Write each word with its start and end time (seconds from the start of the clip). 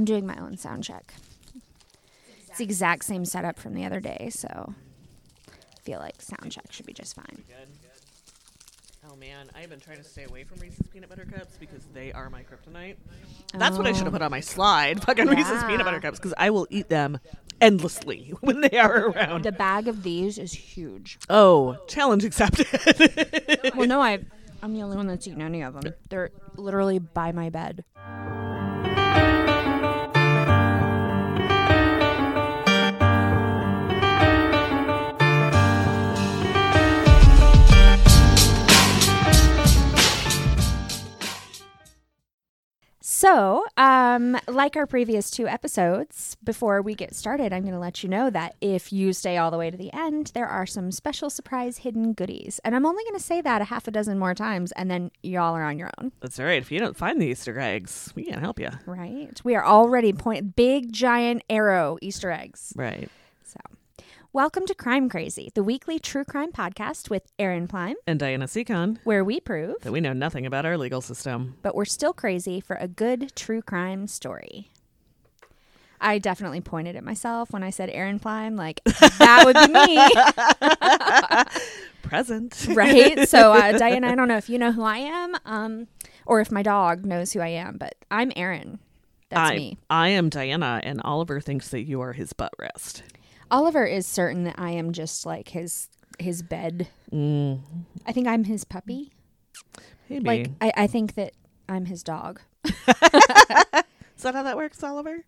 I'm 0.00 0.06
doing 0.06 0.26
my 0.26 0.38
own 0.40 0.56
sound 0.56 0.82
check. 0.82 1.12
It's 2.48 2.56
the 2.56 2.64
exact 2.64 3.04
same 3.04 3.26
setup 3.26 3.58
from 3.58 3.74
the 3.74 3.84
other 3.84 4.00
day, 4.00 4.30
so 4.32 4.72
I 5.50 5.80
feel 5.82 5.98
like 5.98 6.22
sound 6.22 6.50
check 6.50 6.72
should 6.72 6.86
be 6.86 6.94
just 6.94 7.14
fine. 7.14 7.44
Oh 9.10 9.14
man, 9.16 9.50
I've 9.54 9.68
been 9.68 9.78
trying 9.78 9.98
to 9.98 10.04
stay 10.04 10.24
away 10.24 10.44
from 10.44 10.58
Reese's 10.58 10.86
peanut 10.90 11.10
butter 11.10 11.26
cups 11.26 11.58
because 11.60 11.84
they 11.92 12.12
are 12.12 12.30
my 12.30 12.42
kryptonite. 12.44 12.96
That's 13.52 13.76
what 13.76 13.86
I 13.86 13.92
should 13.92 14.04
have 14.04 14.14
put 14.14 14.22
on 14.22 14.30
my 14.30 14.40
slide. 14.40 15.02
Fucking 15.04 15.26
Reese's 15.26 15.60
Yeah. 15.60 15.68
peanut 15.68 15.84
butter 15.84 16.00
cups 16.00 16.18
because 16.18 16.32
I 16.38 16.48
will 16.48 16.66
eat 16.70 16.88
them 16.88 17.18
endlessly 17.60 18.32
when 18.40 18.62
they 18.62 18.78
are 18.78 19.08
around. 19.08 19.42
The 19.42 19.52
bag 19.52 19.86
of 19.86 20.02
these 20.02 20.38
is 20.38 20.54
huge. 20.54 21.18
Oh, 21.28 21.76
challenge 21.88 22.24
accepted. 22.24 22.66
Well, 23.76 23.86
no, 23.86 24.00
I 24.00 24.20
I'm 24.62 24.72
the 24.72 24.80
only 24.80 24.96
one 24.96 25.06
that's 25.08 25.28
eaten 25.28 25.42
any 25.42 25.60
of 25.62 25.74
them. 25.74 25.92
They're 26.08 26.30
literally 26.56 26.98
by 26.98 27.32
my 27.32 27.50
bed. 27.50 27.84
So, 43.20 43.66
um, 43.76 44.38
like 44.48 44.76
our 44.76 44.86
previous 44.86 45.30
two 45.30 45.46
episodes, 45.46 46.38
before 46.42 46.80
we 46.80 46.94
get 46.94 47.14
started, 47.14 47.52
I'm 47.52 47.64
going 47.64 47.74
to 47.74 47.78
let 47.78 48.02
you 48.02 48.08
know 48.08 48.30
that 48.30 48.56
if 48.62 48.94
you 48.94 49.12
stay 49.12 49.36
all 49.36 49.50
the 49.50 49.58
way 49.58 49.70
to 49.70 49.76
the 49.76 49.92
end, 49.92 50.30
there 50.32 50.46
are 50.46 50.64
some 50.64 50.90
special 50.90 51.28
surprise 51.28 51.76
hidden 51.76 52.14
goodies. 52.14 52.60
And 52.64 52.74
I'm 52.74 52.86
only 52.86 53.04
going 53.04 53.18
to 53.18 53.22
say 53.22 53.42
that 53.42 53.60
a 53.60 53.66
half 53.66 53.86
a 53.86 53.90
dozen 53.90 54.18
more 54.18 54.32
times, 54.34 54.72
and 54.72 54.90
then 54.90 55.10
y'all 55.22 55.54
are 55.54 55.64
on 55.64 55.78
your 55.78 55.90
own, 55.98 56.12
That's 56.20 56.40
all 56.40 56.46
right. 56.46 56.62
If 56.62 56.72
you 56.72 56.78
don't 56.78 56.96
find 56.96 57.20
the 57.20 57.26
Easter 57.26 57.60
eggs, 57.60 58.10
we 58.14 58.24
can't 58.24 58.40
help 58.40 58.58
you. 58.58 58.70
right? 58.86 59.38
We 59.44 59.54
are 59.54 59.66
already 59.66 60.14
point 60.14 60.56
big, 60.56 60.90
giant 60.90 61.42
arrow 61.50 61.98
Easter 62.00 62.30
eggs. 62.30 62.72
Right. 62.74 63.10
Welcome 64.32 64.64
to 64.66 64.74
Crime 64.76 65.08
Crazy, 65.08 65.50
the 65.54 65.64
weekly 65.64 65.98
true 65.98 66.24
crime 66.24 66.52
podcast 66.52 67.10
with 67.10 67.24
Aaron 67.38 67.66
Plime, 67.66 67.96
And 68.06 68.18
Diana 68.20 68.44
Seacon, 68.46 68.98
where 69.02 69.24
we 69.24 69.40
prove, 69.40 69.80
that 69.80 69.90
we 69.92 70.00
know 70.00 70.12
nothing 70.12 70.46
about 70.46 70.64
our 70.64 70.78
legal 70.78 71.00
system. 71.00 71.56
but 71.62 71.74
we're 71.74 71.84
still 71.84 72.12
crazy 72.12 72.60
for 72.60 72.76
a 72.76 72.86
good 72.86 73.34
true 73.34 73.60
crime 73.60 74.06
story. 74.06 74.70
I 76.00 76.18
definitely 76.18 76.60
pointed 76.60 76.94
at 76.96 77.02
myself 77.04 77.50
when 77.50 77.62
I 77.64 77.70
said 77.70 77.90
Aaron 77.90 78.20
Plime, 78.20 78.54
like 78.56 78.82
that 78.84 79.42
would 79.44 79.56
be 79.56 79.72
me, 81.88 81.88
Present. 82.08 82.68
right? 82.70 83.28
So, 83.28 83.52
uh, 83.52 83.72
Diana, 83.78 84.08
I 84.08 84.14
don't 84.14 84.28
know 84.28 84.36
if 84.38 84.48
you 84.48 84.58
know 84.58 84.70
who 84.72 84.82
I 84.82 84.98
am, 84.98 85.34
um, 85.44 85.88
or 86.24 86.40
if 86.40 86.52
my 86.52 86.62
dog 86.62 87.04
knows 87.04 87.32
who 87.32 87.40
I 87.40 87.48
am, 87.48 87.78
but 87.78 87.96
I'm 88.12 88.30
Aaron. 88.36 88.78
That's 89.28 89.50
I, 89.50 89.56
me. 89.56 89.78
I 89.90 90.08
am 90.10 90.28
Diana, 90.28 90.80
and 90.84 91.00
Oliver 91.02 91.40
thinks 91.40 91.68
that 91.70 91.82
you 91.82 92.00
are 92.00 92.12
his 92.12 92.32
butt 92.32 92.52
rest. 92.60 93.02
Oliver 93.50 93.84
is 93.84 94.06
certain 94.06 94.44
that 94.44 94.56
I 94.58 94.70
am 94.70 94.92
just 94.92 95.26
like 95.26 95.48
his 95.48 95.88
his 96.18 96.42
bed. 96.42 96.88
Mm, 97.12 97.60
I 98.06 98.12
think 98.12 98.26
I'm 98.28 98.44
his 98.44 98.64
puppy. 98.64 99.12
maybe. 100.08 100.24
Like 100.26 100.50
I, 100.60 100.84
I 100.84 100.86
think 100.86 101.14
that 101.14 101.32
I'm 101.68 101.86
his 101.86 102.02
dog. 102.02 102.40
Is 102.64 104.24
that 104.24 104.34
how 104.34 104.42
that 104.42 104.56
works, 104.56 104.82
Oliver? 104.82 105.24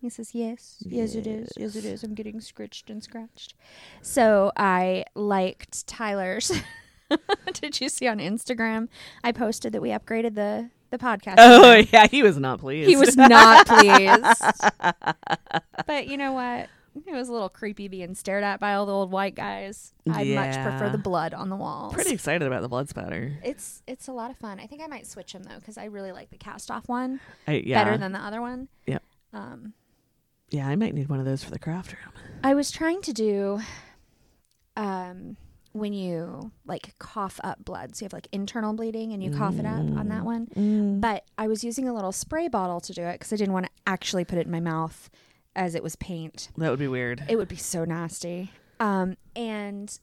He 0.00 0.10
says, 0.10 0.34
Yes, 0.34 0.76
yes, 0.80 1.14
it 1.14 1.26
is. 1.26 1.50
Yes, 1.56 1.76
it 1.76 1.84
is. 1.84 2.02
I'm 2.02 2.14
getting 2.14 2.40
scritched 2.40 2.90
and 2.90 3.02
scratched. 3.02 3.54
So 4.02 4.50
I 4.56 5.04
liked 5.14 5.86
Tyler's. 5.86 6.50
Did 7.52 7.80
you 7.80 7.88
see 7.88 8.06
on 8.06 8.18
Instagram? 8.18 8.88
I 9.24 9.32
posted 9.32 9.72
that 9.72 9.82
we 9.82 9.90
upgraded 9.90 10.34
the, 10.34 10.70
the 10.90 10.98
podcast. 10.98 11.36
Oh, 11.38 11.74
yeah. 11.92 12.06
He 12.08 12.22
was 12.22 12.38
not 12.38 12.60
pleased. 12.60 12.88
He 12.88 12.96
was 12.96 13.16
not 13.16 13.66
pleased. 13.68 14.42
but 15.86 16.06
you 16.08 16.16
know 16.16 16.32
what? 16.32 16.68
It 17.06 17.12
was 17.12 17.28
a 17.28 17.32
little 17.32 17.48
creepy 17.48 17.88
being 17.88 18.14
stared 18.14 18.44
at 18.44 18.60
by 18.60 18.74
all 18.74 18.86
the 18.86 18.92
old 18.92 19.10
white 19.10 19.34
guys. 19.34 19.92
I 20.10 20.24
much 20.24 20.54
prefer 20.54 20.90
the 20.90 20.98
blood 20.98 21.34
on 21.34 21.48
the 21.48 21.56
walls. 21.56 21.94
pretty 21.94 22.12
excited 22.12 22.46
about 22.46 22.62
the 22.62 22.68
blood 22.68 22.88
spatter. 22.88 23.38
It's 23.44 23.82
it's 23.86 24.08
a 24.08 24.12
lot 24.12 24.30
of 24.30 24.36
fun. 24.36 24.60
I 24.60 24.66
think 24.66 24.82
I 24.82 24.86
might 24.86 25.06
switch 25.06 25.32
them 25.32 25.42
though 25.42 25.56
because 25.58 25.78
I 25.78 25.84
really 25.86 26.12
like 26.12 26.30
the 26.30 26.38
cast 26.38 26.70
off 26.70 26.88
one 26.88 27.20
I, 27.46 27.62
yeah. 27.64 27.82
better 27.84 27.96
than 27.98 28.12
the 28.12 28.20
other 28.20 28.40
one. 28.40 28.68
Yep. 28.86 29.02
Um, 29.32 29.72
Yeah, 30.50 30.66
I 30.68 30.76
might 30.76 30.94
need 30.94 31.08
one 31.08 31.18
of 31.20 31.26
those 31.26 31.44
for 31.44 31.50
the 31.50 31.58
craft 31.58 31.92
room. 31.92 32.12
I 32.42 32.54
was 32.54 32.70
trying 32.70 33.02
to 33.02 33.12
do 33.12 33.60
um 34.76 35.36
when 35.72 35.92
you 35.92 36.50
like 36.66 36.94
cough 36.98 37.38
up 37.44 37.64
blood. 37.64 37.94
So 37.94 38.02
you 38.02 38.06
have 38.06 38.12
like 38.12 38.26
internal 38.32 38.72
bleeding 38.72 39.12
and 39.12 39.22
you 39.22 39.30
cough 39.30 39.58
it 39.58 39.66
up 39.66 39.78
on 39.78 40.08
that 40.08 40.24
one. 40.24 40.98
But 41.00 41.24
I 41.36 41.46
was 41.46 41.62
using 41.62 41.86
a 41.88 41.94
little 41.94 42.10
spray 42.10 42.48
bottle 42.48 42.80
to 42.80 42.92
do 42.92 43.02
it 43.02 43.12
because 43.14 43.32
I 43.32 43.36
didn't 43.36 43.52
want 43.52 43.66
to 43.66 43.72
actually 43.86 44.24
put 44.24 44.38
it 44.38 44.46
in 44.46 44.50
my 44.50 44.60
mouth 44.60 45.08
as 45.58 45.74
it 45.74 45.82
was 45.82 45.96
paint. 45.96 46.48
That 46.56 46.70
would 46.70 46.78
be 46.78 46.88
weird. 46.88 47.24
It 47.28 47.36
would 47.36 47.48
be 47.48 47.56
so 47.56 47.84
nasty. 47.84 48.52
Um 48.80 49.16
and 49.36 49.98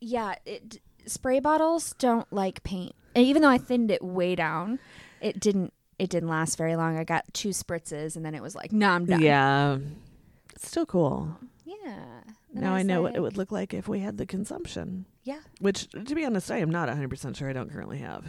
yeah, 0.00 0.34
it 0.44 0.80
spray 1.06 1.40
bottles 1.40 1.94
don't 1.98 2.30
like 2.32 2.62
paint. 2.62 2.94
And 3.14 3.24
even 3.24 3.42
though 3.42 3.48
I 3.48 3.58
thinned 3.58 3.90
it 3.90 4.02
way 4.02 4.34
down, 4.34 4.78
it 5.20 5.40
didn't 5.40 5.72
it 5.98 6.10
didn't 6.10 6.28
last 6.28 6.56
very 6.56 6.76
long. 6.76 6.96
I 6.96 7.04
got 7.04 7.32
two 7.32 7.50
spritzes 7.50 8.16
and 8.16 8.24
then 8.24 8.34
it 8.34 8.42
was 8.42 8.54
like, 8.54 8.72
"No, 8.72 8.88
I'm 8.88 9.04
done." 9.04 9.20
Yeah. 9.20 9.78
It's 10.54 10.68
still 10.68 10.86
cool. 10.86 11.36
Yeah. 11.64 12.04
And 12.52 12.62
now 12.62 12.74
I 12.74 12.78
was 12.78 12.86
know 12.86 13.02
what 13.02 13.14
it 13.14 13.20
would 13.20 13.36
look 13.36 13.52
like 13.52 13.74
if 13.74 13.86
we 13.86 14.00
had 14.00 14.16
the 14.18 14.26
consumption. 14.26 15.06
Yeah. 15.22 15.40
Which, 15.60 15.88
to 15.90 16.14
be 16.14 16.24
honest, 16.24 16.50
I 16.50 16.58
am 16.58 16.70
not 16.70 16.88
100% 16.88 17.36
sure 17.36 17.48
I 17.48 17.52
don't 17.52 17.70
currently 17.70 17.98
have. 17.98 18.24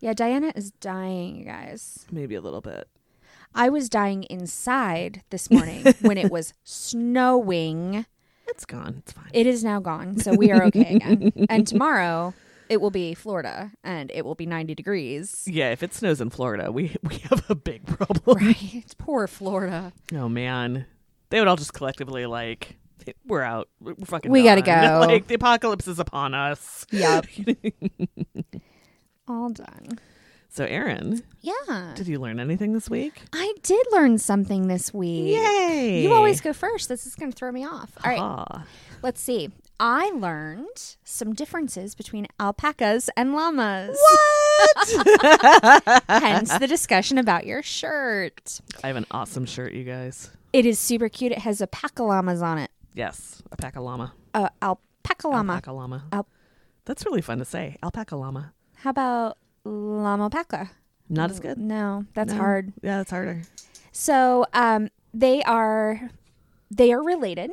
Yeah, 0.00 0.12
Diana 0.12 0.52
is 0.54 0.70
dying, 0.72 1.36
you 1.36 1.44
guys. 1.44 2.06
Maybe 2.10 2.34
a 2.34 2.40
little 2.40 2.60
bit. 2.60 2.88
I 3.54 3.68
was 3.68 3.88
dying 3.88 4.24
inside 4.24 5.22
this 5.30 5.50
morning 5.50 5.84
when 6.00 6.18
it 6.18 6.30
was 6.30 6.52
snowing. 6.64 8.06
It's 8.48 8.64
gone. 8.64 8.96
It's 8.98 9.12
fine. 9.12 9.30
It 9.32 9.46
is 9.46 9.62
now 9.64 9.80
gone, 9.80 10.18
so 10.18 10.34
we 10.34 10.50
are 10.52 10.64
okay 10.64 10.96
again. 10.96 11.32
And 11.48 11.66
tomorrow 11.66 12.34
it 12.68 12.80
will 12.80 12.90
be 12.90 13.14
Florida 13.14 13.72
and 13.84 14.10
it 14.14 14.24
will 14.24 14.34
be 14.34 14.46
90 14.46 14.74
degrees. 14.74 15.44
yeah, 15.46 15.70
if 15.70 15.82
it 15.82 15.94
snows 15.94 16.20
in 16.20 16.30
Florida, 16.30 16.72
we, 16.72 16.96
we 17.02 17.16
have 17.30 17.48
a 17.48 17.54
big 17.54 17.86
problem. 17.86 18.38
Right. 18.38 18.94
Poor 18.98 19.26
Florida. 19.26 19.92
Oh, 20.14 20.28
man. 20.28 20.86
They 21.30 21.38
would 21.40 21.48
all 21.48 21.56
just 21.56 21.72
collectively, 21.74 22.26
like, 22.26 22.76
we're 23.26 23.42
out. 23.42 23.68
We're 23.80 23.94
fucking 24.04 24.30
We 24.30 24.42
gotta 24.44 24.62
go. 24.62 25.04
Like, 25.06 25.26
the 25.26 25.34
apocalypse 25.34 25.86
is 25.88 25.98
upon 25.98 26.32
us. 26.34 26.86
Yep. 26.90 27.26
All 29.28 29.48
done. 29.50 29.98
So, 30.54 30.64
Aaron, 30.66 31.20
Yeah. 31.40 31.94
did 31.96 32.06
you 32.06 32.20
learn 32.20 32.38
anything 32.38 32.74
this 32.74 32.88
week? 32.88 33.22
I 33.32 33.54
did 33.64 33.84
learn 33.90 34.18
something 34.18 34.68
this 34.68 34.94
week. 34.94 35.34
Yay! 35.34 36.04
You 36.04 36.12
always 36.12 36.40
go 36.40 36.52
first. 36.52 36.88
This 36.88 37.06
is 37.08 37.16
going 37.16 37.32
to 37.32 37.36
throw 37.36 37.50
me 37.50 37.66
off. 37.66 37.90
All 38.04 38.10
right. 38.12 38.20
Ah. 38.20 38.64
Let's 39.02 39.20
see. 39.20 39.50
I 39.80 40.10
learned 40.10 40.94
some 41.02 41.32
differences 41.34 41.96
between 41.96 42.28
alpacas 42.38 43.10
and 43.16 43.34
llamas. 43.34 43.98
What? 44.00 46.02
Hence 46.08 46.56
the 46.58 46.66
discussion 46.68 47.18
about 47.18 47.46
your 47.46 47.64
shirt. 47.64 48.60
I 48.84 48.86
have 48.86 48.96
an 48.96 49.06
awesome 49.10 49.46
shirt, 49.46 49.72
you 49.72 49.82
guys. 49.82 50.30
It 50.52 50.66
is 50.66 50.78
super 50.78 51.08
cute. 51.08 51.32
It 51.32 51.38
has 51.38 51.60
alpaca 51.60 52.04
llamas 52.04 52.42
on 52.42 52.58
it. 52.58 52.70
Yes, 52.94 53.42
alpaca 53.50 53.80
llama. 53.80 54.12
Uh, 54.32 54.50
alpaca 54.62 55.26
llama. 55.26 55.54
Alpaca 55.54 55.72
llama. 55.72 56.04
Al- 56.12 56.28
That's 56.84 57.04
really 57.04 57.22
fun 57.22 57.40
to 57.40 57.44
say. 57.44 57.76
Alpaca 57.82 58.14
llama. 58.14 58.52
How 58.76 58.90
about 58.90 59.36
llama 59.64 60.24
alpaca? 60.24 60.70
Not 61.08 61.30
as 61.30 61.40
good. 61.40 61.58
No, 61.58 62.06
that's 62.14 62.32
No. 62.32 62.38
hard. 62.38 62.72
Yeah, 62.82 62.98
that's 62.98 63.10
harder. 63.10 63.42
So 63.92 64.46
um, 64.52 64.88
they 65.12 65.42
are 65.42 66.10
they 66.70 66.92
are 66.92 67.02
related. 67.02 67.50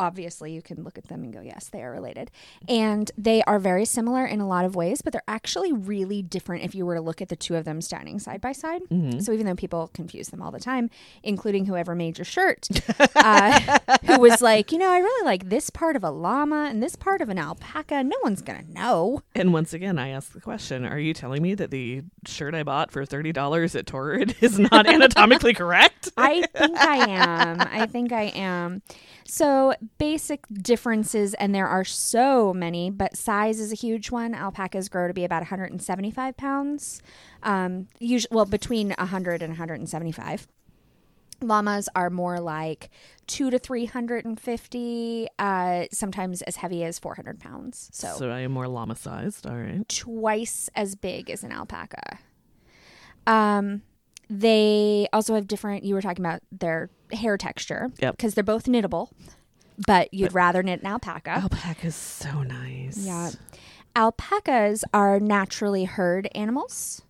Obviously, 0.00 0.52
you 0.52 0.62
can 0.62 0.84
look 0.84 0.96
at 0.96 1.08
them 1.08 1.24
and 1.24 1.32
go, 1.32 1.40
yes, 1.40 1.68
they 1.70 1.82
are 1.82 1.90
related. 1.90 2.30
And 2.68 3.10
they 3.18 3.42
are 3.42 3.58
very 3.58 3.84
similar 3.84 4.24
in 4.24 4.40
a 4.40 4.46
lot 4.46 4.64
of 4.64 4.76
ways, 4.76 5.02
but 5.02 5.12
they're 5.12 5.22
actually 5.26 5.72
really 5.72 6.22
different 6.22 6.64
if 6.64 6.74
you 6.74 6.86
were 6.86 6.94
to 6.94 7.00
look 7.00 7.20
at 7.20 7.28
the 7.28 7.36
two 7.36 7.56
of 7.56 7.64
them 7.64 7.80
standing 7.80 8.18
side 8.18 8.40
by 8.40 8.52
side. 8.52 8.82
So 9.22 9.32
even 9.32 9.46
though 9.46 9.54
people 9.54 9.90
confuse 9.94 10.28
them 10.28 10.40
all 10.42 10.50
the 10.50 10.60
time, 10.60 10.90
including 11.22 11.66
whoever 11.66 11.94
made 11.94 12.18
your 12.18 12.24
shirt, 12.24 12.68
uh, 13.16 13.78
who 14.06 14.20
was 14.20 14.40
like, 14.40 14.70
you 14.72 14.78
know, 14.78 14.90
I 14.90 14.98
really 14.98 15.24
like 15.24 15.48
this 15.48 15.70
part 15.70 15.96
of 15.96 16.04
a 16.04 16.10
llama 16.10 16.66
and 16.70 16.82
this 16.82 16.94
part 16.96 17.20
of 17.20 17.28
an 17.28 17.38
alpaca. 17.38 18.02
No 18.04 18.16
one's 18.22 18.42
going 18.42 18.64
to 18.64 18.72
know. 18.72 19.22
And 19.34 19.52
once 19.52 19.72
again, 19.72 19.98
I 19.98 20.08
ask 20.10 20.32
the 20.32 20.40
question: 20.40 20.84
Are 20.84 20.98
you 20.98 21.12
telling 21.14 21.42
me 21.42 21.54
that 21.54 21.70
the 21.70 22.02
shirt 22.26 22.54
I 22.54 22.62
bought 22.62 22.90
for 22.90 23.04
thirty 23.04 23.32
dollars 23.32 23.74
at 23.74 23.86
Torrid 23.86 24.36
is 24.40 24.58
not 24.58 24.86
anatomically 24.88 25.54
correct? 25.54 26.10
I 26.16 26.46
think 26.54 26.78
I 26.78 27.10
am. 27.10 27.60
I 27.60 27.86
think 27.86 28.12
I 28.12 28.24
am. 28.34 28.82
So, 29.26 29.74
basic 29.98 30.44
differences, 30.50 31.34
and 31.34 31.54
there 31.54 31.66
are 31.68 31.84
so 31.84 32.52
many, 32.52 32.90
but 32.90 33.16
size 33.16 33.58
is 33.60 33.72
a 33.72 33.74
huge 33.74 34.10
one. 34.10 34.34
Alpacas 34.34 34.88
grow 34.88 35.08
to 35.08 35.14
be 35.14 35.24
about 35.24 35.42
175 35.42 36.36
pounds, 36.36 37.00
um, 37.42 37.88
usually, 37.98 38.34
well, 38.34 38.44
between 38.44 38.90
100 38.98 39.42
and 39.42 39.50
175. 39.52 40.46
Llamas 41.40 41.88
are 41.94 42.10
more 42.10 42.40
like 42.40 42.90
two 43.28 43.48
to 43.50 43.58
350, 43.60 45.28
uh, 45.38 45.84
sometimes 45.92 46.42
as 46.42 46.56
heavy 46.56 46.82
as 46.84 46.98
400 46.98 47.38
pounds. 47.38 47.88
So, 47.92 48.12
So 48.18 48.30
I 48.30 48.40
am 48.40 48.50
more 48.52 48.66
llama 48.66 48.96
sized. 48.96 49.46
All 49.46 49.56
right. 49.56 49.88
twice 49.88 50.68
as 50.74 50.94
big 50.96 51.30
as 51.30 51.44
an 51.44 51.52
alpaca. 51.52 52.18
Um, 53.26 53.82
they 54.30 55.08
also 55.12 55.34
have 55.34 55.46
different. 55.46 55.84
You 55.84 55.94
were 55.94 56.02
talking 56.02 56.24
about 56.24 56.40
their 56.50 56.90
hair 57.12 57.36
texture, 57.38 57.90
Yep. 58.00 58.16
because 58.16 58.34
they're 58.34 58.44
both 58.44 58.64
knittable, 58.64 59.10
but 59.86 60.12
you'd 60.12 60.34
rather 60.34 60.62
knit 60.62 60.80
an 60.80 60.86
alpaca. 60.86 61.30
Alpaca 61.30 61.86
is 61.86 61.94
so 61.94 62.42
nice. 62.42 62.98
Yeah. 62.98 63.30
Alpacas 63.94 64.84
are 64.92 65.18
naturally 65.20 65.84
herd 65.84 66.28
animals. 66.34 67.02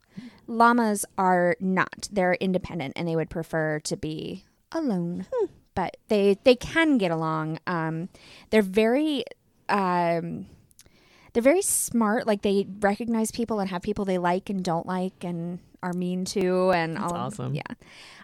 Llamas 0.46 1.04
are 1.16 1.56
not. 1.60 2.08
They're 2.10 2.34
independent 2.34 2.94
and 2.96 3.06
they 3.06 3.16
would 3.16 3.30
prefer 3.30 3.80
to 3.80 3.96
be 3.96 4.44
alone. 4.72 5.26
But 5.74 5.96
they 6.08 6.38
they 6.44 6.56
can 6.56 6.98
get 6.98 7.10
along. 7.10 7.60
Um, 7.66 8.08
they're 8.50 8.62
very 8.62 9.24
um, 9.68 10.46
they're 11.32 11.42
very 11.42 11.62
smart. 11.62 12.26
Like 12.26 12.42
they 12.42 12.66
recognize 12.80 13.30
people 13.30 13.60
and 13.60 13.70
have 13.70 13.82
people 13.82 14.04
they 14.04 14.18
like 14.18 14.50
and 14.50 14.64
don't 14.64 14.86
like 14.86 15.22
and 15.22 15.60
are 15.82 15.92
mean 15.92 16.25
to 16.26 16.70
and 16.72 16.98
all 16.98 17.14
awesome. 17.14 17.54
yeah. 17.54 17.62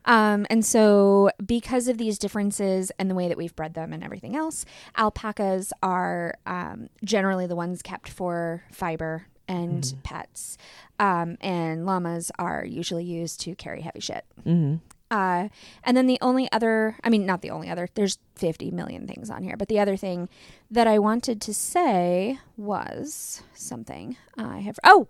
Um, 0.05 0.47
and 0.51 0.65
so 0.65 1.31
because 1.45 1.89
of 1.89 1.99
these 1.99 2.19
differences 2.19 2.93
and 2.99 3.11
the 3.11 3.15
way 3.15 3.29
that 3.29 3.37
we've 3.37 3.55
bred 3.57 3.75
them 3.75 3.93
and 3.93 4.05
everything 4.05 4.37
else, 4.37 4.65
alpacas 4.97 5.73
are 5.83 6.35
um, 6.47 6.89
generally 7.05 7.47
the 7.47 7.57
ones 7.57 7.83
kept 7.83 8.09
for 8.09 8.65
fiber 8.71 9.27
and 9.49 9.95
pets. 10.03 10.59
Um, 10.99 11.37
and 11.41 11.87
llamas 11.87 12.31
are 12.39 12.65
usually 12.65 13.05
used 13.05 13.41
to 13.41 13.55
carry 13.55 13.81
heavy 13.81 14.01
shit. 14.01 14.25
Mm-hmm. 14.45 14.77
Uh, 15.11 15.49
and 15.85 15.97
then 15.97 16.07
the 16.07 16.19
only 16.21 16.51
other, 16.51 16.97
I 17.05 17.11
mean, 17.11 17.25
not 17.25 17.43
the 17.43 17.51
only 17.51 17.69
other, 17.69 17.89
there's 17.95 18.19
50 18.37 18.71
million 18.73 19.07
things 19.07 19.31
on 19.31 19.43
here, 19.43 19.57
but 19.57 19.69
the 19.69 19.79
other 19.79 19.97
thing 19.97 20.29
that 20.71 20.87
I 20.87 20.99
wanted 20.99 21.41
to 21.43 21.55
say 21.55 22.39
was 22.57 23.43
something 23.55 24.17
I 24.37 24.59
have, 24.61 24.79
oh, 24.83 25.09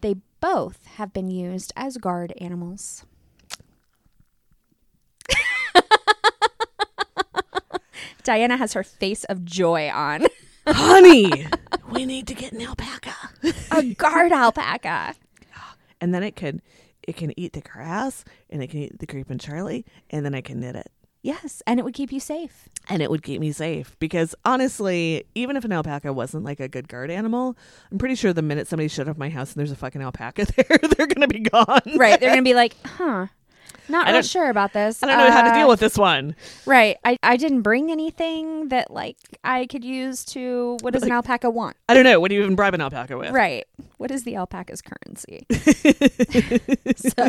they 0.00 0.16
both 0.44 0.84
have 0.96 1.10
been 1.14 1.30
used 1.30 1.72
as 1.74 1.96
guard 1.96 2.34
animals. 2.36 3.06
Diana 8.22 8.58
has 8.58 8.74
her 8.74 8.82
face 8.82 9.24
of 9.24 9.46
joy 9.46 9.88
on. 9.88 10.26
Honey, 10.66 11.46
we 11.90 12.04
need 12.04 12.26
to 12.26 12.34
get 12.34 12.52
an 12.52 12.60
alpaca. 12.60 13.14
A 13.70 13.94
guard 13.94 14.32
alpaca. 14.32 15.14
And 16.02 16.14
then 16.14 16.22
it 16.22 16.36
could 16.36 16.60
it 17.02 17.16
can 17.16 17.32
eat 17.40 17.54
the 17.54 17.62
grass 17.62 18.22
and 18.50 18.62
it 18.62 18.66
can 18.66 18.80
eat 18.80 18.98
the 18.98 19.06
creeping 19.06 19.38
Charlie 19.38 19.86
and 20.10 20.26
then 20.26 20.34
I 20.34 20.42
can 20.42 20.60
knit 20.60 20.76
it. 20.76 20.92
Yes, 21.24 21.62
and 21.66 21.80
it 21.80 21.84
would 21.84 21.94
keep 21.94 22.12
you 22.12 22.20
safe. 22.20 22.68
And 22.86 23.00
it 23.00 23.10
would 23.10 23.22
keep 23.22 23.40
me 23.40 23.50
safe 23.50 23.96
because 23.98 24.34
honestly, 24.44 25.24
even 25.34 25.56
if 25.56 25.64
an 25.64 25.72
alpaca 25.72 26.12
wasn't 26.12 26.44
like 26.44 26.60
a 26.60 26.68
good 26.68 26.86
guard 26.86 27.10
animal, 27.10 27.56
I'm 27.90 27.96
pretty 27.96 28.14
sure 28.14 28.34
the 28.34 28.42
minute 28.42 28.68
somebody 28.68 28.88
showed 28.88 29.08
up 29.08 29.16
my 29.16 29.30
house 29.30 29.54
and 29.54 29.58
there's 29.58 29.70
a 29.70 29.76
fucking 29.76 30.02
alpaca 30.02 30.44
there, 30.56 30.78
they're 30.78 31.06
gonna 31.06 31.26
be 31.26 31.40
gone. 31.40 31.80
Right. 31.96 32.20
They're 32.20 32.28
going 32.28 32.44
to 32.44 32.50
be 32.50 32.52
like, 32.52 32.76
huh, 32.84 33.28
not 33.88 34.06
real 34.08 34.22
sure 34.22 34.48
about 34.50 34.72
this. 34.72 35.02
I 35.02 35.06
don't 35.06 35.18
know 35.18 35.30
how 35.30 35.42
to 35.42 35.50
Uh, 35.50 35.54
deal 35.54 35.68
with 35.68 35.80
this 35.80 35.96
one. 35.98 36.34
Right. 36.66 36.96
I, 37.04 37.18
I 37.22 37.36
didn't 37.36 37.62
bring 37.62 37.90
anything 37.90 38.68
that 38.68 38.90
like 38.90 39.16
I 39.42 39.66
could 39.66 39.84
use 39.84 40.24
to 40.26 40.78
what 40.80 40.92
does 40.94 41.02
an 41.02 41.12
alpaca 41.12 41.50
want? 41.50 41.76
I 41.88 41.94
don't 41.94 42.04
know. 42.04 42.20
What 42.20 42.28
do 42.30 42.34
you 42.34 42.42
even 42.42 42.54
bribe 42.56 42.74
an 42.74 42.80
alpaca 42.80 43.16
with? 43.18 43.32
Right. 43.32 43.66
What 43.98 44.10
is 44.10 44.24
the 44.24 44.36
alpaca's 44.36 44.82
currency? 44.82 45.46
so 46.96 47.28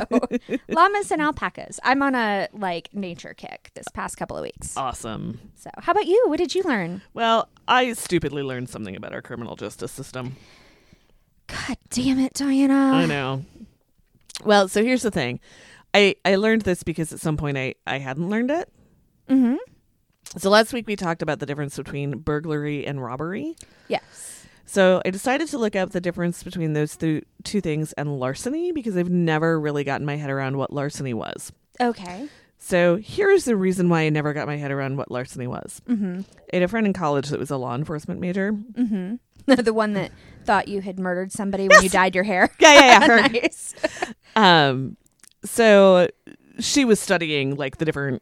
llamas 0.68 1.12
and 1.12 1.22
alpacas. 1.22 1.80
I'm 1.84 2.02
on 2.02 2.16
a 2.16 2.48
like 2.54 2.94
nature 2.94 3.34
kick 3.36 3.72
this 3.76 3.88
past 3.94 4.18
couple 4.18 4.38
of 4.38 4.44
weeks. 4.44 4.76
Awesome. 4.78 5.40
So 5.56 5.70
how 5.78 5.92
about 5.92 6.06
you? 6.08 6.24
What 6.28 6.38
did 6.38 6.56
you 6.56 6.64
learn? 6.64 7.02
Well, 7.14 7.50
I 7.68 7.94
stupidly 7.94 8.44
learned 8.44 8.70
something 8.70 8.96
about 8.96 9.14
our 9.14 9.22
criminal 9.22 9.56
justice 9.56 9.92
system. 9.92 10.36
God 11.48 11.78
damn 11.90 12.20
it, 12.20 12.34
Diana. 12.34 12.92
I 12.94 13.06
know. 13.06 13.46
Well, 14.44 14.68
so 14.68 14.84
here's 14.84 15.04
the 15.04 15.12
thing. 15.12 15.40
I, 15.96 16.16
I 16.26 16.36
learned 16.36 16.64
this 16.64 16.84
because 16.84 17.14
at 17.14 17.22
some 17.22 17.38
point 17.38 17.58
I, 17.58 17.76
I 17.88 18.00
hadn't 18.00 18.30
learned 18.30 18.52
it. 18.52 18.70
Mm-hmm. 19.30 19.56
So 20.38 20.50
last 20.50 20.74
week 20.74 20.88
we 20.88 20.98
talked 20.98 21.22
about 21.22 21.40
the 21.40 21.46
difference 21.46 21.78
between 21.78 22.20
burglary 22.20 22.86
and 22.86 23.02
robbery. 23.02 23.56
Yes. 23.88 24.46
So 24.66 25.02
I 25.06 25.10
decided 25.12 25.48
to 25.50 25.58
look 25.58 25.76
up 25.76 25.92
the 25.92 26.02
difference 26.02 26.44
between 26.44 26.74
those 26.74 26.98
th- 26.98 27.24
two 27.44 27.62
things 27.62 27.94
and 27.94 28.20
larceny 28.20 28.74
because 28.74 28.98
I've 28.98 29.10
never 29.10 29.58
really 29.58 29.86
gotten 29.86 30.06
my 30.06 30.18
head 30.18 30.30
around 30.30 30.58
what 30.58 30.74
larceny 30.74 31.14
was. 31.14 31.54
Okay. 31.80 32.28
So 32.58 32.98
here's 32.98 33.46
the 33.46 33.56
reason 33.56 33.88
why 33.88 34.02
I 34.02 34.10
never 34.10 34.34
got 34.34 34.48
my 34.48 34.58
head 34.58 34.72
around 34.72 34.98
what 34.98 35.12
larceny 35.12 35.48
was. 35.48 35.82
Mm-hmm. 35.88 36.22
I 36.52 36.56
had 36.56 36.64
a 36.64 36.68
friend 36.68 36.88
in 36.88 36.94
college 36.94 37.30
that 37.30 37.40
was 37.40 37.52
a 37.52 37.58
law 37.58 37.76
enforcement 37.76 38.20
major. 38.20 38.52
Mm-hmm. 38.52 39.16
the 39.62 39.74
one 39.74 39.94
that 39.94 40.12
thought 40.44 40.68
you 40.68 40.82
had 40.82 41.00
murdered 41.00 41.32
somebody 41.32 41.70
when 41.70 41.84
you 41.84 41.90
dyed 41.90 42.16
your 42.16 42.24
hair. 42.24 42.50
Yeah, 42.60 42.74
yeah, 42.74 43.08
yeah. 43.08 43.28
Nice. 43.28 43.76
Um, 44.38 44.98
so 45.46 46.08
she 46.60 46.86
was 46.86 47.00
studying 47.00 47.56
like 47.56 47.78
the 47.78 47.86
different 47.86 48.22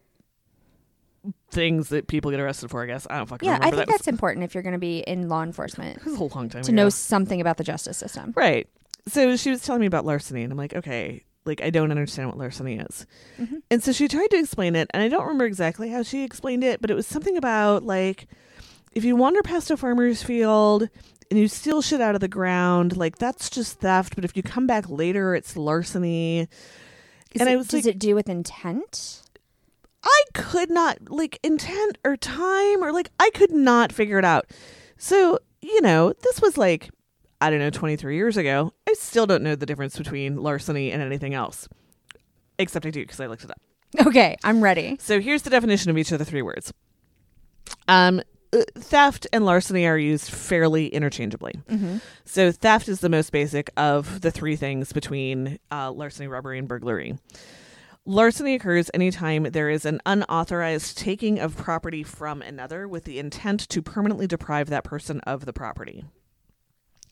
things 1.51 1.89
that 1.89 2.07
people 2.07 2.31
get 2.31 2.39
arrested 2.39 2.69
for. 2.69 2.83
I 2.83 2.87
guess 2.87 3.07
I 3.09 3.17
don't 3.17 3.27
fucking 3.27 3.47
Yeah, 3.47 3.57
I 3.61 3.65
think 3.65 3.75
that 3.77 3.87
that's 3.87 4.07
important 4.07 4.43
if 4.43 4.53
you're 4.53 4.63
going 4.63 4.73
to 4.73 4.79
be 4.79 4.99
in 4.99 5.29
law 5.29 5.43
enforcement 5.43 6.03
was, 6.03 6.15
that 6.15 6.21
was 6.21 6.31
a 6.31 6.35
long 6.35 6.49
time 6.49 6.63
to 6.63 6.71
ago. 6.71 6.75
know 6.75 6.89
something 6.89 7.39
about 7.39 7.57
the 7.57 7.63
justice 7.63 7.97
system. 7.97 8.33
Right. 8.35 8.67
So 9.07 9.35
she 9.35 9.49
was 9.49 9.61
telling 9.61 9.81
me 9.81 9.87
about 9.87 10.05
larceny, 10.05 10.43
and 10.43 10.51
I'm 10.51 10.57
like, 10.57 10.73
okay, 10.73 11.23
like 11.45 11.61
I 11.61 11.69
don't 11.69 11.91
understand 11.91 12.29
what 12.29 12.37
larceny 12.37 12.77
is. 12.77 13.05
Mhm. 13.39 13.61
And 13.69 13.83
so 13.83 13.91
she 13.91 14.07
tried 14.07 14.31
to 14.31 14.37
explain 14.37 14.75
it, 14.75 14.89
and 14.93 15.03
I 15.03 15.07
don't 15.09 15.23
remember 15.23 15.45
exactly 15.45 15.89
how 15.89 16.03
she 16.03 16.23
explained 16.23 16.63
it, 16.63 16.81
but 16.81 16.89
it 16.89 16.95
was 16.95 17.07
something 17.07 17.37
about 17.37 17.83
like 17.83 18.27
if 18.93 19.03
you 19.03 19.15
wander 19.15 19.41
past 19.41 19.71
a 19.71 19.77
farmer's 19.77 20.21
field 20.23 20.87
and 21.31 21.39
you 21.39 21.47
steal 21.47 21.81
shit 21.81 21.99
out 22.01 22.15
of 22.15 22.21
the 22.21 22.27
ground, 22.27 22.95
like 22.97 23.17
that's 23.17 23.49
just 23.49 23.79
theft. 23.79 24.15
But 24.15 24.23
if 24.25 24.35
you 24.37 24.43
come 24.43 24.67
back 24.67 24.89
later, 24.89 25.35
it's 25.35 25.55
larceny. 25.57 26.47
Is 27.33 27.41
And 27.41 27.49
it, 27.49 27.53
I 27.53 27.55
was 27.55 27.67
does 27.67 27.85
like- 27.85 27.95
it 27.95 27.99
do 27.99 28.15
with 28.15 28.29
intent? 28.29 29.21
I 30.03 30.23
could 30.33 30.69
not 30.69 30.97
like 31.09 31.39
intent 31.43 31.97
or 32.03 32.17
time 32.17 32.83
or 32.83 32.91
like 32.91 33.09
I 33.19 33.29
could 33.33 33.51
not 33.51 33.91
figure 33.93 34.19
it 34.19 34.25
out. 34.25 34.47
So, 34.97 35.39
you 35.61 35.81
know, 35.81 36.13
this 36.23 36.41
was 36.41 36.57
like 36.57 36.89
I 37.39 37.49
don't 37.49 37.59
know 37.59 37.69
23 37.69 38.15
years 38.15 38.35
ago. 38.37 38.73
I 38.87 38.93
still 38.93 39.25
don't 39.25 39.43
know 39.43 39.55
the 39.55 39.65
difference 39.65 39.97
between 39.97 40.37
larceny 40.37 40.91
and 40.91 41.01
anything 41.01 41.33
else. 41.33 41.67
Except 42.59 42.85
I 42.85 42.89
do 42.89 43.01
because 43.01 43.19
I 43.19 43.27
looked 43.27 43.43
it 43.45 43.51
up. 43.51 43.61
Okay, 44.07 44.35
I'm 44.43 44.61
ready. 44.63 44.97
So, 44.99 45.19
here's 45.21 45.43
the 45.43 45.49
definition 45.49 45.89
of 45.91 45.97
each 45.97 46.11
of 46.11 46.19
the 46.19 46.25
three 46.25 46.41
words. 46.41 46.73
Um 47.87 48.21
theft 48.75 49.27
and 49.33 49.45
larceny 49.45 49.85
are 49.85 49.97
used 49.97 50.29
fairly 50.29 50.87
interchangeably. 50.87 51.53
Mm-hmm. 51.69 51.97
So 52.25 52.51
theft 52.51 52.87
is 52.87 52.99
the 52.99 53.09
most 53.09 53.31
basic 53.31 53.69
of 53.77 54.21
the 54.21 54.31
three 54.31 54.55
things 54.55 54.93
between 54.93 55.59
uh, 55.71 55.91
larceny, 55.91 56.27
robbery, 56.27 56.59
and 56.59 56.67
burglary. 56.67 57.17
Larceny 58.05 58.55
occurs 58.55 58.91
anytime 58.93 59.43
there 59.43 59.69
is 59.69 59.85
an 59.85 60.01
unauthorized 60.05 60.97
taking 60.97 61.39
of 61.39 61.55
property 61.55 62.03
from 62.03 62.41
another 62.41 62.85
with 62.85 63.05
the 63.05 63.17
intent 63.17 63.61
to 63.69 63.81
permanently 63.81 64.27
deprive 64.27 64.69
that 64.69 64.83
person 64.83 65.21
of 65.21 65.45
the 65.45 65.53
property. 65.53 66.03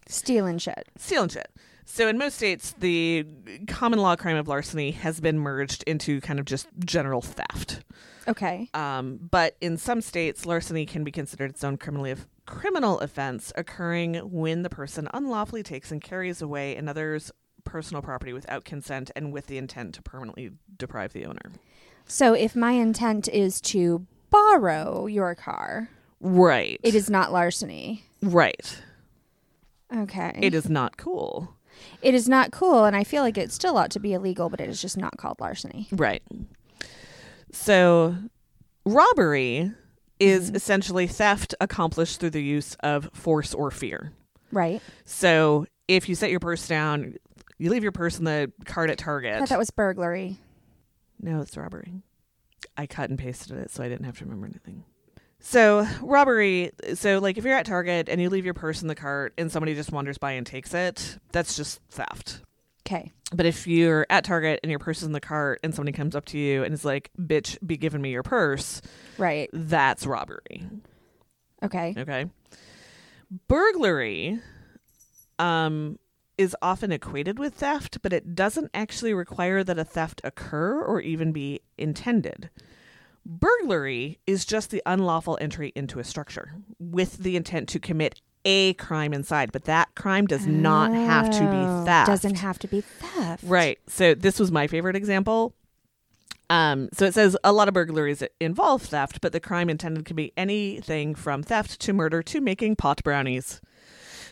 Stealing 0.07 0.57
shit. 0.57 0.89
Stealing 0.97 1.29
shit. 1.29 1.49
So 1.85 2.07
in 2.09 2.17
most 2.17 2.35
states, 2.35 2.75
the 2.77 3.25
common 3.67 3.99
law 3.99 4.17
crime 4.17 4.35
of 4.35 4.47
larceny 4.47 4.91
has 4.91 5.21
been 5.21 5.39
merged 5.39 5.83
into 5.87 6.19
kind 6.21 6.39
of 6.39 6.45
just 6.45 6.67
general 6.83 7.21
theft. 7.21 7.83
Okay. 8.27 8.69
Um, 8.73 9.19
but 9.31 9.55
in 9.61 9.77
some 9.77 10.01
states, 10.01 10.45
larceny 10.45 10.85
can 10.85 11.03
be 11.03 11.11
considered 11.11 11.49
its 11.51 11.63
own 11.63 11.77
criminally 11.77 12.15
criminal 12.45 12.99
offense, 12.99 13.51
occurring 13.55 14.15
when 14.15 14.61
the 14.63 14.69
person 14.69 15.07
unlawfully 15.13 15.63
takes 15.63 15.91
and 15.91 16.01
carries 16.01 16.41
away 16.41 16.75
another's 16.75 17.31
personal 17.63 18.01
property 18.01 18.33
without 18.33 18.65
consent 18.65 19.09
and 19.15 19.31
with 19.31 19.47
the 19.47 19.57
intent 19.57 19.95
to 19.95 20.01
permanently 20.01 20.51
deprive 20.77 21.13
the 21.13 21.25
owner. 21.25 21.51
So 22.07 22.33
if 22.33 22.55
my 22.55 22.71
intent 22.73 23.27
is 23.29 23.61
to 23.61 24.05
borrow 24.31 25.05
your 25.05 25.35
car, 25.35 25.89
Right. 26.19 26.79
it 26.83 26.93
is 26.95 27.09
not 27.09 27.31
larceny. 27.31 28.03
right. 28.21 28.81
Okay. 29.95 30.37
It 30.41 30.53
is 30.53 30.69
not 30.69 30.97
cool. 30.97 31.53
It 32.01 32.13
is 32.13 32.27
not 32.29 32.51
cool, 32.51 32.85
and 32.85 32.95
I 32.95 33.03
feel 33.03 33.23
like 33.23 33.37
it 33.37 33.51
still 33.51 33.77
ought 33.77 33.91
to 33.91 33.99
be 33.99 34.13
illegal, 34.13 34.49
but 34.49 34.59
it 34.61 34.69
is 34.69 34.81
just 34.81 34.97
not 34.97 35.17
called 35.17 35.39
larceny. 35.39 35.87
Right. 35.91 36.21
So, 37.51 38.15
robbery 38.85 39.71
is 40.19 40.51
Mhm. 40.51 40.55
essentially 40.55 41.07
theft 41.07 41.55
accomplished 41.59 42.19
through 42.19 42.29
the 42.31 42.43
use 42.43 42.75
of 42.81 43.09
force 43.13 43.53
or 43.53 43.71
fear. 43.71 44.11
Right? 44.51 44.81
So, 45.05 45.65
if 45.87 46.07
you 46.07 46.15
set 46.15 46.29
your 46.29 46.39
purse 46.39 46.67
down, 46.67 47.15
you 47.57 47.69
leave 47.69 47.83
your 47.83 47.91
purse 47.91 48.17
in 48.19 48.25
the 48.25 48.51
cart 48.65 48.89
at 48.89 48.99
I 49.01 49.03
Target. 49.03 49.39
thought 49.39 49.49
that 49.49 49.59
was 49.59 49.71
burglary. 49.71 50.39
No, 51.19 51.41
it's 51.41 51.55
robbery. 51.57 52.01
I 52.77 52.87
cut 52.87 53.09
and 53.09 53.19
pasted 53.19 53.57
it 53.57 53.69
so 53.71 53.83
I 53.83 53.89
didn't 53.89 54.05
have 54.05 54.17
to 54.19 54.25
remember 54.25 54.47
anything. 54.47 54.83
So, 55.39 55.87
robbery, 56.01 56.71
so 56.93 57.19
like 57.19 57.37
if 57.37 57.43
you're 57.43 57.55
at 57.55 57.65
Target 57.65 58.07
and 58.09 58.21
you 58.21 58.29
leave 58.29 58.45
your 58.45 58.53
purse 58.53 58.81
in 58.81 58.87
the 58.87 58.95
cart 58.95 59.33
and 59.37 59.51
somebody 59.51 59.73
just 59.73 59.91
wanders 59.91 60.17
by 60.19 60.33
and 60.33 60.45
takes 60.45 60.73
it, 60.73 61.17
that's 61.31 61.55
just 61.55 61.79
theft. 61.89 62.41
Okay. 62.91 63.11
But 63.33 63.45
if 63.45 63.67
you're 63.67 64.05
at 64.09 64.25
Target 64.25 64.59
and 64.63 64.69
your 64.69 64.79
purse 64.79 64.97
is 64.97 65.03
in 65.03 65.13
the 65.13 65.21
cart 65.21 65.59
and 65.63 65.73
somebody 65.73 65.95
comes 65.95 66.15
up 66.15 66.25
to 66.25 66.37
you 66.37 66.63
and 66.63 66.73
is 66.73 66.83
like, 66.83 67.09
bitch, 67.17 67.57
be 67.65 67.77
giving 67.77 68.01
me 68.01 68.11
your 68.11 68.23
purse, 68.23 68.81
Right. 69.17 69.49
that's 69.53 70.05
robbery. 70.05 70.67
Okay. 71.63 71.93
Okay. 71.97 72.25
Burglary 73.47 74.39
um 75.39 75.97
is 76.37 76.55
often 76.61 76.91
equated 76.91 77.37
with 77.37 77.53
theft, 77.53 77.99
but 78.01 78.11
it 78.13 78.33
doesn't 78.35 78.71
actually 78.73 79.13
require 79.13 79.63
that 79.63 79.77
a 79.77 79.85
theft 79.85 80.19
occur 80.23 80.81
or 80.81 80.99
even 80.99 81.31
be 81.31 81.59
intended. 81.77 82.49
Burglary 83.25 84.19
is 84.25 84.43
just 84.43 84.71
the 84.71 84.81
unlawful 84.87 85.37
entry 85.39 85.71
into 85.75 85.99
a 85.99 86.03
structure 86.03 86.55
with 86.79 87.17
the 87.17 87.35
intent 87.35 87.69
to 87.69 87.79
commit 87.79 88.19
a 88.45 88.73
crime 88.73 89.13
inside, 89.13 89.51
but 89.51 89.65
that 89.65 89.93
crime 89.95 90.25
does 90.27 90.45
not 90.47 90.93
have 90.93 91.29
to 91.31 91.43
Oh, 91.47 91.81
be 91.81 91.85
theft. 91.85 92.07
Doesn't 92.07 92.35
have 92.35 92.59
to 92.59 92.67
be 92.67 92.81
theft. 92.81 93.43
Right. 93.45 93.79
So 93.87 94.13
this 94.15 94.39
was 94.39 94.51
my 94.51 94.67
favorite 94.67 94.95
example. 94.95 95.53
Um, 96.49 96.89
so 96.91 97.05
it 97.05 97.13
says 97.13 97.37
a 97.45 97.53
lot 97.53 97.67
of 97.69 97.73
burglaries 97.73 98.21
involve 98.41 98.81
theft, 98.81 99.21
but 99.21 99.31
the 99.31 99.39
crime 99.39 99.69
intended 99.69 100.03
can 100.05 100.15
be 100.17 100.33
anything 100.35 101.15
from 101.15 101.43
theft 101.43 101.79
to 101.81 101.93
murder 101.93 102.21
to 102.23 102.41
making 102.41 102.75
pot 102.75 103.01
brownies. 103.03 103.61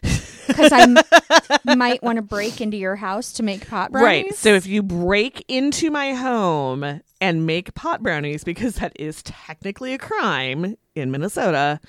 Because 0.49 0.71
I 0.71 0.81
m- 0.81 1.77
might 1.77 2.01
want 2.01 2.15
to 2.15 2.23
break 2.23 2.59
into 2.59 2.75
your 2.75 2.95
house 2.95 3.31
to 3.33 3.43
make 3.43 3.67
pot 3.69 3.91
brownies. 3.91 4.23
Right. 4.23 4.33
So 4.35 4.55
if 4.55 4.65
you 4.65 4.81
break 4.81 5.45
into 5.47 5.91
my 5.91 6.13
home 6.15 7.01
and 7.21 7.45
make 7.45 7.75
pot 7.75 8.01
brownies, 8.01 8.43
because 8.43 8.73
that 8.77 8.93
is 8.95 9.21
technically 9.21 9.93
a 9.93 9.99
crime 9.99 10.75
in 10.95 11.11
Minnesota, 11.11 11.79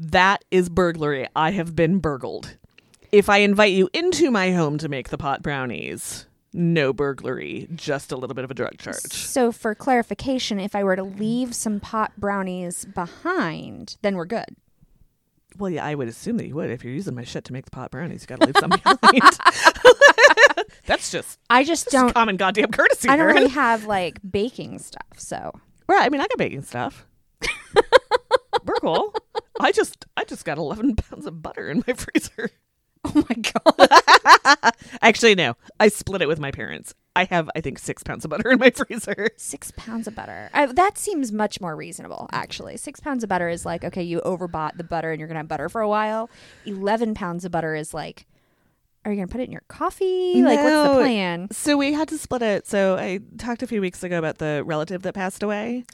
that 0.00 0.44
is 0.50 0.68
burglary. 0.68 1.28
I 1.36 1.50
have 1.52 1.76
been 1.76 1.98
burgled. 1.98 2.56
If 3.12 3.28
I 3.28 3.38
invite 3.38 3.72
you 3.72 3.90
into 3.92 4.30
my 4.30 4.52
home 4.52 4.78
to 4.78 4.88
make 4.88 5.10
the 5.10 5.18
pot 5.18 5.42
brownies, 5.42 6.26
no 6.52 6.92
burglary, 6.92 7.68
just 7.74 8.10
a 8.10 8.16
little 8.16 8.34
bit 8.34 8.44
of 8.44 8.50
a 8.50 8.54
drug 8.54 8.78
charge. 8.78 9.12
So 9.12 9.52
for 9.52 9.74
clarification, 9.74 10.58
if 10.58 10.74
I 10.74 10.84
were 10.84 10.96
to 10.96 11.02
leave 11.02 11.54
some 11.54 11.80
pot 11.80 12.12
brownies 12.16 12.84
behind, 12.86 13.96
then 14.02 14.16
we're 14.16 14.24
good. 14.24 14.56
Well, 15.58 15.70
yeah, 15.70 15.84
I 15.84 15.94
would 15.94 16.08
assume 16.08 16.38
that 16.38 16.46
you 16.46 16.54
would. 16.54 16.70
If 16.70 16.82
you're 16.84 16.94
using 16.94 17.14
my 17.14 17.24
shit 17.24 17.44
to 17.44 17.52
make 17.52 17.66
the 17.66 17.70
pot 17.70 17.90
brownies, 17.90 18.22
you 18.22 18.26
got 18.28 18.40
to 18.40 18.46
leave 18.46 18.56
some 18.58 18.70
behind. 18.70 19.38
That's 20.86 21.10
just 21.10 21.38
I 21.50 21.64
just 21.64 21.88
don't 21.90 22.14
common 22.14 22.36
goddamn 22.36 22.70
courtesy. 22.70 23.08
I 23.08 23.16
don't 23.16 23.26
really 23.26 23.48
have 23.48 23.84
like 23.84 24.18
baking 24.28 24.78
stuff, 24.78 25.18
so 25.18 25.52
Right. 25.88 26.06
I 26.06 26.08
mean, 26.08 26.20
I 26.20 26.28
got 26.28 26.38
baking 26.38 26.62
stuff. 26.62 27.04
We're 28.64 28.74
cool. 28.76 29.12
I 29.58 29.72
just, 29.72 30.06
I 30.16 30.24
just 30.24 30.44
got 30.44 30.58
11 30.58 30.96
pounds 30.96 31.26
of 31.26 31.42
butter 31.42 31.70
in 31.70 31.82
my 31.86 31.94
freezer. 31.94 32.50
oh 33.04 33.24
my 33.28 33.34
god, 33.34 34.72
Actually, 35.02 35.34
no. 35.34 35.56
I 35.78 35.88
split 35.88 36.20
it 36.20 36.28
with 36.28 36.38
my 36.38 36.50
parents. 36.50 36.94
I 37.16 37.24
have, 37.24 37.50
I 37.56 37.60
think, 37.62 37.78
six 37.78 38.02
pounds 38.02 38.24
of 38.26 38.30
butter 38.30 38.50
in 38.50 38.58
my 38.58 38.70
freezer. 38.74 39.30
six 39.36 39.72
pounds 39.76 40.06
of 40.06 40.14
butter. 40.14 40.50
I, 40.52 40.66
that 40.66 40.98
seems 40.98 41.32
much 41.32 41.60
more 41.62 41.74
reasonable, 41.74 42.28
actually. 42.30 42.76
Six 42.76 43.00
pounds 43.00 43.22
of 43.22 43.28
butter 43.28 43.48
is 43.48 43.64
like 43.64 43.84
okay, 43.84 44.02
you 44.02 44.20
overbought 44.20 44.76
the 44.76 44.84
butter 44.84 45.10
and 45.10 45.18
you're 45.18 45.28
gonna 45.28 45.40
have 45.40 45.48
butter 45.48 45.68
for 45.70 45.80
a 45.80 45.88
while. 45.88 46.28
Eleven 46.66 47.14
pounds 47.14 47.44
of 47.46 47.50
butter 47.52 47.74
is 47.74 47.94
like, 47.94 48.26
are 49.04 49.10
you 49.10 49.16
gonna 49.16 49.28
put 49.28 49.40
it 49.40 49.44
in 49.44 49.52
your 49.52 49.64
coffee? 49.68 50.42
Like, 50.42 50.58
what's 50.62 50.88
the 50.92 50.94
plan? 51.02 51.48
So 51.52 51.78
we 51.78 51.94
had 51.94 52.08
to 52.08 52.18
split 52.18 52.42
it. 52.42 52.66
So 52.66 52.96
I 52.96 53.20
talked 53.38 53.62
a 53.62 53.66
few 53.66 53.80
weeks 53.80 54.02
ago 54.04 54.18
about 54.18 54.38
the 54.38 54.62
relative 54.64 55.02
that 55.02 55.14
passed 55.14 55.42
away. 55.42 55.84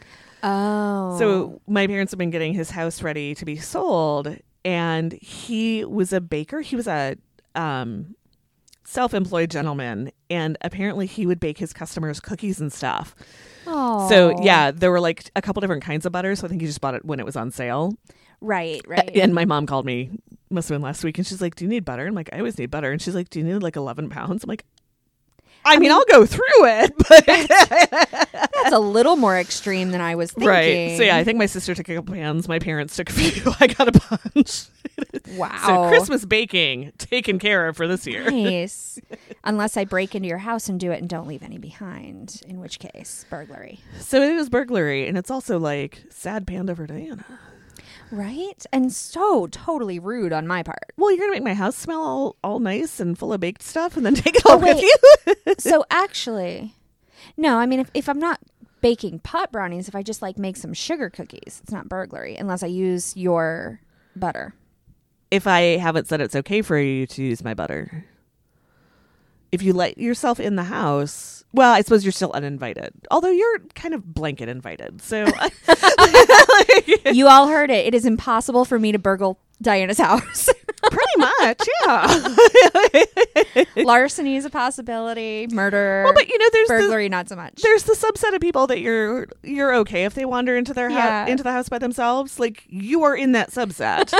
Oh, 0.48 1.18
So 1.18 1.60
my 1.66 1.86
parents 1.86 2.12
have 2.12 2.18
been 2.18 2.30
getting 2.30 2.54
his 2.54 2.70
house 2.70 3.02
ready 3.02 3.34
to 3.34 3.44
be 3.44 3.56
sold, 3.56 4.36
and 4.64 5.12
he 5.14 5.84
was 5.84 6.12
a 6.12 6.20
baker. 6.20 6.60
He 6.60 6.76
was 6.76 6.86
a 6.86 7.16
um, 7.56 8.14
self-employed 8.84 9.50
gentleman, 9.50 10.12
and 10.30 10.56
apparently 10.60 11.06
he 11.06 11.26
would 11.26 11.40
bake 11.40 11.58
his 11.58 11.72
customers 11.72 12.20
cookies 12.20 12.60
and 12.60 12.72
stuff. 12.72 13.14
oh, 13.66 14.08
So 14.08 14.40
yeah, 14.42 14.70
there 14.70 14.90
were 14.90 15.00
like 15.00 15.30
a 15.34 15.42
couple 15.42 15.60
different 15.60 15.82
kinds 15.82 16.06
of 16.06 16.12
butter. 16.12 16.36
So 16.36 16.46
I 16.46 16.48
think 16.48 16.60
he 16.60 16.66
just 16.66 16.80
bought 16.80 16.94
it 16.94 17.04
when 17.04 17.18
it 17.18 17.26
was 17.26 17.36
on 17.36 17.50
sale. 17.50 17.94
right, 18.40 18.80
right. 18.86 19.10
And 19.16 19.34
my 19.34 19.44
mom 19.44 19.66
called 19.66 19.84
me, 19.86 20.10
must 20.50 20.68
have 20.68 20.76
been 20.76 20.82
last 20.82 21.02
week, 21.02 21.18
and 21.18 21.26
she's 21.26 21.42
like, 21.42 21.56
"Do 21.56 21.64
you 21.64 21.68
need 21.68 21.84
butter?" 21.84 22.06
I'm 22.06 22.14
like, 22.14 22.30
"I 22.32 22.38
always 22.38 22.56
need 22.58 22.70
butter." 22.70 22.92
And 22.92 23.02
she's 23.02 23.16
like, 23.16 23.30
"Do 23.30 23.40
you 23.40 23.44
need 23.44 23.62
like 23.62 23.74
11 23.74 24.08
pounds?" 24.10 24.44
I'm 24.44 24.48
like, 24.48 24.64
"I, 25.66 25.78
mean, 25.78 25.90
I'll 25.90 26.04
go 26.06 26.24
through 26.26 26.42
it, 26.46 26.94
but 27.08 27.26
That's 27.26 28.72
a 28.72 28.78
little 28.78 29.16
more 29.16 29.38
extreme 29.38 29.90
than 29.90 30.00
I 30.00 30.14
was 30.14 30.32
thinking. 30.32 30.48
right." 30.48 30.96
So 30.96 31.02
yeah, 31.02 31.16
I 31.16 31.24
think 31.24 31.38
my 31.38 31.46
sister 31.46 31.74
took 31.74 31.88
a 31.88 31.94
couple 31.96 32.14
pounds. 32.14 32.48
My 32.48 32.58
parents 32.58 32.96
took 32.96 33.10
a 33.10 33.12
few. 33.12 33.52
I 33.60 33.66
got 33.66 33.88
a 33.88 34.18
bunch. 34.34 34.66
wow. 35.36 35.62
So 35.66 35.88
Christmas 35.88 36.24
baking 36.24 36.92
taken 36.98 37.38
care 37.38 37.68
of 37.68 37.76
for 37.76 37.86
this 37.86 38.06
year. 38.06 38.30
Nice. 38.30 38.98
Unless 39.44 39.76
I 39.76 39.84
break 39.84 40.14
into 40.14 40.28
your 40.28 40.38
house 40.38 40.68
and 40.68 40.80
do 40.80 40.90
it 40.90 41.00
and 41.00 41.08
don't 41.08 41.26
leave 41.26 41.42
any 41.42 41.58
behind, 41.58 42.40
in 42.48 42.60
which 42.60 42.78
case, 42.78 43.26
burglary. 43.28 43.80
So 43.98 44.22
it 44.22 44.30
is 44.32 44.48
burglary, 44.48 45.06
and 45.08 45.18
it's 45.18 45.30
also 45.30 45.58
like 45.58 46.04
sad 46.10 46.46
panda 46.46 46.74
for 46.74 46.86
Diana. 46.86 47.24
Right? 48.12 48.64
And 48.72 48.92
so 48.92 49.46
totally 49.48 49.98
rude 49.98 50.32
on 50.32 50.46
my 50.46 50.62
part. 50.62 50.92
Well, 50.96 51.10
you're 51.10 51.20
gonna 51.20 51.32
make 51.32 51.42
my 51.42 51.54
house 51.54 51.76
smell 51.76 52.02
all, 52.02 52.36
all 52.44 52.58
nice 52.60 53.00
and 53.00 53.18
full 53.18 53.32
of 53.32 53.40
baked 53.40 53.62
stuff, 53.62 53.96
and 53.96 54.06
then 54.06 54.14
take 54.16 54.36
it 54.36 54.42
Oh, 54.46 54.52
home 54.58 54.62
with 54.62 54.80
you. 54.80 55.54
so 55.58 55.84
actually, 55.90 56.74
no, 57.36 57.58
I 57.58 57.66
mean, 57.66 57.80
if, 57.80 57.90
if 57.94 58.08
I'm 58.08 58.18
not 58.20 58.40
baking 58.80 59.18
pot 59.20 59.50
brownies, 59.50 59.88
if 59.88 59.94
I 59.96 60.02
just 60.02 60.22
like 60.22 60.38
make 60.38 60.56
some 60.56 60.72
sugar 60.74 61.10
cookies, 61.10 61.60
it's 61.62 61.72
not 61.72 61.88
burglary 61.88 62.36
unless 62.36 62.62
I 62.62 62.68
use 62.68 63.16
your 63.16 63.80
butter. 64.14 64.54
if 65.30 65.46
I 65.46 65.76
haven't 65.76 66.06
said 66.06 66.20
it's 66.20 66.36
okay 66.36 66.62
for 66.62 66.78
you 66.78 67.06
to 67.08 67.22
use 67.22 67.42
my 67.42 67.54
butter. 67.54 68.04
If 69.52 69.62
you 69.62 69.72
let 69.72 69.98
yourself 69.98 70.38
in 70.40 70.56
the 70.56 70.64
house, 70.64 71.44
well, 71.56 71.72
I 71.72 71.80
suppose 71.80 72.04
you're 72.04 72.12
still 72.12 72.32
uninvited. 72.32 72.92
Although 73.10 73.30
you're 73.30 73.60
kind 73.74 73.94
of 73.94 74.14
blanket 74.14 74.48
invited. 74.48 75.00
So 75.00 75.26
you 77.12 77.26
all 77.26 77.48
heard 77.48 77.70
it. 77.70 77.86
It 77.86 77.94
is 77.94 78.04
impossible 78.04 78.66
for 78.66 78.78
me 78.78 78.92
to 78.92 78.98
burgle 78.98 79.40
Diana's 79.62 79.98
house. 79.98 80.48
pretty 80.90 81.18
much, 81.18 81.68
yeah. 81.84 83.64
Larceny 83.84 84.36
is 84.36 84.44
a 84.44 84.50
possibility. 84.50 85.46
Murder. 85.50 86.02
well, 86.04 86.12
but 86.14 86.28
you 86.28 86.38
know, 86.38 86.48
there's 86.52 86.68
the, 86.68 86.74
burglary, 86.74 87.08
not 87.08 87.28
so 87.28 87.36
much. 87.36 87.62
there's 87.62 87.84
the 87.84 87.94
subset 87.94 88.34
of 88.34 88.40
people 88.40 88.66
that 88.66 88.80
you're 88.80 89.26
you're 89.42 89.74
okay 89.76 90.04
if 90.04 90.14
they 90.14 90.24
wander 90.24 90.56
into 90.56 90.74
their 90.74 90.90
Yeah. 90.90 91.20
house 91.22 91.30
into 91.30 91.42
the 91.42 91.52
house 91.52 91.68
by 91.68 91.78
themselves. 91.78 92.38
Like 92.38 92.64
you 92.68 93.02
are 93.04 93.16
in 93.16 93.32
that 93.32 93.50
subset. 93.50 94.12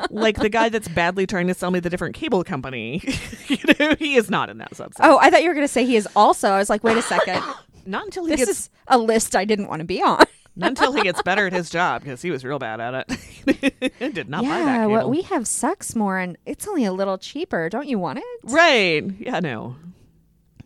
like 0.10 0.36
the 0.38 0.48
guy 0.48 0.68
that's 0.68 0.88
badly 0.88 1.26
trying 1.26 1.46
to 1.46 1.54
sell 1.54 1.70
me 1.70 1.80
the 1.80 1.90
different 1.90 2.14
cable 2.14 2.44
company. 2.44 3.02
you 3.48 3.58
know, 3.78 3.94
he 3.98 4.16
is 4.16 4.28
not 4.30 4.50
in 4.50 4.58
that 4.58 4.72
subset. 4.72 4.96
Oh, 5.00 5.18
I 5.18 5.30
thought 5.30 5.42
you 5.42 5.48
were 5.48 5.54
going 5.54 5.66
to 5.66 5.72
say 5.72 5.84
he 5.86 5.96
is 5.96 6.08
also. 6.16 6.50
I 6.50 6.58
was 6.58 6.68
like, 6.70 6.84
wait 6.84 6.96
a 6.96 7.02
second. 7.02 7.42
Not 7.86 8.04
until 8.04 8.26
he 8.26 8.32
this 8.32 8.40
gets 8.40 8.50
is 8.50 8.70
a 8.88 8.98
list 8.98 9.34
I 9.34 9.46
didn't 9.46 9.68
want 9.68 9.80
to 9.80 9.86
be 9.86 10.02
on. 10.02 10.22
Not 10.60 10.68
until 10.70 10.92
he 10.92 11.02
gets 11.02 11.22
better 11.22 11.46
at 11.46 11.52
his 11.52 11.70
job 11.70 12.02
because 12.02 12.22
he 12.22 12.30
was 12.30 12.44
real 12.44 12.58
bad 12.58 12.80
at 12.80 13.06
it. 13.08 13.98
Did 14.14 14.28
not 14.28 14.42
buy 14.42 14.48
that 14.48 14.80
yeah, 14.80 14.86
what 14.86 15.08
we 15.10 15.22
have 15.22 15.46
sucks 15.48 15.94
more, 15.96 16.18
and 16.18 16.36
it's 16.46 16.68
only 16.68 16.84
a 16.84 16.92
little 16.92 17.18
cheaper. 17.18 17.68
Don't 17.68 17.88
you 17.88 17.98
want 17.98 18.18
it? 18.18 18.24
right. 18.44 19.04
Yeah, 19.18 19.40
no. 19.40 19.76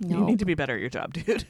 You 0.07 0.21
need 0.25 0.41
to 0.41 0.45
be 0.45 0.55
better 0.55 0.75
at 0.75 0.81
your 0.81 0.91
job, 0.91 1.13
dude. 1.15 1.47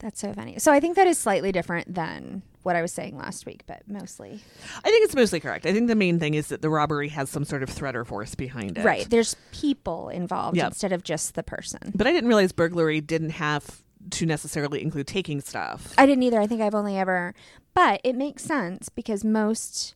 that's 0.00 0.20
so 0.20 0.32
funny. 0.34 0.58
So 0.58 0.72
I 0.72 0.80
think 0.80 0.96
that 0.96 1.06
is 1.06 1.16
slightly 1.18 1.52
different 1.52 1.94
than 1.94 2.42
what 2.62 2.76
I 2.76 2.82
was 2.82 2.92
saying 2.92 3.16
last 3.16 3.46
week, 3.46 3.62
but 3.66 3.82
mostly 3.86 4.40
I 4.84 4.90
think 4.90 5.04
it's 5.04 5.14
mostly 5.14 5.40
correct. 5.40 5.64
I 5.64 5.72
think 5.72 5.88
the 5.88 5.94
main 5.94 6.18
thing 6.18 6.34
is 6.34 6.48
that 6.48 6.60
the 6.60 6.68
robbery 6.68 7.08
has 7.08 7.30
some 7.30 7.44
sort 7.44 7.62
of 7.62 7.70
threat 7.70 7.96
or 7.96 8.04
force 8.04 8.34
behind 8.34 8.76
it. 8.76 8.84
right. 8.84 9.08
There's 9.08 9.34
people 9.52 10.10
involved 10.10 10.56
Yep. 10.58 10.66
instead 10.66 10.92
of 10.92 11.02
just 11.04 11.34
the 11.36 11.42
person. 11.42 11.92
But 11.94 12.06
I 12.06 12.12
didn't 12.12 12.28
realize 12.28 12.52
burglary 12.52 13.00
didn't 13.00 13.30
have 13.30 13.80
to 14.12 14.26
necessarily 14.26 14.82
include 14.82 15.06
taking 15.06 15.40
stuff. 15.40 15.92
I 15.98 16.06
didn't 16.06 16.22
either. 16.22 16.40
I 16.40 16.46
think 16.46 16.60
I've 16.60 16.74
only 16.74 16.96
ever, 16.98 17.34
but 17.74 18.00
it 18.04 18.14
makes 18.16 18.42
sense 18.44 18.88
because 18.88 19.24
most 19.24 19.94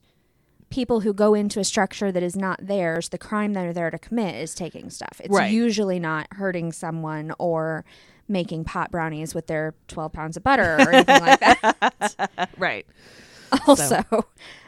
people 0.70 1.00
who 1.00 1.12
go 1.12 1.34
into 1.34 1.60
a 1.60 1.64
structure 1.64 2.10
that 2.10 2.22
is 2.22 2.34
not 2.34 2.58
theirs, 2.66 3.10
the 3.10 3.18
crime 3.18 3.52
they're 3.52 3.72
there 3.72 3.90
to 3.90 3.98
commit 3.98 4.34
is 4.34 4.54
taking 4.54 4.90
stuff. 4.90 5.20
It's 5.22 5.32
Right. 5.34 5.52
usually 5.52 6.00
not 6.00 6.26
hurting 6.32 6.72
someone 6.72 7.32
or 7.38 7.84
making 8.26 8.64
pot 8.64 8.90
brownies 8.90 9.34
with 9.34 9.46
their 9.46 9.74
12 9.88 10.12
pounds 10.12 10.36
of 10.36 10.42
butter 10.42 10.76
or 10.76 10.90
anything 10.92 11.20
like 11.20 11.40
that. 11.40 12.48
right. 12.58 12.86
Also, 13.68 14.02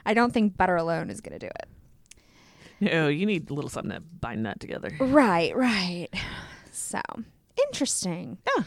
I 0.04 0.14
don't 0.14 0.32
think 0.32 0.56
butter 0.56 0.76
alone 0.76 1.10
is 1.10 1.20
going 1.20 1.32
to 1.38 1.44
do 1.44 1.50
it. 1.50 1.66
No, 2.78 3.08
you 3.08 3.24
need 3.26 3.50
a 3.50 3.54
little 3.54 3.70
something 3.70 3.90
to 3.92 4.00
bind 4.00 4.44
that 4.46 4.60
together. 4.60 4.90
Right, 5.00 5.56
right. 5.56 6.08
So, 6.70 7.00
interesting. 7.66 8.36
Yeah. 8.56 8.64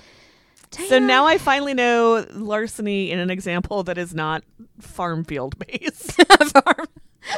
So 0.72 1.00
now 1.00 1.26
I 1.26 1.38
finally 1.38 1.74
know 1.74 2.26
larceny 2.32 3.12
in 3.12 3.20
an 3.20 3.30
example 3.30 3.84
that 3.84 3.98
is 3.98 4.14
not 4.14 4.44
farm 4.80 5.24
field 5.24 5.56
based. 5.60 6.12
farm 6.52 6.88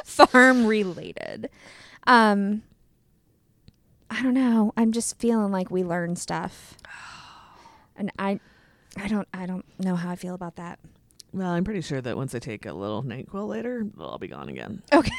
farm 0.05 0.65
related. 0.67 1.49
Um 2.05 2.63
I 4.09 4.21
don't 4.21 4.33
know. 4.33 4.73
I'm 4.75 4.91
just 4.91 5.17
feeling 5.19 5.51
like 5.51 5.71
we 5.71 5.83
learn 5.83 6.15
stuff. 6.17 6.75
And 7.95 8.11
I 8.19 8.39
I 8.97 9.07
don't 9.07 9.27
I 9.33 9.45
don't 9.45 9.65
know 9.79 9.95
how 9.95 10.09
I 10.09 10.15
feel 10.15 10.35
about 10.35 10.57
that. 10.57 10.79
Well, 11.33 11.51
I'm 11.51 11.63
pretty 11.63 11.81
sure 11.81 12.01
that 12.01 12.17
once 12.17 12.35
I 12.35 12.39
take 12.39 12.65
a 12.65 12.73
little 12.73 13.03
NyQuil 13.03 13.47
later, 13.47 13.85
I'll 13.99 14.17
be 14.17 14.27
gone 14.27 14.49
again. 14.49 14.81
Okay. 14.91 15.11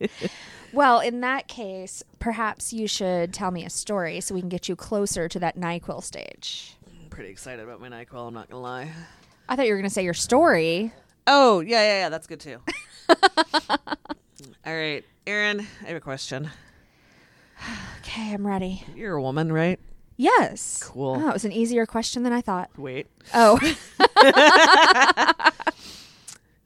well, 0.72 1.00
in 1.00 1.20
that 1.20 1.48
case, 1.48 2.02
perhaps 2.18 2.72
you 2.72 2.86
should 2.86 3.32
tell 3.32 3.50
me 3.50 3.64
a 3.64 3.70
story 3.70 4.20
so 4.20 4.34
we 4.34 4.40
can 4.40 4.48
get 4.48 4.68
you 4.68 4.76
closer 4.76 5.28
to 5.28 5.38
that 5.40 5.56
NyQuil 5.56 6.02
stage. 6.02 6.76
I'm 7.02 7.10
pretty 7.10 7.30
excited 7.30 7.62
about 7.62 7.80
my 7.80 7.88
NyQuil, 7.88 8.28
I'm 8.28 8.34
not 8.34 8.48
gonna 8.48 8.62
lie. 8.62 8.90
I 9.48 9.54
thought 9.54 9.66
you 9.66 9.72
were 9.72 9.78
going 9.78 9.88
to 9.88 9.94
say 9.94 10.02
your 10.02 10.14
story. 10.14 10.92
Oh, 11.26 11.60
yeah, 11.60 11.80
yeah, 11.82 11.98
yeah, 12.00 12.08
that's 12.08 12.26
good 12.26 12.40
too. 12.40 12.58
All 13.08 14.74
right, 14.74 15.04
Aaron, 15.26 15.66
I 15.82 15.86
have 15.86 15.96
a 15.96 16.00
question. 16.00 16.50
Okay, 18.00 18.32
I'm 18.32 18.46
ready. 18.46 18.84
You're 18.94 19.16
a 19.16 19.22
woman, 19.22 19.52
right? 19.52 19.80
Yes. 20.16 20.82
Cool. 20.82 21.20
Oh, 21.22 21.28
it 21.28 21.32
was 21.34 21.44
an 21.44 21.52
easier 21.52 21.84
question 21.86 22.22
than 22.22 22.32
I 22.32 22.40
thought. 22.40 22.70
Wait. 22.78 23.06
Oh, 23.34 23.58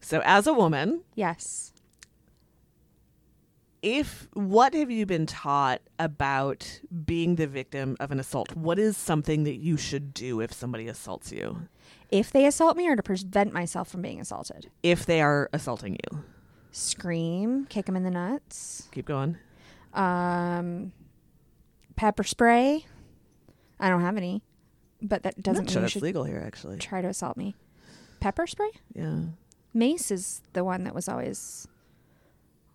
So, 0.00 0.21
as 0.25 0.47
a 0.49 0.52
woman, 0.52 1.02
yes. 1.14 1.73
if 3.83 4.26
what 4.33 4.75
have 4.75 4.90
you 4.90 5.07
been 5.07 5.25
taught 5.26 5.80
about 6.00 6.80
being 7.07 7.37
the 7.37 7.47
victim 7.47 7.97
of 8.00 8.11
an 8.11 8.19
assault? 8.19 8.54
What 8.57 8.78
is 8.78 8.97
something 8.97 9.45
that 9.45 9.57
you 9.57 9.76
should 9.76 10.12
do 10.12 10.40
if 10.40 10.52
somebody 10.52 10.88
assaults 10.88 11.30
you? 11.30 11.69
If 12.11 12.33
they 12.33 12.45
assault 12.47 12.76
me 12.76 12.88
or 12.88 12.97
to 12.97 13.02
prevent 13.04 13.52
myself 13.52 13.88
from 13.88 14.02
being 14.02 14.21
assaulted, 14.21 14.69
If 14.83 15.07
they 15.07 15.21
are 15.21 15.49
assaulting 15.52 15.92
you, 16.11 16.25
scream, 16.73 17.66
kick 17.66 17.87
them 17.87 17.95
in 17.97 18.02
the 18.02 18.11
nuts, 18.11 18.88
keep 18.90 19.07
going. 19.07 19.37
um, 19.95 20.90
pepper 21.95 22.25
spray. 22.25 22.85
I 23.80 23.88
don't 23.88 24.02
have 24.02 24.16
any, 24.16 24.42
but 25.02 25.22
that 25.25 25.42
doesn't 25.42 25.64
mean 25.64 25.72
sure 25.72 25.80
you 25.80 25.82
that's 25.82 25.92
should 25.92 26.02
legal 26.02 26.25
here, 26.25 26.42
actually. 26.46 26.78
try 26.78 27.00
to 27.02 27.08
assault 27.08 27.37
me. 27.37 27.54
Pepper 28.20 28.46
spray? 28.46 28.70
Yeah. 28.94 29.20
Mace 29.72 30.10
is 30.10 30.42
the 30.52 30.62
one 30.64 30.84
that 30.84 30.94
was 30.94 31.08
always 31.08 31.66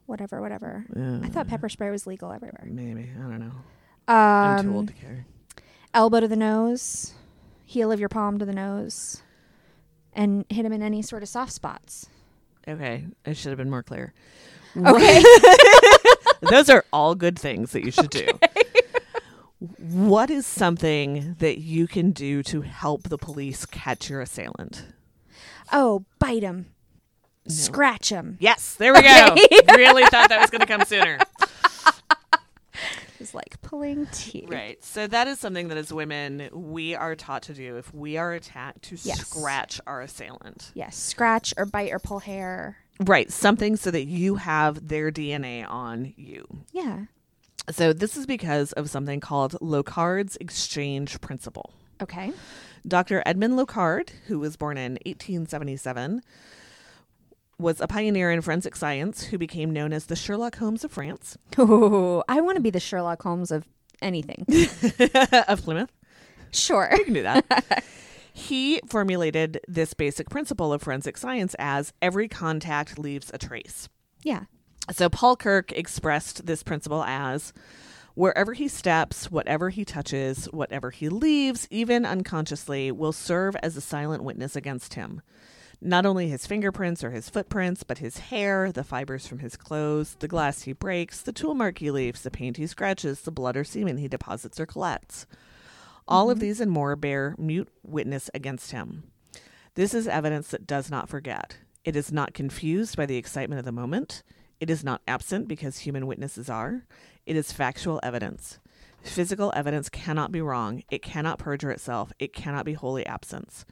whatever, 0.08 0.42
whatever. 0.42 0.86
yeah. 0.96 1.20
I 1.24 1.30
thought 1.30 1.48
pepper 1.48 1.70
spray 1.70 1.92
was 1.92 2.08
legal 2.08 2.32
everywhere. 2.32 2.64
Maybe. 2.66 3.10
I 3.18 3.22
don't 3.22 3.40
know. 3.40 3.52
I'm 4.08 4.64
too 4.64 4.70
Um, 4.70 4.76
old 4.76 4.88
to 4.88 4.94
care. 4.94 5.26
elbow 5.94 6.20
to 6.22 6.28
the 6.28 6.36
nose, 6.36 7.14
heel 7.66 7.92
of 7.92 8.00
your 8.00 8.10
palm 8.10 8.38
to 8.40 8.46
the 8.46 8.54
nose, 8.54 9.22
and 10.14 10.46
hit 10.50 10.66
him 10.66 10.74
in 10.74 10.82
any 10.82 11.02
sort 11.02 11.22
of 11.24 11.30
soft 11.30 11.52
spots. 11.54 12.08
Okay. 12.68 13.06
I 13.26 13.34
should 13.34 13.50
have 13.50 13.58
been 13.58 13.70
more 13.70 13.84
clear. 13.84 14.14
Okay. 14.78 15.24
Those 16.50 16.70
are 16.70 16.84
all 16.92 17.16
good 17.16 17.38
things 17.40 17.72
that 17.72 17.84
you 17.84 17.92
should 17.92 18.10
do. 18.10 18.28
what 19.78 20.30
is 20.30 20.46
something 20.46 21.36
that 21.40 21.60
you 21.60 21.88
can 21.88 22.12
do 22.12 22.42
to 22.44 22.62
help 22.62 23.04
the 23.04 23.18
police 23.18 23.66
catch 23.66 24.10
your 24.10 24.22
assailant? 24.22 24.86
oh, 25.72 26.06
bite 26.20 26.44
him, 26.44 26.68
scratch 27.48 28.10
him. 28.10 28.38
Yes, 28.40 28.76
there 28.76 28.94
we 28.94 29.02
go. 29.02 29.36
really 29.76 30.04
thought 30.06 30.30
that 30.30 30.40
was 30.42 30.50
going 30.50 30.62
to 30.62 30.68
come 30.68 30.84
sooner. 30.86 31.18
It's 33.20 33.34
like 33.34 33.60
pulling 33.62 34.06
teeth. 34.08 34.50
Right. 34.50 34.84
So 34.84 35.08
that 35.08 35.28
is 35.28 35.40
something 35.40 35.70
that 35.70 35.78
as 35.78 35.92
women 35.92 36.50
we 36.54 36.94
are 36.96 37.16
taught 37.16 37.44
to 37.44 37.54
do 37.54 37.78
if 37.78 37.92
we 37.94 38.18
are 38.18 38.34
attacked 38.34 38.84
to 38.84 38.98
Yes. 39.02 39.26
scratch 39.28 39.80
our 39.88 40.02
assailant. 40.02 40.72
Yes, 40.76 40.96
scratch 40.98 41.54
or 41.58 41.66
bite 41.66 41.92
or 41.92 41.98
pull 42.00 42.20
hair. 42.20 42.78
Right, 43.00 43.32
something 43.32 43.78
so 43.78 43.90
that 43.92 44.06
you 44.06 44.36
have 44.36 44.88
their 44.88 45.12
DNA 45.12 45.66
on 45.68 46.14
you. 46.18 46.46
Yeah. 46.72 47.06
So 47.72 47.94
this 47.94 48.16
is 48.16 48.26
because 48.26 48.72
of 48.74 48.90
something 48.90 49.20
called 49.20 49.54
Locard's 49.62 50.38
exchange 50.38 51.20
principle. 51.22 51.72
Okay. 52.02 52.32
Dr. 52.88 53.24
Edmund 53.26 53.56
Locard, 53.58 54.10
who 54.28 54.38
was 54.40 54.56
born 54.58 54.78
in 54.78 54.94
1877, 55.06 56.22
was 57.58 57.80
a 57.82 57.88
pioneer 57.88 58.32
in 58.32 58.42
forensic 58.42 58.76
science 58.76 59.24
who 59.24 59.38
became 59.38 59.72
known 59.72 59.94
as 59.94 60.06
the 60.06 60.16
Sherlock 60.16 60.58
Holmes 60.58 60.84
of 60.84 60.92
France, 60.92 61.38
Oh, 61.58 62.24
I 62.28 62.42
want 62.42 62.58
to 62.58 62.62
be 62.62 62.70
the 62.70 62.80
Sherlock 62.82 63.22
Holmes 63.24 63.50
of 63.50 63.66
anything. 64.02 64.46
of 65.48 65.62
Plymouth. 65.64 65.92
sure. 66.52 66.90
You 66.96 67.06
can 67.06 67.14
do 67.14 67.24
that. 67.24 67.84
he 68.34 68.82
formulated 68.86 69.62
this 69.68 69.94
basic 69.94 70.30
principle 70.30 70.74
of 70.74 70.82
forensic 70.82 71.18
science 71.18 71.56
as 71.58 71.94
every 72.02 72.28
contact 72.28 73.00
leaves 73.00 73.32
a 73.34 73.38
trace. 73.38 73.88
Yeah. 74.22 74.44
So 74.92 75.10
Paul 75.10 75.36
Kirk 75.36 75.72
expressed 75.72 76.46
this 76.46 76.64
principle 76.64 77.04
as 77.04 77.54
wherever 78.14 78.54
he 78.54 78.68
steps, 78.68 79.32
whatever 79.32 79.70
he 79.70 79.84
touches, 79.84 80.46
whatever 80.46 80.92
he 80.92 81.10
leaves, 81.10 81.68
even 81.72 82.06
unconsciously, 82.06 82.92
will 82.92 83.12
serve 83.12 83.56
as 83.58 83.76
a 83.76 83.82
silent 83.82 84.24
witness 84.24 84.56
against 84.56 84.94
him. 84.94 85.22
Not 85.82 86.06
only 86.06 86.30
his 86.30 86.48
fingerprints 86.48 87.04
or 87.04 87.12
his 87.12 87.30
footprints, 87.30 87.84
but 87.84 87.98
his 87.98 88.18
hair, 88.18 88.72
the 88.72 88.84
fibers 88.84 89.28
from 89.28 89.40
his 89.40 89.58
clothes, 89.58 90.16
the 90.20 90.28
glass 90.28 90.62
he 90.62 90.74
breaks, 90.74 91.22
the 91.22 91.34
tool 91.34 91.54
mark 91.54 91.80
he 91.80 91.92
leaves, 91.92 92.22
the 92.22 92.32
paint 92.32 92.58
he 92.58 92.66
scratches, 92.66 93.22
the 93.22 93.32
blood 93.32 93.58
or 93.58 93.64
semen 93.64 93.98
he 93.98 94.08
deposits 94.08 94.60
or 94.60 94.66
collects. 94.66 95.28
All 96.08 96.30
of 96.30 96.38
mm-hmm. 96.38 96.48
these 96.48 96.62
and 96.62 96.72
more 96.72 96.96
bear 96.96 97.36
mute 97.38 97.68
witness 97.84 98.30
against 98.34 98.72
him. 98.72 99.04
This 99.74 99.94
is 99.94 100.08
evidence 100.08 100.50
that 100.50 100.66
does 100.66 100.90
not 100.90 101.10
forget. 101.10 101.58
It 101.84 101.96
is 101.96 102.12
not 102.12 102.34
confused 102.34 102.96
by 102.96 103.06
the 103.06 103.18
excitement 103.18 103.60
of 103.60 103.66
the 103.66 103.72
moment. 103.72 104.24
It 104.60 104.70
is 104.70 104.84
not 104.84 105.02
absent 105.08 105.48
because 105.48 105.80
human 105.80 106.08
witnesses 106.08 106.50
are. 106.50 106.84
It 107.26 107.36
is 107.36 107.52
factual 107.52 108.00
evidence. 108.04 108.60
Physical 109.04 109.52
evidence 109.56 109.90
cannot 109.90 110.32
be 110.32 110.42
wrong. 110.42 110.84
It 110.90 111.02
cannot 111.02 111.38
perjure 111.40 111.72
itself. 111.72 112.12
It 112.20 112.34
cannot 112.34 112.66
be 112.66 112.74
wholly 112.74 113.06
absence. 113.06 113.66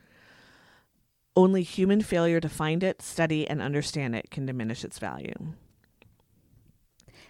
Only 1.36 1.64
human 1.64 2.02
failure 2.02 2.40
to 2.40 2.50
find 2.50 2.84
it, 2.84 3.02
study, 3.02 3.48
and 3.48 3.62
understand 3.62 4.16
it 4.16 4.30
can 4.30 4.46
diminish 4.46 4.84
its 4.84 5.00
value. 5.00 5.54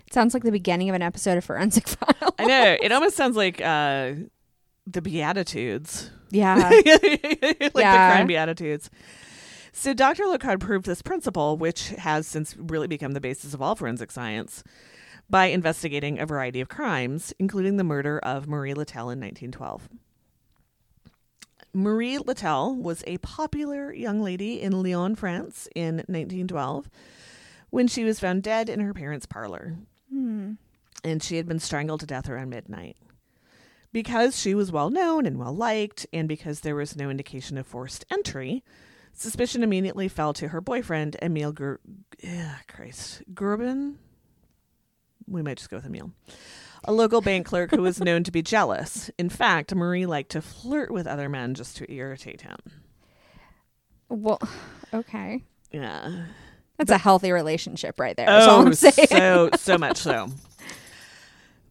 It 0.05 0.13
sounds 0.13 0.33
like 0.33 0.43
the 0.43 0.51
beginning 0.51 0.89
of 0.89 0.95
an 0.95 1.01
episode 1.01 1.37
of 1.37 1.45
Forensic 1.45 1.87
File. 1.87 2.35
I 2.37 2.45
know. 2.45 2.77
It 2.81 2.91
almost 2.91 3.15
sounds 3.15 3.37
like 3.37 3.61
uh, 3.61 4.13
the 4.85 5.01
Beatitudes. 5.01 6.11
yeah. 6.31 6.55
like 6.69 6.83
the 6.83 7.71
Yeah. 7.75 8.11
crime 8.11 8.27
beatitudes. 8.27 8.89
So 9.75 9.93
Dr. 9.93 10.23
Locard 10.25 10.59
proved 10.59 10.85
this 10.85 11.01
principle, 11.01 11.57
which 11.57 11.89
has 11.89 12.27
since 12.27 12.55
really 12.55 12.87
become 12.87 13.13
the 13.13 13.19
basis 13.19 13.53
of 13.55 13.61
all 13.61 13.75
forensic 13.75 14.11
science, 14.11 14.63
by 15.29 15.45
investigating 15.45 16.19
a 16.19 16.27
variety 16.27 16.61
of 16.61 16.69
crimes, 16.69 17.33
including 17.39 17.77
the 17.77 17.83
murder 17.83 18.19
of 18.19 18.47
Marie 18.47 18.73
Latelle 18.75 19.11
in 19.11 19.19
1912. 19.19 19.89
Marie 21.73 22.19
Latelle 22.19 22.77
was 22.77 23.03
a 23.07 23.17
popular 23.17 23.91
young 23.91 24.21
lady 24.21 24.61
in 24.61 24.83
Lyon, 24.83 25.15
France 25.15 25.67
in 25.75 25.95
1912 25.95 26.87
when 27.71 27.87
she 27.87 28.03
was 28.03 28.19
found 28.19 28.43
dead 28.43 28.69
in 28.69 28.79
her 28.79 28.93
parents' 28.93 29.25
parlor 29.25 29.77
Hmm. 30.07 30.53
and 31.03 31.23
she 31.23 31.37
had 31.37 31.47
been 31.47 31.57
strangled 31.59 32.01
to 32.01 32.05
death 32.05 32.29
around 32.29 32.49
midnight. 32.51 32.97
Because 33.91 34.39
she 34.39 34.53
was 34.53 34.71
well 34.71 34.91
known 34.91 35.25
and 35.25 35.39
well 35.39 35.55
liked, 35.55 36.05
and 36.13 36.27
because 36.27 36.59
there 36.59 36.75
was 36.75 36.95
no 36.95 37.09
indication 37.09 37.57
of 37.57 37.65
forced 37.65 38.05
entry, 38.11 38.63
suspicion 39.13 39.63
immediately 39.63 40.07
fell 40.07 40.33
to 40.33 40.49
her 40.49 40.61
boyfriend, 40.61 41.15
Emile 41.21 41.53
Ger- 41.53 41.79
yeah, 42.21 42.57
Christ 42.67 43.23
Gerbin. 43.33 43.95
We 45.27 45.41
might 45.41 45.57
just 45.57 45.69
go 45.69 45.77
with 45.77 45.85
Emile, 45.85 46.11
a 46.83 46.91
local 46.91 47.21
bank 47.21 47.45
clerk 47.45 47.71
who 47.71 47.81
was 47.81 47.99
known 47.99 48.23
to 48.23 48.31
be 48.31 48.41
jealous. 48.41 49.09
In 49.17 49.29
fact, 49.29 49.73
Marie 49.73 50.05
liked 50.05 50.31
to 50.31 50.41
flirt 50.41 50.91
with 50.91 51.07
other 51.07 51.29
men 51.29 51.53
just 51.53 51.77
to 51.77 51.91
irritate 51.91 52.41
him. 52.41 52.57
Well, 54.09 54.39
okay. 54.93 55.43
Yeah. 55.71 56.25
That's 56.77 56.91
a 56.91 56.97
healthy 56.97 57.31
relationship 57.31 57.99
right 57.99 58.15
there. 58.17 58.25
That's 58.25 58.47
all 58.47 58.61
oh, 58.61 58.65
I'm 58.65 58.73
saying. 58.73 59.07
Oh, 59.11 59.49
so 59.51 59.57
so 59.57 59.77
much 59.77 59.97
so. 59.97 60.29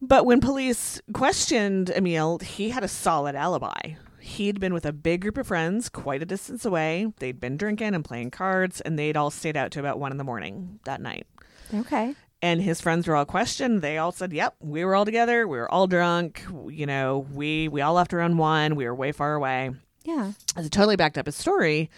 But 0.01 0.27
when 0.27 0.41
police 0.41 1.01
questioned 1.13 1.91
Emile, 1.91 2.39
he 2.39 2.71
had 2.71 2.83
a 2.83 2.89
solid 2.89 3.37
alibi. 3.37 3.95
He'd 4.23 4.61
been 4.61 4.73
with 4.73 4.87
a 4.87 4.93
big 4.93 5.21
group 5.23 5.37
of 5.37 5.47
friends 5.49 5.89
quite 5.89 6.23
a 6.23 6.25
distance 6.27 6.65
away. 6.65 7.13
They'd 7.19 7.41
been 7.41 7.57
drinking 7.57 7.95
and 7.95 8.05
playing 8.05 8.31
cards, 8.31 8.81
and 8.81 8.99
they'd 8.99 9.17
all 9.17 9.31
stayed 9.31 9.57
out 9.57 9.73
to 9.73 9.81
about 9.81 9.99
one 9.99 10.13
in 10.13 10.19
the 10.19 10.25
morning 10.25 10.79
that 10.85 11.01
night. 11.01 11.27
okay. 11.75 12.15
And 12.45 12.61
his 12.61 12.81
friends 12.81 13.07
were 13.07 13.15
all 13.15 13.25
questioned. 13.25 13.83
They 13.83 13.99
all 13.99 14.11
said, 14.11 14.33
"Yep, 14.33 14.57
we 14.61 14.85
were 14.85 14.97
all 14.97 15.05
together. 15.05 15.47
We 15.47 15.59
were 15.59 15.71
all 15.71 15.87
drunk. 15.87 16.43
You 16.69 16.87
know, 16.87 17.25
we 17.33 17.69
we 17.69 17.81
all 17.83 17.95
left 17.95 18.13
around 18.13 18.37
one. 18.37 18.75
We 18.75 18.85
were 18.85 18.95
way 18.97 19.13
far 19.13 19.35
away." 19.35 19.71
Yeah. 20.05 20.33
As 20.57 20.67
it 20.67 20.73
totally 20.73 20.97
backed 20.97 21.17
up 21.19 21.27
his 21.27 21.37
story. 21.37 21.89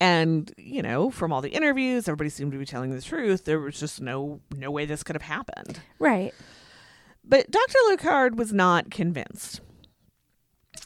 And, 0.00 0.52
you 0.56 0.80
know, 0.82 1.10
from 1.10 1.32
all 1.32 1.40
the 1.40 1.48
interviews, 1.50 2.06
everybody 2.06 2.30
seemed 2.30 2.52
to 2.52 2.58
be 2.58 2.64
telling 2.64 2.94
the 2.94 3.02
truth. 3.02 3.44
There 3.44 3.58
was 3.58 3.80
just 3.80 4.00
no 4.00 4.40
no 4.56 4.70
way 4.70 4.86
this 4.86 5.02
could 5.02 5.16
have 5.16 5.22
happened. 5.22 5.80
Right. 5.98 6.32
But 7.24 7.50
Dr. 7.50 7.78
Locard 7.90 8.36
was 8.36 8.52
not 8.52 8.92
convinced. 8.92 9.60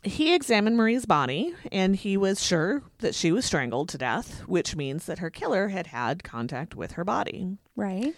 He 0.05 0.35
examined 0.35 0.77
Marie's 0.77 1.07
body 1.07 1.55
and 1.71 1.95
he 1.95 2.17
was 2.17 2.43
sure 2.43 2.83
that 2.99 3.15
she 3.15 3.31
was 3.31 3.45
strangled 3.45 3.89
to 3.91 3.99
death, 3.99 4.41
which 4.47 4.75
means 4.75 5.07
that 5.07 5.19
her 5.19 5.31
killer 5.31 5.69
had 5.69 5.89
had 5.89 6.25
contact 6.25 6.75
with 6.75 6.93
her 6.93 7.05
body. 7.05 7.59
Right. 7.77 8.15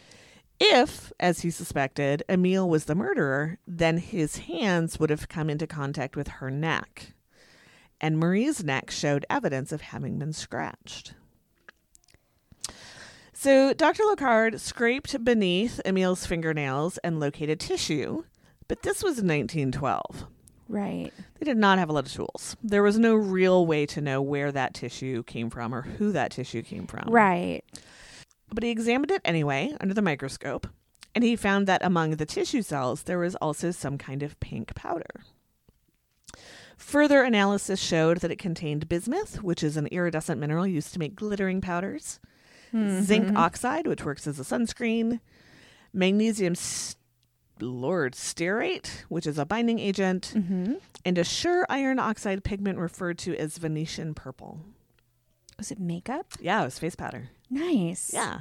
If, 0.58 1.12
as 1.20 1.40
he 1.40 1.50
suspected, 1.50 2.22
Emile 2.28 2.68
was 2.68 2.86
the 2.86 2.94
murderer, 2.94 3.58
then 3.66 3.98
his 3.98 4.38
hands 4.38 4.98
would 4.98 5.10
have 5.10 5.28
come 5.28 5.50
into 5.50 5.66
contact 5.66 6.16
with 6.16 6.28
her 6.28 6.50
neck. 6.50 7.12
And 8.00 8.18
Marie's 8.18 8.64
neck 8.64 8.90
showed 8.90 9.26
evidence 9.28 9.72
of 9.72 9.82
having 9.82 10.18
been 10.18 10.32
scratched. 10.32 11.14
So 13.32 13.74
Dr. 13.74 14.04
Locard 14.04 14.58
scraped 14.58 15.22
beneath 15.22 15.80
Emile's 15.84 16.24
fingernails 16.24 16.98
and 16.98 17.20
located 17.20 17.60
tissue, 17.60 18.24
but 18.68 18.82
this 18.82 19.02
was 19.02 19.22
1912. 19.22 20.28
Right. 20.68 21.12
They 21.38 21.44
did 21.44 21.56
not 21.58 21.78
have 21.78 21.90
a 21.90 21.92
lot 21.92 22.06
of 22.06 22.12
tools. 22.12 22.56
There 22.62 22.82
was 22.82 22.98
no 22.98 23.14
real 23.14 23.66
way 23.66 23.86
to 23.86 24.00
know 24.00 24.22
where 24.22 24.50
that 24.50 24.74
tissue 24.74 25.22
came 25.24 25.50
from 25.50 25.74
or 25.74 25.82
who 25.82 26.12
that 26.12 26.30
tissue 26.30 26.62
came 26.62 26.86
from. 26.86 27.08
Right. 27.08 27.62
But 28.52 28.62
he 28.62 28.70
examined 28.70 29.10
it 29.10 29.20
anyway 29.24 29.76
under 29.80 29.94
the 29.94 30.02
microscope, 30.02 30.66
And 31.14 31.22
he 31.22 31.36
found 31.36 31.66
that 31.66 31.84
among 31.84 32.12
the 32.12 32.26
tissue 32.26 32.62
cells, 32.62 33.02
there 33.02 33.18
was 33.18 33.36
also 33.36 33.70
some 33.70 33.98
kind 33.98 34.22
of 34.22 34.38
pink 34.40 34.74
powder. 34.74 35.24
Further 36.76 37.22
analysis 37.22 37.80
showed 37.80 38.18
that 38.18 38.32
it 38.32 38.38
contained 38.38 38.88
bismuth, 38.88 39.42
which 39.42 39.62
is 39.62 39.76
an 39.76 39.86
iridescent 39.88 40.40
mineral 40.40 40.66
used 40.66 40.92
to 40.92 40.98
make 40.98 41.14
glittering 41.14 41.60
powders, 41.60 42.18
zinc 42.72 43.26
mm-hmm. 43.26 43.36
oxide, 43.36 43.86
which 43.86 44.04
works 44.04 44.26
as 44.26 44.40
a 44.40 44.42
sunscreen, 44.42 45.20
magnesium, 45.92 46.52
s- 46.52 46.96
Lord, 47.60 48.14
stearate, 48.14 49.04
which 49.08 49.26
is 49.26 49.38
a 49.38 49.46
binding 49.46 49.78
agent, 49.78 50.32
Mm-hmm. 50.34 50.74
and 51.04 51.18
a 51.18 51.24
sure 51.24 51.66
iron 51.68 51.98
oxide 51.98 52.42
pigment 52.44 52.78
referred 52.78 53.18
to 53.18 53.36
as 53.36 53.58
Venetian 53.58 54.14
purple. 54.14 54.60
Was 55.58 55.70
it 55.70 55.78
makeup? 55.78 56.26
Yeah, 56.40 56.62
it 56.62 56.64
was 56.64 56.78
face 56.78 56.96
powder. 56.96 57.28
Nice. 57.50 58.10
Yeah. 58.12 58.40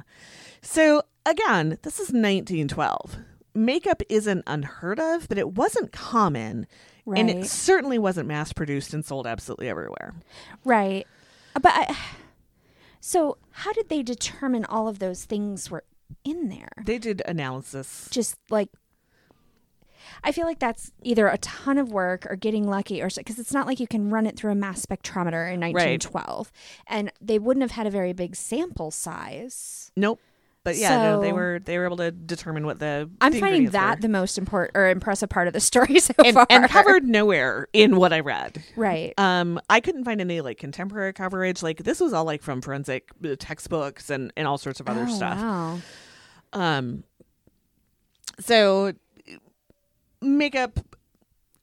So 0.62 1.02
again, 1.24 1.78
this 1.82 1.94
is 2.00 2.08
1912. 2.08 3.16
Makeup 3.54 4.02
isn't 4.08 4.42
unheard 4.48 4.98
of, 4.98 5.28
but 5.28 5.38
it 5.38 5.52
wasn't 5.52 5.92
common. 5.92 6.66
And 7.06 7.30
it 7.30 7.44
certainly 7.46 7.98
wasn't 7.98 8.26
mass 8.26 8.52
produced 8.52 8.94
and 8.94 9.04
sold 9.04 9.26
absolutely 9.28 9.68
everywhere. 9.68 10.14
Right. 10.64 11.06
Uh, 11.54 11.60
But 11.60 11.72
I, 11.74 11.96
so 13.00 13.36
how 13.50 13.72
did 13.72 13.88
they 13.90 14.02
determine 14.02 14.64
all 14.64 14.88
of 14.88 14.98
those 14.98 15.24
things 15.24 15.70
were 15.70 15.84
in 16.24 16.48
there? 16.48 16.72
They 16.84 16.98
did 16.98 17.22
analysis. 17.26 18.08
Just 18.10 18.36
like 18.50 18.70
I 20.24 20.32
feel 20.32 20.46
like 20.46 20.58
that's 20.58 20.90
either 21.02 21.28
a 21.28 21.38
ton 21.38 21.78
of 21.78 21.92
work 21.92 22.26
or 22.28 22.34
getting 22.36 22.66
lucky 22.66 23.00
or 23.02 23.08
because 23.14 23.38
it's 23.38 23.52
not 23.52 23.66
like 23.66 23.78
you 23.78 23.86
can 23.86 24.10
run 24.10 24.26
it 24.26 24.36
through 24.36 24.52
a 24.52 24.56
mass 24.56 24.84
spectrometer 24.84 25.52
in 25.52 25.60
1912 25.60 26.50
and 26.86 27.12
they 27.20 27.38
wouldn't 27.38 27.62
have 27.62 27.72
had 27.72 27.86
a 27.86 27.90
very 27.90 28.12
big 28.12 28.34
sample 28.34 28.90
size. 28.90 29.92
Nope. 29.96 30.20
But 30.64 30.76
yeah, 30.78 30.96
no, 30.96 31.20
they 31.20 31.30
were 31.30 31.60
they 31.62 31.76
were 31.76 31.84
able 31.84 31.98
to 31.98 32.10
determine 32.10 32.64
what 32.64 32.78
the 32.78 33.10
I'm 33.20 33.32
the 33.32 33.40
finding 33.40 33.68
that 33.72 33.98
were. 33.98 34.00
the 34.00 34.08
most 34.08 34.38
important 34.38 34.74
or 34.74 34.88
impressive 34.88 35.28
part 35.28 35.46
of 35.46 35.52
the 35.52 35.60
story 35.60 35.98
so 36.00 36.14
and, 36.24 36.32
far. 36.32 36.46
and 36.48 36.64
covered 36.70 37.04
nowhere 37.04 37.68
in 37.74 37.96
what 37.96 38.14
I 38.14 38.20
read. 38.20 38.64
right. 38.74 39.12
Um, 39.18 39.60
I 39.68 39.80
couldn't 39.80 40.04
find 40.04 40.22
any 40.22 40.40
like 40.40 40.56
contemporary 40.56 41.12
coverage. 41.12 41.62
Like 41.62 41.84
this 41.84 42.00
was 42.00 42.14
all 42.14 42.24
like 42.24 42.42
from 42.42 42.62
forensic 42.62 43.10
uh, 43.22 43.36
textbooks 43.38 44.08
and 44.08 44.32
and 44.38 44.48
all 44.48 44.56
sorts 44.56 44.80
of 44.80 44.88
other 44.88 45.04
Oh, 45.06 45.14
stuff. 45.14 45.36
Wow. 45.38 45.78
Um, 46.54 47.04
so 48.40 48.94
makeup 50.24 50.80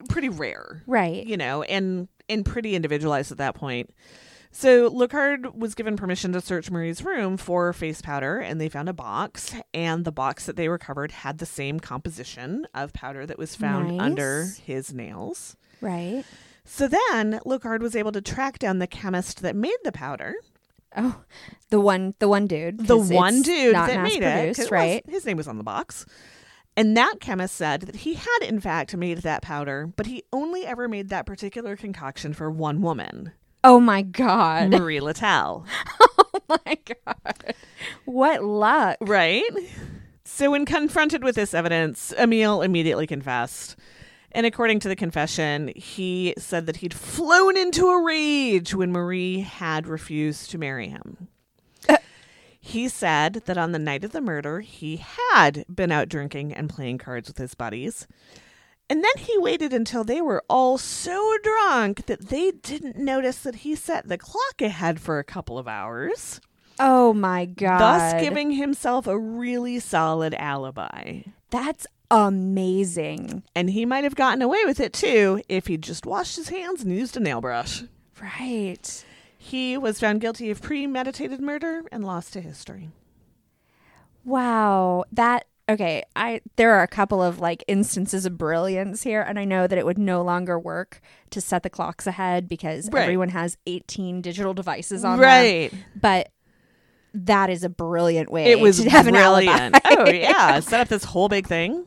pretty 0.08 0.28
rare, 0.28 0.82
Right. 0.86 1.26
you 1.26 1.36
know, 1.36 1.62
and 1.62 2.08
and 2.28 2.44
pretty 2.46 2.74
individualized 2.74 3.30
at 3.32 3.38
that 3.38 3.54
point. 3.54 3.90
So 4.54 4.90
Locard 4.90 5.54
was 5.56 5.74
given 5.74 5.96
permission 5.96 6.32
to 6.32 6.40
search 6.40 6.70
Marie's 6.70 7.02
room 7.02 7.36
for 7.36 7.72
face 7.72 8.02
powder, 8.02 8.38
and 8.38 8.60
they 8.60 8.68
found 8.68 8.88
a 8.88 8.92
box, 8.92 9.54
and 9.72 10.04
the 10.04 10.12
box 10.12 10.46
that 10.46 10.56
they 10.56 10.68
recovered 10.68 11.10
had 11.10 11.38
the 11.38 11.46
same 11.46 11.80
composition 11.80 12.66
of 12.74 12.92
powder 12.92 13.24
that 13.26 13.38
was 13.38 13.56
found 13.56 13.96
Nice. 13.96 14.00
under 14.04 14.46
his 14.64 14.92
nails. 14.92 15.56
Right. 15.80 16.24
So 16.64 16.86
then 16.86 17.40
Locard 17.46 17.80
was 17.80 17.96
able 17.96 18.12
to 18.12 18.20
track 18.20 18.58
down 18.58 18.78
the 18.78 18.86
chemist 18.86 19.40
that 19.42 19.56
made 19.56 19.76
the 19.84 19.92
powder, 19.92 20.34
Oh, 20.94 21.22
the 21.70 21.80
one, 21.80 22.14
the 22.18 22.28
one 22.28 22.46
dude, 22.46 22.86
the 22.86 22.98
one 22.98 23.40
dude 23.40 23.74
that 23.74 24.02
made 24.02 24.22
it, 24.22 24.22
it 24.22 24.58
was- 24.58 24.70
right? 24.70 25.02
his 25.08 25.24
name 25.24 25.38
was 25.38 25.48
on 25.48 25.56
the 25.56 25.64
box. 25.64 26.04
And 26.76 26.96
that 26.96 27.16
chemist 27.20 27.54
said 27.54 27.82
that 27.82 27.96
he 27.96 28.14
had, 28.14 28.38
in 28.42 28.58
fact, 28.60 28.96
made 28.96 29.18
that 29.18 29.42
powder, 29.42 29.86
but 29.94 30.06
he 30.06 30.22
only 30.32 30.64
ever 30.64 30.88
made 30.88 31.10
that 31.10 31.26
particular 31.26 31.76
concoction 31.76 32.32
for 32.32 32.50
one 32.50 32.80
woman, 32.80 33.32
Oh 33.64 33.78
my 33.78 34.02
god! 34.02 34.70
Marie 34.78 34.98
Latelle. 35.00 35.66
oh 36.00 36.40
my 36.48 36.78
god! 37.06 37.54
What 38.06 38.42
luck! 38.42 38.96
Right? 39.00 39.44
So, 40.24 40.50
when 40.50 40.64
confronted 40.64 41.22
with 41.22 41.34
this 41.36 41.54
evidence, 41.54 42.12
Emile 42.18 42.62
immediately 42.62 43.06
confessed. 43.06 43.76
And 44.32 44.46
according 44.46 44.80
to 44.80 44.88
the 44.88 44.96
confession, 44.96 45.70
he 45.76 46.32
said 46.38 46.64
that 46.66 46.76
he'd 46.76 46.94
flown 46.94 47.56
into 47.56 47.86
a 47.88 48.02
rage 48.02 48.74
when 48.74 48.90
Marie 48.90 49.40
had 49.40 49.86
refused 49.86 50.50
to 50.50 50.58
marry 50.58 50.88
him. 50.88 51.28
He 52.64 52.88
said 52.88 53.42
that 53.46 53.58
on 53.58 53.72
the 53.72 53.78
night 53.80 54.04
of 54.04 54.12
the 54.12 54.20
murder, 54.20 54.60
he 54.60 55.02
had 55.32 55.64
been 55.68 55.90
out 55.90 56.08
drinking 56.08 56.54
and 56.54 56.70
playing 56.70 56.98
cards 56.98 57.26
with 57.28 57.36
his 57.36 57.54
buddies. 57.56 58.06
And 58.88 59.02
then 59.02 59.12
he 59.18 59.36
waited 59.36 59.72
until 59.72 60.04
they 60.04 60.20
were 60.22 60.44
all 60.48 60.78
so 60.78 61.36
drunk 61.42 62.06
that 62.06 62.28
they 62.28 62.52
didn't 62.52 62.96
notice 62.96 63.38
that 63.40 63.56
he 63.56 63.74
set 63.74 64.06
the 64.08 64.16
clock 64.16 64.60
ahead 64.60 65.00
for 65.00 65.18
a 65.18 65.24
couple 65.24 65.58
of 65.58 65.66
hours 65.66 66.40
Oh 66.78 67.12
my 67.12 67.46
god! 67.46 67.78
thus 67.78 68.22
giving 68.22 68.52
himself 68.52 69.06
a 69.06 69.18
really 69.18 69.78
solid 69.80 70.32
alibi. 70.34 71.22
that's 71.50 71.86
amazing, 72.10 73.42
And 73.54 73.70
he 73.70 73.84
might 73.86 74.04
have 74.04 74.14
gotten 74.14 74.42
away 74.42 74.64
with 74.66 74.78
it 74.80 74.92
too 74.92 75.42
if 75.48 75.66
he'd 75.66 75.82
just 75.82 76.06
washed 76.06 76.36
his 76.36 76.48
hands 76.50 76.82
and 76.82 76.92
used 76.94 77.16
a 77.16 77.20
nail 77.20 77.40
brush. 77.40 77.82
right? 78.20 79.04
He 79.44 79.76
was 79.76 79.98
found 79.98 80.20
guilty 80.20 80.50
of 80.50 80.62
premeditated 80.62 81.40
murder 81.40 81.82
and 81.90 82.04
lost 82.04 82.32
to 82.34 82.40
history. 82.40 82.90
Wow, 84.24 85.04
that 85.10 85.46
okay. 85.68 86.04
I 86.14 86.42
there 86.56 86.72
are 86.74 86.82
a 86.82 86.88
couple 86.88 87.20
of 87.20 87.40
like 87.40 87.64
instances 87.66 88.24
of 88.24 88.38
brilliance 88.38 89.02
here, 89.02 89.20
and 89.20 89.38
I 89.38 89.44
know 89.44 89.66
that 89.66 89.76
it 89.76 89.84
would 89.84 89.98
no 89.98 90.22
longer 90.22 90.58
work 90.58 91.00
to 91.30 91.40
set 91.40 91.64
the 91.64 91.70
clocks 91.70 92.06
ahead 92.06 92.48
because 92.48 92.88
Right. 92.92 93.02
everyone 93.02 93.30
has 93.30 93.56
18 93.66 94.20
digital 94.20 94.54
devices 94.54 95.04
on 95.04 95.18
them. 95.18 95.24
Right. 95.26 95.72
But 96.00 96.28
that 97.14 97.50
is 97.50 97.64
a 97.64 97.68
brilliant 97.68 98.30
way 98.30 98.46
It 98.52 98.60
was 98.60 98.80
to 98.80 98.88
have 98.90 99.06
an 99.08 99.14
brilliant. 99.14 99.74
alibi. 99.74 99.78
oh 99.90 100.08
yeah, 100.08 100.60
set 100.60 100.80
up 100.80 100.88
this 100.88 101.04
whole 101.04 101.28
big 101.28 101.48
thing. 101.48 101.86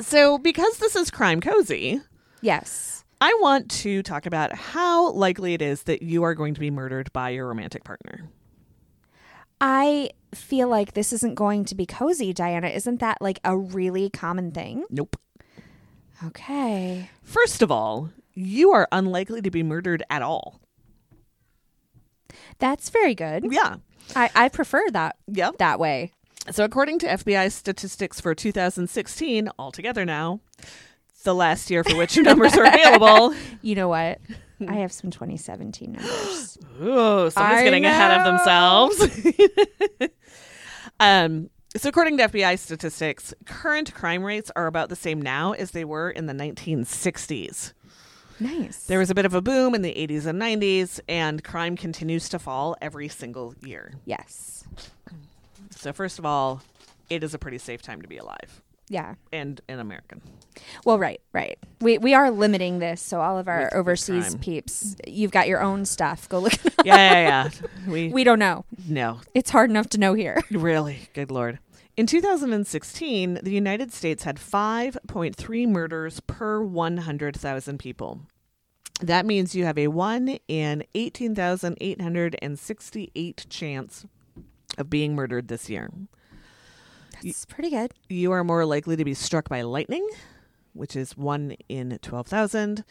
So 0.00 0.38
because 0.38 0.78
this 0.78 0.94
is 0.94 1.10
crime 1.10 1.40
cozy, 1.40 2.00
yes. 2.40 2.91
I 3.22 3.32
want 3.40 3.70
to 3.82 4.02
talk 4.02 4.26
about 4.26 4.52
how 4.52 5.12
likely 5.12 5.54
it 5.54 5.62
is 5.62 5.84
that 5.84 6.02
you 6.02 6.24
are 6.24 6.34
going 6.34 6.54
to 6.54 6.60
be 6.60 6.72
murdered 6.72 7.12
by 7.12 7.28
your 7.30 7.46
romantic 7.46 7.84
partner. 7.84 8.28
I 9.60 10.10
feel 10.34 10.66
like 10.66 10.94
this 10.94 11.12
isn't 11.12 11.36
going 11.36 11.64
to 11.66 11.76
be 11.76 11.86
cozy, 11.86 12.32
Diana. 12.32 12.66
Isn't 12.66 12.98
that 12.98 13.18
like 13.22 13.38
a 13.44 13.56
really 13.56 14.10
common 14.10 14.50
thing? 14.50 14.86
Nope. 14.90 15.14
Okay. 16.24 17.10
First 17.22 17.62
of 17.62 17.70
all, 17.70 18.10
you 18.34 18.72
are 18.72 18.88
unlikely 18.90 19.40
to 19.42 19.52
be 19.52 19.62
murdered 19.62 20.02
at 20.10 20.22
all. 20.22 20.60
That's 22.58 22.90
very 22.90 23.14
good. 23.14 23.44
Yeah. 23.52 23.76
I, 24.16 24.30
I 24.34 24.48
prefer 24.48 24.82
that 24.90 25.14
Yep. 25.28 25.58
that 25.58 25.78
way. 25.78 26.10
So, 26.50 26.64
according 26.64 26.98
to 26.98 27.06
FBI 27.06 27.52
statistics 27.52 28.20
for 28.20 28.34
2016, 28.34 29.48
altogether 29.60 30.04
now, 30.04 30.40
the 31.22 31.34
last 31.34 31.70
year 31.70 31.84
for 31.84 31.96
which 31.96 32.16
numbers 32.18 32.54
are 32.54 32.64
available, 32.64 33.34
You 33.62 33.74
know 33.74 33.88
what? 33.88 34.20
I 34.68 34.74
have 34.74 34.92
some 34.92 35.10
2017 35.10 35.92
numbers. 35.92 36.58
oh, 36.80 37.28
someone's 37.28 37.60
I 37.60 37.64
getting 37.64 37.84
ahead 37.84 38.20
of 38.20 38.24
themselves. 38.24 40.10
um, 41.00 41.50
so, 41.76 41.88
according 41.88 42.18
to 42.18 42.28
FBI 42.28 42.58
statistics, 42.58 43.34
current 43.46 43.92
crime 43.94 44.22
rates 44.22 44.50
are 44.54 44.66
about 44.66 44.88
the 44.88 44.96
same 44.96 45.20
now 45.20 45.52
as 45.52 45.72
they 45.72 45.84
were 45.84 46.10
in 46.10 46.26
the 46.26 46.32
1960s. 46.32 47.72
Nice. 48.38 48.84
There 48.84 48.98
was 48.98 49.10
a 49.10 49.14
bit 49.14 49.24
of 49.24 49.34
a 49.34 49.40
boom 49.40 49.74
in 49.74 49.82
the 49.82 49.94
80s 49.94 50.26
and 50.26 50.40
90s, 50.40 51.00
and 51.08 51.42
crime 51.42 51.76
continues 51.76 52.28
to 52.28 52.38
fall 52.38 52.76
every 52.80 53.08
single 53.08 53.54
year. 53.64 53.94
yes. 54.04 54.64
So, 55.70 55.92
first 55.92 56.20
of 56.20 56.26
all, 56.26 56.62
it 57.10 57.24
is 57.24 57.34
a 57.34 57.38
pretty 57.38 57.58
safe 57.58 57.82
time 57.82 58.02
to 58.02 58.08
be 58.08 58.16
alive 58.16 58.61
Yeah. 58.92 59.14
and 59.32 59.60
an 59.68 59.78
American. 59.80 60.20
Well, 60.84 60.98
right, 60.98 61.20
right. 61.32 61.58
We 61.80 61.96
we 61.96 62.12
are 62.14 62.30
limiting 62.30 62.78
this, 62.78 63.00
so 63.00 63.22
all 63.22 63.38
of 63.38 63.48
our 63.48 63.64
With- 63.64 63.72
overseas 63.74 64.34
peeps, 64.36 64.94
you've 65.06 65.30
got 65.30 65.48
your 65.48 65.62
own 65.62 65.86
stuff. 65.86 66.28
Go 66.28 66.40
look. 66.40 66.52
It 66.52 66.78
up. 66.78 66.84
Yeah, 66.86 66.96
yeah, 66.96 67.22
yeah. 67.22 67.50
We, 67.90 68.08
We 68.10 68.22
don't 68.22 68.38
know. 68.38 68.64
no, 68.86 69.20
It's 69.34 69.48
hard 69.50 69.70
enough 69.70 69.88
to 69.90 69.98
know 69.98 70.12
here. 70.14 70.40
really, 70.50 71.08
good 71.14 71.30
lord. 71.30 71.58
In 71.96 72.06
2016, 72.06 73.40
the 73.42 73.50
United 73.50 73.92
States 73.92 74.24
had 74.24 74.36
5.3 74.36 75.68
murders 75.68 76.20
per 76.20 76.60
100,000 76.62 77.78
people. 77.78 78.20
That 79.00 79.24
means 79.26 79.54
you 79.54 79.64
have 79.64 79.78
a 79.78 79.88
1 79.88 80.38
in 80.48 80.84
18,868 80.94 83.46
chance 83.48 84.06
of 84.78 84.88
being 84.90 85.14
murdered 85.14 85.48
this 85.48 85.68
year. 85.68 85.90
That's 87.22 87.44
pretty 87.46 87.70
good. 87.70 87.92
You 88.08 88.32
are 88.32 88.44
more 88.44 88.64
likely 88.64 88.96
to 88.96 89.04
be 89.04 89.14
struck 89.14 89.48
by 89.48 89.62
lightning, 89.62 90.08
which 90.72 90.96
is 90.96 91.16
1 91.16 91.56
in 91.68 91.98
12,000. 92.02 92.84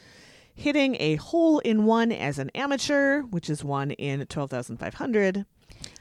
Hitting 0.54 0.98
a 1.00 1.15
hole 1.15 1.60
in 1.60 1.86
one 1.86 2.12
as 2.12 2.38
an 2.38 2.50
amateur, 2.56 3.22
which 3.22 3.50
is 3.50 3.63
1 3.63 3.91
in 3.91 4.26
12,500. 4.26 5.46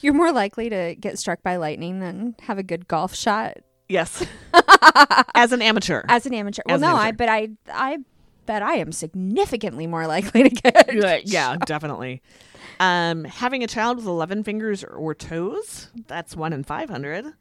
You're 0.00 0.12
more 0.14 0.32
likely 0.32 0.68
to 0.68 0.94
get 0.98 1.18
struck 1.18 1.42
by 1.42 1.56
lightning 1.56 2.00
than 2.00 2.34
have 2.42 2.58
a 2.58 2.62
good 2.62 2.86
golf 2.88 3.14
shot 3.14 3.58
Yes. 3.88 4.24
as 5.34 5.52
an 5.52 5.62
amateur. 5.62 6.02
as 6.08 6.26
an 6.26 6.34
amateur. 6.34 6.62
Well, 6.66 6.76
As 6.76 6.80
no, 6.80 6.94
I 6.94 7.10
but 7.12 7.28
I 7.28 7.48
I 7.72 7.98
bet 8.46 8.62
I 8.62 8.74
am 8.74 8.92
significantly 8.92 9.86
more 9.86 10.06
likely 10.06 10.44
to 10.44 10.50
get. 10.50 10.92
Yeah, 10.94 11.18
yeah, 11.24 11.56
definitely. 11.64 12.22
Um, 12.78 13.24
having 13.24 13.62
a 13.64 13.66
child 13.66 13.96
with 13.98 14.06
11 14.06 14.44
fingers 14.44 14.84
or 14.84 15.14
toes, 15.14 15.88
that's 16.06 16.36
1 16.36 16.52
in 16.52 16.62
500. 16.64 17.32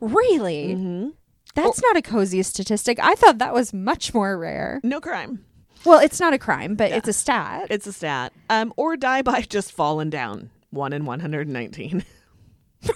Really? 0.00 0.74
hmm 0.74 1.08
That's 1.54 1.80
not 1.82 1.96
a 1.96 2.02
cozy 2.02 2.42
statistic. 2.42 2.98
I 3.02 3.14
thought 3.14 3.38
that 3.38 3.54
was 3.54 3.72
much 3.72 4.12
more 4.14 4.36
rare. 4.38 4.80
No 4.82 5.00
crime. 5.00 5.44
Well, 5.84 6.00
it's 6.00 6.18
not 6.18 6.32
a 6.32 6.38
crime, 6.38 6.74
but 6.76 6.92
it's 6.92 7.08
a 7.08 7.12
stat. 7.12 7.66
It's 7.70 7.86
a 7.86 7.92
stat. 7.92 8.32
Um, 8.48 8.72
or 8.76 8.96
die 8.96 9.22
by 9.22 9.40
just 9.48 9.72
falling 9.72 10.10
down. 10.10 10.50
One 10.70 10.92
in 10.92 11.04
119. 11.04 12.04
this 12.82 12.92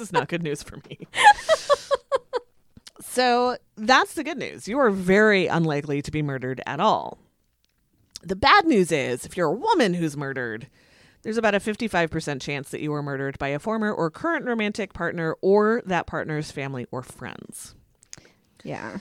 is 0.00 0.12
not 0.12 0.28
good 0.28 0.42
news 0.42 0.62
for 0.62 0.76
me. 0.88 1.08
so 3.00 3.56
that's 3.76 4.14
the 4.14 4.24
good 4.24 4.38
news. 4.38 4.68
You 4.68 4.78
are 4.78 4.90
very 4.90 5.46
unlikely 5.46 6.02
to 6.02 6.10
be 6.10 6.22
murdered 6.22 6.60
at 6.66 6.80
all. 6.80 7.18
The 8.22 8.36
bad 8.36 8.66
news 8.66 8.92
is 8.92 9.24
if 9.24 9.36
you're 9.36 9.48
a 9.48 9.52
woman 9.52 9.94
who's 9.94 10.16
murdered, 10.16 10.68
there's 11.28 11.36
about 11.36 11.54
a 11.54 11.60
55% 11.60 12.40
chance 12.40 12.70
that 12.70 12.80
you 12.80 12.90
were 12.90 13.02
murdered 13.02 13.38
by 13.38 13.48
a 13.48 13.58
former 13.58 13.92
or 13.92 14.10
current 14.10 14.46
romantic 14.46 14.94
partner 14.94 15.36
or 15.42 15.82
that 15.84 16.06
partner's 16.06 16.50
family 16.50 16.86
or 16.90 17.02
friends. 17.02 17.74
yeah. 18.64 18.96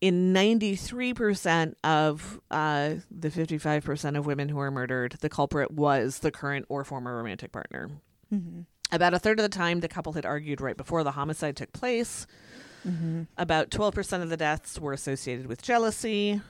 In 0.00 0.32
93% 0.32 1.74
of 1.82 2.40
uh, 2.52 2.94
the 3.10 3.30
55% 3.30 4.16
of 4.16 4.26
women 4.26 4.48
who 4.48 4.60
are 4.60 4.70
murdered, 4.70 5.16
the 5.22 5.28
culprit 5.28 5.72
was 5.72 6.20
the 6.20 6.30
current 6.30 6.66
or 6.68 6.84
former 6.84 7.16
romantic 7.16 7.50
partner. 7.50 7.90
About 8.92 9.14
a 9.14 9.18
third 9.18 9.40
of 9.40 9.42
the 9.42 9.48
time, 9.48 9.80
the 9.80 9.88
couple 9.88 10.12
had 10.12 10.24
argued 10.24 10.60
right 10.60 10.76
before 10.76 11.02
the 11.02 11.10
homicide 11.10 11.56
took 11.56 11.72
place. 11.72 12.28
About 13.36 13.70
12% 13.70 14.22
of 14.22 14.30
the 14.30 14.36
deaths 14.36 14.78
were 14.78 14.92
associated 14.92 15.46
with 15.46 15.60
jealousy. 15.60 16.40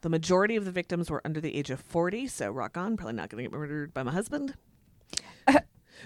The 0.00 0.08
majority 0.08 0.56
of 0.56 0.64
the 0.64 0.70
victims 0.70 1.10
were 1.10 1.20
under 1.24 1.40
the 1.40 1.56
age 1.56 1.70
of 1.70 1.80
40, 1.80 2.28
so 2.28 2.50
rock 2.50 2.76
on, 2.76 2.96
probably 2.96 3.14
not 3.14 3.30
going 3.30 3.44
to 3.44 3.50
get 3.50 3.58
murdered 3.58 3.92
by 3.92 4.02
my 4.02 4.12
husband. 4.12 4.54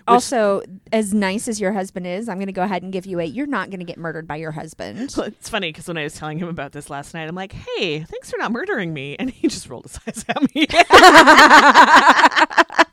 Also, 0.09 0.63
as 0.91 1.13
nice 1.13 1.49
as 1.49 1.61
your 1.61 1.73
husband 1.73 2.07
is, 2.07 2.29
I'm 2.29 2.39
going 2.39 2.47
to 2.47 2.53
go 2.53 2.63
ahead 2.63 2.83
and 2.83 2.93
give 2.93 3.05
you 3.05 3.21
a 3.21 3.25
you're 3.25 3.47
not 3.47 3.69
going 3.69 3.81
to 3.81 3.85
get 3.85 3.99
murdered 3.99 4.27
by 4.27 4.37
your 4.37 4.53
husband. 4.53 5.13
Well, 5.17 5.27
It's 5.27 5.51
funny 5.51 5.69
because 5.69 5.87
when 5.87 5.99
I 5.99 6.05
was 6.05 6.15
telling 6.15 6.39
him 6.39 6.49
about 6.49 6.73
this 6.73 6.89
last 6.89 7.13
night, 7.13 7.29
I'm 7.29 7.35
like, 7.35 7.53
hey, 7.53 8.01
thanks 8.01 8.31
for 8.31 8.39
not 8.39 8.53
murdering 8.53 8.95
me. 8.95 9.17
And 9.19 9.31
he 9.31 9.49
just 9.49 9.69
rolled 9.69 9.85
his 9.85 9.99
eyes 10.09 10.25
at 10.29 10.43
me. 10.55 10.67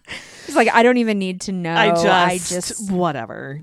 He's 0.45 0.55
like, 0.55 0.69
I 0.73 0.83
don't 0.83 0.97
even 0.97 1.19
need 1.19 1.41
to 1.41 1.51
know. 1.51 1.73
I 1.73 1.89
just, 1.91 2.05
I 2.05 2.37
just 2.37 2.91
whatever. 2.91 3.61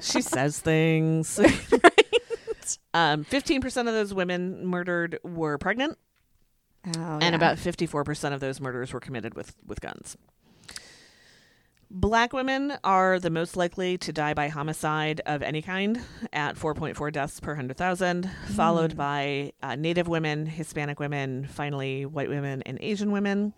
she 0.00 0.20
says 0.20 0.58
things. 0.58 1.38
Um, 2.94 3.24
15% 3.24 3.64
of 3.80 3.86
those 3.86 4.12
women 4.12 4.66
murdered 4.66 5.18
were 5.22 5.58
pregnant, 5.58 5.98
Oh, 6.86 7.18
and 7.20 7.22
yeah. 7.22 7.34
about 7.34 7.58
54% 7.58 8.32
of 8.32 8.40
those 8.40 8.60
murders 8.60 8.92
were 8.92 9.00
committed 9.00 9.34
with, 9.34 9.54
with 9.66 9.80
guns. 9.80 10.16
Black 11.94 12.32
women 12.32 12.72
are 12.82 13.18
the 13.18 13.28
most 13.28 13.54
likely 13.54 13.98
to 13.98 14.14
die 14.14 14.32
by 14.32 14.48
homicide 14.48 15.20
of 15.26 15.42
any 15.42 15.60
kind 15.60 16.00
at 16.32 16.56
4.4 16.56 17.12
deaths 17.12 17.38
per 17.38 17.50
100,000, 17.50 18.30
followed 18.54 18.96
by 18.96 19.52
uh, 19.62 19.76
Native 19.76 20.08
women, 20.08 20.46
Hispanic 20.46 20.98
women, 20.98 21.46
finally, 21.46 22.06
white 22.06 22.30
women, 22.30 22.62
and 22.62 22.78
Asian 22.80 23.12
women. 23.12 23.52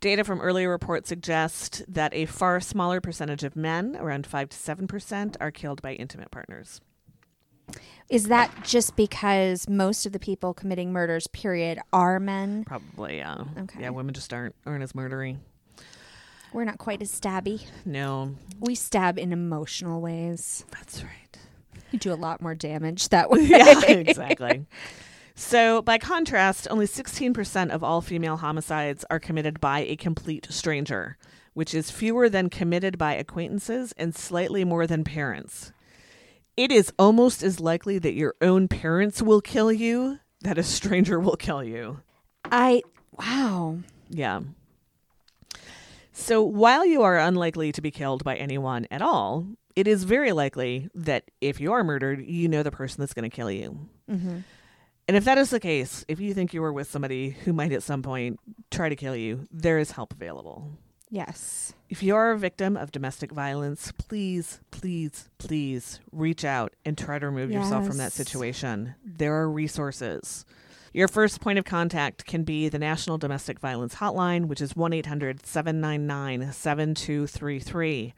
Data 0.00 0.22
from 0.22 0.40
earlier 0.40 0.70
reports 0.70 1.08
suggest 1.08 1.82
that 1.88 2.14
a 2.14 2.26
far 2.26 2.60
smaller 2.60 3.00
percentage 3.00 3.42
of 3.42 3.56
men, 3.56 3.96
around 3.96 4.26
5 4.28 4.50
to 4.50 4.56
7%, 4.56 5.36
are 5.40 5.50
killed 5.50 5.82
by 5.82 5.94
intimate 5.94 6.30
partners. 6.30 6.80
Is 8.10 8.24
that 8.28 8.52
just 8.62 8.96
because 8.96 9.68
most 9.68 10.04
of 10.06 10.12
the 10.12 10.18
people 10.18 10.52
committing 10.54 10.92
murders, 10.92 11.26
period, 11.28 11.78
are 11.92 12.20
men? 12.20 12.64
Probably, 12.64 13.16
yeah. 13.18 13.44
Okay. 13.58 13.80
Yeah, 13.80 13.90
women 13.90 14.12
just 14.14 14.32
aren't, 14.32 14.54
aren't 14.66 14.82
as 14.82 14.92
murdery. 14.92 15.38
We're 16.52 16.64
not 16.64 16.78
quite 16.78 17.02
as 17.02 17.10
stabby. 17.10 17.64
No, 17.84 18.34
We 18.60 18.74
stab 18.74 19.18
in 19.18 19.32
emotional 19.32 20.00
ways. 20.00 20.64
that's 20.70 21.02
right. 21.02 21.10
You 21.90 21.98
do 21.98 22.12
a 22.12 22.14
lot 22.14 22.40
more 22.42 22.54
damage 22.54 23.08
that 23.08 23.30
way. 23.30 23.40
yeah, 23.42 23.80
exactly. 23.86 24.66
So, 25.34 25.82
by 25.82 25.98
contrast, 25.98 26.68
only 26.70 26.86
16% 26.86 27.70
of 27.70 27.82
all 27.82 28.00
female 28.00 28.36
homicides 28.36 29.04
are 29.10 29.18
committed 29.18 29.60
by 29.60 29.80
a 29.80 29.96
complete 29.96 30.46
stranger, 30.50 31.16
which 31.54 31.74
is 31.74 31.90
fewer 31.90 32.28
than 32.28 32.50
committed 32.50 32.98
by 32.98 33.14
acquaintances 33.14 33.92
and 33.96 34.14
slightly 34.14 34.64
more 34.64 34.86
than 34.86 35.02
parents. 35.02 35.72
It 36.56 36.70
is 36.70 36.92
almost 36.98 37.42
as 37.42 37.58
likely 37.58 37.98
that 37.98 38.14
your 38.14 38.34
own 38.40 38.68
parents 38.68 39.20
will 39.20 39.40
kill 39.40 39.72
you 39.72 40.20
that 40.42 40.58
a 40.58 40.62
stranger 40.62 41.18
will 41.18 41.36
kill 41.36 41.64
you. 41.64 42.00
I 42.44 42.82
wow. 43.18 43.78
Yeah. 44.08 44.40
So 46.12 46.42
while 46.42 46.86
you 46.86 47.02
are 47.02 47.18
unlikely 47.18 47.72
to 47.72 47.82
be 47.82 47.90
killed 47.90 48.22
by 48.22 48.36
anyone 48.36 48.86
at 48.90 49.02
all, 49.02 49.46
it 49.74 49.88
is 49.88 50.04
very 50.04 50.30
likely 50.30 50.88
that 50.94 51.24
if 51.40 51.60
you 51.60 51.72
are 51.72 51.82
murdered, 51.82 52.24
you 52.24 52.46
know 52.46 52.62
the 52.62 52.70
person 52.70 53.00
that's 53.00 53.14
going 53.14 53.28
to 53.28 53.34
kill 53.34 53.50
you. 53.50 53.88
Mm-hmm. 54.08 54.38
And 55.08 55.16
if 55.16 55.24
that 55.24 55.38
is 55.38 55.50
the 55.50 55.60
case, 55.60 56.04
if 56.06 56.20
you 56.20 56.32
think 56.32 56.54
you 56.54 56.62
were 56.62 56.72
with 56.72 56.90
somebody 56.90 57.30
who 57.30 57.52
might 57.52 57.72
at 57.72 57.82
some 57.82 58.02
point 58.02 58.38
try 58.70 58.88
to 58.88 58.96
kill 58.96 59.16
you, 59.16 59.46
there 59.50 59.78
is 59.78 59.90
help 59.90 60.12
available. 60.12 60.70
Yes. 61.10 61.74
If 61.88 62.02
you 62.02 62.16
are 62.16 62.32
a 62.32 62.38
victim 62.38 62.76
of 62.76 62.90
domestic 62.90 63.30
violence, 63.30 63.92
please, 63.92 64.60
please, 64.70 65.28
please 65.38 66.00
reach 66.10 66.44
out 66.44 66.74
and 66.84 66.98
try 66.98 67.18
to 67.18 67.26
remove 67.26 67.50
yourself 67.50 67.86
from 67.86 67.98
that 67.98 68.12
situation. 68.12 68.94
There 69.04 69.34
are 69.34 69.50
resources. 69.50 70.44
Your 70.92 71.08
first 71.08 71.40
point 71.40 71.58
of 71.58 71.64
contact 71.64 72.24
can 72.24 72.44
be 72.44 72.68
the 72.68 72.78
National 72.78 73.18
Domestic 73.18 73.58
Violence 73.58 73.96
Hotline, 73.96 74.46
which 74.46 74.60
is 74.60 74.76
1 74.76 74.92
800 74.92 75.44
799 75.44 76.52
7233. 76.52 78.14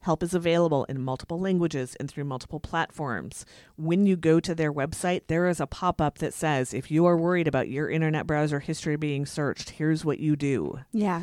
Help 0.00 0.22
is 0.22 0.34
available 0.34 0.84
in 0.84 1.00
multiple 1.00 1.40
languages 1.40 1.96
and 1.98 2.10
through 2.10 2.24
multiple 2.24 2.60
platforms. 2.60 3.46
When 3.76 4.04
you 4.04 4.16
go 4.16 4.38
to 4.38 4.54
their 4.54 4.72
website, 4.72 5.22
there 5.28 5.48
is 5.48 5.60
a 5.60 5.66
pop 5.66 5.98
up 5.98 6.18
that 6.18 6.34
says, 6.34 6.74
if 6.74 6.90
you 6.90 7.06
are 7.06 7.16
worried 7.16 7.48
about 7.48 7.70
your 7.70 7.88
internet 7.88 8.26
browser 8.26 8.60
history 8.60 8.96
being 8.96 9.24
searched, 9.24 9.70
here's 9.70 10.04
what 10.04 10.18
you 10.18 10.36
do. 10.36 10.80
Yeah. 10.92 11.22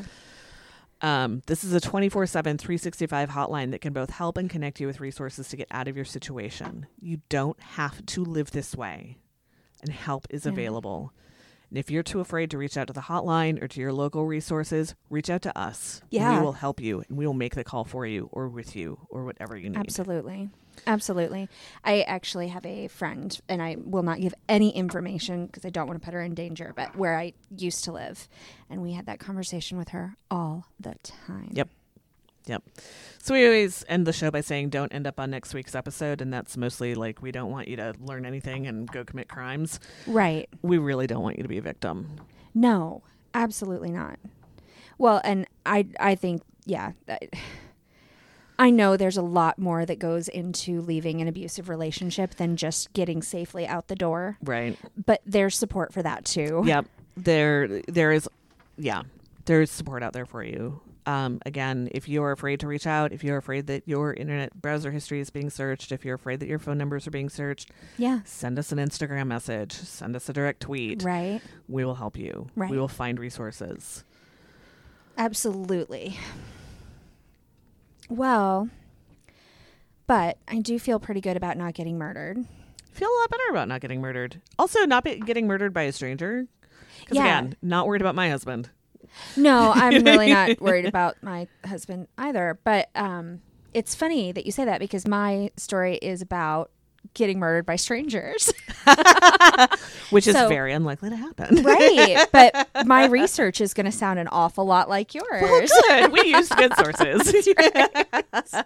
Um, 1.02 1.42
this 1.48 1.64
is 1.64 1.74
a 1.74 1.82
24 1.82 2.26
7, 2.28 2.58
365 2.58 3.30
hotline 3.30 3.72
that 3.72 3.82
can 3.82 3.92
both 3.94 4.12
help 4.12 4.38
and 4.38 4.50
connect 4.50 4.80
you 4.80 4.88
with 4.88 5.00
resources 5.00 5.50
to 5.50 5.58
get 5.58 5.68
out 5.72 5.88
of 5.88 5.96
your 5.96 6.06
situation. 6.06 6.86
You 7.00 7.22
don't 7.30 7.60
have 7.60 8.06
to 8.08 8.24
live 8.24 8.52
this 8.52 8.76
way, 8.76 9.18
and 9.82 9.92
help 9.92 10.28
is 10.30 10.46
Yeah. 10.46 10.52
available. 10.52 11.14
And 11.70 11.78
if 11.78 11.90
you're 11.90 12.04
too 12.04 12.20
afraid 12.20 12.52
to 12.52 12.58
reach 12.58 12.76
out 12.78 12.88
to 12.88 12.94
the 12.94 13.02
hotline 13.02 13.62
or 13.64 13.68
to 13.70 13.80
your 13.80 13.94
local 13.94 14.26
resources, 14.26 14.94
reach 15.10 15.30
out 15.30 15.42
to 15.44 15.58
us. 15.58 16.02
Yeah. 16.12 16.38
we 16.38 16.46
will 16.46 16.52
help 16.52 16.82
you 16.82 17.04
and 17.08 17.18
we 17.18 17.26
will 17.26 17.34
make 17.34 17.56
the 17.56 17.64
call 17.64 17.86
for 17.86 18.06
you 18.06 18.28
or 18.34 18.50
with 18.50 18.76
you 18.76 19.08
or 19.10 19.24
whatever 19.24 19.56
you 19.56 19.70
need. 19.70 19.78
Absolutely. 19.80 20.50
Absolutely. 20.88 21.48
I 21.84 22.02
actually 22.02 22.48
have 22.50 22.66
a 22.66 22.88
friend, 22.88 23.40
and 23.48 23.62
I 23.62 23.78
will 23.84 24.04
not 24.04 24.20
give 24.20 24.34
any 24.50 24.70
information 24.70 25.46
because 25.46 25.66
I 25.66 25.70
don't 25.70 25.88
want 25.88 26.02
to 26.02 26.06
put 26.06 26.14
her 26.14 26.22
in 26.22 26.34
danger, 26.34 26.74
but 26.76 26.96
where 26.96 27.18
I 27.18 27.34
used 27.56 27.84
to 27.86 27.92
live. 27.92 28.28
And 28.70 28.82
we 28.82 28.94
had 28.94 29.06
that 29.06 29.20
conversation 29.20 29.78
with 29.78 29.90
her 29.90 30.16
all 30.30 30.68
the 30.80 30.96
time. 31.04 31.50
Yep. 31.52 31.70
Yep. 32.48 32.64
So 33.22 33.36
we 33.36 33.46
always 33.46 33.86
end 33.88 34.08
the 34.08 34.14
show 34.14 34.32
by 34.32 34.42
saying 34.42 34.70
don't 34.70 34.92
end 34.94 35.06
up 35.06 35.20
on 35.20 35.30
next 35.30 35.54
week's 35.54 35.76
episode. 35.76 36.22
And 36.22 36.34
that's 36.34 36.58
mostly 36.58 36.96
like 36.96 37.22
we 37.22 37.32
don't 37.32 37.52
want 37.52 37.68
you 37.68 37.76
to 37.76 37.94
learn 38.00 38.26
anything 38.26 38.66
and 38.66 38.92
go 38.92 39.04
commit 39.04 39.28
crimes. 39.28 39.80
Right. 40.08 40.50
We 40.64 40.80
really 40.80 41.06
don't 41.06 41.22
want 41.22 41.38
you 41.38 41.44
to 41.44 41.50
be 41.50 41.60
a 41.60 41.62
victim. 41.62 42.20
No, 42.56 43.04
absolutely 43.34 43.92
not. 43.92 44.18
Well, 44.98 45.22
and 45.24 45.46
I 45.66 45.88
I 46.00 46.16
think 46.16 46.42
yeah, 46.66 46.92
that, 47.06 47.24
I 48.62 48.70
know 48.70 48.96
there's 48.96 49.18
a 49.18 49.22
lot 49.24 49.58
more 49.58 49.86
that 49.86 49.98
goes 50.00 50.28
into 50.28 50.82
leaving 50.82 51.20
an 51.20 51.28
abusive 51.28 51.68
relationship 51.68 52.36
than 52.36 52.56
just 52.58 52.94
getting 52.94 53.22
safely 53.24 53.66
out 53.68 53.88
the 53.88 53.96
door, 53.96 54.38
Right. 54.44 54.78
but 55.06 55.22
there's 55.26 55.58
support 55.58 55.92
for 55.92 56.04
that 56.04 56.26
too. 56.26 56.62
yep. 56.66 56.86
There 57.18 57.82
there 57.88 58.12
is 58.12 58.30
yeah. 58.78 59.02
There's 59.46 59.72
support 59.72 60.04
out 60.04 60.14
there 60.14 60.26
for 60.28 60.44
you. 60.44 60.80
Um, 61.08 61.42
again, 61.48 61.90
if 61.92 62.08
you're 62.08 62.32
afraid 62.32 62.60
to 62.60 62.68
reach 62.68 62.86
out, 62.86 63.12
if 63.12 63.24
you're 63.24 63.38
afraid 63.38 63.66
that 63.68 63.88
your 63.88 64.14
internet 64.14 64.54
browser 64.62 64.92
history 64.92 65.20
is 65.20 65.32
being 65.32 65.50
searched, 65.50 65.92
if 65.92 66.06
you're 66.06 66.14
afraid 66.16 66.40
that 66.42 66.48
your 66.48 66.60
phone 66.60 66.78
numbers 66.78 67.08
are 67.08 67.12
being 67.12 67.28
searched, 67.30 67.72
Yeah. 67.98 68.20
send 68.24 68.60
us 68.60 68.72
an 68.72 68.78
Instagram 68.78 69.26
message, 69.28 69.74
send 69.74 70.16
us 70.16 70.30
a 70.30 70.34
direct 70.34 70.60
tweet. 70.62 71.02
Right. 71.02 71.42
We 71.68 71.84
will 71.84 71.96
help 71.96 72.16
you. 72.18 72.48
Right. 72.56 72.70
We 72.70 72.78
will 72.78 72.88
find 72.88 73.20
resources. 73.20 74.04
Absolutely. 75.18 76.18
Well, 78.12 78.70
but 80.06 80.38
I 80.50 80.60
do 80.60 80.78
feel 80.80 81.00
pretty 81.00 81.22
good 81.22 81.38
about 81.38 81.58
not 81.58 81.74
getting 81.74 81.98
murdered. 81.98 82.38
Feel 82.92 83.08
a 83.08 83.18
lot 83.22 83.30
better 83.30 83.44
about 83.52 83.70
not 83.70 83.80
getting 83.80 84.02
murdered. 84.02 84.42
Also, 84.60 84.86
not 84.86 85.06
be- 85.06 85.16
getting 85.20 85.48
murdered 85.48 85.74
by 85.74 85.84
a 85.84 85.94
stranger. 85.94 86.46
Because 87.00 87.16
Yeah. 87.16 87.24
again, 87.24 87.56
not 87.62 87.88
worried 87.88 88.02
about 88.02 88.16
my 88.16 88.30
husband. 88.30 88.70
No, 89.38 89.72
I'm 89.74 90.04
really 90.04 90.30
not 90.30 90.60
worried 90.60 90.86
about 90.86 91.24
my 91.24 91.48
husband 91.66 92.10
either. 92.18 92.60
But 92.66 92.90
um, 92.96 93.40
it's 93.74 93.96
funny 93.96 94.34
that 94.34 94.46
you 94.46 94.52
say 94.52 94.66
that 94.66 94.80
because 94.80 95.08
my 95.08 95.50
story 95.56 95.96
is 96.02 96.22
about 96.22 96.70
getting 97.14 97.40
murdered 97.40 97.66
by 97.66 97.76
strangers. 97.76 98.52
which 100.10 100.28
is 100.28 100.36
very 100.36 100.74
unlikely 100.74 101.10
to 101.10 101.16
happen. 101.16 101.64
right. 101.64 102.28
But 102.32 102.70
my 102.86 103.06
research 103.06 103.62
is 103.62 103.74
going 103.74 103.86
to 103.86 103.92
sound 103.92 104.20
an 104.20 104.28
awful 104.30 104.66
lot 104.66 104.90
like 104.90 105.14
yours. 105.14 105.72
Good. 105.88 106.12
We 106.12 106.22
used 106.28 106.56
good 106.56 106.74
sources. 106.76 107.34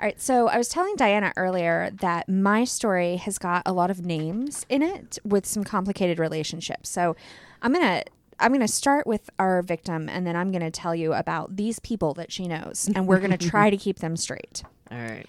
All 0.00 0.04
right, 0.06 0.20
so 0.20 0.46
I 0.48 0.56
was 0.58 0.68
telling 0.68 0.94
Diana 0.94 1.32
earlier 1.36 1.90
that 2.00 2.28
my 2.28 2.62
story 2.62 3.16
has 3.16 3.36
got 3.36 3.62
a 3.66 3.72
lot 3.72 3.90
of 3.90 4.04
names 4.06 4.64
in 4.68 4.80
it 4.80 5.18
with 5.24 5.44
some 5.44 5.64
complicated 5.64 6.20
relationships. 6.20 6.88
So 6.88 7.16
I'm 7.62 7.72
gonna 7.72 8.04
I'm 8.38 8.52
gonna 8.52 8.68
start 8.68 9.08
with 9.08 9.28
our 9.40 9.60
victim, 9.62 10.08
and 10.08 10.24
then 10.24 10.36
I'm 10.36 10.52
gonna 10.52 10.70
tell 10.70 10.94
you 10.94 11.14
about 11.14 11.56
these 11.56 11.80
people 11.80 12.14
that 12.14 12.30
she 12.30 12.46
knows, 12.46 12.88
and 12.94 13.08
we're 13.08 13.18
gonna 13.18 13.36
try 13.36 13.70
to 13.70 13.76
keep 13.76 13.98
them 13.98 14.16
straight. 14.16 14.62
All 14.92 14.98
right. 14.98 15.26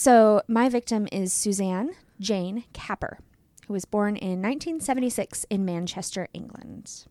So 0.00 0.40
my 0.48 0.70
victim 0.70 1.06
is 1.12 1.30
Suzanne 1.30 1.90
Jane 2.18 2.64
Capper, 2.72 3.18
who 3.66 3.74
was 3.74 3.84
born 3.84 4.16
in 4.16 4.40
1976 4.40 5.44
in 5.50 5.66
Manchester, 5.66 6.26
England. 6.32 7.04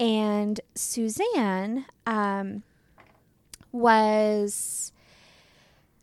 And 0.00 0.58
Suzanne 0.74 1.84
um, 2.06 2.62
was, 3.72 4.90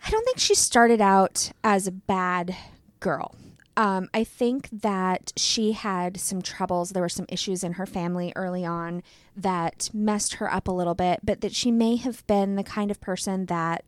I 0.06 0.12
don't 0.12 0.24
think 0.26 0.38
she 0.38 0.54
started 0.54 1.02
out 1.02 1.52
as 1.64 1.88
a 1.88 1.92
bad 1.92 2.56
girl. 3.00 3.34
Um, 3.76 4.10
I 4.14 4.24
think 4.24 4.70
that 4.72 5.34
she 5.38 5.72
had 5.72 6.20
some 6.20 6.44
troubles. 6.44 6.92
There 6.92 7.02
were 7.02 7.10
some 7.10 7.26
issues 7.30 7.64
in 7.64 7.74
her 7.74 7.88
family 7.88 8.32
early 8.36 8.64
on 8.64 9.02
that 9.36 9.90
messed 9.92 10.36
her 10.36 10.54
up 10.54 10.68
a 10.68 10.72
little 10.72 10.94
bit, 10.94 11.22
but 11.24 11.42
that 11.42 11.56
she 11.56 11.72
may 11.72 11.96
have 11.96 12.28
been 12.28 12.58
the 12.58 12.64
kind 12.64 12.92
of 12.92 13.02
person 13.02 13.48
that 13.48 13.86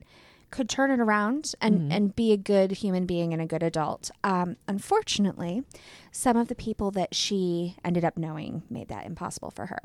could 0.51 0.69
turn 0.69 0.91
it 0.91 0.99
around 0.99 1.53
and, 1.61 1.91
and 1.91 2.15
be 2.15 2.31
a 2.33 2.37
good 2.37 2.71
human 2.71 3.05
being 3.05 3.33
and 3.33 3.41
a 3.41 3.45
good 3.45 3.63
adult. 3.63 4.11
Um, 4.23 4.57
unfortunately, 4.67 5.63
some 6.11 6.37
of 6.37 6.47
the 6.49 6.55
people 6.55 6.91
that 6.91 7.15
she 7.15 7.75
ended 7.83 8.03
up 8.05 8.17
knowing 8.17 8.63
made 8.69 8.89
that 8.89 9.05
impossible 9.05 9.51
for 9.51 9.67
her. 9.67 9.79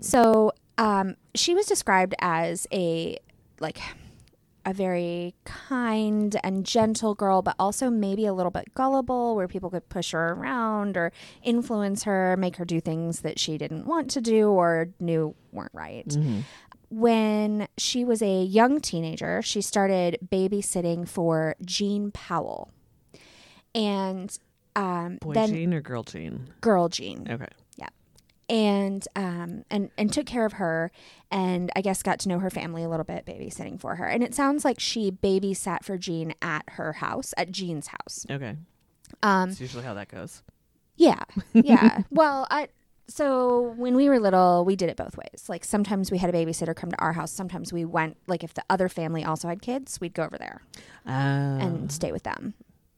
So 0.00 0.52
um, 0.76 1.14
she 1.34 1.54
was 1.54 1.66
described 1.66 2.14
as 2.20 2.66
a 2.72 3.18
like 3.60 3.78
a 4.68 4.72
very 4.72 5.32
kind 5.44 6.36
and 6.42 6.66
gentle 6.66 7.14
girl, 7.14 7.40
but 7.40 7.54
also 7.56 7.88
maybe 7.88 8.26
a 8.26 8.32
little 8.34 8.50
bit 8.50 8.74
gullible, 8.74 9.36
where 9.36 9.46
people 9.46 9.70
could 9.70 9.88
push 9.88 10.10
her 10.10 10.32
around 10.32 10.96
or 10.96 11.12
influence 11.44 12.02
her, 12.02 12.36
make 12.36 12.56
her 12.56 12.64
do 12.64 12.80
things 12.80 13.20
that 13.20 13.38
she 13.38 13.56
didn't 13.56 13.86
want 13.86 14.10
to 14.10 14.20
do 14.20 14.48
or 14.48 14.88
knew 14.98 15.36
weren't 15.52 15.70
right. 15.72 16.16
When 16.88 17.68
she 17.76 18.04
was 18.04 18.22
a 18.22 18.42
young 18.42 18.80
teenager, 18.80 19.42
she 19.42 19.60
started 19.60 20.18
babysitting 20.30 21.08
for 21.08 21.56
Jean 21.64 22.10
Powell. 22.12 22.70
And 23.74 24.36
um, 24.74 25.18
Boy 25.20 25.34
then 25.34 25.48
Jean 25.50 25.74
or 25.74 25.80
girl 25.80 26.02
Jean? 26.02 26.48
girl 26.60 26.88
Jean 26.88 27.26
Okay. 27.28 27.48
Yeah. 27.76 27.88
And 28.48 29.06
um 29.16 29.64
and 29.70 29.90
and 29.98 30.12
took 30.12 30.26
care 30.26 30.46
of 30.46 30.54
her 30.54 30.92
and 31.30 31.70
I 31.74 31.80
guess 31.80 32.02
got 32.02 32.20
to 32.20 32.28
know 32.28 32.38
her 32.38 32.50
family 32.50 32.84
a 32.84 32.88
little 32.88 33.04
bit 33.04 33.26
babysitting 33.26 33.80
for 33.80 33.96
her. 33.96 34.06
And 34.06 34.22
it 34.22 34.34
sounds 34.34 34.64
like 34.64 34.78
she 34.78 35.10
babysat 35.10 35.82
for 35.82 35.98
Jean 35.98 36.34
at 36.40 36.64
her 36.72 36.94
house, 36.94 37.34
at 37.36 37.50
Jean's 37.50 37.88
house. 37.88 38.24
Okay. 38.30 38.56
Um 39.22 39.48
That's 39.50 39.60
usually 39.60 39.84
how 39.84 39.94
that 39.94 40.08
goes. 40.08 40.42
yeah. 40.96 41.24
Yeah. 41.52 42.02
well, 42.10 42.46
I 42.50 42.68
so 43.08 43.74
when 43.76 43.94
we 43.96 44.08
were 44.08 44.18
little, 44.18 44.64
we 44.64 44.76
did 44.76 44.88
it 44.88 44.96
both 44.96 45.16
ways. 45.16 45.44
Like 45.48 45.64
sometimes 45.64 46.10
we 46.10 46.18
had 46.18 46.28
a 46.28 46.32
babysitter 46.32 46.74
come 46.74 46.90
to 46.90 46.98
our 47.00 47.12
house, 47.12 47.30
sometimes 47.32 47.72
we 47.72 47.84
went 47.84 48.16
like 48.26 48.42
if 48.44 48.54
the 48.54 48.64
other 48.68 48.88
family 48.88 49.24
also 49.24 49.48
had 49.48 49.62
kids, 49.62 50.00
we'd 50.00 50.14
go 50.14 50.24
over 50.24 50.38
there 50.38 50.62
Uh, 51.06 51.10
and 51.64 51.92
stay 51.92 52.12
with 52.12 52.22
them. 52.24 52.54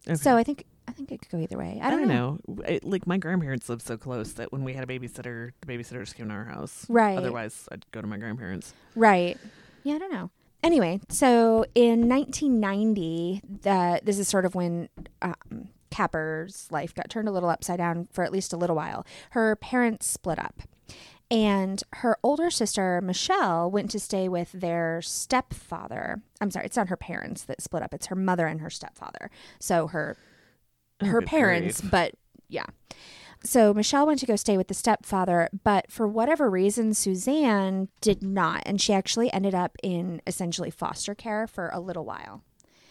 okay. 0.06 0.14
So 0.16 0.36
I 0.36 0.42
think 0.44 0.64
I 0.86 0.92
think 0.92 1.12
it 1.12 1.20
could 1.20 1.30
go 1.30 1.38
either 1.38 1.58
way. 1.58 1.78
I 1.82 1.88
I 1.88 1.90
don't, 1.90 2.00
don't 2.00 2.08
know. 2.08 2.38
know. 2.48 2.62
It, 2.66 2.84
like 2.84 3.06
my 3.06 3.18
grandparents 3.18 3.68
lived 3.68 3.82
so 3.82 3.98
close 3.98 4.32
that 4.34 4.50
when 4.52 4.64
we 4.64 4.72
had 4.72 4.82
a 4.82 4.86
babysitter, 4.86 5.50
the 5.60 5.66
babysitter 5.66 6.00
just 6.00 6.14
came 6.16 6.28
to 6.28 6.34
our 6.34 6.44
house. 6.46 6.86
Right. 6.88 7.18
Otherwise, 7.18 7.68
I'd 7.70 7.84
go 7.92 8.00
to 8.00 8.06
my 8.06 8.16
grandparents. 8.16 8.72
Right. 8.96 9.36
Yeah, 9.84 9.96
I 9.96 9.98
don't 9.98 10.12
know. 10.12 10.30
Anyway, 10.62 11.00
so 11.10 11.64
in 11.74 12.08
1990, 12.08 13.42
the, 13.62 14.00
this 14.02 14.18
is 14.18 14.26
sort 14.28 14.44
of 14.44 14.54
when 14.54 14.88
um, 15.22 15.68
Capper's 15.90 16.68
life 16.70 16.94
got 16.94 17.10
turned 17.10 17.28
a 17.28 17.32
little 17.32 17.48
upside 17.48 17.78
down 17.78 18.08
for 18.12 18.24
at 18.24 18.32
least 18.32 18.52
a 18.52 18.56
little 18.56 18.76
while. 18.76 19.06
Her 19.30 19.56
parents 19.56 20.06
split 20.06 20.38
up. 20.38 20.62
And 21.30 21.82
her 21.94 22.16
older 22.22 22.50
sister, 22.50 23.00
Michelle, 23.02 23.70
went 23.70 23.90
to 23.90 24.00
stay 24.00 24.28
with 24.28 24.50
their 24.52 25.02
stepfather. 25.02 26.22
I'm 26.40 26.50
sorry, 26.50 26.64
it's 26.64 26.76
not 26.76 26.88
her 26.88 26.96
parents 26.96 27.42
that 27.42 27.60
split 27.60 27.82
up, 27.82 27.92
it's 27.92 28.06
her 28.06 28.16
mother 28.16 28.46
and 28.46 28.62
her 28.62 28.70
stepfather. 28.70 29.30
So 29.58 29.88
her 29.88 30.16
her 31.00 31.20
good 31.20 31.28
parents, 31.28 31.80
grief. 31.80 31.90
but 31.90 32.14
yeah. 32.48 32.64
So 33.44 33.72
Michelle 33.72 34.06
went 34.06 34.18
to 34.20 34.26
go 34.26 34.36
stay 34.36 34.56
with 34.56 34.68
the 34.68 34.74
stepfather, 34.74 35.48
but 35.62 35.92
for 35.92 36.08
whatever 36.08 36.50
reason, 36.50 36.92
Suzanne 36.94 37.88
did 38.00 38.22
not. 38.22 38.62
And 38.66 38.80
she 38.80 38.92
actually 38.92 39.32
ended 39.32 39.54
up 39.54 39.76
in 39.82 40.20
essentially 40.26 40.70
foster 40.70 41.14
care 41.14 41.46
for 41.46 41.70
a 41.72 41.78
little 41.78 42.04
while, 42.04 42.42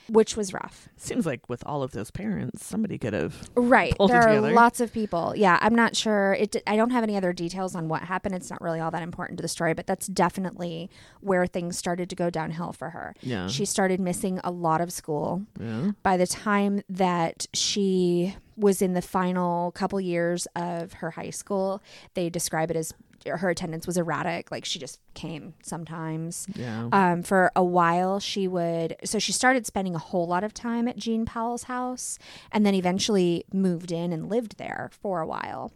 which 0.09 0.35
was 0.37 0.53
rough. 0.53 0.89
Seems 0.97 1.25
like 1.25 1.47
with 1.49 1.63
all 1.65 1.83
of 1.83 1.91
those 1.91 2.11
parents, 2.11 2.65
somebody 2.65 2.97
could 2.97 3.13
have. 3.13 3.49
Right. 3.55 3.95
There 3.97 4.17
are 4.17 4.27
together. 4.27 4.53
lots 4.53 4.79
of 4.79 4.93
people. 4.93 5.33
Yeah. 5.35 5.57
I'm 5.61 5.75
not 5.75 5.95
sure. 5.95 6.33
It, 6.39 6.55
I 6.65 6.75
don't 6.75 6.91
have 6.91 7.03
any 7.03 7.17
other 7.17 7.33
details 7.33 7.75
on 7.75 7.87
what 7.87 8.03
happened. 8.03 8.35
It's 8.35 8.49
not 8.49 8.61
really 8.61 8.79
all 8.79 8.91
that 8.91 9.03
important 9.03 9.37
to 9.37 9.41
the 9.41 9.47
story, 9.47 9.73
but 9.73 9.87
that's 9.87 10.07
definitely 10.07 10.89
where 11.21 11.45
things 11.45 11.77
started 11.77 12.09
to 12.09 12.15
go 12.15 12.29
downhill 12.29 12.73
for 12.73 12.91
her. 12.91 13.13
Yeah. 13.21 13.47
She 13.47 13.65
started 13.65 13.99
missing 13.99 14.39
a 14.43 14.51
lot 14.51 14.81
of 14.81 14.91
school. 14.91 15.43
yeah. 15.59 15.91
by 16.03 16.17
the 16.17 16.27
time 16.27 16.81
that 16.89 17.47
she 17.53 18.35
was 18.55 18.81
in 18.81 18.93
the 18.93 19.01
final 19.01 19.71
couple 19.71 20.01
years 20.01 20.47
of 20.55 20.93
her 20.93 21.11
high 21.11 21.29
school, 21.29 21.81
they 22.15 22.29
describe 22.29 22.71
it 22.71 22.77
as 22.77 22.93
her 23.25 23.49
attendance 23.49 23.87
was 23.87 23.97
erratic. 23.97 24.51
Like 24.51 24.65
she 24.65 24.79
just 24.79 24.99
came 25.13 25.53
sometimes. 25.63 26.47
Yeah. 26.55 26.89
Um, 26.91 27.23
for 27.23 27.51
a 27.55 27.63
while, 27.63 28.19
she 28.19 28.47
would. 28.47 28.95
So 29.03 29.19
she 29.19 29.31
started 29.31 29.65
spending 29.65 29.95
a 29.95 29.99
whole 29.99 30.27
lot 30.27 30.43
of 30.43 30.53
time 30.53 30.87
at 30.87 30.97
Jean 30.97 31.25
Powell's 31.25 31.63
house, 31.63 32.19
and 32.51 32.65
then 32.65 32.73
eventually 32.73 33.45
moved 33.53 33.91
in 33.91 34.13
and 34.13 34.29
lived 34.29 34.57
there 34.57 34.89
for 34.93 35.21
a 35.21 35.27
while. 35.27 35.71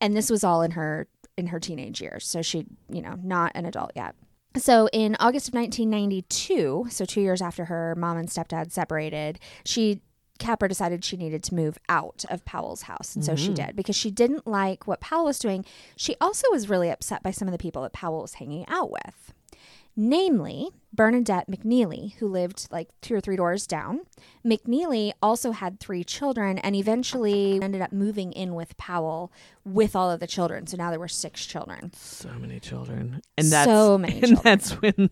And 0.00 0.16
this 0.16 0.30
was 0.30 0.44
all 0.44 0.62
in 0.62 0.72
her 0.72 1.08
in 1.36 1.48
her 1.48 1.60
teenage 1.60 2.00
years. 2.00 2.26
So 2.26 2.42
she, 2.42 2.66
you 2.88 3.02
know, 3.02 3.16
not 3.22 3.52
an 3.54 3.66
adult 3.66 3.92
yet. 3.96 4.14
So 4.56 4.88
in 4.92 5.16
August 5.20 5.48
of 5.48 5.54
1992, 5.54 6.86
so 6.90 7.04
two 7.04 7.20
years 7.20 7.40
after 7.40 7.66
her 7.66 7.94
mom 7.96 8.16
and 8.16 8.28
stepdad 8.28 8.72
separated, 8.72 9.38
she 9.64 10.00
Capper 10.40 10.66
decided 10.66 11.04
she 11.04 11.16
needed 11.16 11.44
to 11.44 11.54
move 11.54 11.78
out 11.88 12.24
of 12.28 12.44
Powell's 12.44 12.82
house, 12.82 13.14
and 13.14 13.24
so 13.24 13.36
she 13.36 13.46
mm-hmm. 13.46 13.66
did 13.66 13.76
because 13.76 13.94
she 13.94 14.10
didn't 14.10 14.46
like 14.46 14.88
what 14.88 15.00
Powell 15.00 15.26
was 15.26 15.38
doing. 15.38 15.64
She 15.94 16.16
also 16.20 16.46
was 16.50 16.68
really 16.68 16.90
upset 16.90 17.22
by 17.22 17.30
some 17.30 17.46
of 17.46 17.52
the 17.52 17.58
people 17.58 17.82
that 17.82 17.92
Powell 17.92 18.22
was 18.22 18.34
hanging 18.34 18.64
out 18.66 18.90
with, 18.90 19.32
namely 19.94 20.70
Bernadette 20.92 21.48
McNeilly, 21.48 22.14
who 22.14 22.26
lived 22.26 22.66
like 22.70 22.88
two 23.00 23.14
or 23.14 23.20
three 23.20 23.36
doors 23.36 23.66
down. 23.66 24.00
McNeilly 24.44 25.12
also 25.22 25.52
had 25.52 25.78
three 25.78 26.02
children 26.02 26.58
and 26.58 26.74
eventually 26.74 27.60
ended 27.62 27.80
up 27.80 27.92
moving 27.92 28.32
in 28.32 28.54
with 28.54 28.76
Powell 28.76 29.30
with 29.64 29.94
all 29.94 30.10
of 30.10 30.20
the 30.20 30.26
children. 30.26 30.66
So 30.66 30.76
now 30.76 30.90
there 30.90 30.98
were 30.98 31.08
six 31.08 31.46
children. 31.46 31.92
so 31.94 32.30
many 32.38 32.58
children. 32.58 33.20
And 33.38 33.52
that's 33.52 33.70
So 33.70 33.98
many 33.98 34.14
and 34.22 34.22
children. 34.22 34.42
that's 34.42 34.70
when 34.72 35.10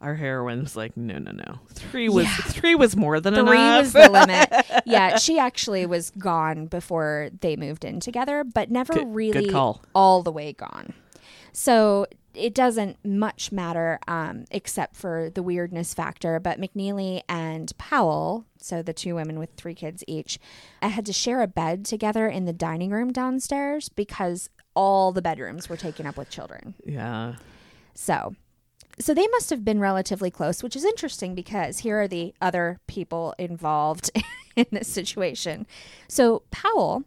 our 0.00 0.14
heroine 0.14 0.60
was 0.62 0.76
like, 0.76 0.96
no, 0.96 1.18
no, 1.18 1.32
no. 1.32 1.58
Three 1.72 2.08
was 2.08 2.24
Yeah. 2.24 2.36
three 2.36 2.74
was 2.74 2.96
more 2.96 3.20
than 3.20 3.34
Three 3.34 3.42
enough. 3.58 3.80
was 3.82 3.92
the 3.92 4.08
limit. 4.10 4.48
Yeah, 4.86 5.18
she 5.18 5.38
actually 5.38 5.84
was 5.86 6.10
gone 6.10 6.66
before 6.66 7.30
they 7.40 7.56
moved 7.56 7.84
in 7.84 8.00
together, 8.00 8.44
but 8.44 8.70
never 8.70 8.92
Good- 8.94 9.04
good 9.04 9.14
really 9.14 9.48
call. 9.48 9.82
all 9.94 10.22
the 10.22 10.32
way 10.32 10.52
gone. 10.52 10.94
So 11.52 12.06
it 12.34 12.54
doesn't 12.54 13.04
much 13.04 13.50
matter 13.50 13.98
um, 14.06 14.44
except 14.52 14.94
for 14.94 15.30
the 15.34 15.42
weirdness 15.42 15.92
factor. 15.94 16.38
But 16.38 16.60
McNeilly 16.60 17.22
and 17.28 17.72
Powell, 17.78 18.44
so 18.58 18.80
the 18.82 18.92
two 18.92 19.16
women 19.16 19.38
with 19.38 19.50
three 19.56 19.74
kids 19.74 20.04
each, 20.06 20.38
I 20.80 20.88
had 20.88 21.04
to 21.06 21.12
share 21.12 21.42
a 21.42 21.48
bed 21.48 21.84
together 21.84 22.28
in 22.28 22.44
the 22.44 22.52
dining 22.52 22.90
room 22.90 23.12
downstairs 23.12 23.88
because 23.88 24.48
all 24.74 25.10
the 25.10 25.22
bedrooms 25.22 25.68
were 25.68 25.76
taken 25.76 26.06
up 26.06 26.16
with 26.16 26.30
children. 26.30 26.74
yeah. 26.86 27.34
So, 27.94 28.36
so 29.00 29.14
they 29.14 29.26
must 29.28 29.50
have 29.50 29.64
been 29.64 29.80
relatively 29.80 30.30
close, 30.30 30.62
which 30.62 30.76
is 30.76 30.84
interesting 30.84 31.34
because 31.34 31.80
here 31.80 32.00
are 32.00 32.08
the 32.08 32.34
other 32.40 32.80
people 32.86 33.34
involved 33.38 34.10
in 34.56 34.66
this 34.70 34.88
situation. 34.88 35.66
So 36.08 36.42
Powell 36.50 37.04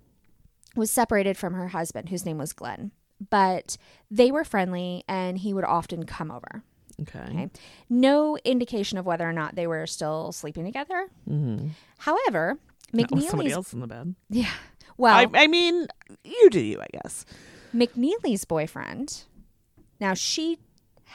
was 0.75 0.89
separated 0.89 1.37
from 1.37 1.53
her 1.53 1.69
husband, 1.69 2.09
whose 2.09 2.25
name 2.25 2.37
was 2.37 2.53
Glenn, 2.53 2.91
but 3.29 3.77
they 4.09 4.31
were 4.31 4.43
friendly 4.43 5.03
and 5.07 5.37
he 5.37 5.53
would 5.53 5.65
often 5.65 6.05
come 6.05 6.31
over. 6.31 6.63
Okay. 7.01 7.19
Okay. 7.19 7.49
No 7.89 8.37
indication 8.45 8.97
of 8.97 9.05
whether 9.05 9.27
or 9.27 9.33
not 9.33 9.55
they 9.55 9.67
were 9.67 9.87
still 9.87 10.31
sleeping 10.31 10.65
together. 10.65 11.07
Mm-hmm. 11.29 11.69
However, 11.97 12.57
with 12.93 13.23
somebody 13.23 13.51
else 13.51 13.73
in 13.73 13.79
the 13.79 13.87
bed. 13.87 14.15
yeah, 14.29 14.51
well, 14.97 15.15
I, 15.15 15.27
I 15.33 15.47
mean, 15.47 15.87
you 16.23 16.49
do 16.49 16.59
you, 16.59 16.81
I 16.81 16.87
guess. 16.91 17.25
McNeilly's 17.73 18.45
boyfriend. 18.45 19.23
Now 19.99 20.13
she 20.13 20.59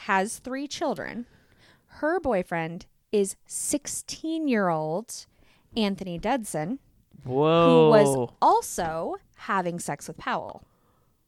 has 0.05 0.39
three 0.39 0.67
children. 0.67 1.25
Her 1.87 2.19
boyfriend 2.19 2.85
is 3.11 3.35
16 3.47 4.47
year 4.47 4.69
old 4.69 5.25
Anthony 5.75 6.17
Dudson, 6.17 6.79
Whoa. 7.23 7.65
who 7.69 7.89
was 7.89 8.29
also 8.41 9.15
having 9.37 9.79
sex 9.79 10.07
with 10.07 10.17
Powell. 10.17 10.63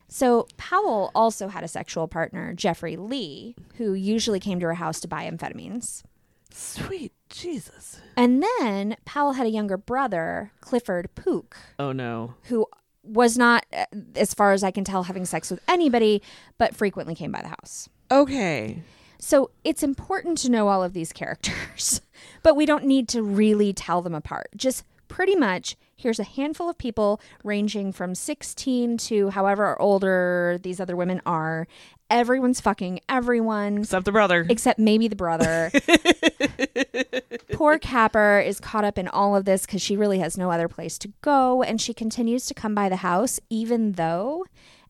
So 0.07 0.47
Powell 0.57 1.11
also 1.13 1.47
had 1.49 1.63
a 1.63 1.67
sexual 1.67 2.07
partner, 2.07 2.53
Jeffrey 2.53 2.95
Lee, 2.97 3.55
who 3.75 3.93
usually 3.93 4.39
came 4.39 4.59
to 4.59 4.65
her 4.65 4.73
house 4.75 4.99
to 5.01 5.07
buy 5.07 5.29
amphetamines. 5.29 6.01
Sweet 6.51 7.13
Jesus. 7.29 8.01
And 8.17 8.43
then 8.59 8.97
Powell 9.05 9.33
had 9.33 9.45
a 9.45 9.51
younger 9.51 9.77
brother, 9.77 10.51
Clifford 10.61 11.13
Pook, 11.13 11.57
Oh 11.77 11.91
no. 11.91 12.33
who 12.45 12.65
was 13.03 13.37
not, 13.37 13.65
uh, 13.71 13.85
as 14.15 14.33
far 14.33 14.51
as 14.51 14.63
I 14.63 14.71
can 14.71 14.83
tell, 14.83 15.03
having 15.03 15.25
sex 15.25 15.51
with 15.51 15.61
anybody, 15.67 16.23
but 16.57 16.75
frequently 16.75 17.13
came 17.13 17.31
by 17.31 17.41
the 17.43 17.49
house. 17.49 17.87
Okay. 18.11 18.81
So 19.19 19.51
it's 19.63 19.83
important 19.83 20.37
to 20.39 20.49
know 20.49 20.69
all 20.69 20.81
of 20.83 20.93
these 20.93 21.11
characters, 21.11 22.01
but 22.43 22.55
we 22.55 22.65
don't 22.65 22.85
need 22.85 23.07
to 23.09 23.21
really 23.21 23.73
tell 23.73 24.01
them 24.01 24.15
apart. 24.15 24.47
Just 24.55 24.83
pretty 25.07 25.35
much 25.35 25.75
here's 25.95 26.19
a 26.19 26.23
handful 26.23 26.69
of 26.69 26.77
people 26.77 27.19
ranging 27.43 27.91
from 27.91 28.15
16 28.15 28.97
to 28.97 29.29
however 29.31 29.79
older 29.81 30.57
these 30.63 30.79
other 30.79 30.95
women 30.95 31.21
are. 31.25 31.67
Everyone's 32.09 32.61
fucking 32.61 33.01
everyone 33.09 33.79
Except 33.79 34.05
the 34.05 34.11
brother. 34.11 34.45
except 34.49 34.79
maybe 34.79 35.07
the 35.09 35.15
brother. 35.15 35.71
Poor 37.53 37.77
Capper 37.77 38.39
is 38.39 38.59
caught 38.59 38.85
up 38.85 38.97
in 38.97 39.07
all 39.09 39.35
of 39.35 39.45
this 39.45 39.65
because 39.65 39.81
she 39.81 39.97
really 39.97 40.19
has 40.19 40.37
no 40.37 40.49
other 40.49 40.67
place 40.67 40.97
to 40.99 41.09
go, 41.21 41.61
and 41.61 41.79
she 41.81 41.93
continues 41.93 42.45
to 42.47 42.53
come 42.53 42.73
by 42.73 42.87
the 42.89 42.95
house 42.97 43.39
even 43.49 43.91
though 43.93 44.45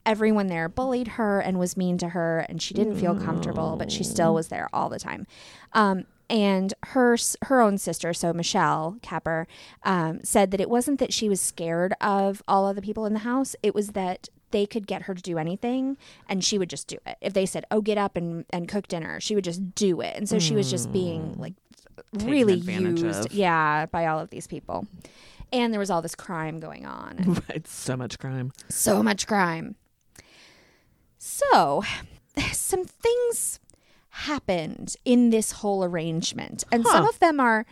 everyone 0.09 0.47
there 0.47 0.67
bullied 0.67 1.07
her 1.09 1.39
and 1.39 1.59
was 1.59 1.77
mean 1.77 1.99
to 1.99 2.09
her, 2.09 2.39
and 2.49 2.59
she 2.61 2.73
didn't 2.73 2.97
feel 2.97 3.15
comfortable, 3.15 3.75
but 3.77 3.91
she 3.91 4.03
still 4.03 4.33
was 4.33 4.47
there 4.47 4.67
all 4.73 4.89
the 4.89 4.97
time. 4.97 5.27
Um, 5.73 6.05
and 6.31 6.73
her 6.87 7.15
her 7.43 7.61
own 7.61 7.77
sister, 7.77 8.11
so 8.13 8.33
Michelle 8.33 8.97
Capper, 9.03 9.47
um, 9.83 10.19
said 10.23 10.49
that 10.49 10.59
it 10.59 10.69
wasn't 10.69 10.99
that 10.99 11.13
she 11.13 11.29
was 11.29 11.39
scared 11.39 11.93
of 12.01 12.41
all 12.47 12.67
of 12.67 12.75
the 12.75 12.81
people 12.81 13.05
in 13.05 13.13
the 13.13 13.19
house; 13.19 13.55
it 13.61 13.75
was 13.75 13.89
that 13.89 14.29
they 14.51 14.65
could 14.65 14.87
get 14.87 15.03
her 15.03 15.13
to 15.13 15.21
do 15.21 15.37
anything 15.37 15.95
and 16.27 16.43
she 16.43 16.57
would 16.57 16.71
just 16.71 16.87
do 16.87 16.97
it. 17.05 17.17
If 17.21 17.33
they 17.33 17.45
said, 17.45 17.65
"Oh, 17.69 17.81
get 17.81 17.99
up 17.99 18.17
and 18.17 18.45
and 18.49 18.67
cook 18.67 18.87
dinner," 18.87 19.19
she 19.19 19.35
would 19.35 19.43
just 19.43 19.75
do 19.75 20.01
it. 20.01 20.15
And 20.15 20.27
so 20.27 20.39
she 20.39 20.55
was 20.55 20.71
just 20.71 20.91
being 20.91 21.35
like 21.37 21.53
really 22.13 22.55
used, 22.55 23.27
of. 23.27 23.31
yeah, 23.31 23.85
by 23.85 24.07
all 24.07 24.19
of 24.19 24.31
these 24.31 24.47
people. 24.47 24.87
And 25.51 25.73
there 25.73 25.79
was 25.79 25.89
all 25.89 26.01
this 26.01 26.15
crime 26.15 26.59
going 26.59 26.85
on. 26.85 27.41
Right. 27.49 27.67
So 27.67 27.97
much 27.97 28.19
crime. 28.19 28.51
so 28.69 29.01
much 29.01 29.25
crime. 29.27 29.75
So, 31.19 31.83
some 32.51 32.85
things 32.85 33.59
happened 34.09 34.95
in 35.05 35.29
this 35.29 35.51
whole 35.51 35.83
arrangement, 35.83 36.63
and 36.71 36.85
some 36.85 37.05
of 37.05 37.19
them 37.19 37.39
are 37.39 37.65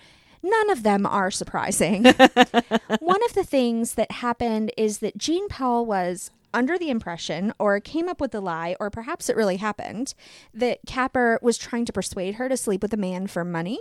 none 0.43 0.69
of 0.69 0.83
them 0.83 1.05
are 1.05 1.31
surprising. 1.31 2.03
One 2.99 3.23
of 3.25 3.33
the 3.33 3.43
things 3.43 3.95
that 3.95 4.11
happened 4.11 4.71
is 4.77 4.99
that 4.99 5.17
Jean 5.17 5.47
Powell 5.47 5.85
was 5.85 6.29
under 6.53 6.77
the 6.77 6.89
impression 6.89 7.53
or 7.59 7.79
came 7.79 8.07
up 8.07 8.21
with 8.21 8.31
the 8.31 8.39
lie 8.39 8.75
or 8.79 8.89
perhaps 8.89 9.29
it 9.29 9.35
really 9.35 9.57
happened 9.57 10.13
that 10.53 10.79
Capper 10.85 11.39
was 11.41 11.57
trying 11.57 11.85
to 11.85 11.93
persuade 11.93 12.35
her 12.35 12.47
to 12.47 12.55
sleep 12.55 12.81
with 12.81 12.93
a 12.93 12.97
man 12.97 13.27
for 13.27 13.43
money. 13.43 13.79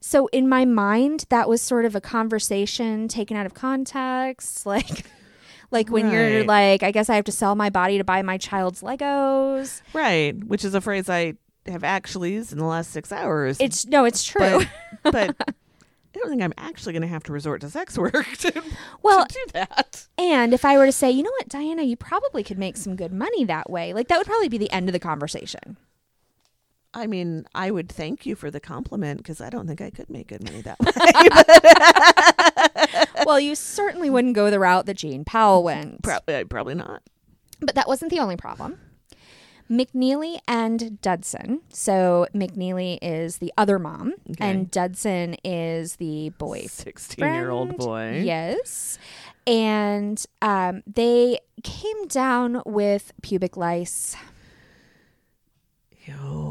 So 0.00 0.26
in 0.28 0.48
my 0.48 0.64
mind 0.64 1.26
that 1.30 1.48
was 1.48 1.62
sort 1.62 1.84
of 1.84 1.94
a 1.94 2.00
conversation 2.00 3.08
taken 3.08 3.36
out 3.36 3.46
of 3.46 3.54
context 3.54 4.66
like 4.66 5.06
like 5.70 5.90
when 5.90 6.10
you're 6.10 6.44
like 6.44 6.82
I 6.82 6.90
guess 6.90 7.08
I 7.08 7.16
have 7.16 7.24
to 7.26 7.32
sell 7.32 7.54
my 7.54 7.70
body 7.70 7.98
to 7.98 8.04
buy 8.04 8.22
my 8.22 8.38
child's 8.38 8.82
Legos. 8.82 9.82
Right. 9.92 10.32
Which 10.44 10.64
is 10.64 10.74
a 10.74 10.80
phrase 10.80 11.08
I 11.08 11.34
have 11.66 11.84
actually 11.84 12.32
used 12.32 12.52
in 12.52 12.58
the 12.58 12.64
last 12.64 12.90
six 12.90 13.12
hours. 13.12 13.58
It's 13.60 13.86
no, 13.86 14.04
it's 14.04 14.24
true. 14.24 14.62
but, 15.02 15.12
but 15.12 15.36
I 16.14 16.18
don't 16.18 16.28
think 16.28 16.42
I'm 16.42 16.54
actually 16.56 16.92
going 16.92 17.02
to 17.02 17.08
have 17.08 17.22
to 17.24 17.32
resort 17.32 17.60
to 17.60 17.70
sex 17.70 17.96
work 17.96 18.26
to, 18.38 18.62
Well, 19.02 19.26
to 19.26 19.32
do 19.32 19.52
that. 19.52 20.08
And 20.18 20.52
if 20.52 20.64
I 20.64 20.76
were 20.76 20.86
to 20.86 20.92
say, 20.92 21.10
you 21.10 21.22
know 21.22 21.30
what, 21.38 21.48
Diana, 21.48 21.82
you 21.82 21.96
probably 21.96 22.42
could 22.42 22.58
make 22.58 22.76
some 22.76 22.96
good 22.96 23.12
money 23.12 23.44
that 23.44 23.70
way, 23.70 23.92
like 23.92 24.08
that 24.08 24.18
would 24.18 24.26
probably 24.26 24.48
be 24.48 24.58
the 24.58 24.70
end 24.72 24.88
of 24.88 24.92
the 24.92 24.98
conversation. 24.98 25.76
I 26.92 27.06
mean, 27.06 27.46
I 27.54 27.70
would 27.70 27.88
thank 27.88 28.26
you 28.26 28.34
for 28.34 28.50
the 28.50 28.58
compliment 28.58 29.18
because 29.18 29.40
I 29.40 29.48
don't 29.48 29.68
think 29.68 29.80
I 29.80 29.90
could 29.90 30.10
make 30.10 30.26
good 30.26 30.42
money 30.42 30.62
that 30.62 30.80
way. 30.80 30.90
well, 33.26 33.40
you 33.40 33.54
certainly 33.54 34.10
wouldn't 34.10 34.34
go 34.34 34.50
the 34.50 34.58
route 34.60 34.86
that 34.86 34.94
Jane 34.98 35.24
Powell 35.24 35.62
went. 35.62 36.02
probably, 36.02 36.44
probably 36.44 36.74
not. 36.74 37.02
But 37.60 37.74
that 37.74 37.86
wasn't 37.88 38.10
the 38.10 38.18
only 38.20 38.36
problem. 38.36 38.78
McNeilly 39.70 40.40
and 40.48 41.00
Dudson. 41.00 41.60
So 41.68 42.26
McNeilly 42.34 42.98
is 43.00 43.38
the 43.38 43.52
other 43.56 43.78
mom, 43.78 44.14
Okay. 44.30 44.50
and 44.50 44.68
Dudson 44.70 45.36
is 45.44 45.96
the 45.96 46.30
boy. 46.38 46.66
Sixteen-year-old 46.68 47.76
boy. 47.76 48.22
Yes. 48.24 48.98
And 49.46 50.24
um, 50.42 50.82
they 50.86 51.38
came 51.62 52.08
down 52.08 52.62
with 52.66 53.12
pubic 53.22 53.56
lice. 53.56 54.16
Yo. 56.04 56.49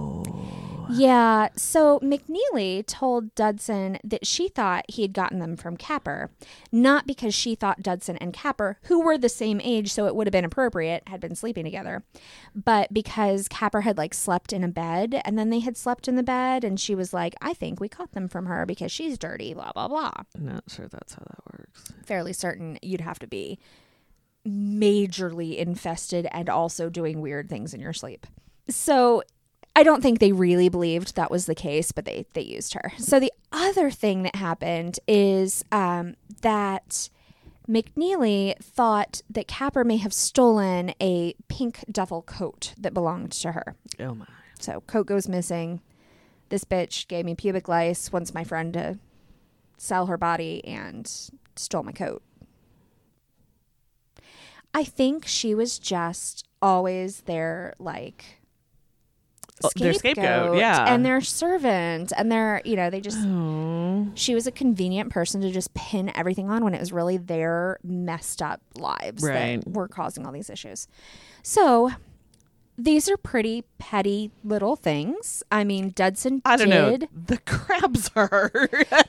Yeah. 0.89 1.49
So 1.55 1.99
McNeilly 1.99 2.85
told 2.85 3.35
Dudson 3.35 3.99
that 4.03 4.25
she 4.25 4.47
thought 4.47 4.85
he 4.89 5.03
had 5.03 5.13
gotten 5.13 5.39
them 5.39 5.55
from 5.55 5.77
Capper, 5.77 6.31
not 6.71 7.05
because 7.05 7.33
she 7.35 7.55
thought 7.55 7.83
Dudson 7.83 8.17
and 8.17 8.33
Capper, 8.33 8.77
who 8.83 9.01
were 9.01 9.17
the 9.17 9.29
same 9.29 9.61
age, 9.63 9.93
so 9.93 10.07
it 10.07 10.15
would 10.15 10.27
have 10.27 10.31
been 10.31 10.45
appropriate, 10.45 11.03
had 11.07 11.19
been 11.19 11.35
sleeping 11.35 11.63
together, 11.63 12.03
but 12.55 12.93
because 12.93 13.47
Capper 13.47 13.81
had 13.81 13.97
like 13.97 14.13
slept 14.13 14.51
in 14.51 14.63
a 14.63 14.67
bed 14.67 15.21
and 15.25 15.37
then 15.37 15.49
they 15.49 15.59
had 15.59 15.77
slept 15.77 16.07
in 16.07 16.15
the 16.15 16.23
bed, 16.23 16.63
and 16.63 16.79
she 16.79 16.95
was 16.95 17.13
like, 17.13 17.35
I 17.41 17.53
think 17.53 17.79
we 17.79 17.89
caught 17.89 18.13
them 18.13 18.27
from 18.27 18.47
her 18.47 18.65
because 18.65 18.91
she's 18.91 19.17
dirty, 19.17 19.53
blah, 19.53 19.71
blah, 19.73 19.87
blah. 19.87 20.13
Not 20.37 20.63
sure 20.67 20.87
that's 20.87 21.13
how 21.13 21.23
that 21.27 21.57
works. 21.57 21.93
Fairly 22.05 22.33
certain 22.33 22.79
you'd 22.81 23.01
have 23.01 23.19
to 23.19 23.27
be 23.27 23.59
majorly 24.47 25.57
infested 25.57 26.27
and 26.31 26.49
also 26.49 26.89
doing 26.89 27.21
weird 27.21 27.49
things 27.49 27.73
in 27.73 27.79
your 27.79 27.93
sleep. 27.93 28.25
So 28.69 29.23
I 29.79 29.83
don't 29.83 30.01
think 30.01 30.19
they 30.19 30.33
really 30.33 30.67
believed 30.67 31.15
that 31.15 31.31
was 31.31 31.45
the 31.45 31.55
case, 31.55 31.93
but 31.93 32.03
they 32.03 32.25
they 32.33 32.41
used 32.41 32.73
her. 32.73 32.91
So 32.97 33.17
the 33.17 33.31
other 33.53 33.89
thing 33.89 34.23
that 34.23 34.35
happened 34.35 34.99
is 35.07 35.63
um, 35.71 36.17
that 36.41 37.09
McNeilly 37.65 38.57
thought 38.57 39.21
that 39.29 39.47
Capper 39.47 39.85
may 39.85 39.95
have 39.95 40.13
stolen 40.13 40.93
a 40.99 41.33
pink 41.47 41.85
duffel 41.89 42.21
coat 42.23 42.73
that 42.77 42.93
belonged 42.93 43.31
to 43.31 43.53
her. 43.53 43.77
Oh 44.01 44.15
my. 44.15 44.25
So 44.59 44.81
coat 44.81 45.05
goes 45.05 45.29
missing. 45.29 45.79
This 46.49 46.65
bitch 46.65 47.07
gave 47.07 47.23
me 47.23 47.33
pubic 47.33 47.69
lice, 47.69 48.11
wants 48.11 48.33
my 48.33 48.43
friend 48.43 48.73
to 48.73 48.99
sell 49.77 50.07
her 50.07 50.17
body 50.17 50.61
and 50.65 51.09
stole 51.55 51.83
my 51.83 51.93
coat. 51.93 52.21
I 54.73 54.83
think 54.83 55.25
she 55.25 55.55
was 55.55 55.79
just 55.79 56.45
always 56.61 57.21
there, 57.21 57.75
like 57.79 58.38
Oh, 59.63 59.69
their 59.75 59.93
scapegoat, 59.93 60.57
yeah. 60.57 60.85
And 60.93 61.05
their 61.05 61.21
servant 61.21 62.11
and 62.17 62.31
their 62.31 62.61
you 62.65 62.75
know, 62.75 62.89
they 62.89 63.01
just 63.01 63.17
Oh. 63.19 64.07
she 64.15 64.33
was 64.35 64.47
a 64.47 64.51
convenient 64.51 65.09
person 65.11 65.41
to 65.41 65.51
just 65.51 65.73
pin 65.73 66.11
everything 66.15 66.49
on 66.49 66.63
when 66.63 66.73
it 66.73 66.79
was 66.79 66.91
really 66.93 67.17
their 67.17 67.79
messed 67.83 68.41
up 68.41 68.61
lives 68.75 69.23
Right. 69.23 69.61
that 69.63 69.71
were 69.71 69.87
causing 69.87 70.25
all 70.25 70.31
these 70.31 70.49
issues. 70.49 70.87
So 71.43 71.91
these 72.77 73.09
are 73.09 73.17
pretty 73.17 73.65
petty 73.77 74.31
little 74.41 74.77
things. 74.77 75.43
I 75.51 75.65
mean, 75.65 75.89
Dudson 75.93 76.41
I 76.45 76.55
don't 76.55 76.69
did. 76.69 77.01
know. 77.01 77.07
The 77.27 77.37
crabs 77.45 78.09
are. 78.15 78.49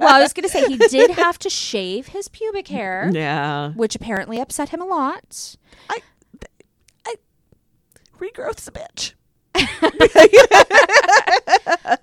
Well, 0.01 0.12
I 0.12 0.20
was 0.20 0.32
going 0.32 0.42
to 0.42 0.48
say 0.48 0.66
he 0.66 0.76
did 0.76 1.12
have 1.12 1.38
to 1.38 1.48
shave 1.51 2.09
his 2.09 2.26
pubic 2.26 2.66
hair, 2.66 3.09
yeah. 3.14 3.70
which 3.74 3.94
apparently 3.94 4.40
upset 4.40 4.70
him 4.70 4.80
a 4.80 4.86
lot. 4.86 5.55
I, 5.88 6.01
I 7.07 7.14
regrowth's 8.18 8.66
a 8.66 8.72
bitch. 8.72 9.12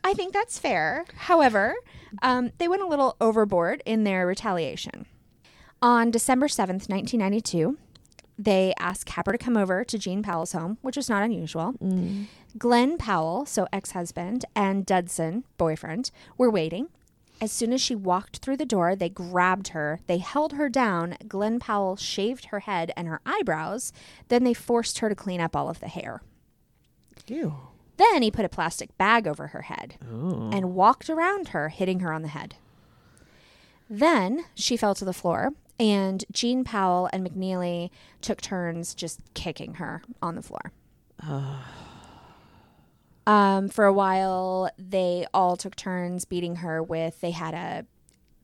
I 0.03 0.13
think 0.15 0.33
that's 0.33 0.59
fair. 0.59 1.05
However, 1.15 1.75
um, 2.21 2.51
they 2.57 2.67
went 2.67 2.81
a 2.81 2.87
little 2.87 3.15
overboard 3.19 3.81
in 3.85 4.03
their 4.03 4.25
retaliation. 4.27 5.05
On 5.81 6.09
December 6.11 6.47
7th, 6.47 6.89
1992, 6.89 7.77
they 8.39 8.73
asked 8.79 9.05
Capper 9.05 9.31
to 9.31 9.37
come 9.37 9.57
over 9.57 9.83
to 9.83 9.97
Jean 9.97 10.23
Powell's 10.23 10.51
home, 10.53 10.77
which 10.81 10.95
was 10.95 11.09
not 11.09 11.23
unusual. 11.23 11.73
Glenn 12.57 12.97
Powell, 12.97 13.45
so 13.45 13.67
ex 13.73 13.91
husband, 13.91 14.45
and 14.55 14.85
Dudson, 14.85 15.43
boyfriend, 15.57 16.11
were 16.37 16.49
waiting. 16.49 16.87
As 17.39 17.51
soon 17.51 17.71
as 17.71 17.81
she 17.81 17.93
walked 17.93 18.37
through 18.37 18.57
the 18.57 18.65
door, 18.65 18.95
they 18.95 19.09
grabbed 19.09 19.67
her. 19.69 19.99
They 20.07 20.17
held 20.17 20.53
her 20.53 20.69
down. 20.69 21.17
Glenn 21.27 21.59
Powell 21.59 21.95
shaved 21.95 22.45
her 22.45 22.61
head 22.61 22.91
and 22.97 23.07
her 23.07 23.21
eyebrows. 23.27 23.93
Then 24.29 24.43
they 24.43 24.55
forced 24.55 24.99
her 24.99 25.09
to 25.09 25.15
clean 25.15 25.39
up 25.39 25.55
all 25.55 25.69
of 25.69 25.79
the 25.79 25.87
hair. 25.87 26.21
Ew. 27.27 27.55
Then 27.97 28.21
he 28.21 28.29
put 28.31 28.45
a 28.45 28.49
plastic 28.49 28.95
bag 28.97 29.27
over 29.27 29.47
her 29.47 29.63
head 29.63 29.95
Oh. 30.11 30.49
and 30.53 30.75
walked 30.75 31.09
around 31.09 31.49
her, 31.49 31.69
hitting 31.69 32.01
her 32.01 32.13
on 32.13 32.21
the 32.21 32.27
head. 32.29 32.55
Then 33.89 34.45
she 34.53 34.77
fell 34.77 34.93
to 34.95 35.05
the 35.05 35.13
floor, 35.13 35.51
and 35.79 36.23
Jean 36.31 36.63
Powell 36.63 37.09
and 37.13 37.27
McNeilly 37.27 37.89
took 38.21 38.41
turns 38.41 38.93
just 38.93 39.19
kicking 39.33 39.75
her 39.75 40.03
on 40.21 40.35
the 40.35 40.41
floor. 40.43 40.71
um, 43.25 43.69
for 43.69 43.85
a 43.85 43.93
while, 43.93 44.69
they 44.77 45.25
all 45.33 45.57
took 45.57 45.75
turns 45.75 46.25
beating 46.25 46.57
her 46.57 46.81
with. 46.81 47.19
They 47.21 47.31
had 47.31 47.53
a 47.53 47.85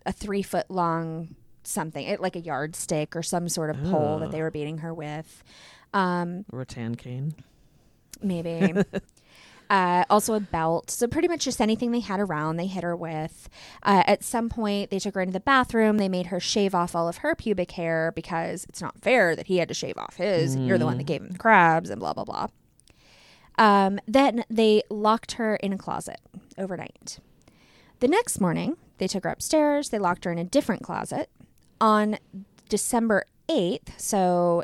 a 0.05 0.11
three 0.11 0.41
foot 0.41 0.69
long 0.69 1.35
something, 1.63 2.05
it, 2.05 2.19
like 2.19 2.35
a 2.35 2.41
yardstick 2.41 3.15
or 3.15 3.23
some 3.23 3.47
sort 3.47 3.69
of 3.69 3.81
pole 3.83 4.19
that 4.19 4.31
they 4.31 4.41
were 4.41 4.51
beating 4.51 4.79
her 4.79 4.93
with. 4.93 5.41
Um, 5.93 6.43
Rattan 6.51 6.95
cane. 6.95 7.35
Maybe. 8.23 8.73
uh, 9.69 10.05
also 10.09 10.33
a 10.33 10.39
belt. 10.39 10.91
So 10.91 11.07
pretty 11.07 11.27
much 11.27 11.45
just 11.45 11.61
anything 11.61 11.91
they 11.91 11.99
had 11.99 12.19
around, 12.19 12.57
they 12.57 12.67
hit 12.67 12.83
her 12.83 12.95
with. 12.95 13.49
Uh, 13.83 14.03
at 14.05 14.23
some 14.23 14.49
point, 14.49 14.89
they 14.89 14.99
took 14.99 15.15
her 15.15 15.21
into 15.21 15.33
the 15.33 15.39
bathroom. 15.39 15.97
They 15.97 16.09
made 16.09 16.27
her 16.27 16.39
shave 16.39 16.75
off 16.75 16.95
all 16.95 17.07
of 17.07 17.17
her 17.17 17.35
pubic 17.35 17.71
hair 17.71 18.11
because 18.15 18.65
it's 18.65 18.81
not 18.81 18.99
fair 18.99 19.35
that 19.35 19.47
he 19.47 19.57
had 19.57 19.67
to 19.67 19.73
shave 19.73 19.97
off 19.97 20.15
his. 20.15 20.55
You're 20.55 20.77
the 20.77 20.85
one 20.85 20.97
that 20.97 21.05
gave 21.05 21.21
him 21.21 21.31
the 21.31 21.39
crabs 21.39 21.89
and 21.89 21.99
blah 21.99 22.13
blah 22.13 22.25
blah. 22.25 22.47
Um, 23.57 23.99
then 24.07 24.45
they 24.49 24.83
locked 24.89 25.33
her 25.33 25.55
in 25.57 25.73
a 25.73 25.77
closet 25.77 26.19
overnight. 26.57 27.19
The 27.99 28.07
next 28.07 28.41
morning, 28.41 28.77
they 28.97 29.07
took 29.07 29.23
her 29.23 29.29
upstairs. 29.29 29.89
They 29.89 29.99
locked 29.99 30.25
her 30.25 30.31
in 30.31 30.39
a 30.39 30.43
different 30.43 30.83
closet. 30.83 31.29
On 31.79 32.17
December 32.69 33.25
8th, 33.49 33.97
so 33.97 34.63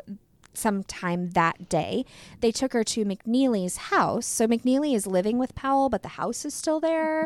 sometime 0.60 1.30
that 1.30 1.68
day, 1.68 2.04
they 2.40 2.52
took 2.52 2.72
her 2.72 2.84
to 2.84 3.04
McNeilly's 3.04 3.76
house. 3.76 4.26
So 4.26 4.46
McNeely 4.46 4.94
is 4.94 5.06
living 5.06 5.38
with 5.38 5.54
Powell, 5.54 5.88
but 5.88 6.02
the 6.02 6.08
house 6.20 6.44
is 6.44 6.54
still 6.54 6.78
there. 6.80 7.24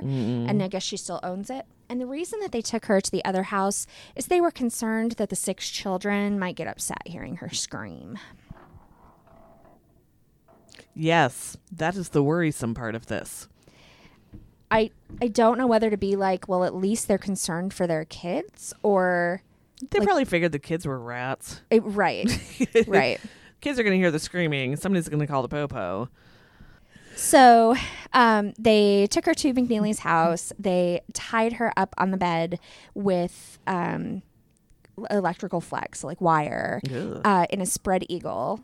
And 0.48 0.62
I 0.62 0.68
guess 0.68 0.82
she 0.82 0.96
still 0.96 1.20
owns 1.22 1.50
it. 1.50 1.66
And 1.88 2.00
the 2.00 2.06
reason 2.06 2.40
that 2.40 2.52
they 2.52 2.62
took 2.62 2.86
her 2.86 3.00
to 3.00 3.10
the 3.10 3.24
other 3.24 3.44
house 3.44 3.86
is 4.16 4.26
they 4.26 4.40
were 4.40 4.50
concerned 4.50 5.12
that 5.12 5.28
the 5.28 5.36
six 5.36 5.68
children 5.68 6.38
might 6.38 6.56
get 6.56 6.66
upset 6.68 7.06
hearing 7.06 7.36
her 7.36 7.50
scream. 7.50 8.18
Yes, 10.94 11.56
that 11.72 11.96
is 11.96 12.10
the 12.10 12.22
worrisome 12.22 12.72
part 12.72 12.94
of 12.94 13.06
this. 13.06 13.48
I 14.70 14.90
I 15.20 15.28
don't 15.28 15.58
know 15.58 15.66
whether 15.66 15.90
to 15.90 15.96
be 15.96 16.16
like, 16.16 16.48
well, 16.48 16.64
at 16.64 16.74
least 16.74 17.06
they're 17.06 17.18
concerned 17.18 17.74
for 17.74 17.86
their 17.86 18.04
kids 18.04 18.72
or 18.82 19.42
They 19.90 19.98
Like- 20.00 20.06
probably 20.06 20.24
figured 20.24 20.52
the 20.52 20.58
kids 20.58 20.86
were 20.86 20.98
rats. 20.98 21.60
it, 21.70 21.82
right, 21.84 22.26
right. 22.86 23.20
Kids 23.60 23.78
are 23.78 23.82
going 23.82 23.92
to 23.94 23.98
hear 23.98 24.10
the 24.10 24.18
screaming. 24.18 24.76
Somebody's 24.76 25.08
going 25.08 25.20
to 25.20 25.26
call 25.26 25.42
the 25.42 25.48
popo. 25.48 26.08
So 27.16 27.76
um, 28.12 28.52
they 28.58 29.06
took 29.08 29.24
her 29.26 29.34
to 29.34 29.54
McNeilly's 29.54 30.00
house. 30.00 30.52
They 30.58 31.00
tied 31.12 31.54
her 31.54 31.72
up 31.76 31.94
on 31.96 32.10
the 32.10 32.16
bed 32.16 32.58
with 32.94 33.58
um, 33.66 34.22
electrical 35.10 35.60
flex, 35.60 36.02
like 36.02 36.20
wire, 36.20 36.80
uh, 37.24 37.46
in 37.50 37.60
a 37.60 37.66
spread 37.66 38.04
eagle 38.08 38.60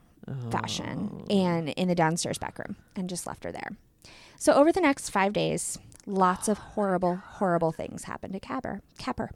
fashion, 0.51 1.25
and 1.31 1.71
in 1.71 1.89
the 1.89 1.95
downstairs 1.95 2.39
back 2.39 2.59
room, 2.59 2.77
and 2.97 3.09
just 3.09 3.27
left 3.27 3.45
her 3.45 3.53
there. 3.53 3.71
So 4.37 4.53
over 4.55 4.71
the 4.73 4.81
next 4.81 5.11
five 5.11 5.33
days, 5.33 5.79
lots 6.07 6.49
of 6.49 6.59
horrible, 6.59 7.17
horrible 7.17 7.73
things 7.73 8.05
happened 8.05 8.33
to 8.35 8.41
Capper. 8.41 8.81
Capper. 8.99 9.31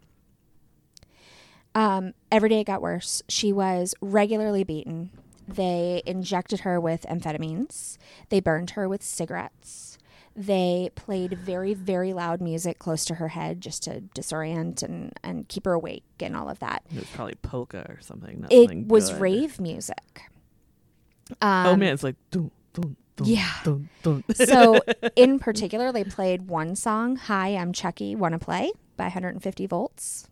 Um, 1.74 2.12
every 2.30 2.48
day 2.48 2.60
it 2.60 2.64
got 2.64 2.82
worse. 2.82 3.22
She 3.28 3.52
was 3.52 3.94
regularly 4.00 4.62
beaten. 4.64 5.10
They 5.48 6.02
injected 6.06 6.60
her 6.60 6.80
with 6.80 7.02
amphetamines. 7.08 7.98
They 8.28 8.40
burned 8.40 8.70
her 8.70 8.88
with 8.88 9.02
cigarettes. 9.02 9.98
They 10.36 10.90
played 10.94 11.34
very, 11.38 11.74
very 11.74 12.12
loud 12.12 12.40
music 12.40 12.78
close 12.78 13.04
to 13.04 13.16
her 13.16 13.28
head 13.28 13.60
just 13.60 13.82
to 13.84 14.00
disorient 14.16 14.82
and, 14.82 15.12
and 15.22 15.46
keep 15.48 15.64
her 15.64 15.72
awake 15.74 16.02
and 16.20 16.36
all 16.36 16.48
of 16.48 16.58
that. 16.60 16.82
It 16.90 17.00
was 17.00 17.08
probably 17.14 17.34
polka 17.36 17.86
or 17.88 17.98
something. 18.00 18.44
It 18.50 18.86
was 18.88 19.10
good. 19.10 19.20
rave 19.20 19.60
music. 19.60 20.22
Um, 21.40 21.66
oh 21.66 21.76
man, 21.76 21.94
it's 21.94 22.02
like 22.02 22.16
dun, 22.30 22.50
dun, 22.72 22.96
dun, 23.16 23.26
Yeah. 23.28 23.50
dun, 23.64 23.88
dun. 24.02 24.24
so 24.34 24.80
in 25.16 25.38
particular, 25.38 25.92
they 25.92 26.04
played 26.04 26.48
one 26.48 26.74
song, 26.74 27.16
"Hi, 27.16 27.48
I'm 27.56 27.72
Chucky, 27.72 28.14
Wanna 28.16 28.38
Play" 28.38 28.72
by 28.96 29.04
150 29.04 29.66
volts. 29.66 30.28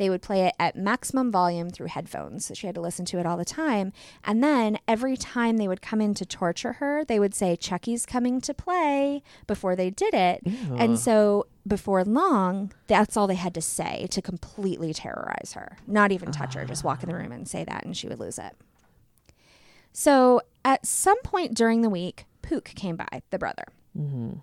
They 0.00 0.08
would 0.08 0.22
play 0.22 0.46
it 0.46 0.54
at 0.58 0.76
maximum 0.76 1.30
volume 1.30 1.68
through 1.68 1.88
headphones, 1.88 2.46
so 2.46 2.54
she 2.54 2.66
had 2.66 2.74
to 2.74 2.80
listen 2.80 3.04
to 3.04 3.18
it 3.18 3.26
all 3.26 3.36
the 3.36 3.44
time. 3.44 3.92
And 4.24 4.42
then 4.42 4.78
every 4.88 5.14
time 5.14 5.58
they 5.58 5.68
would 5.68 5.82
come 5.82 6.00
in 6.00 6.14
to 6.14 6.24
torture 6.24 6.72
her, 6.74 7.04
they 7.04 7.20
would 7.20 7.34
say, 7.34 7.54
"Chucky's 7.54 8.06
coming 8.06 8.40
to 8.40 8.54
play" 8.54 9.22
before 9.46 9.76
they 9.76 9.90
did 9.90 10.14
it. 10.14 10.40
And 10.78 10.98
so 10.98 11.48
before 11.68 12.02
long, 12.02 12.72
that's 12.86 13.14
all 13.14 13.26
they 13.26 13.34
had 13.34 13.52
to 13.52 13.60
say 13.60 14.06
to 14.12 14.22
completely 14.22 14.94
terrorize 14.94 15.52
her. 15.52 15.76
Not 15.86 16.12
even 16.12 16.32
touch 16.32 16.54
her, 16.54 16.64
just 16.64 16.82
walk 16.82 17.02
in 17.02 17.10
the 17.10 17.14
room 17.14 17.30
and 17.30 17.46
say 17.46 17.64
that, 17.64 17.84
and 17.84 17.94
she 17.94 18.08
would 18.08 18.20
lose 18.20 18.38
it. 18.38 18.56
So 19.92 20.40
at 20.64 20.86
some 20.86 21.20
point 21.20 21.52
during 21.52 21.82
the 21.82 21.90
week, 21.90 22.24
Pook 22.40 22.64
came 22.64 22.96
by, 22.96 23.20
the 23.28 23.38
brother, 23.38 23.64
mm-hmm. 23.94 24.38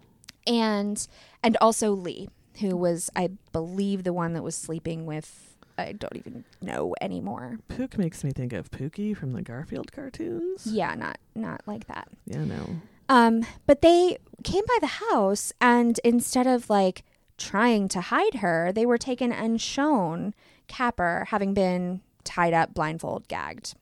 and 0.45 1.07
and 1.41 1.57
also 1.59 1.93
Lee, 1.93 2.29
who 2.59 2.75
was, 2.75 3.09
I 3.15 3.29
believe, 3.51 4.03
the 4.03 4.13
one 4.13 4.33
that 4.33 4.43
was 4.43 4.55
sleeping 4.55 5.05
with. 5.05 5.55
I 5.79 5.91
don't 5.91 6.15
even 6.15 6.43
know 6.59 6.95
anymore. 7.01 7.59
Pook 7.67 7.99
makes 7.99 8.23
me 8.23 8.31
think 8.31 8.51
of 8.51 8.71
Pookie 8.71 9.15
from 9.15 9.33
the 9.33 9.43
Garfield 9.43 9.91
cartoons. 9.91 10.65
Yeah, 10.65 10.95
not 10.95 11.19
not 11.35 11.61
like 11.67 11.85
that. 11.87 12.07
Yeah, 12.25 12.45
no. 12.45 12.81
Um, 13.09 13.45
but 13.67 13.81
they 13.81 14.17
came 14.43 14.65
by 14.67 14.77
the 14.81 14.87
house, 15.11 15.53
and 15.61 15.99
instead 16.03 16.47
of 16.47 16.69
like 16.69 17.03
trying 17.37 17.87
to 17.89 18.01
hide 18.01 18.35
her, 18.35 18.71
they 18.73 18.85
were 18.85 18.97
taken 18.97 19.31
and 19.31 19.61
shown 19.61 20.33
Capper 20.67 21.25
having 21.29 21.53
been 21.53 22.01
tied 22.23 22.53
up, 22.53 22.73
blindfold, 22.73 23.27
gagged. 23.27 23.75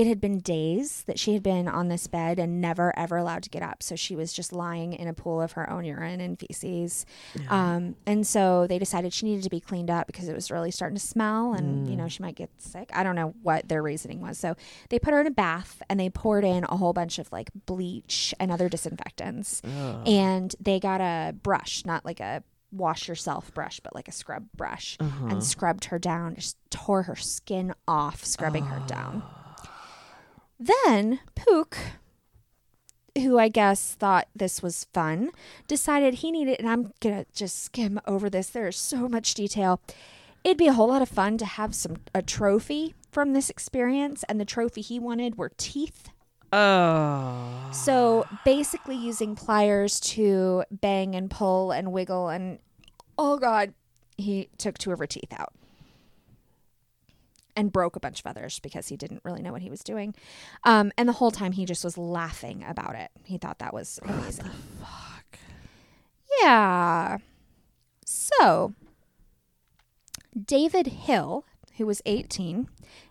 It 0.00 0.06
had 0.06 0.20
been 0.20 0.38
days 0.38 1.04
that 1.06 1.18
she 1.18 1.34
had 1.34 1.42
been 1.42 1.68
on 1.68 1.88
this 1.88 2.06
bed 2.06 2.38
and 2.38 2.60
never 2.60 2.96
ever 2.98 3.18
allowed 3.18 3.42
to 3.42 3.50
get 3.50 3.62
up. 3.62 3.82
So 3.82 3.96
she 3.96 4.16
was 4.16 4.32
just 4.32 4.50
lying 4.50 4.94
in 4.94 5.08
a 5.08 5.12
pool 5.12 5.42
of 5.42 5.52
her 5.52 5.68
own 5.68 5.84
urine 5.84 6.20
and 6.22 6.38
feces. 6.38 7.04
Um, 7.48 7.96
and 8.06 8.26
so 8.26 8.66
they 8.66 8.78
decided 8.78 9.12
she 9.12 9.26
needed 9.26 9.44
to 9.44 9.50
be 9.50 9.60
cleaned 9.60 9.90
up 9.90 10.06
because 10.06 10.26
it 10.28 10.34
was 10.34 10.50
really 10.50 10.70
starting 10.70 10.96
to 10.96 11.04
smell 11.06 11.52
and, 11.52 11.86
you 11.86 11.96
know, 11.96 12.08
she 12.08 12.22
might 12.22 12.34
get 12.36 12.48
sick. 12.58 12.88
I 12.94 13.02
don't 13.02 13.14
know 13.14 13.34
what 13.42 13.68
their 13.68 13.82
reasoning 13.82 14.20
was. 14.22 14.38
So 14.38 14.54
they 14.88 14.98
put 14.98 15.12
her 15.12 15.20
in 15.20 15.26
a 15.26 15.30
bath 15.30 15.82
and 15.90 16.00
they 16.00 16.08
poured 16.08 16.44
in 16.44 16.64
a 16.70 16.76
whole 16.78 16.94
bunch 16.94 17.18
of 17.18 17.30
like 17.30 17.50
bleach 17.66 18.34
and 18.40 18.50
other 18.50 18.68
disinfectants. 18.70 19.60
Ugh. 19.64 20.08
And 20.08 20.54
they 20.60 20.80
got 20.80 21.00
a 21.02 21.32
brush, 21.34 21.84
not 21.84 22.04
like 22.06 22.20
a 22.20 22.42
wash 22.72 23.08
yourself 23.08 23.52
brush, 23.52 23.80
but 23.80 23.94
like 23.94 24.08
a 24.08 24.12
scrub 24.12 24.46
brush 24.56 24.96
Uh-huh. 25.00 25.26
and 25.26 25.44
scrubbed 25.44 25.86
her 25.86 25.98
down, 25.98 26.36
just 26.36 26.56
tore 26.70 27.02
her 27.02 27.16
skin 27.16 27.74
off, 27.88 28.24
scrubbing 28.24 28.64
her 28.66 28.80
down. 28.86 29.22
Then 30.60 31.20
Pook, 31.34 31.78
who 33.16 33.38
I 33.38 33.48
guess 33.48 33.94
thought 33.94 34.28
this 34.36 34.62
was 34.62 34.86
fun, 34.92 35.30
decided 35.66 36.16
he 36.16 36.30
needed, 36.30 36.60
and 36.60 36.68
I'm 36.68 36.92
gonna 37.00 37.24
just 37.32 37.62
skim 37.62 37.98
over 38.06 38.28
this. 38.28 38.50
There's 38.50 38.76
so 38.76 39.08
much 39.08 39.32
detail. 39.32 39.80
It'd 40.44 40.58
be 40.58 40.66
a 40.66 40.74
whole 40.74 40.88
lot 40.88 41.00
of 41.00 41.08
fun 41.08 41.38
to 41.38 41.46
have 41.46 41.74
some 41.74 41.96
a 42.14 42.20
trophy 42.20 42.94
from 43.10 43.32
this 43.32 43.48
experience, 43.48 44.22
and 44.28 44.38
the 44.38 44.44
trophy 44.44 44.82
he 44.82 44.98
wanted 44.98 45.38
were 45.38 45.52
teeth. 45.56 46.10
Oh. 46.52 47.70
So 47.72 48.26
basically, 48.44 48.96
using 48.96 49.36
pliers 49.36 49.98
to 50.00 50.64
bang 50.70 51.14
and 51.14 51.30
pull 51.30 51.70
and 51.70 51.90
wiggle, 51.90 52.28
and 52.28 52.58
oh 53.16 53.38
god, 53.38 53.72
he 54.18 54.50
took 54.58 54.76
two 54.76 54.92
of 54.92 54.98
her 54.98 55.06
teeth 55.06 55.32
out 55.32 55.54
and 57.60 57.70
broke 57.70 57.94
a 57.94 58.00
bunch 58.00 58.20
of 58.20 58.26
others 58.26 58.58
because 58.60 58.88
he 58.88 58.96
didn't 58.96 59.20
really 59.22 59.42
know 59.42 59.52
what 59.52 59.60
he 59.60 59.68
was 59.68 59.84
doing. 59.84 60.14
Um, 60.64 60.90
and 60.96 61.06
the 61.06 61.12
whole 61.12 61.30
time 61.30 61.52
he 61.52 61.66
just 61.66 61.84
was 61.84 61.98
laughing 61.98 62.64
about 62.66 62.94
it. 62.94 63.10
He 63.24 63.36
thought 63.36 63.58
that 63.58 63.74
was 63.74 64.00
amazing. 64.02 64.46
Fuck. 64.80 65.38
Yeah. 66.40 67.18
So, 68.06 68.72
David 70.42 70.86
Hill, 70.86 71.44
who 71.76 71.86
was 71.86 72.00
18 72.06 72.68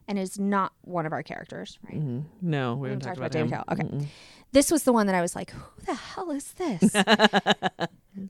and 0.07 0.17
is 0.19 0.39
not 0.39 0.73
one 0.81 1.05
of 1.05 1.13
our 1.13 1.21
characters, 1.23 1.77
right? 1.83 1.99
Mhm. 2.01 2.23
No, 2.41 2.75
we 2.75 2.89
haven't 2.89 3.01
talked 3.01 3.19
talked 3.19 3.35
about, 3.35 3.53
about 3.53 3.67
David. 3.67 3.85
Hill. 3.87 3.97
Okay. 3.97 4.03
Mm-mm. 4.05 4.07
This 4.51 4.71
was 4.71 4.83
the 4.83 4.93
one 4.93 5.05
that 5.07 5.15
I 5.15 5.21
was 5.21 5.35
like, 5.35 5.51
who 5.51 5.61
the 5.85 5.93
hell 5.93 6.31
is 6.31 6.53
this? 6.53 6.91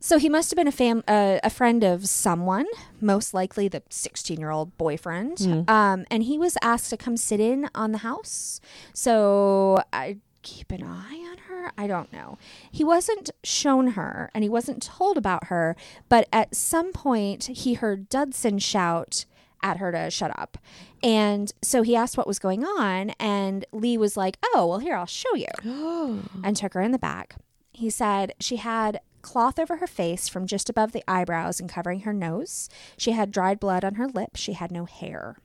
so 0.00 0.18
he 0.18 0.28
must 0.28 0.50
have 0.50 0.56
been 0.56 0.68
a 0.68 0.72
fam- 0.72 1.04
uh, 1.08 1.38
a 1.42 1.50
friend 1.50 1.82
of 1.82 2.06
someone, 2.06 2.66
most 3.00 3.32
likely 3.32 3.68
the 3.68 3.82
16 3.88 4.38
year 4.38 4.50
old 4.50 4.76
boyfriend. 4.76 5.40
Um, 5.68 6.04
and 6.10 6.22
he 6.24 6.38
was 6.38 6.58
asked 6.62 6.90
to 6.90 6.96
come 6.96 7.16
sit 7.16 7.40
in 7.40 7.68
on 7.74 7.92
the 7.92 7.98
house. 7.98 8.60
So 8.92 9.82
I 9.92 10.18
keep 10.42 10.70
an 10.72 10.82
eye 10.82 11.26
on 11.30 11.38
her. 11.48 11.72
I 11.76 11.86
don't 11.86 12.12
know. 12.12 12.38
He 12.70 12.84
wasn't 12.84 13.30
shown 13.44 13.88
her 13.88 14.30
and 14.34 14.42
he 14.44 14.48
wasn't 14.50 14.82
told 14.82 15.16
about 15.18 15.44
her, 15.44 15.76
but 16.08 16.28
at 16.32 16.54
some 16.54 16.92
point 16.92 17.44
he 17.44 17.74
heard 17.74 18.08
Dudson 18.08 18.58
shout 18.58 19.24
at 19.62 19.78
her 19.78 19.92
to 19.92 20.10
shut 20.10 20.36
up. 20.38 20.58
And 21.02 21.52
so 21.62 21.82
he 21.82 21.96
asked 21.96 22.16
what 22.16 22.26
was 22.26 22.38
going 22.38 22.64
on 22.64 23.10
and 23.18 23.64
Lee 23.72 23.98
was 23.98 24.16
like, 24.16 24.38
"Oh, 24.54 24.66
well 24.66 24.78
here 24.78 24.96
I'll 24.96 25.06
show 25.06 25.34
you." 25.34 25.46
and 26.44 26.56
took 26.56 26.74
her 26.74 26.80
in 26.80 26.92
the 26.92 26.98
back. 26.98 27.36
He 27.72 27.90
said 27.90 28.34
she 28.40 28.56
had 28.56 29.00
cloth 29.22 29.58
over 29.58 29.76
her 29.76 29.86
face 29.86 30.28
from 30.28 30.46
just 30.46 30.68
above 30.68 30.92
the 30.92 31.04
eyebrows 31.06 31.60
and 31.60 31.68
covering 31.68 32.00
her 32.00 32.12
nose. 32.12 32.68
She 32.96 33.12
had 33.12 33.30
dried 33.30 33.60
blood 33.60 33.84
on 33.84 33.94
her 33.94 34.08
lip. 34.08 34.30
She 34.34 34.54
had 34.54 34.70
no 34.70 34.84
hair. 34.84 35.36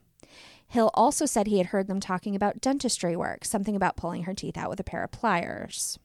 Hill 0.68 0.90
also 0.94 1.26
said 1.26 1.46
he 1.46 1.58
had 1.58 1.68
heard 1.68 1.86
them 1.86 2.00
talking 2.00 2.34
about 2.34 2.60
dentistry 2.60 3.16
work, 3.16 3.44
something 3.44 3.76
about 3.76 3.96
pulling 3.96 4.24
her 4.24 4.34
teeth 4.34 4.56
out 4.56 4.70
with 4.70 4.80
a 4.80 4.84
pair 4.84 5.04
of 5.04 5.12
pliers. 5.12 5.98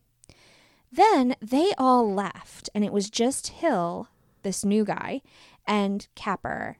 Then 0.91 1.35
they 1.41 1.73
all 1.77 2.13
left, 2.13 2.69
and 2.75 2.83
it 2.83 2.93
was 2.93 3.09
just 3.09 3.47
Hill, 3.47 4.09
this 4.43 4.63
new 4.63 4.83
guy, 4.83 5.21
and 5.65 6.07
Capper, 6.15 6.77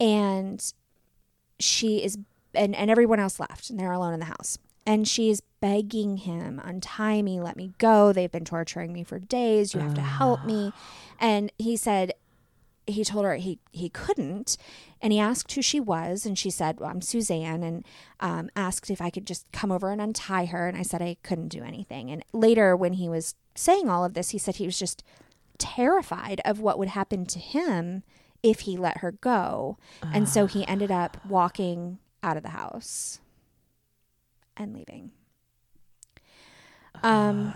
and 0.00 0.72
she 1.58 2.02
is, 2.02 2.18
and, 2.54 2.74
and 2.74 2.90
everyone 2.90 3.20
else 3.20 3.38
left, 3.38 3.70
and 3.70 3.78
they're 3.78 3.92
alone 3.92 4.14
in 4.14 4.20
the 4.20 4.26
house. 4.26 4.58
And 4.86 5.06
she's 5.06 5.42
begging 5.60 6.16
him, 6.16 6.60
untie 6.64 7.20
me, 7.20 7.38
let 7.38 7.56
me 7.56 7.74
go. 7.78 8.12
They've 8.12 8.32
been 8.32 8.46
torturing 8.46 8.92
me 8.92 9.04
for 9.04 9.18
days. 9.18 9.74
You 9.74 9.80
have 9.80 9.94
to 9.94 10.00
help 10.00 10.44
me. 10.44 10.72
And 11.20 11.52
he 11.58 11.76
said, 11.76 12.14
he 12.86 13.04
told 13.04 13.26
her 13.26 13.36
he, 13.36 13.58
he 13.70 13.90
couldn't. 13.90 14.56
And 15.02 15.12
he 15.12 15.20
asked 15.20 15.52
who 15.52 15.62
she 15.62 15.78
was. 15.78 16.24
And 16.24 16.38
she 16.38 16.50
said, 16.50 16.80
well, 16.80 16.90
I'm 16.90 17.02
Suzanne. 17.02 17.62
And 17.62 17.84
um, 18.20 18.50
asked 18.56 18.90
if 18.90 19.02
I 19.02 19.10
could 19.10 19.26
just 19.26 19.52
come 19.52 19.70
over 19.70 19.90
and 19.90 20.00
untie 20.00 20.46
her. 20.46 20.66
And 20.66 20.78
I 20.78 20.82
said 20.82 21.02
I 21.02 21.18
couldn't 21.22 21.48
do 21.48 21.62
anything. 21.62 22.10
And 22.10 22.24
later, 22.32 22.74
when 22.74 22.94
he 22.94 23.08
was 23.08 23.34
saying 23.54 23.88
all 23.88 24.04
of 24.04 24.14
this, 24.14 24.30
he 24.30 24.38
said 24.38 24.56
he 24.56 24.66
was 24.66 24.78
just 24.78 25.04
terrified 25.58 26.40
of 26.46 26.58
what 26.58 26.78
would 26.78 26.88
happen 26.88 27.26
to 27.26 27.38
him 27.38 28.02
if 28.42 28.60
he 28.60 28.76
let 28.76 28.98
her 28.98 29.12
go. 29.12 29.78
And 30.12 30.28
so 30.28 30.46
he 30.46 30.66
ended 30.66 30.90
up 30.90 31.16
walking 31.26 31.98
out 32.22 32.36
of 32.36 32.42
the 32.42 32.50
house 32.50 33.20
and 34.56 34.74
leaving. 34.74 35.12
Um, 37.02 37.54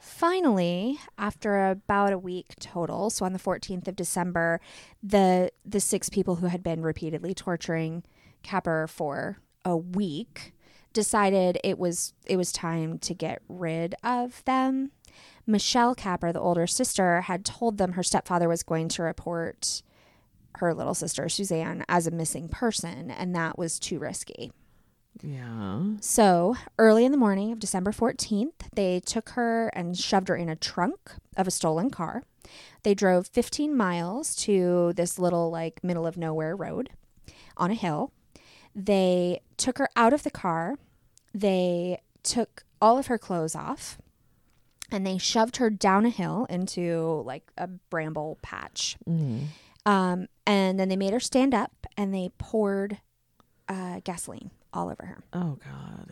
finally, 0.00 0.98
after 1.18 1.68
about 1.68 2.12
a 2.12 2.18
week 2.18 2.54
total, 2.60 3.10
so 3.10 3.24
on 3.24 3.32
the 3.32 3.38
14th 3.38 3.86
of 3.88 3.96
December, 3.96 4.60
the 5.02 5.50
the 5.64 5.80
six 5.80 6.08
people 6.08 6.36
who 6.36 6.46
had 6.46 6.62
been 6.62 6.82
repeatedly 6.82 7.34
torturing 7.34 8.02
Capper 8.42 8.86
for 8.86 9.38
a 9.64 9.76
week 9.76 10.54
decided 10.92 11.58
it 11.64 11.78
was 11.78 12.12
it 12.26 12.36
was 12.36 12.52
time 12.52 12.98
to 13.00 13.14
get 13.14 13.42
rid 13.48 13.94
of 14.02 14.44
them. 14.44 14.90
Michelle 15.46 15.94
Capper, 15.94 16.32
the 16.32 16.40
older 16.40 16.66
sister, 16.66 17.22
had 17.22 17.44
told 17.44 17.78
them 17.78 17.92
her 17.92 18.02
stepfather 18.02 18.48
was 18.48 18.62
going 18.62 18.88
to 18.88 19.02
report 19.02 19.82
her 20.56 20.72
little 20.72 20.94
sister 20.94 21.28
Suzanne 21.28 21.84
as 21.88 22.06
a 22.06 22.10
missing 22.10 22.48
person, 22.48 23.10
and 23.10 23.34
that 23.34 23.58
was 23.58 23.78
too 23.78 23.98
risky. 23.98 24.52
Yeah. 25.22 25.82
So, 26.00 26.56
early 26.78 27.04
in 27.04 27.12
the 27.12 27.18
morning 27.18 27.52
of 27.52 27.58
December 27.58 27.92
14th, 27.92 28.52
they 28.74 29.00
took 29.00 29.30
her 29.30 29.68
and 29.68 29.96
shoved 29.96 30.28
her 30.28 30.36
in 30.36 30.48
a 30.48 30.56
trunk 30.56 31.12
of 31.36 31.46
a 31.46 31.52
stolen 31.52 31.90
car. 31.90 32.22
They 32.82 32.94
drove 32.94 33.28
15 33.28 33.76
miles 33.76 34.34
to 34.36 34.92
this 34.94 35.18
little, 35.18 35.50
like, 35.50 35.84
middle 35.84 36.06
of 36.06 36.16
nowhere 36.16 36.56
road 36.56 36.90
on 37.56 37.70
a 37.70 37.74
hill. 37.74 38.12
They 38.74 39.40
took 39.56 39.78
her 39.78 39.88
out 39.94 40.12
of 40.12 40.24
the 40.24 40.30
car. 40.30 40.76
They 41.32 42.00
took 42.22 42.64
all 42.80 42.98
of 42.98 43.06
her 43.06 43.18
clothes 43.18 43.54
off 43.54 43.98
and 44.90 45.06
they 45.06 45.18
shoved 45.18 45.56
her 45.56 45.70
down 45.70 46.04
a 46.06 46.10
hill 46.10 46.46
into, 46.50 47.22
like, 47.26 47.44
a 47.58 47.66
bramble 47.66 48.38
patch. 48.42 48.96
Mm. 49.08 49.46
Um, 49.86 50.28
and 50.46 50.78
then 50.80 50.88
they 50.88 50.96
made 50.96 51.12
her 51.12 51.20
stand 51.20 51.54
up 51.54 51.86
and 51.96 52.14
they 52.14 52.30
poured 52.38 52.98
uh, 53.68 54.00
gasoline 54.04 54.50
all 54.72 54.88
over 54.88 55.04
her. 55.06 55.24
Oh 55.32 55.58
God. 55.64 56.10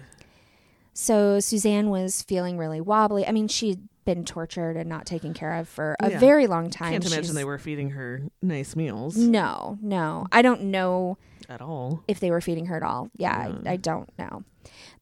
So 0.94 1.40
Suzanne 1.40 1.88
was 1.90 2.22
feeling 2.22 2.58
really 2.58 2.80
wobbly. 2.80 3.26
I 3.26 3.32
mean, 3.32 3.48
she'd 3.48 3.80
been 4.04 4.24
tortured 4.24 4.76
and 4.76 4.88
not 4.88 5.06
taken 5.06 5.32
care 5.32 5.54
of 5.54 5.68
for 5.68 5.96
a 6.00 6.10
Yeah. 6.10 6.18
very 6.18 6.46
long 6.46 6.68
time. 6.70 6.92
Can't 6.92 7.04
imagine 7.06 7.24
She's- 7.24 7.34
they 7.34 7.44
were 7.44 7.58
feeding 7.58 7.90
her 7.90 8.22
nice 8.42 8.74
meals 8.76 9.16
No, 9.16 9.78
no. 9.80 10.26
I 10.32 10.42
don't 10.42 10.64
know 10.64 11.16
at 11.48 11.62
all. 11.62 12.02
if 12.08 12.20
they 12.20 12.30
were 12.30 12.40
feeding 12.40 12.66
her 12.66 12.76
at 12.76 12.82
all. 12.82 13.08
Yeah, 13.16 13.48
Yeah. 13.48 13.54
I, 13.64 13.72
I 13.72 13.76
don't 13.76 14.10
know. 14.18 14.42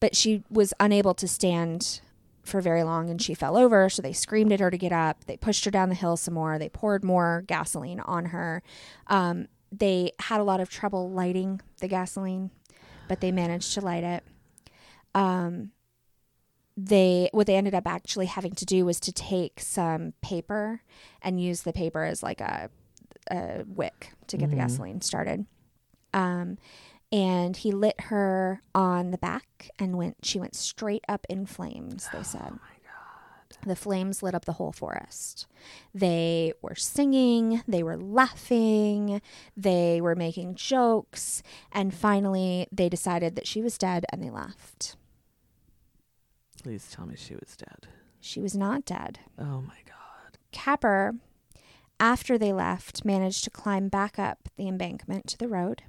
But 0.00 0.14
she 0.14 0.44
was 0.50 0.72
unable 0.78 1.14
to 1.14 1.26
stand 1.26 2.00
for 2.50 2.60
very 2.60 2.82
long 2.82 3.08
and 3.08 3.20
she 3.22 3.32
fell 3.34 3.56
over. 3.56 3.88
So 3.88 4.02
they 4.02 4.12
screamed 4.12 4.52
at 4.52 4.60
her 4.60 4.70
to 4.70 4.76
get 4.78 4.92
up. 4.92 5.24
They 5.24 5.36
pushed 5.36 5.64
her 5.64 5.70
down 5.70 5.88
the 5.88 5.94
hill 5.94 6.16
some 6.16 6.34
more. 6.34 6.58
They 6.58 6.68
poured 6.68 7.04
more 7.04 7.44
gasoline 7.46 8.00
on 8.00 8.26
her. 8.26 8.62
Um, 9.06 9.48
they 9.72 10.12
had 10.18 10.40
a 10.40 10.44
lot 10.44 10.60
of 10.60 10.68
trouble 10.68 11.10
lighting 11.10 11.60
the 11.80 11.88
gasoline, 11.88 12.50
but 13.08 13.20
they 13.20 13.30
managed 13.32 13.72
to 13.74 13.80
light 13.80 14.04
it. 14.04 14.24
Um, 15.14 15.70
they 16.76 17.28
what 17.32 17.46
they 17.46 17.56
ended 17.56 17.74
up 17.74 17.86
actually 17.86 18.26
having 18.26 18.52
to 18.52 18.64
do 18.64 18.84
was 18.84 19.00
to 19.00 19.12
take 19.12 19.60
some 19.60 20.14
paper 20.22 20.82
and 21.20 21.40
use 21.40 21.62
the 21.62 21.72
paper 21.72 22.04
as 22.04 22.22
like 22.22 22.40
a, 22.40 22.70
a 23.30 23.64
wick 23.66 24.12
to 24.28 24.36
get 24.36 24.48
the 24.50 24.56
Mhm. 24.56 24.60
gasoline 24.60 25.00
started. 25.02 25.46
Um, 26.14 26.58
and 27.12 27.56
he 27.58 27.72
lit 27.72 28.00
her 28.02 28.62
on 28.74 29.10
the 29.10 29.18
back 29.18 29.70
and 29.78 29.96
went 29.96 30.16
she 30.22 30.38
went 30.38 30.54
straight 30.54 31.04
up 31.08 31.26
in 31.28 31.46
flames 31.46 32.08
they 32.12 32.18
oh 32.18 32.22
said 32.22 32.42
oh 32.46 32.50
my 32.62 32.76
god. 32.84 33.66
the 33.66 33.76
flames 33.76 34.22
lit 34.22 34.34
up 34.34 34.44
the 34.44 34.54
whole 34.54 34.72
forest 34.72 35.46
they 35.94 36.52
were 36.62 36.74
singing 36.74 37.62
they 37.66 37.82
were 37.82 37.96
laughing 37.96 39.20
they 39.56 40.00
were 40.00 40.14
making 40.14 40.54
jokes 40.54 41.42
and 41.72 41.92
finally 41.94 42.66
they 42.70 42.88
decided 42.88 43.34
that 43.36 43.46
she 43.46 43.60
was 43.60 43.76
dead 43.78 44.04
and 44.10 44.22
they 44.22 44.30
left 44.30 44.96
Please 46.62 46.90
tell 46.92 47.06
me 47.06 47.14
she 47.16 47.34
was 47.34 47.56
dead. 47.56 47.88
she 48.20 48.40
was 48.40 48.54
not 48.54 48.84
dead 48.84 49.18
Oh 49.38 49.62
my 49.62 49.78
God. 49.86 50.38
Capper, 50.52 51.14
after 51.98 52.36
they 52.36 52.52
left, 52.52 53.04
managed 53.04 53.44
to 53.44 53.50
climb 53.50 53.88
back 53.88 54.18
up 54.18 54.48
the 54.56 54.68
embankment 54.68 55.26
to 55.28 55.38
the 55.38 55.48
road. 55.48 55.82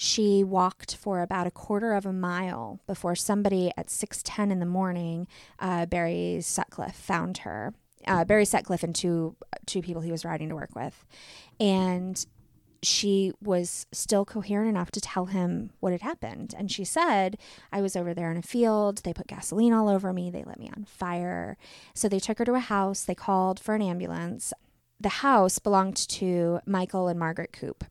She 0.00 0.44
walked 0.44 0.94
for 0.94 1.22
about 1.22 1.48
a 1.48 1.50
quarter 1.50 1.92
of 1.92 2.06
a 2.06 2.12
mile 2.12 2.78
before 2.86 3.16
somebody 3.16 3.72
at 3.76 3.90
6:10 3.90 4.52
in 4.52 4.60
the 4.60 4.64
morning, 4.64 5.26
uh, 5.58 5.86
Barry 5.86 6.40
Sutcliffe, 6.40 6.94
found 6.94 7.38
her. 7.38 7.74
Uh, 8.06 8.24
Barry 8.24 8.44
Sutcliffe 8.44 8.84
and 8.84 8.94
two 8.94 9.34
two 9.66 9.82
people 9.82 10.02
he 10.02 10.12
was 10.12 10.24
riding 10.24 10.50
to 10.50 10.54
work 10.54 10.76
with, 10.76 11.04
and 11.58 12.24
she 12.80 13.32
was 13.42 13.86
still 13.90 14.24
coherent 14.24 14.68
enough 14.68 14.92
to 14.92 15.00
tell 15.00 15.26
him 15.26 15.70
what 15.80 15.90
had 15.90 16.02
happened. 16.02 16.54
And 16.56 16.70
she 16.70 16.84
said, 16.84 17.36
I 17.72 17.80
was 17.80 17.96
over 17.96 18.14
there 18.14 18.30
in 18.30 18.36
a 18.36 18.42
field. 18.42 18.98
They 18.98 19.12
put 19.12 19.26
gasoline 19.26 19.72
all 19.72 19.88
over 19.88 20.12
me. 20.12 20.30
They 20.30 20.44
lit 20.44 20.60
me 20.60 20.70
on 20.76 20.84
fire. 20.84 21.56
So 21.92 22.08
they 22.08 22.20
took 22.20 22.38
her 22.38 22.44
to 22.44 22.54
a 22.54 22.60
house. 22.60 23.02
They 23.02 23.16
called 23.16 23.58
for 23.58 23.74
an 23.74 23.82
ambulance. 23.82 24.52
The 25.00 25.08
house 25.08 25.58
belonged 25.58 25.96
to 25.96 26.60
Michael 26.66 27.08
and 27.08 27.18
Margaret 27.18 27.52
Coop. 27.52 27.84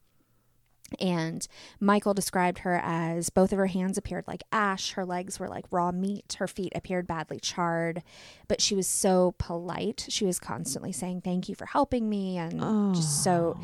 And 1.01 1.47
Michael 1.79 2.13
described 2.13 2.59
her 2.59 2.79
as 2.83 3.29
both 3.29 3.51
of 3.51 3.57
her 3.57 3.65
hands 3.67 3.97
appeared 3.97 4.25
like 4.27 4.43
ash, 4.51 4.91
her 4.93 5.05
legs 5.05 5.39
were 5.39 5.47
like 5.49 5.65
raw 5.71 5.91
meat, 5.91 6.35
her 6.39 6.47
feet 6.47 6.71
appeared 6.75 7.07
badly 7.07 7.39
charred, 7.39 8.03
but 8.47 8.61
she 8.61 8.73
was 8.75 8.87
so 8.87 9.35
polite. 9.37 10.05
She 10.09 10.25
was 10.25 10.39
constantly 10.39 10.91
saying, 10.91 11.21
Thank 11.21 11.49
you 11.49 11.55
for 11.55 11.65
helping 11.65 12.09
me, 12.09 12.37
and 12.37 12.59
Oh. 12.63 12.93
just 12.93 13.23
so 13.23 13.59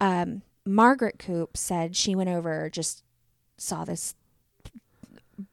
um, 0.00 0.42
Margaret 0.64 1.18
Coop 1.18 1.56
said 1.56 1.94
she 1.94 2.14
went 2.14 2.30
over, 2.30 2.68
just 2.68 3.04
saw 3.58 3.84
this 3.84 4.14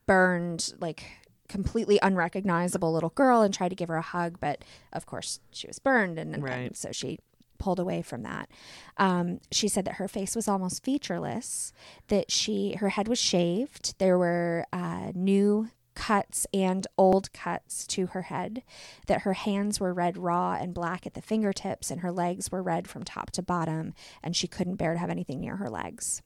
burned, 0.06 0.74
like 0.80 1.04
completely 1.48 2.00
unrecognizable 2.02 2.92
little 2.92 3.10
girl 3.12 3.42
and 3.42 3.54
tried 3.54 3.70
to 3.70 3.76
give 3.76 3.90
her 3.90 3.98
a 3.98 4.02
hug, 4.02 4.40
but 4.40 4.64
of 4.92 5.06
course 5.06 5.40
she 5.52 5.68
was 5.68 5.78
burned, 5.80 6.18
and, 6.18 6.34
and 6.36 6.76
so 6.78 6.92
she 6.92 7.20
pulled 7.64 7.80
away 7.80 8.02
from 8.02 8.24
that. 8.24 8.50
Um, 8.98 9.40
she 9.50 9.70
said 9.70 9.86
that 9.86 9.96
her 9.96 10.10
face 10.10 10.36
was 10.36 10.50
almost 10.50 10.84
featureless, 10.84 11.72
that 12.10 12.30
she 12.30 12.76
her 12.76 12.90
head 12.90 13.08
was 13.08 13.20
shaved. 13.20 13.98
There 14.00 14.18
were 14.18 14.66
uh, 14.74 15.14
new 15.16 15.70
cuts 15.96 16.46
and 16.54 16.86
old 16.98 17.32
cuts 17.32 17.88
to 17.88 18.08
her 18.08 18.24
head, 18.24 18.64
that 19.08 19.22
her 19.22 19.34
hands 19.34 19.80
were 19.80 19.94
red 19.94 20.18
raw 20.18 20.58
and 20.60 20.74
black 20.74 21.06
at 21.06 21.14
the 21.14 21.22
fingertips, 21.22 21.90
and 21.90 22.02
her 22.02 22.12
legs 22.12 22.52
were 22.52 22.62
red 22.62 22.88
from 22.88 23.04
top 23.04 23.32
to 23.32 23.42
bottom, 23.42 23.94
and 24.22 24.36
she 24.36 24.48
couldn't 24.48 24.76
bear 24.76 24.94
to 24.94 25.00
have 25.00 25.10
anything 25.10 25.40
near 25.40 25.56
her 25.56 25.70
legs. 25.70 26.22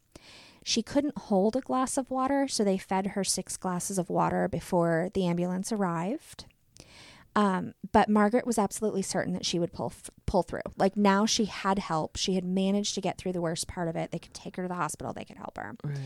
She 0.64 0.82
couldn't 0.82 1.18
hold 1.18 1.56
a 1.56 1.62
glass 1.62 1.98
of 1.98 2.10
water, 2.10 2.48
so 2.48 2.64
they 2.64 2.80
fed 2.80 3.08
her 3.08 3.24
six 3.24 3.58
glasses 3.58 4.00
of 4.00 4.10
water 4.10 4.48
before 4.48 5.10
the 5.14 5.28
ambulance 5.28 5.72
arrived. 5.72 6.46
Um, 7.38 7.76
but 7.92 8.10
Margaret 8.10 8.48
was 8.48 8.58
absolutely 8.58 9.04
certain 9.04 9.34
that 9.34 9.46
she 9.46 9.60
would 9.60 9.72
pull 9.72 9.94
f- 9.96 10.10
pull 10.26 10.42
through. 10.42 10.62
Like 10.76 10.98
now, 10.98 11.28
she 11.28 11.46
had 11.46 11.78
help. 11.78 12.16
She 12.18 12.34
had 12.34 12.44
managed 12.44 12.96
to 12.96 13.02
get 13.02 13.20
through 13.20 13.34
the 13.34 13.42
worst 13.42 13.68
part 13.68 13.88
of 13.88 13.96
it. 13.96 14.10
They 14.10 14.18
could 14.18 14.34
take 14.34 14.56
her 14.56 14.64
to 14.64 14.68
the 14.68 14.74
hospital. 14.74 15.14
They 15.14 15.24
could 15.24 15.38
help 15.38 15.56
her 15.58 15.76
Right. 15.84 15.98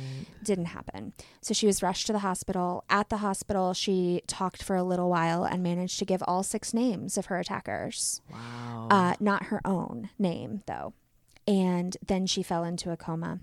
didn't 0.43 0.65
happen. 0.65 1.13
So 1.41 1.53
she 1.53 1.65
was 1.67 1.81
rushed 1.81 2.05
to 2.07 2.13
the 2.13 2.19
hospital. 2.19 2.83
At 2.89 3.07
the 3.07 3.17
hospital, 3.17 3.73
she 3.73 4.23
talked 4.27 4.61
for 4.61 4.75
a 4.75 4.83
little 4.83 5.09
while 5.09 5.45
and 5.45 5.63
managed 5.63 5.99
to 5.99 6.05
give 6.05 6.21
all 6.27 6.43
six 6.43 6.73
names 6.73 7.17
of 7.17 7.27
her 7.27 7.39
attackers. 7.39 8.21
Wow. 8.29 8.87
Uh, 8.91 9.13
not 9.21 9.45
her 9.45 9.61
own 9.63 10.09
name, 10.19 10.63
though. 10.67 10.93
And 11.47 11.95
then 12.05 12.27
she 12.27 12.43
fell 12.43 12.65
into 12.65 12.91
a 12.91 12.97
coma. 12.97 13.39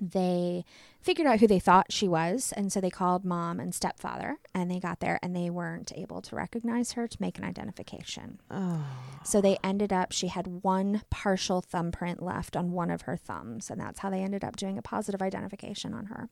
They 0.00 0.64
figured 1.00 1.26
out 1.26 1.40
who 1.40 1.46
they 1.46 1.58
thought 1.58 1.92
she 1.92 2.08
was, 2.08 2.52
and 2.56 2.72
so 2.72 2.80
they 2.80 2.90
called 2.90 3.24
mom 3.24 3.60
and 3.60 3.74
stepfather, 3.74 4.38
and 4.54 4.70
they 4.70 4.80
got 4.80 5.00
there 5.00 5.18
and 5.22 5.34
they 5.34 5.50
weren't 5.50 5.92
able 5.94 6.20
to 6.22 6.36
recognize 6.36 6.92
her 6.92 7.06
to 7.08 7.16
make 7.20 7.38
an 7.38 7.44
identification. 7.44 8.40
oh. 8.50 8.84
So 9.24 9.40
they 9.40 9.58
ended 9.62 9.92
up, 9.92 10.12
she 10.12 10.28
had 10.28 10.62
one 10.62 11.02
partial 11.10 11.60
thumbprint 11.60 12.22
left 12.22 12.56
on 12.56 12.72
one 12.72 12.90
of 12.90 13.02
her 13.02 13.16
thumbs, 13.16 13.70
and 13.70 13.80
that's 13.80 14.00
how 14.00 14.10
they 14.10 14.22
ended 14.22 14.44
up 14.44 14.56
doing 14.56 14.78
a 14.78 14.82
positive 14.82 15.20
identification 15.20 15.92
on 15.92 16.06
her. 16.06 16.28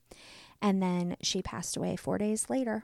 And 0.61 0.81
then 0.81 1.17
she 1.21 1.41
passed 1.41 1.77
away 1.77 1.95
four 1.95 2.17
days 2.17 2.49
later 2.49 2.83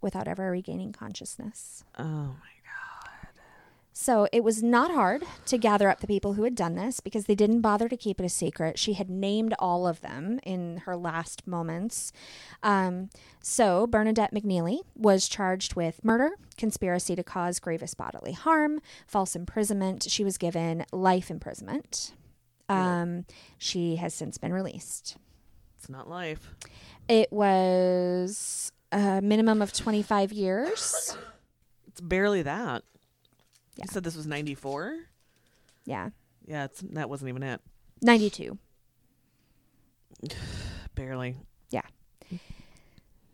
without 0.00 0.28
ever 0.28 0.50
regaining 0.50 0.92
consciousness. 0.92 1.84
Oh 1.98 2.04
my 2.04 2.55
So 3.98 4.28
it 4.30 4.44
was 4.44 4.62
not 4.62 4.90
hard 4.90 5.24
to 5.46 5.56
gather 5.56 5.88
up 5.88 6.00
the 6.00 6.06
people 6.06 6.34
who 6.34 6.42
had 6.42 6.54
done 6.54 6.74
this 6.74 7.00
because 7.00 7.24
they 7.24 7.34
didn't 7.34 7.62
bother 7.62 7.88
to 7.88 7.96
keep 7.96 8.20
it 8.20 8.26
a 8.26 8.28
secret. 8.28 8.78
She 8.78 8.92
had 8.92 9.08
named 9.08 9.54
all 9.58 9.88
of 9.88 10.02
them 10.02 10.38
in 10.42 10.82
her 10.84 10.94
last 10.94 11.46
moments. 11.46 12.12
Um, 12.62 13.08
so 13.40 13.86
Bernadette 13.86 14.34
McNeilly 14.34 14.80
was 14.94 15.30
charged 15.30 15.76
with 15.76 16.04
murder, 16.04 16.32
conspiracy 16.58 17.16
to 17.16 17.24
cause 17.24 17.58
grievous 17.58 17.94
bodily 17.94 18.32
harm, 18.32 18.82
false 19.06 19.34
imprisonment. 19.34 20.04
She 20.10 20.24
was 20.24 20.36
given 20.36 20.84
life 20.92 21.30
imprisonment. 21.30 22.12
Um, 22.68 23.24
she 23.56 23.96
has 23.96 24.12
since 24.12 24.36
been 24.36 24.52
released. 24.52 25.16
It's 25.78 25.88
not 25.88 26.06
life. 26.06 26.50
It 27.08 27.32
was 27.32 28.72
a 28.92 29.22
minimum 29.22 29.62
of 29.62 29.72
25 29.72 30.32
years. 30.34 31.16
It's 31.88 32.02
barely 32.02 32.42
that. 32.42 32.82
Yeah. 33.76 33.84
You 33.84 33.92
said 33.92 34.04
this 34.04 34.16
was 34.16 34.26
94? 34.26 34.96
Yeah. 35.84 36.10
Yeah, 36.46 36.64
it's 36.64 36.80
that 36.80 37.08
wasn't 37.10 37.28
even 37.28 37.42
it. 37.42 37.60
92. 38.02 38.58
Barely. 40.94 41.36
Yeah. 41.70 41.82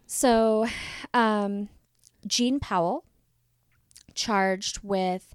So, 0.07 0.66
um, 1.14 1.68
Jean 2.26 2.61
Powell, 2.61 3.05
charged 4.14 4.80
with 4.82 5.34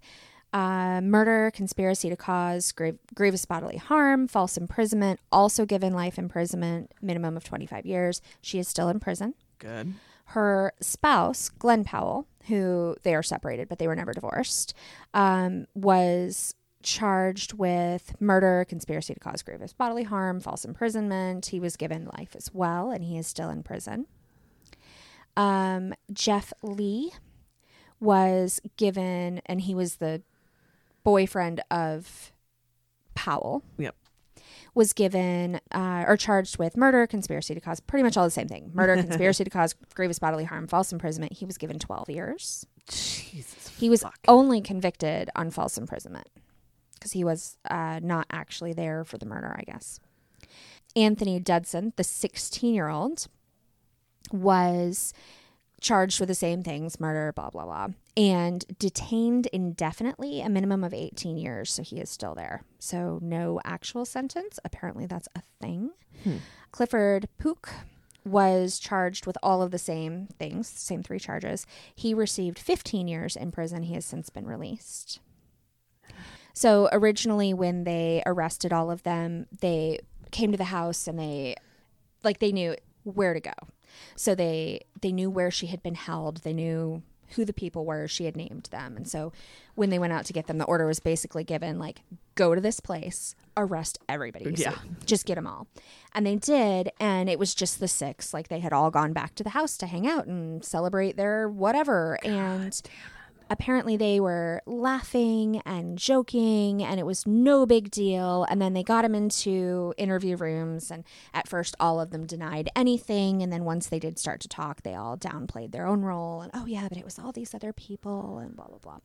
uh, 0.54 1.02
murder, 1.02 1.52
conspiracy 1.54 2.10
to 2.10 2.16
cause 2.16 2.72
grave, 2.72 2.98
grievous 3.14 3.46
bodily 3.46 3.78
harm, 3.78 4.28
false 4.28 4.58
imprisonment, 4.58 5.20
also 5.32 5.66
given 5.66 5.94
life 5.94 6.18
imprisonment, 6.18 6.92
minimum 7.02 7.36
of 7.36 7.44
25 7.44 7.86
years. 7.86 8.22
She 8.42 8.60
is 8.60 8.68
still 8.68 8.90
in 8.90 9.00
prison. 9.00 9.34
Good. 9.60 9.94
Her 10.28 10.74
spouse, 10.82 11.50
Glenn 11.50 11.84
Powell, 11.84 12.28
who 12.48 12.96
they 13.04 13.16
are 13.16 13.24
separated 13.24 13.68
but 13.70 13.80
they 13.80 13.88
were 13.88 13.96
never 13.96 14.14
divorced, 14.14 14.74
um, 15.14 15.68
was 15.74 16.54
charged 16.84 17.54
with 17.54 18.16
murder, 18.22 18.66
conspiracy 18.68 19.14
to 19.14 19.20
cause 19.20 19.42
grievous 19.42 19.74
bodily 19.74 20.04
harm, 20.04 20.40
false 20.40 20.64
imprisonment. 20.64 21.48
He 21.48 21.60
was 21.60 21.76
given 21.76 22.10
life 22.18 22.36
as 22.36 22.50
well, 22.54 22.92
and 22.92 23.04
he 23.04 23.18
is 23.18 23.28
still 23.28 23.50
in 23.50 23.64
prison. 23.64 24.08
Um, 25.36 25.94
Jeff 26.12 26.54
Lee 26.62 27.12
was 28.00 28.62
given, 28.78 29.42
and 29.46 29.62
he 29.62 29.76
was 29.76 29.98
the 29.98 30.22
boyfriend 31.04 31.62
of 31.70 32.32
Powell. 33.16 33.64
Yep. 33.78 33.96
Was 34.78 34.94
given 34.94 35.60
uh, 35.72 36.06
or 36.08 36.18
charged 36.18 36.60
with 36.60 36.78
murder, 36.78 37.08
conspiracy 37.08 37.56
to 37.56 37.60
cause 37.60 37.80
pretty 37.80 38.04
much 38.04 38.16
all 38.16 38.26
the 38.26 38.30
same 38.30 38.48
thing 38.48 38.70
murder, 38.76 38.96
conspiracy 39.04 39.44
to 39.44 39.50
cause 39.50 39.74
grievous 39.96 40.20
bodily 40.20 40.44
harm, 40.44 40.68
false 40.68 40.94
imprisonment. 40.94 41.34
He 41.34 41.46
was 41.46 41.58
given 41.58 41.80
12 41.80 42.12
years. 42.12 42.68
Jesus. 42.88 43.74
He 43.80 43.90
was 43.90 44.04
fuck. 44.04 44.20
only 44.28 44.62
convicted 44.62 45.32
on 45.36 45.50
false 45.50 45.80
imprisonment 45.80 46.28
because 46.94 47.12
he 47.14 47.24
was 47.24 47.58
uh, 47.70 48.00
not 48.04 48.28
actually 48.30 48.72
there 48.72 49.04
for 49.04 49.18
the 49.18 49.26
murder, 49.26 49.56
I 49.58 49.64
guess. 49.64 50.00
Anthony 50.96 51.40
Dudson, 51.40 51.94
the 51.96 52.04
16 52.04 52.74
year 52.74 52.88
old, 52.88 53.26
was 54.32 55.12
charged 55.82 56.20
with 56.20 56.30
the 56.30 56.36
same 56.36 56.64
things 56.64 57.00
murder, 57.00 57.32
blah, 57.34 57.50
blah, 57.50 57.66
blah, 57.66 57.88
and 58.16 58.66
detained 58.80 59.48
indefinitely, 59.48 60.42
a 60.42 60.50
minimum 60.50 60.84
of 60.84 60.94
18 60.94 61.38
years. 61.38 61.72
So 61.72 61.84
he 61.84 62.00
is 62.00 62.10
still 62.10 62.36
there. 62.36 62.64
So 62.80 63.20
no 63.22 63.60
actual 63.64 64.06
sentence. 64.06 64.60
Apparently, 64.66 65.06
that's 65.06 65.28
a 65.36 65.42
thing. 65.62 65.92
Hmm. 66.24 66.38
Clifford 66.72 67.30
Pook 67.38 67.70
was 68.26 68.80
charged 68.80 69.26
with 69.26 69.38
all 69.42 69.62
of 69.62 69.72
the 69.72 69.78
same 69.78 70.28
things, 70.38 70.68
same 70.68 71.02
three 71.02 71.20
charges. 71.20 71.66
He 71.96 72.14
received 72.14 72.60
15 72.60 73.08
years 73.08 73.36
in 73.36 73.52
prison. 73.52 73.84
He 73.84 73.94
has 73.94 74.06
since 74.06 74.30
been 74.30 74.46
released. 74.46 75.20
So 76.54 76.90
originally, 76.92 77.54
when 77.54 77.84
they 77.84 78.24
arrested 78.26 78.74
all 78.74 78.90
of 78.90 79.04
them, 79.04 79.46
they 79.62 80.00
came 80.32 80.52
to 80.52 80.58
the 80.58 80.66
house 80.66 81.08
and 81.08 81.18
they, 81.18 81.56
like, 82.24 82.40
they 82.40 82.52
knew 82.52 82.76
where 83.04 83.34
to 83.34 83.40
go. 83.40 83.54
So 84.16 84.36
they 84.36 84.82
they 85.02 85.12
knew 85.12 85.30
where 85.30 85.52
she 85.52 85.68
had 85.68 85.82
been 85.84 85.96
held. 85.96 86.38
They 86.38 86.54
knew 86.54 87.02
who 87.32 87.44
the 87.44 87.54
people 87.54 87.86
were. 87.86 88.08
She 88.08 88.26
had 88.26 88.38
named 88.38 88.70
them. 88.72 88.96
And 88.96 89.08
so 89.08 89.34
when 89.76 89.90
they 89.90 90.00
went 90.00 90.14
out 90.14 90.26
to 90.26 90.34
get 90.34 90.48
them, 90.48 90.60
the 90.60 90.66
order 90.66 90.88
was 90.88 91.00
basically 91.00 91.44
given 91.44 91.78
like, 91.78 92.02
go 92.36 92.56
to 92.56 92.62
this 92.62 92.80
place, 92.80 93.36
arrest 93.58 94.00
everybody. 94.08 94.56
see. 94.56 94.64
Yeah. 94.64 94.78
Just 95.06 95.26
get 95.26 95.36
them 95.36 95.46
all. 95.46 95.68
And 96.14 96.26
they 96.26 96.38
did. 96.38 96.92
And 97.02 97.30
it 97.30 97.38
was 97.38 97.54
just 97.54 97.80
the 97.82 97.88
six. 97.90 98.34
Like 98.34 98.48
they 98.48 98.60
had 98.62 98.72
all 98.72 98.92
gone 98.92 99.12
back 99.12 99.36
to 99.36 99.44
the 99.44 99.50
house 99.50 99.78
to 99.80 99.88
hang 99.88 100.08
out 100.08 100.26
and 100.26 100.64
celebrate 100.64 101.18
their 101.18 101.50
whatever. 101.50 102.18
and 102.24 102.82
apparently 103.50 103.98
they 103.98 104.20
were 104.20 104.62
laughing 104.66 105.62
and 105.66 105.98
joking 105.98 106.84
and 106.84 107.00
it 107.00 107.06
was 107.06 107.26
no 107.26 107.66
big 107.66 107.92
deal. 107.92 108.46
And 108.50 108.62
then 108.62 108.74
they 108.74 108.84
got 108.84 109.06
him 109.06 109.16
into 109.16 109.94
interview 109.98 110.36
rooms 110.36 110.92
and 110.92 111.04
at 111.34 111.48
first 111.48 111.76
all 111.80 112.00
of 112.00 112.12
them 112.12 112.26
denied 112.26 112.70
anything. 112.76 113.42
And 113.42 113.52
then 113.52 113.64
once 113.64 113.88
they 113.88 114.00
did 114.00 114.20
start 114.20 114.40
to 114.42 114.48
talk 114.48 114.84
they 114.84 114.96
all 114.96 115.18
downplayed 115.18 115.72
their 115.72 115.88
own 115.88 116.02
role 116.02 116.42
and 116.42 116.52
oh 116.54 116.66
yeah 116.66 116.88
but 116.88 116.98
it 116.98 117.06
was 117.06 117.20
all 117.20 117.32
these 117.32 117.54
other 117.54 117.74
people 117.74 118.40
and 118.40 118.56
blah 118.56 118.68
blah 118.68 118.80
blah. 118.80 119.00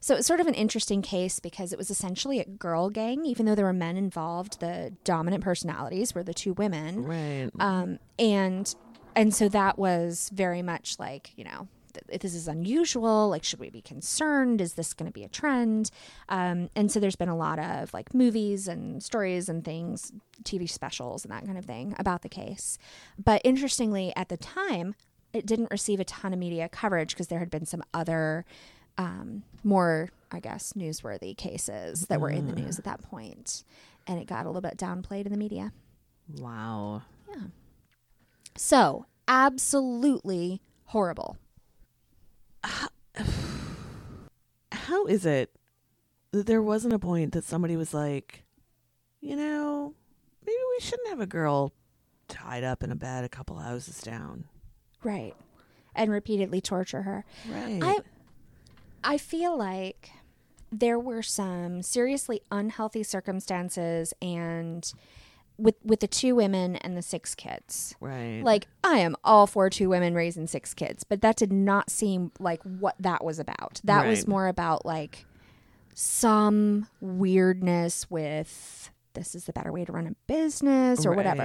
So 0.00 0.16
it's 0.16 0.26
sort 0.26 0.40
of 0.40 0.46
an 0.46 0.54
interesting 0.54 1.02
case 1.02 1.40
because 1.40 1.72
it 1.72 1.78
was 1.78 1.90
essentially 1.90 2.40
a 2.40 2.44
girl 2.44 2.90
gang 2.90 3.24
even 3.24 3.46
though 3.46 3.54
there 3.54 3.64
were 3.64 3.72
men 3.72 3.96
involved. 3.96 4.60
The 4.60 4.94
dominant 5.04 5.42
personalities 5.44 6.14
were 6.14 6.22
the 6.22 6.34
two 6.34 6.52
women. 6.54 7.04
Right. 7.04 7.50
um, 7.58 7.98
and 8.18 8.74
and 9.14 9.34
so 9.34 9.48
that 9.48 9.78
was 9.78 10.30
very 10.32 10.62
much 10.62 10.98
like 10.98 11.32
you 11.36 11.44
know 11.44 11.68
this 12.08 12.34
is 12.34 12.48
unusual 12.48 13.28
like 13.28 13.44
should 13.44 13.60
we 13.60 13.70
be 13.70 13.82
concerned 13.82 14.60
is 14.60 14.74
this 14.74 14.92
going 14.94 15.06
to 15.06 15.12
be 15.12 15.24
a 15.24 15.28
trend 15.28 15.90
um, 16.28 16.68
and 16.74 16.90
so 16.90 17.00
there's 17.00 17.16
been 17.16 17.28
a 17.28 17.36
lot 17.36 17.58
of 17.58 17.92
like 17.92 18.14
movies 18.14 18.68
and 18.68 19.02
stories 19.02 19.48
and 19.48 19.64
things 19.64 20.12
tv 20.42 20.68
specials 20.68 21.24
and 21.24 21.32
that 21.32 21.44
kind 21.44 21.58
of 21.58 21.64
thing 21.64 21.94
about 21.98 22.22
the 22.22 22.28
case 22.28 22.78
but 23.22 23.40
interestingly 23.44 24.12
at 24.16 24.28
the 24.28 24.36
time 24.36 24.94
it 25.32 25.44
didn't 25.44 25.70
receive 25.70 26.00
a 26.00 26.04
ton 26.04 26.32
of 26.32 26.38
media 26.38 26.68
coverage 26.68 27.10
because 27.10 27.28
there 27.28 27.38
had 27.38 27.50
been 27.50 27.66
some 27.66 27.82
other 27.92 28.44
um, 28.98 29.42
more 29.64 30.10
i 30.32 30.40
guess 30.40 30.72
newsworthy 30.72 31.36
cases 31.36 32.06
that 32.06 32.20
were 32.20 32.30
in 32.30 32.46
the 32.46 32.52
news 32.52 32.78
at 32.78 32.84
that 32.84 33.02
point 33.02 33.64
and 34.06 34.18
it 34.18 34.26
got 34.26 34.44
a 34.44 34.48
little 34.48 34.62
bit 34.62 34.76
downplayed 34.76 35.26
in 35.26 35.32
the 35.32 35.38
media 35.38 35.72
wow. 36.38 37.02
Yeah. 37.28 37.44
So, 38.56 39.06
absolutely 39.28 40.60
horrible. 40.86 41.36
How 44.72 45.06
is 45.06 45.26
it 45.26 45.50
that 46.32 46.46
there 46.46 46.62
wasn't 46.62 46.94
a 46.94 46.98
point 46.98 47.32
that 47.32 47.44
somebody 47.44 47.76
was 47.76 47.94
like, 47.94 48.44
you 49.20 49.36
know, 49.36 49.94
maybe 50.44 50.58
we 50.76 50.84
shouldn't 50.84 51.08
have 51.08 51.20
a 51.20 51.26
girl 51.26 51.72
tied 52.28 52.64
up 52.64 52.82
in 52.82 52.90
a 52.90 52.96
bed 52.96 53.24
a 53.24 53.28
couple 53.28 53.56
houses 53.56 54.00
down. 54.00 54.44
Right. 55.02 55.34
And 55.94 56.10
repeatedly 56.10 56.60
torture 56.60 57.02
her. 57.02 57.24
Right. 57.48 57.80
I 57.82 57.98
I 59.02 59.18
feel 59.18 59.56
like 59.56 60.10
there 60.72 60.98
were 60.98 61.22
some 61.22 61.82
seriously 61.82 62.42
unhealthy 62.50 63.02
circumstances 63.02 64.12
and 64.20 64.92
with 65.58 65.76
with 65.84 66.00
the 66.00 66.06
two 66.06 66.34
women 66.34 66.76
and 66.76 66.96
the 66.96 67.02
six 67.02 67.34
kids. 67.34 67.94
right. 68.00 68.42
Like 68.42 68.66
I 68.84 68.98
am 68.98 69.16
all 69.24 69.46
for 69.46 69.70
two 69.70 69.88
women 69.88 70.14
raising 70.14 70.46
six 70.46 70.74
kids, 70.74 71.04
but 71.04 71.22
that 71.22 71.36
did 71.36 71.52
not 71.52 71.90
seem 71.90 72.32
like 72.38 72.62
what 72.62 72.94
that 73.00 73.24
was 73.24 73.38
about. 73.38 73.80
That 73.84 74.06
was 74.06 74.26
more 74.26 74.46
about 74.48 74.84
like 74.84 75.24
some 75.94 76.88
weirdness 77.00 78.10
with 78.10 78.90
this 79.14 79.34
is 79.34 79.44
the 79.44 79.52
better 79.52 79.72
way 79.72 79.84
to 79.84 79.92
run 79.92 80.06
a 80.06 80.14
business 80.26 81.06
or 81.06 81.12
whatever. 81.16 81.44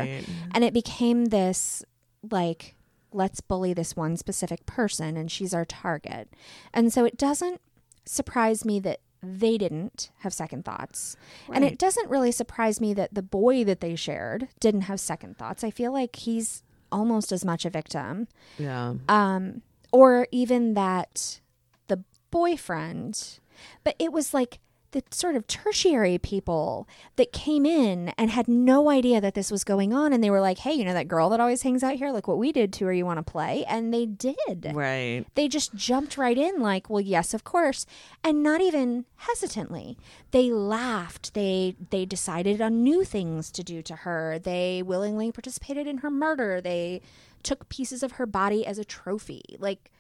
And 0.54 0.64
it 0.64 0.74
became 0.74 1.26
this 1.26 1.84
like 2.30 2.76
let's 3.14 3.42
bully 3.42 3.74
this 3.74 3.96
one 3.96 4.16
specific 4.18 4.66
person 4.66 5.16
and 5.18 5.32
she's 5.32 5.54
our 5.54 5.66
target. 5.66 6.34
And 6.74 6.92
so 6.94 7.06
it 7.06 7.18
doesn't 7.18 7.62
surprise 8.06 8.66
me 8.66 8.80
that 8.82 9.00
they 9.24 9.58
didn't 9.58 10.10
have 10.20 10.34
second 10.34 10.66
thoughts. 10.66 11.16
And 11.54 11.64
it 11.64 11.78
doesn't 11.78 12.10
really 12.10 12.32
surprise 12.32 12.82
me 12.82 12.94
that 12.96 13.14
the 13.14 13.22
boy 13.22 13.64
that 13.66 13.80
they 13.80 13.96
shared 13.96 14.48
didn't 14.60 14.82
have 14.82 15.00
second 15.00 15.38
thoughts. 15.38 15.64
I 15.64 15.70
feel 15.70 15.92
like 15.92 16.16
he's 16.16 16.64
almost 16.92 17.32
as 17.32 17.46
much 17.46 17.66
a 17.66 17.70
victim. 17.70 18.28
Yeah. 18.58 18.96
Um 19.08 19.62
or 19.92 20.28
even 20.32 20.74
that 20.74 21.42
the 21.88 22.04
boyfriend 22.32 23.40
but 23.84 23.96
it 24.00 24.12
was 24.12 24.34
like 24.34 24.60
the 24.92 25.04
sort 25.12 25.36
of 25.36 25.48
tertiary 25.48 26.18
people 26.18 26.88
that 27.16 27.32
came 27.32 27.66
in 27.66 28.10
and 28.18 28.30
had 28.30 28.48
no 28.48 28.90
idea 28.90 29.22
that 29.22 29.34
this 29.34 29.50
was 29.52 29.64
going 29.64 29.94
on. 29.94 30.14
And 30.14 30.24
they 30.24 30.30
were 30.30 30.42
like 30.42 30.60
hey 30.60 30.74
you 30.74 30.86
know 30.86 30.94
that 30.94 31.08
girl 31.08 31.30
that 31.30 31.40
always 31.40 31.62
hangs 31.62 31.84
out 31.84 31.96
here? 31.96 32.12
Like 32.12 32.28
what 32.28 32.38
we 32.38 32.52
did 32.52 32.74
to 32.74 32.86
her 32.86 32.94
you 32.94 33.06
want 33.06 33.26
to 33.26 33.32
play? 33.32 33.66
And 33.68 33.94
they 33.94 34.06
did. 34.06 34.72
Right. 34.74 35.26
they 35.36 35.48
just 35.48 35.74
jumped 35.76 36.18
right 36.18 36.38
in 36.38 36.60
like 36.60 36.90
well 36.90 37.02
yes 37.02 37.34
of 37.34 37.44
course. 37.44 37.86
And 38.24 38.44
not 38.44 38.62
even 38.62 39.06
hesitantly. 39.18 39.98
They 40.32 40.52
laughed. 40.52 41.34
They 41.34 41.76
they 41.90 42.06
decided 42.06 42.62
on 42.62 42.84
new 42.84 43.04
things 43.04 43.52
to 43.52 43.64
do 43.64 43.82
to 43.84 43.98
her. 43.98 44.40
They 44.40 44.82
willingly 44.82 45.32
participated 45.32 45.88
in 45.88 46.00
her 46.00 46.10
murder. 46.10 46.62
They 46.62 47.02
took 47.44 47.70
pieces 47.70 48.04
of 48.04 48.14
her 48.14 48.26
body 48.26 48.66
as 48.66 48.78
a 48.78 48.86
trophy. 48.86 49.44
Like 49.60 49.92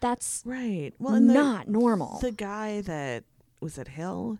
That's 0.00 0.42
Right. 0.44 0.92
Well, 0.98 1.14
and 1.14 1.30
the, 1.30 1.34
not 1.34 1.68
normal. 1.68 2.18
the 2.18 2.32
guy 2.32 2.80
that 2.82 3.24
was 3.62 3.78
it 3.78 3.88
Hill 3.88 4.38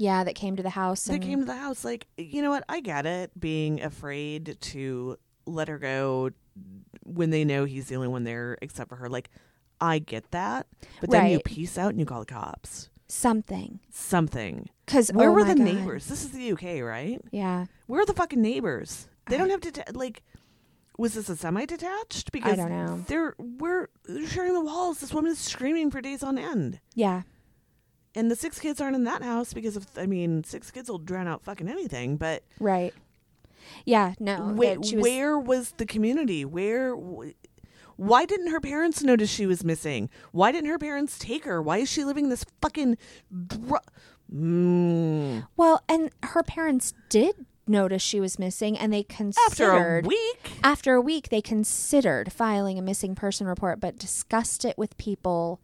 yeah, 0.00 0.22
that 0.22 0.34
came 0.36 0.54
to 0.54 0.62
the 0.62 0.70
house 0.70 1.04
that 1.04 1.22
came 1.22 1.40
to 1.40 1.44
the 1.44 1.56
house, 1.56 1.84
like, 1.84 2.06
you 2.16 2.40
know 2.40 2.50
what? 2.50 2.62
I 2.68 2.78
get 2.80 3.04
it 3.04 3.32
being 3.40 3.82
afraid 3.82 4.56
to 4.60 5.16
let 5.44 5.66
her 5.66 5.76
go 5.78 6.30
when 7.02 7.30
they 7.30 7.44
know 7.44 7.64
he's 7.64 7.86
the 7.88 7.96
only 7.96 8.06
one 8.06 8.22
there 8.22 8.56
except 8.62 8.90
for 8.90 8.94
her. 8.96 9.08
Like, 9.08 9.28
I 9.80 9.98
get 9.98 10.30
that. 10.30 10.68
But 11.00 11.10
then 11.10 11.26
you 11.30 11.36
Right. 11.38 11.44
peace 11.44 11.76
out 11.76 11.90
and 11.90 11.98
you 11.98 12.06
call 12.06 12.20
the 12.20 12.26
cops. 12.26 12.90
something. 13.08 13.80
Something. 13.90 14.68
Because 14.86 15.10
Where 15.12 15.30
oh 15.30 15.32
were 15.32 15.42
the 15.44 15.54
God. 15.56 15.64
neighbors? 15.64 16.06
This 16.06 16.22
is 16.24 16.30
the 16.30 16.52
UK, 16.52 16.80
right? 16.82 17.20
Yeah, 17.32 17.64
Where 17.88 18.02
are 18.02 18.06
the 18.06 18.12
fucking 18.14 18.40
neighbors? 18.40 19.08
They 19.28 19.34
I- 19.34 19.38
don't 19.38 19.50
have 19.50 19.62
to, 19.62 19.84
like, 19.94 20.22
was 20.96 21.14
this 21.14 21.28
a 21.28 21.34
semi 21.36 21.64
detached? 21.64 22.30
Because 22.32 22.56
don't 22.56 22.70
know. 22.70 23.02
They're, 23.08 23.34
we're 23.38 23.88
sharing 24.28 24.52
the 24.52 24.60
walls. 24.60 25.00
This 25.00 25.12
woman 25.14 25.32
is 25.32 25.38
screaming 25.38 25.90
for 25.90 26.00
days 26.00 26.22
on 26.22 26.38
end. 26.38 26.78
yeah, 26.94 27.22
And 28.18 28.32
the 28.32 28.34
six 28.36 28.58
kids 28.58 28.80
aren't 28.80 28.96
in 28.96 29.04
that 29.04 29.22
house 29.22 29.52
because 29.52 29.76
of, 29.76 29.86
I 29.96 30.06
mean, 30.06 30.42
six 30.42 30.72
kids 30.72 30.90
will 30.90 30.98
drown 30.98 31.28
out 31.28 31.44
fucking 31.44 31.68
anything. 31.68 32.16
But 32.16 32.42
right. 32.58 32.92
Yeah, 33.84 34.14
no. 34.18 34.56
she 34.82 34.96
was- 34.96 35.02
where 35.04 35.38
was 35.38 35.70
the 35.76 35.86
community? 35.86 36.44
Where, 36.44 36.96
why 37.96 38.24
didn't 38.24 38.48
her 38.48 38.60
parents 38.60 39.04
notice 39.04 39.30
she 39.30 39.46
was 39.46 39.62
missing? 39.62 40.10
Why 40.32 40.50
didn't 40.50 40.68
her 40.68 40.78
parents 40.78 41.16
take 41.16 41.44
her? 41.44 41.62
Why 41.62 41.78
is 41.78 41.88
she 41.88 42.02
living 42.04 42.28
this 42.28 42.44
fucking. 42.60 42.98
Dr- 43.46 43.82
mm. 44.34 45.46
Well, 45.56 45.84
and 45.88 46.10
her 46.24 46.42
parents 46.42 46.94
did 47.10 47.46
notice 47.68 48.02
she 48.02 48.18
was 48.18 48.36
missing, 48.36 48.76
and 48.76 48.92
they 48.92 49.04
considered 49.04 49.46
After 49.52 49.98
a 49.98 50.02
week? 50.02 50.50
after 50.64 50.94
a 50.94 51.00
week 51.00 51.28
they 51.28 51.42
considered 51.42 52.32
filing 52.32 52.80
a 52.80 52.82
missing 52.82 53.14
person 53.14 53.46
report, 53.46 53.78
but 53.78 53.96
discussed 53.96 54.64
it 54.64 54.76
with 54.76 54.96
people 54.98 55.60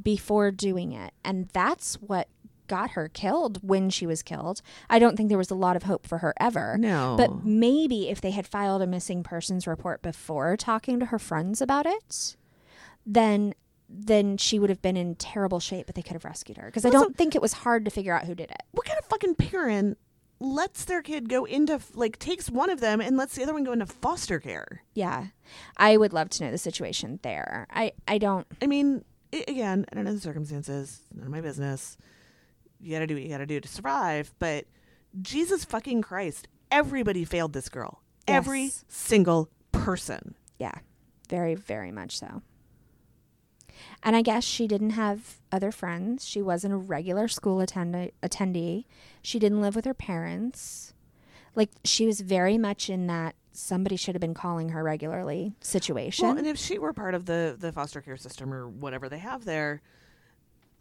before 0.00 0.50
doing 0.50 0.92
it, 0.92 1.12
and 1.24 1.48
that's 1.52 1.94
what 1.96 2.28
got 2.68 2.92
her 2.92 3.08
killed 3.08 3.58
when 3.62 3.90
she 3.90 4.06
was 4.06 4.22
killed. 4.22 4.62
I 4.88 4.98
don't 4.98 5.16
think 5.16 5.28
there 5.28 5.36
was 5.36 5.50
a 5.50 5.54
lot 5.54 5.76
of 5.76 5.82
hope 5.82 6.06
for 6.06 6.18
her 6.18 6.32
ever. 6.40 6.78
No. 6.78 7.16
But 7.18 7.44
maybe 7.44 8.08
if 8.08 8.20
they 8.20 8.30
had 8.30 8.46
filed 8.46 8.80
a 8.80 8.86
missing 8.86 9.22
persons 9.22 9.66
report 9.66 10.00
before 10.00 10.56
talking 10.56 10.98
to 11.00 11.06
her 11.06 11.18
friends 11.18 11.60
about 11.60 11.86
it, 11.86 12.36
then 13.04 13.54
then 13.94 14.38
she 14.38 14.58
would 14.58 14.70
have 14.70 14.80
been 14.80 14.96
in 14.96 15.14
terrible 15.16 15.60
shape, 15.60 15.84
but 15.84 15.94
they 15.94 16.00
could 16.00 16.14
have 16.14 16.24
rescued 16.24 16.56
her. 16.56 16.64
Because 16.64 16.86
I 16.86 16.90
don't 16.90 17.14
think 17.14 17.34
it 17.34 17.42
was 17.42 17.52
hard 17.52 17.84
to 17.84 17.90
figure 17.90 18.14
out 18.16 18.24
who 18.24 18.34
did 18.34 18.50
it. 18.50 18.62
what 18.70 18.86
kind 18.86 18.98
of 18.98 19.04
fucking 19.04 19.34
parent 19.34 19.98
lets 20.40 20.86
their 20.86 21.02
kid 21.02 21.28
go 21.28 21.44
into 21.44 21.78
like 21.94 22.18
takes 22.18 22.48
one 22.50 22.70
of 22.70 22.80
them 22.80 23.00
and 23.00 23.16
lets 23.18 23.34
the 23.34 23.42
other 23.42 23.52
one 23.52 23.64
go 23.64 23.72
into 23.72 23.84
foster 23.86 24.40
care? 24.40 24.82
Yeah. 24.94 25.26
I 25.76 25.98
would 25.98 26.14
love 26.14 26.30
to 26.30 26.44
know 26.44 26.50
the 26.50 26.56
situation 26.56 27.20
there. 27.22 27.66
I, 27.70 27.92
I 28.08 28.16
don't 28.16 28.46
I 28.62 28.66
mean, 28.66 29.04
i 29.32 29.44
again, 29.48 29.86
I 29.90 29.94
don't 29.94 30.04
know 30.04 30.14
the 30.14 30.20
circumstances. 30.20 31.00
None 31.14 31.26
of 31.26 31.32
my 31.32 31.40
business. 31.40 31.96
You 32.80 32.92
gotta 32.92 33.06
do 33.06 33.14
what 33.14 33.22
you 33.22 33.28
gotta 33.28 33.46
do 33.46 33.60
to 33.60 33.68
survive. 33.68 34.34
But 34.38 34.66
Jesus 35.20 35.64
fucking 35.64 36.02
Christ, 36.02 36.48
everybody 36.70 37.24
failed 37.24 37.52
this 37.52 37.68
girl. 37.68 38.02
Every 38.26 38.70
single 38.88 39.48
person. 39.72 40.34
yeah. 40.58 40.74
Very, 41.28 41.54
very 41.54 41.90
much 41.90 42.18
so. 42.18 42.42
And 44.02 44.14
I 44.14 44.22
guess 44.22 44.44
she 44.44 44.66
didn't 44.66 44.90
have 44.90 45.40
other 45.50 45.72
friends. 45.72 46.26
She 46.26 46.42
wasn't 46.42 46.74
a 46.74 46.76
regular 46.76 47.26
school 47.26 47.60
attend- 47.60 48.12
attendee. 48.22 48.84
She 49.22 49.38
didn't 49.38 49.62
live 49.62 49.74
with 49.74 49.86
her 49.86 49.94
parents. 49.94 50.92
Like 51.54 51.70
she 51.84 52.04
was 52.06 52.20
very 52.20 52.58
much 52.58 52.90
in 52.90 53.06
that 53.06 53.34
somebody 53.52 53.96
should 53.96 54.14
have 54.14 54.20
been 54.20 54.34
calling 54.34 54.70
her 54.70 54.82
regularly 54.82 55.54
situation. 55.60 56.26
Well, 56.26 56.38
and 56.38 56.46
if 56.46 56.58
she 56.58 56.78
were 56.78 56.92
part 56.92 57.14
of 57.14 57.26
the 57.26 57.56
the 57.58 57.72
foster 57.72 58.00
care 58.00 58.16
system 58.16 58.52
or 58.52 58.68
whatever 58.68 59.08
they 59.08 59.18
have 59.18 59.44
there, 59.44 59.82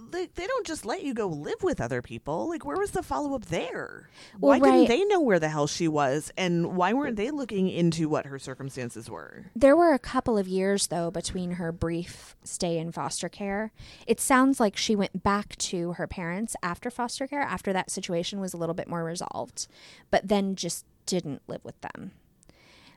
they 0.10 0.28
they 0.34 0.48
don't 0.48 0.66
just 0.66 0.86
let 0.86 1.04
you 1.04 1.14
go 1.14 1.28
live 1.28 1.62
with 1.62 1.80
other 1.80 2.02
people. 2.02 2.50
Like, 2.50 2.66
where 2.66 2.78
was 2.78 2.92
the 2.92 3.04
follow 3.04 3.36
up 3.36 3.46
there? 3.46 4.10
Well, 4.40 4.60
why 4.60 4.72
didn't 4.72 4.88
they 4.88 5.04
know 5.06 5.20
where 5.20 5.40
the 5.40 5.50
hell 5.50 5.68
she 5.68 5.88
was, 5.88 6.32
and 6.38 6.76
why 6.76 6.94
weren't 6.94 7.18
they 7.18 7.32
looking 7.32 7.70
into 7.70 8.10
what 8.10 8.26
her 8.26 8.40
circumstances 8.40 9.10
were? 9.10 9.46
There 9.56 9.76
were 9.76 9.94
a 9.94 10.00
couple 10.00 10.38
of 10.38 10.48
years, 10.48 10.88
though, 10.88 11.12
between 11.12 11.52
her 11.52 11.72
brief 11.72 12.36
stay 12.44 12.78
in 12.78 12.92
foster 12.92 13.30
care. 13.30 13.72
It 14.08 14.20
sounds 14.20 14.60
like 14.60 14.78
she 14.78 14.96
went 14.96 15.24
back 15.24 15.56
to 15.58 15.94
her 15.94 16.08
parents 16.08 16.56
after 16.64 16.90
foster 16.90 17.28
care, 17.28 17.42
after 17.42 17.72
that 17.74 17.92
situation 17.92 18.40
was 18.40 18.54
a 18.54 18.58
little 18.58 18.76
bit 18.76 18.88
more 18.88 19.04
resolved, 19.04 19.68
but 20.10 20.28
then 20.28 20.56
just 20.56 20.86
didn't 21.06 21.42
live 21.48 21.64
with 21.64 21.80
them. 21.82 22.12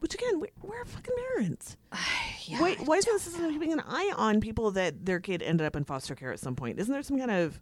Which 0.05 0.13
again, 0.13 0.43
where 0.61 0.83
are 0.83 0.85
fucking 0.85 1.15
parents? 1.35 1.79
Yeah, 2.47 2.63
Wait, 2.63 2.79
why 2.81 2.97
isn't 2.97 3.11
the 3.11 3.19
system 3.19 3.51
keeping 3.51 3.73
an 3.73 3.81
eye 3.81 4.13
on 4.19 4.39
people 4.39 4.71
that 4.73 5.07
their 5.07 5.19
kid 5.19 5.41
ended 5.41 5.67
up 5.67 5.77
in 5.77 5.85
foster 5.85 6.15
care 6.15 6.31
at 6.31 6.39
some 6.39 6.55
point? 6.55 6.79
Isn't 6.79 6.93
there 6.93 7.03
some 7.03 7.19
kind 7.19 7.31
of 7.31 7.59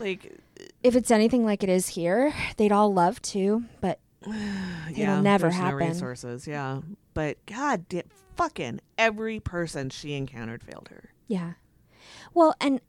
like 0.00 0.40
if 0.82 0.96
it's 0.96 1.12
anything 1.12 1.44
like 1.44 1.62
it 1.62 1.68
is 1.68 1.86
here, 1.86 2.34
they'd 2.56 2.72
all 2.72 2.92
love 2.92 3.22
to, 3.22 3.62
but 3.80 4.00
yeah, 4.26 5.12
it'll 5.12 5.22
never 5.22 5.50
happen. 5.50 5.78
No 5.78 5.86
resources, 5.86 6.48
yeah. 6.48 6.80
But 7.14 7.36
God, 7.46 7.88
damn, 7.88 8.08
fucking 8.34 8.80
every 8.98 9.38
person 9.38 9.88
she 9.90 10.14
encountered 10.14 10.64
failed 10.64 10.88
her. 10.90 11.10
yeah. 11.28 11.52
Well, 12.32 12.56
and 12.60 12.80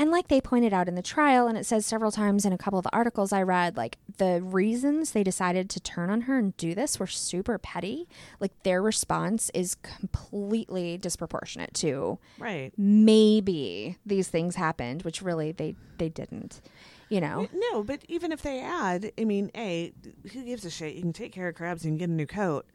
and 0.00 0.10
like 0.10 0.28
they 0.28 0.40
pointed 0.40 0.72
out 0.72 0.88
in 0.88 0.94
the 0.94 1.02
trial 1.02 1.46
and 1.46 1.58
it 1.58 1.66
says 1.66 1.84
several 1.84 2.10
times 2.10 2.44
in 2.46 2.52
a 2.52 2.58
couple 2.58 2.78
of 2.78 2.84
the 2.84 2.94
articles 2.94 3.32
I 3.32 3.42
read, 3.42 3.76
like 3.76 3.98
the 4.16 4.40
reasons 4.42 5.12
they 5.12 5.22
decided 5.22 5.68
to 5.70 5.80
turn 5.80 6.08
on 6.08 6.22
her 6.22 6.38
and 6.38 6.56
do 6.56 6.74
this 6.74 6.98
were 6.98 7.06
super 7.06 7.58
petty. 7.58 8.08
Like 8.40 8.52
their 8.62 8.80
response 8.80 9.50
is 9.52 9.74
completely 9.76 10.96
disproportionate 10.96 11.74
to 11.74 12.18
Right. 12.38 12.72
maybe 12.78 13.98
these 14.06 14.28
things 14.28 14.56
happened, 14.56 15.02
which 15.02 15.20
really 15.22 15.52
they 15.52 15.76
they 15.98 16.08
didn't. 16.08 16.62
You 17.10 17.20
know. 17.20 17.48
No, 17.52 17.82
but 17.82 18.04
even 18.08 18.32
if 18.32 18.40
they 18.42 18.58
had, 18.60 19.12
I 19.18 19.24
mean, 19.24 19.50
a 19.54 19.92
who 20.32 20.44
gives 20.44 20.64
a 20.64 20.70
shit? 20.70 20.94
You 20.94 21.02
can 21.02 21.12
take 21.12 21.32
care 21.32 21.48
of 21.48 21.56
crabs. 21.56 21.82
Can 21.82 21.96
get 21.98 22.08
a 22.08 22.12
new 22.12 22.26
coat. 22.26 22.66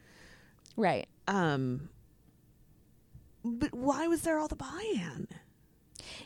Right. 0.78 1.08
Um, 1.28 1.90
but 3.44 3.74
why 3.74 4.08
was 4.08 4.22
there 4.22 4.38
all 4.38 4.48
the 4.48 4.56
buy-in? 4.56 5.28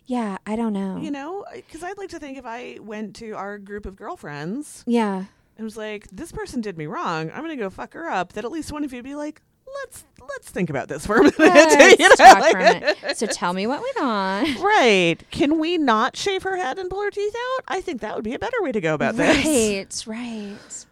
Yeah, 0.05 0.37
I 0.45 0.55
don't 0.55 0.73
know. 0.73 0.97
You 0.97 1.11
know, 1.11 1.45
because 1.53 1.83
I'd 1.83 1.97
like 1.97 2.09
to 2.09 2.19
think 2.19 2.37
if 2.37 2.45
I 2.45 2.77
went 2.81 3.15
to 3.17 3.31
our 3.33 3.57
group 3.57 3.85
of 3.85 3.95
girlfriends 3.95 4.83
yeah. 4.87 5.25
and 5.57 5.63
was 5.63 5.77
like, 5.77 6.07
"This 6.11 6.31
person 6.31 6.61
did 6.61 6.77
me 6.77 6.85
wrong. 6.87 7.31
I'm 7.31 7.41
gonna 7.41 7.55
go 7.55 7.69
fuck 7.69 7.93
her 7.93 8.09
up," 8.09 8.33
that 8.33 8.45
at 8.45 8.51
least 8.51 8.71
one 8.71 8.83
of 8.83 8.91
you'd 8.93 9.03
be 9.03 9.15
like, 9.15 9.41
"Let's 9.81 10.03
let's 10.21 10.49
think 10.49 10.69
about 10.69 10.87
this 10.87 11.05
for 11.05 11.17
a 11.17 11.23
minute." 11.23 11.39
Let's 11.39 11.99
You 11.99 12.09
know, 12.09 12.15
like- 12.39 12.57
minute. 12.57 12.97
So 13.17 13.25
tell 13.25 13.53
me 13.53 13.67
what 13.67 13.81
went 13.81 13.97
on. 13.97 14.61
Right? 14.61 15.17
Can 15.31 15.59
we 15.59 15.77
not 15.77 16.15
shave 16.15 16.43
her 16.43 16.55
head 16.55 16.77
and 16.79 16.89
pull 16.89 17.03
her 17.03 17.11
teeth 17.11 17.35
out? 17.35 17.63
I 17.67 17.81
think 17.81 18.01
that 18.01 18.15
would 18.15 18.23
be 18.23 18.33
a 18.33 18.39
better 18.39 18.61
way 18.61 18.71
to 18.71 18.81
go 18.81 18.93
about 18.93 19.15
this. 19.15 20.07
Right, 20.07 20.17
right. 20.17 20.85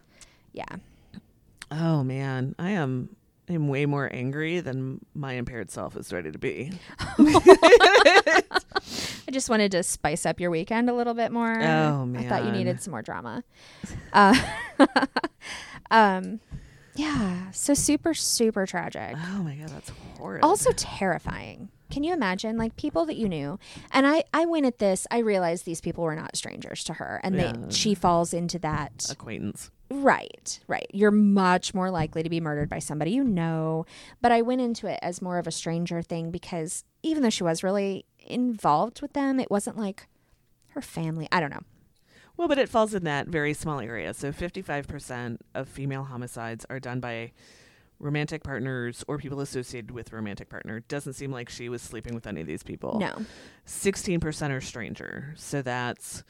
Yeah. 0.52 0.76
Oh 1.70 2.02
man, 2.02 2.54
I 2.58 2.70
am. 2.70 3.10
I'm 3.50 3.68
way 3.68 3.86
more 3.86 4.10
angry 4.12 4.60
than 4.60 5.00
my 5.14 5.32
impaired 5.32 5.70
self 5.70 5.96
is 5.96 6.12
ready 6.12 6.30
to 6.30 6.38
be. 6.38 6.70
I 9.28 9.30
just 9.30 9.50
wanted 9.50 9.72
to 9.72 9.82
spice 9.82 10.24
up 10.24 10.40
your 10.40 10.50
weekend 10.50 10.88
a 10.88 10.94
little 10.94 11.12
bit 11.12 11.30
more. 11.30 11.52
Oh, 11.62 12.06
man, 12.06 12.16
I 12.24 12.28
thought 12.28 12.46
you 12.46 12.50
needed 12.50 12.80
some 12.80 12.92
more 12.92 13.02
drama. 13.02 13.44
Uh, 14.10 14.34
um, 15.90 16.40
yeah. 16.94 17.50
So 17.50 17.74
super, 17.74 18.14
super 18.14 18.64
tragic. 18.64 19.14
Oh 19.16 19.42
my 19.42 19.54
god, 19.56 19.68
that's 19.68 19.92
horrible. 20.16 20.48
Also 20.48 20.72
terrifying. 20.72 21.68
Can 21.90 22.04
you 22.04 22.14
imagine, 22.14 22.56
like 22.56 22.76
people 22.76 23.04
that 23.06 23.16
you 23.16 23.28
knew? 23.28 23.58
And 23.92 24.06
I, 24.06 24.24
I 24.32 24.46
went 24.46 24.64
at 24.64 24.78
this. 24.78 25.06
I 25.10 25.18
realized 25.18 25.64
these 25.66 25.80
people 25.82 26.04
were 26.04 26.16
not 26.16 26.34
strangers 26.34 26.82
to 26.84 26.94
her, 26.94 27.20
and 27.22 27.34
Yeah. 27.36 27.52
they, 27.52 27.70
she 27.74 27.94
falls 27.94 28.32
into 28.32 28.58
that. 28.60 29.06
acquaintance. 29.10 29.70
Right, 29.90 30.60
right. 30.68 30.86
You're 30.92 31.10
much 31.10 31.72
more 31.72 31.90
likely 31.90 32.22
to 32.22 32.28
be 32.28 32.40
murdered 32.40 32.68
by 32.68 32.78
somebody 32.78 33.10
you 33.12 33.24
know. 33.24 33.86
But 34.20 34.32
I 34.32 34.42
went 34.42 34.60
into 34.62 34.86
it 34.86 34.98
as 35.02 35.22
more 35.22 35.38
of 35.38 35.46
a 35.46 35.50
stranger 35.50 36.02
thing 36.02 36.30
because 36.30 36.84
even 37.02 37.22
though 37.22 37.30
she 37.30 37.42
was 37.42 37.62
really 37.62 38.04
involved 38.28 39.02
with 39.02 39.12
them, 39.12 39.40
it 39.40 39.50
wasn't 39.50 39.76
like 39.76 40.08
her 40.68 40.80
family. 40.82 41.28
I 41.32 41.40
don't 41.40 41.50
know. 41.50 41.62
Well, 42.36 42.46
but 42.48 42.58
it 42.58 42.68
falls 42.68 42.94
in 42.94 43.04
that 43.04 43.26
very 43.26 43.52
small 43.52 43.80
area. 43.80 44.14
So 44.14 44.30
55% 44.32 45.38
of 45.54 45.68
female 45.68 46.04
homicides 46.04 46.64
are 46.70 46.78
done 46.78 47.00
by 47.00 47.32
romantic 47.98 48.44
partners 48.44 49.04
or 49.08 49.18
people 49.18 49.40
associated 49.40 49.90
with 49.90 50.12
romantic 50.12 50.48
partner. 50.48 50.78
Doesn't 50.80 51.14
seem 51.14 51.32
like 51.32 51.48
she 51.48 51.68
was 51.68 51.82
sleeping 51.82 52.14
with 52.14 52.28
any 52.28 52.40
of 52.40 52.46
these 52.46 52.62
people. 52.62 53.00
No. 53.00 53.24
16% 53.66 54.50
are 54.50 54.60
stranger. 54.60 55.34
So 55.36 55.62
that's 55.62 56.22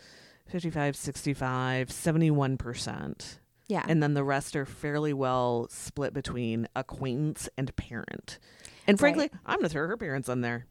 55, 0.46 0.96
65, 0.96 1.88
71%. 1.88 3.38
Yeah. 3.66 3.84
And 3.86 4.02
then 4.02 4.14
the 4.14 4.24
rest 4.24 4.56
are 4.56 4.64
fairly 4.64 5.12
well 5.12 5.66
split 5.70 6.14
between 6.14 6.68
acquaintance 6.74 7.50
and 7.58 7.74
parent. 7.76 8.38
And 8.86 8.98
frankly, 8.98 9.28
Right. 9.30 9.40
I'm 9.44 9.56
going 9.56 9.64
to 9.64 9.68
throw 9.68 9.86
her 9.86 9.96
parents 9.98 10.30
on 10.30 10.40
there. 10.40 10.64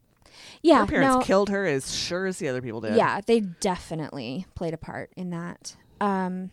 Yeah. 0.62 0.80
her 0.80 0.86
parents 0.86 1.16
no, 1.16 1.20
killed 1.22 1.48
her 1.48 1.64
as 1.66 1.94
sure 1.94 2.26
as 2.26 2.38
the 2.38 2.48
other 2.48 2.62
people 2.62 2.80
did. 2.80 2.96
yeah, 2.96 3.20
they 3.26 3.40
definitely 3.40 4.46
played 4.54 4.74
a 4.74 4.78
part 4.78 5.10
in 5.16 5.30
that. 5.30 5.76
Um, 6.00 6.50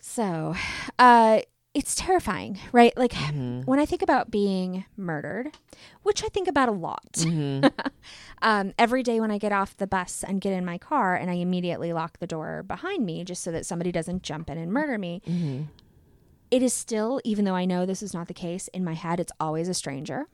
so, 0.00 0.54
uh, 0.98 1.40
it's 1.74 1.94
terrifying, 1.94 2.58
right? 2.72 2.96
Like 2.96 3.12
Mm-hmm. 3.12 3.62
when 3.62 3.78
I 3.78 3.84
think 3.84 4.00
about 4.00 4.30
being 4.30 4.86
murdered, 4.96 5.50
which 6.04 6.24
I 6.24 6.28
think 6.28 6.48
about 6.48 6.70
a 6.70 6.72
lot. 6.72 7.12
Mm-hmm. 7.16 7.66
um, 8.42 8.72
every 8.78 9.02
day 9.02 9.20
when 9.20 9.30
I 9.30 9.36
get 9.36 9.52
off 9.52 9.76
the 9.76 9.86
bus 9.86 10.24
and 10.26 10.40
get 10.40 10.54
in 10.54 10.64
my 10.64 10.78
car 10.78 11.14
and 11.14 11.30
I 11.30 11.34
immediately 11.34 11.92
lock 11.92 12.18
the 12.18 12.26
door 12.26 12.62
behind 12.62 13.04
me 13.04 13.24
just 13.24 13.42
so 13.42 13.52
that 13.52 13.66
somebody 13.66 13.92
doesn't 13.92 14.22
jump 14.22 14.48
in 14.48 14.56
and 14.56 14.72
murder 14.72 14.96
me. 14.96 15.20
Mm-hmm. 15.28 15.64
It 16.50 16.62
is 16.62 16.72
still, 16.72 17.20
even 17.24 17.44
though 17.44 17.56
I 17.56 17.66
know 17.66 17.84
this 17.84 18.02
is 18.02 18.14
not 18.14 18.28
the 18.28 18.34
case, 18.34 18.68
in 18.68 18.82
my 18.84 18.94
head, 18.94 19.20
it's 19.20 19.32
always 19.38 19.68
a 19.68 19.74
stranger. 19.74 20.28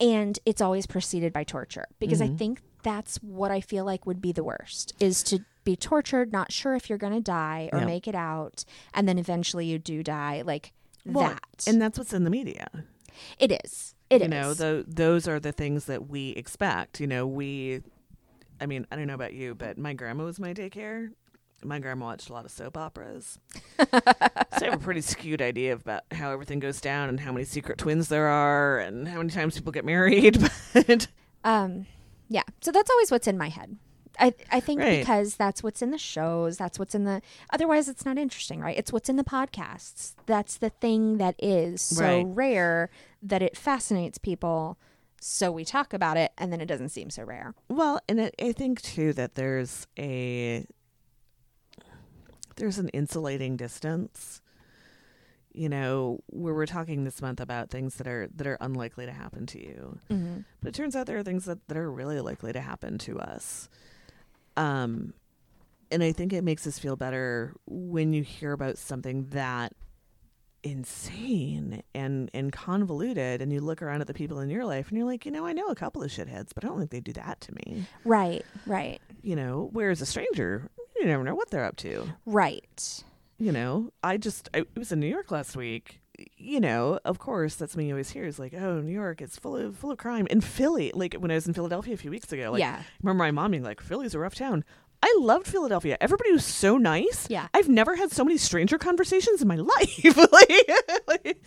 Mm-hmm. 0.00 0.10
And 0.12 0.38
it's 0.46 0.60
always 0.60 0.86
preceded 0.86 1.32
by 1.32 1.44
torture 1.44 1.86
because 1.98 2.20
I 2.22 2.28
think 2.28 2.62
that's 2.82 3.16
what 3.18 3.50
I 3.50 3.60
feel 3.60 3.84
like 3.84 4.06
would 4.06 4.20
be 4.22 4.32
the 4.32 4.42
worst 4.44 4.94
is 4.98 5.22
to 5.24 5.40
be 5.64 5.76
tortured, 5.76 6.32
not 6.32 6.50
sure 6.52 6.74
if 6.74 6.88
you're 6.88 6.96
going 6.98 7.12
to 7.12 7.20
die 7.20 7.68
or 7.72 7.80
Yep. 7.80 7.86
make 7.86 8.08
it 8.08 8.14
out. 8.14 8.64
And 8.94 9.06
then 9.06 9.18
eventually 9.18 9.66
you 9.66 9.78
do 9.78 10.02
die. 10.02 10.42
Like 10.44 10.72
Well, 11.04 11.28
that. 11.28 11.64
and 11.66 11.80
that's 11.82 11.98
what's 11.98 12.14
in 12.14 12.24
the 12.24 12.30
media. 12.30 12.66
it 13.38 13.52
is. 13.64 13.94
It 14.08 14.20
you 14.22 14.24
is. 14.24 14.30
know, 14.30 14.54
tho- 14.54 14.84
those 14.88 15.28
are 15.28 15.38
the 15.38 15.52
things 15.52 15.84
that 15.84 16.08
we 16.08 16.30
expect. 16.30 16.98
You 17.00 17.06
know, 17.06 17.26
we, 17.26 17.82
I 18.60 18.64
mean, 18.66 18.86
I 18.90 18.96
don't 18.96 19.06
know 19.06 19.14
about 19.14 19.34
you, 19.34 19.54
but 19.54 19.76
my 19.76 19.92
grandma 19.92 20.24
was 20.24 20.40
my 20.40 20.54
daycare. 20.54 21.10
My 21.62 21.78
grandma 21.78 22.06
watched 22.06 22.30
a 22.30 22.32
lot 22.32 22.44
of 22.44 22.50
soap 22.50 22.76
operas. 22.76 23.38
so 23.78 23.86
I 23.92 24.64
have 24.64 24.74
a 24.74 24.78
pretty 24.78 25.00
skewed 25.02 25.42
idea 25.42 25.74
about 25.74 26.02
how 26.12 26.30
everything 26.32 26.58
goes 26.58 26.80
down 26.80 27.08
and 27.08 27.20
how 27.20 27.32
many 27.32 27.44
secret 27.44 27.78
twins 27.78 28.08
there 28.08 28.26
are 28.26 28.78
and 28.78 29.06
how 29.08 29.18
many 29.18 29.30
times 29.30 29.54
people 29.56 29.72
get 29.72 29.84
married. 29.84 30.38
But 30.72 31.08
Um, 31.44 31.86
yeah. 32.28 32.42
So 32.60 32.70
that's 32.72 32.90
always 32.90 33.10
what's 33.10 33.26
in 33.26 33.36
my 33.38 33.48
head. 33.48 33.76
I 34.18 34.34
I 34.50 34.60
think 34.60 34.80
Right. 34.80 35.00
because 35.00 35.36
that's 35.36 35.62
what's 35.62 35.82
in 35.82 35.90
the 35.90 35.98
shows. 35.98 36.56
That's 36.56 36.78
what's 36.78 36.94
in 36.94 37.04
the. 37.04 37.22
Otherwise, 37.52 37.88
it's 37.88 38.04
not 38.04 38.18
interesting, 38.18 38.60
right? 38.60 38.76
It's 38.76 38.92
what's 38.92 39.08
in 39.08 39.16
the 39.16 39.24
podcasts. 39.24 40.14
That's 40.26 40.56
the 40.56 40.70
thing 40.70 41.18
that 41.18 41.34
is 41.38 41.80
so 41.80 42.04
Right. 42.04 42.26
rare 42.26 42.90
that 43.22 43.40
it 43.42 43.56
fascinates 43.56 44.18
people. 44.18 44.78
So 45.22 45.52
we 45.52 45.64
talk 45.64 45.92
about 45.92 46.16
it, 46.16 46.32
and 46.38 46.52
then 46.52 46.60
it 46.60 46.66
doesn't 46.66 46.88
seem 46.90 47.10
so 47.10 47.24
rare. 47.24 47.54
Well, 47.68 48.00
and 48.08 48.18
it, 48.20 48.34
I 48.42 48.52
think 48.52 48.80
too 48.82 49.12
that 49.14 49.34
there's 49.34 49.86
a 49.98 50.66
there's 52.60 52.78
an 52.78 52.88
insulating 52.90 53.56
distance. 53.56 54.40
You 55.52 55.68
know, 55.68 56.20
where 56.28 56.54
we're 56.54 56.64
talking 56.66 57.02
this 57.02 57.20
month 57.20 57.40
about 57.40 57.70
things 57.70 57.96
that 57.96 58.06
are 58.06 58.28
that 58.36 58.46
are 58.46 58.56
unlikely 58.60 59.06
to 59.06 59.12
happen 59.12 59.46
to 59.46 59.58
you, 59.60 59.98
Mm-hmm. 60.08 60.40
but 60.62 60.68
it 60.68 60.74
turns 60.76 60.94
out 60.94 61.06
there 61.08 61.18
are 61.18 61.24
things 61.24 61.44
that, 61.46 61.58
that 61.66 61.76
are 61.76 61.90
really 61.90 62.20
likely 62.20 62.52
to 62.52 62.60
happen 62.60 62.98
to 62.98 63.18
us. 63.18 63.68
Um, 64.56 65.12
and 65.90 66.04
I 66.04 66.12
think 66.12 66.32
it 66.32 66.44
makes 66.44 66.68
us 66.68 66.78
feel 66.78 66.94
better 66.94 67.52
when 67.66 68.12
you 68.12 68.22
hear 68.22 68.52
about 68.52 68.78
something 68.78 69.26
that 69.30 69.72
insane 70.62 71.82
and 71.94 72.30
and 72.34 72.52
convoluted 72.52 73.40
and 73.42 73.50
you 73.52 73.60
look 73.60 73.80
around 73.82 74.02
at 74.02 74.06
the 74.06 74.14
people 74.14 74.40
in 74.40 74.50
your 74.50 74.64
life 74.66 74.88
and 74.90 74.98
you're 74.98 75.06
like 75.06 75.24
you 75.24 75.32
know 75.32 75.46
i 75.46 75.54
know 75.54 75.66
a 75.68 75.74
couple 75.74 76.02
of 76.02 76.10
shitheads 76.10 76.48
but 76.54 76.62
i 76.62 76.68
don't 76.68 76.76
think 76.78 76.90
they 76.90 77.00
do 77.00 77.14
that 77.14 77.40
to 77.40 77.50
me 77.54 77.84
Right. 78.04 78.44
Right. 78.66 79.00
you 79.22 79.34
know 79.36 79.70
whereas 79.72 80.02
a 80.02 80.06
stranger 80.06 80.70
you 81.00 81.06
never 81.06 81.24
know 81.24 81.34
what 81.34 81.50
they're 81.50 81.64
up 81.64 81.76
to. 81.76 82.06
Right. 82.26 83.02
you 83.38 83.52
know 83.52 83.90
i 84.04 84.16
just 84.16 84.48
I, 84.54 84.58
it 84.58 84.68
was 84.76 84.92
in 84.92 85.00
new 85.00 85.06
york 85.06 85.30
last 85.30 85.56
week. 85.56 86.00
You 86.36 86.60
know 86.60 87.00
of 87.04 87.18
course 87.18 87.54
that's 87.54 87.72
something 87.72 87.86
you 87.88 87.94
always 87.94 88.10
hear 88.10 88.24
is 88.24 88.38
like 88.38 88.52
oh 88.54 88.80
new 88.80 88.92
york 88.92 89.22
it's 89.22 89.38
full 89.38 89.56
of 89.56 89.76
full 89.78 89.90
of 89.90 89.98
crime. 89.98 90.26
In 90.28 90.40
philly 90.42 90.92
like 90.94 91.14
when 91.14 91.30
i 91.30 91.34
was 91.34 91.46
in 91.46 91.54
philadelphia 91.54 91.94
a 91.94 91.96
few 91.96 92.10
weeks 92.10 92.30
ago 92.32 92.52
like 92.52 92.60
yeah. 92.60 92.82
Remember 93.02 93.24
my 93.24 93.30
mom 93.30 93.52
being 93.52 93.62
like 93.62 93.80
philly's 93.80 94.14
a 94.14 94.18
rough 94.18 94.34
town. 94.34 94.64
I 95.02 95.16
loved 95.18 95.46
philadelphia. 95.46 95.96
Everybody 95.98 96.32
was 96.32 96.44
so 96.44 96.76
nice. 96.76 97.26
Yeah. 97.30 97.48
i've 97.54 97.70
never 97.70 97.96
had 97.96 98.12
so 98.12 98.22
many 98.22 98.36
stranger 98.36 98.76
conversations 98.76 99.40
in 99.40 99.48
my 99.48 99.56
life. 99.74 100.16
Like, 100.30 100.70
like, 101.08 101.42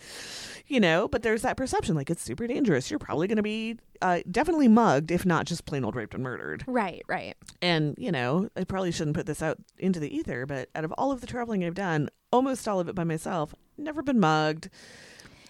you 0.66 0.80
know 0.80 1.06
but 1.08 1.22
there's 1.22 1.42
that 1.42 1.56
perception 1.56 1.94
like 1.94 2.08
it's 2.10 2.22
super 2.22 2.46
dangerous 2.46 2.90
you're 2.90 2.98
probably 2.98 3.26
going 3.26 3.36
to 3.36 3.42
be 3.42 3.76
uh, 4.02 4.20
definitely 4.30 4.68
mugged 4.68 5.10
if 5.10 5.24
not 5.26 5.46
just 5.46 5.64
plain 5.66 5.84
old 5.84 5.94
raped 5.96 6.14
and 6.14 6.22
murdered 6.22 6.64
Right. 6.66 7.02
Right. 7.08 7.34
and, 7.62 7.94
you 7.98 8.10
know, 8.12 8.48
I 8.56 8.64
probably 8.64 8.90
shouldn't 8.92 9.16
put 9.16 9.26
this 9.26 9.42
out 9.42 9.58
into 9.78 9.98
the 10.00 10.14
ether, 10.14 10.44
but 10.46 10.68
out 10.74 10.84
of 10.84 10.92
all 10.92 11.10
of 11.12 11.20
the 11.22 11.26
traveling 11.26 11.64
I've 11.64 11.74
done, 11.74 12.10
almost 12.32 12.66
all 12.68 12.80
of 12.80 12.88
it 12.88 12.94
by 12.94 13.04
myself, 13.04 13.54
never 13.78 14.02
been 14.02 14.20
mugged. 14.20 14.68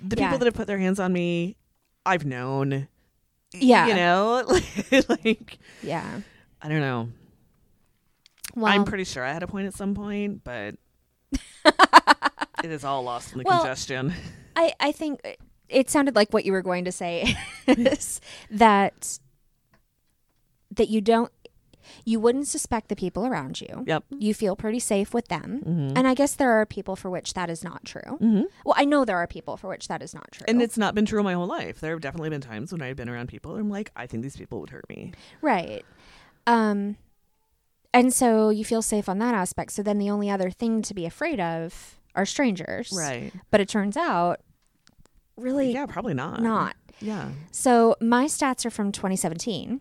The 0.02 0.16
Yeah. 0.16 0.26
people 0.28 0.38
that 0.38 0.44
have 0.46 0.54
put 0.54 0.66
their 0.68 0.78
hands 0.78 1.00
on 1.00 1.12
me, 1.12 1.56
I've 2.06 2.24
known. 2.24 2.86
Yeah. 3.52 3.86
You 3.88 3.94
know, 3.94 4.58
like, 5.08 5.58
Yeah. 5.82 6.20
I 6.62 6.68
don't 6.68 6.80
know. 6.80 7.08
Well, 8.54 8.72
I'm 8.72 8.84
pretty 8.84 9.04
sure 9.04 9.24
I 9.24 9.32
had 9.32 9.42
a 9.42 9.48
point 9.48 9.66
at 9.66 9.74
some 9.74 9.94
point, 9.94 10.44
but 10.44 10.76
it 12.62 12.70
is 12.70 12.84
all 12.84 13.02
lost 13.02 13.32
in 13.32 13.38
the 13.38 13.44
Well, 13.44 13.60
congestion. 13.60 14.12
I, 14.56 14.72
I 14.80 14.92
think 14.92 15.20
it- 15.68 15.90
sounded 15.90 16.14
like 16.14 16.32
what 16.32 16.44
you 16.44 16.52
were 16.52 16.62
going 16.62 16.84
to 16.84 16.92
say 16.92 17.36
is 17.66 18.20
that 18.50 19.18
that 20.70 20.88
you 20.88 21.00
don't 21.00 21.30
you 22.04 22.18
wouldn't 22.18 22.48
suspect 22.48 22.88
the 22.88 22.96
people 22.96 23.26
around 23.26 23.60
you. 23.60 23.84
Yep. 23.86 24.04
You 24.18 24.32
feel 24.32 24.56
pretty 24.56 24.78
safe 24.78 25.12
with 25.12 25.28
them. 25.28 25.60
Mm-hmm. 25.64 25.96
And 25.98 26.08
I 26.08 26.14
guess 26.14 26.34
there 26.34 26.50
are 26.52 26.64
people 26.64 26.96
for 26.96 27.10
which 27.10 27.34
that 27.34 27.50
is 27.50 27.62
not 27.62 27.84
true. 27.84 28.00
Mm-hmm. 28.06 28.42
Well, 28.64 28.74
I 28.76 28.84
know 28.86 29.04
there 29.04 29.18
are 29.18 29.26
people 29.26 29.56
for 29.58 29.68
which 29.68 29.88
that 29.88 30.02
is 30.02 30.14
not 30.14 30.30
true. 30.32 30.46
And 30.48 30.62
it's 30.62 30.78
not 30.78 30.94
been 30.94 31.04
true 31.04 31.22
my 31.22 31.34
whole 31.34 31.46
life. 31.46 31.80
There 31.80 31.92
have 31.92 32.00
definitely 32.00 32.30
been 32.30 32.40
times 32.40 32.72
when 32.72 32.80
I've 32.80 32.96
been 32.96 33.08
around 33.10 33.28
people 33.28 33.52
and 33.52 33.60
I'm 33.60 33.70
like, 33.70 33.90
I 33.96 34.06
think 34.06 34.22
these 34.22 34.36
people 34.36 34.60
would 34.60 34.70
hurt 34.70 34.88
me. 34.88 35.12
right. 35.42 35.84
Um 36.46 36.96
and 37.92 38.12
so 38.12 38.48
you 38.50 38.64
feel 38.64 38.82
safe 38.82 39.08
on 39.08 39.18
that 39.18 39.34
aspect. 39.34 39.70
So 39.72 39.82
then 39.82 39.98
the 39.98 40.10
only 40.10 40.28
other 40.28 40.50
thing 40.50 40.82
to 40.82 40.94
be 40.94 41.06
afraid 41.06 41.38
of 41.38 42.00
are 42.16 42.26
strangers. 42.26 42.92
Right. 42.96 43.32
But 43.50 43.60
it 43.60 43.68
turns 43.68 43.96
out 43.96 44.40
really 45.36 45.72
Yeah, 45.72 45.86
probably 45.86 46.14
not. 46.14 46.40
not. 46.42 46.76
Yeah. 47.00 47.30
So 47.50 47.96
my 48.00 48.26
stats 48.26 48.64
are 48.64 48.70
from 48.70 48.92
2017. 48.92 49.80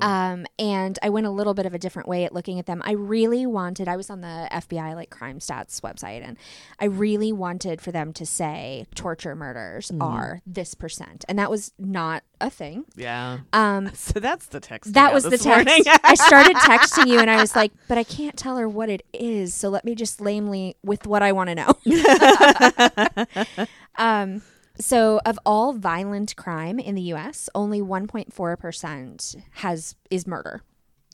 Um, 0.00 0.46
and 0.58 0.98
I 1.02 1.10
went 1.10 1.26
a 1.26 1.30
little 1.30 1.52
bit 1.52 1.66
of 1.66 1.74
a 1.74 1.78
different 1.78 2.08
way 2.08 2.24
at 2.24 2.32
looking 2.32 2.58
at 2.58 2.64
them. 2.64 2.80
I 2.86 2.92
really 2.92 3.44
wanted, 3.44 3.86
I 3.86 3.94
was 3.94 4.08
on 4.08 4.22
the 4.22 4.48
FBI 4.50 4.94
like 4.94 5.10
crime 5.10 5.40
stats 5.40 5.78
website, 5.82 6.26
and 6.26 6.38
I 6.80 6.86
really 6.86 7.34
wanted 7.34 7.82
for 7.82 7.92
them 7.92 8.14
to 8.14 8.24
say 8.24 8.86
torture 8.94 9.34
murders 9.34 9.90
Mm-hmm. 9.90 10.00
are 10.00 10.40
this 10.46 10.72
percent. 10.74 11.26
And 11.28 11.38
that 11.38 11.50
was 11.50 11.72
not 11.78 12.22
a 12.40 12.48
thing. 12.48 12.86
yeah. 12.96 13.40
Um, 13.52 13.90
So 13.94 14.20
that's 14.20 14.46
the 14.46 14.58
text. 14.60 14.94
that 14.94 15.12
was 15.12 15.24
the 15.24 15.36
text. 15.36 15.86
I 16.02 16.14
started 16.14 16.56
texting 16.70 17.06
you, 17.08 17.18
and 17.18 17.28
I 17.30 17.38
was 17.38 17.54
like, 17.54 17.72
but 17.88 17.98
I 17.98 18.04
can't 18.04 18.38
tell 18.38 18.56
her 18.56 18.66
what 18.66 18.88
it 18.88 19.02
is. 19.12 19.52
So 19.52 19.68
let 19.68 19.84
me 19.84 19.94
just 19.94 20.18
lamely 20.18 20.76
with 20.82 21.06
what 21.06 21.22
I 21.22 21.32
want 21.32 21.50
to 21.50 21.54
know. 21.56 21.74
um, 23.98 24.42
so 24.78 25.20
of 25.24 25.38
all 25.46 25.72
violent 25.72 26.36
crime 26.36 26.78
in 26.78 26.94
the 26.94 27.02
U.S., 27.02 27.48
only 27.54 27.80
1.4 27.80 28.58
percent 28.58 29.36
has 29.52 29.96
is 30.10 30.26
murder 30.26 30.62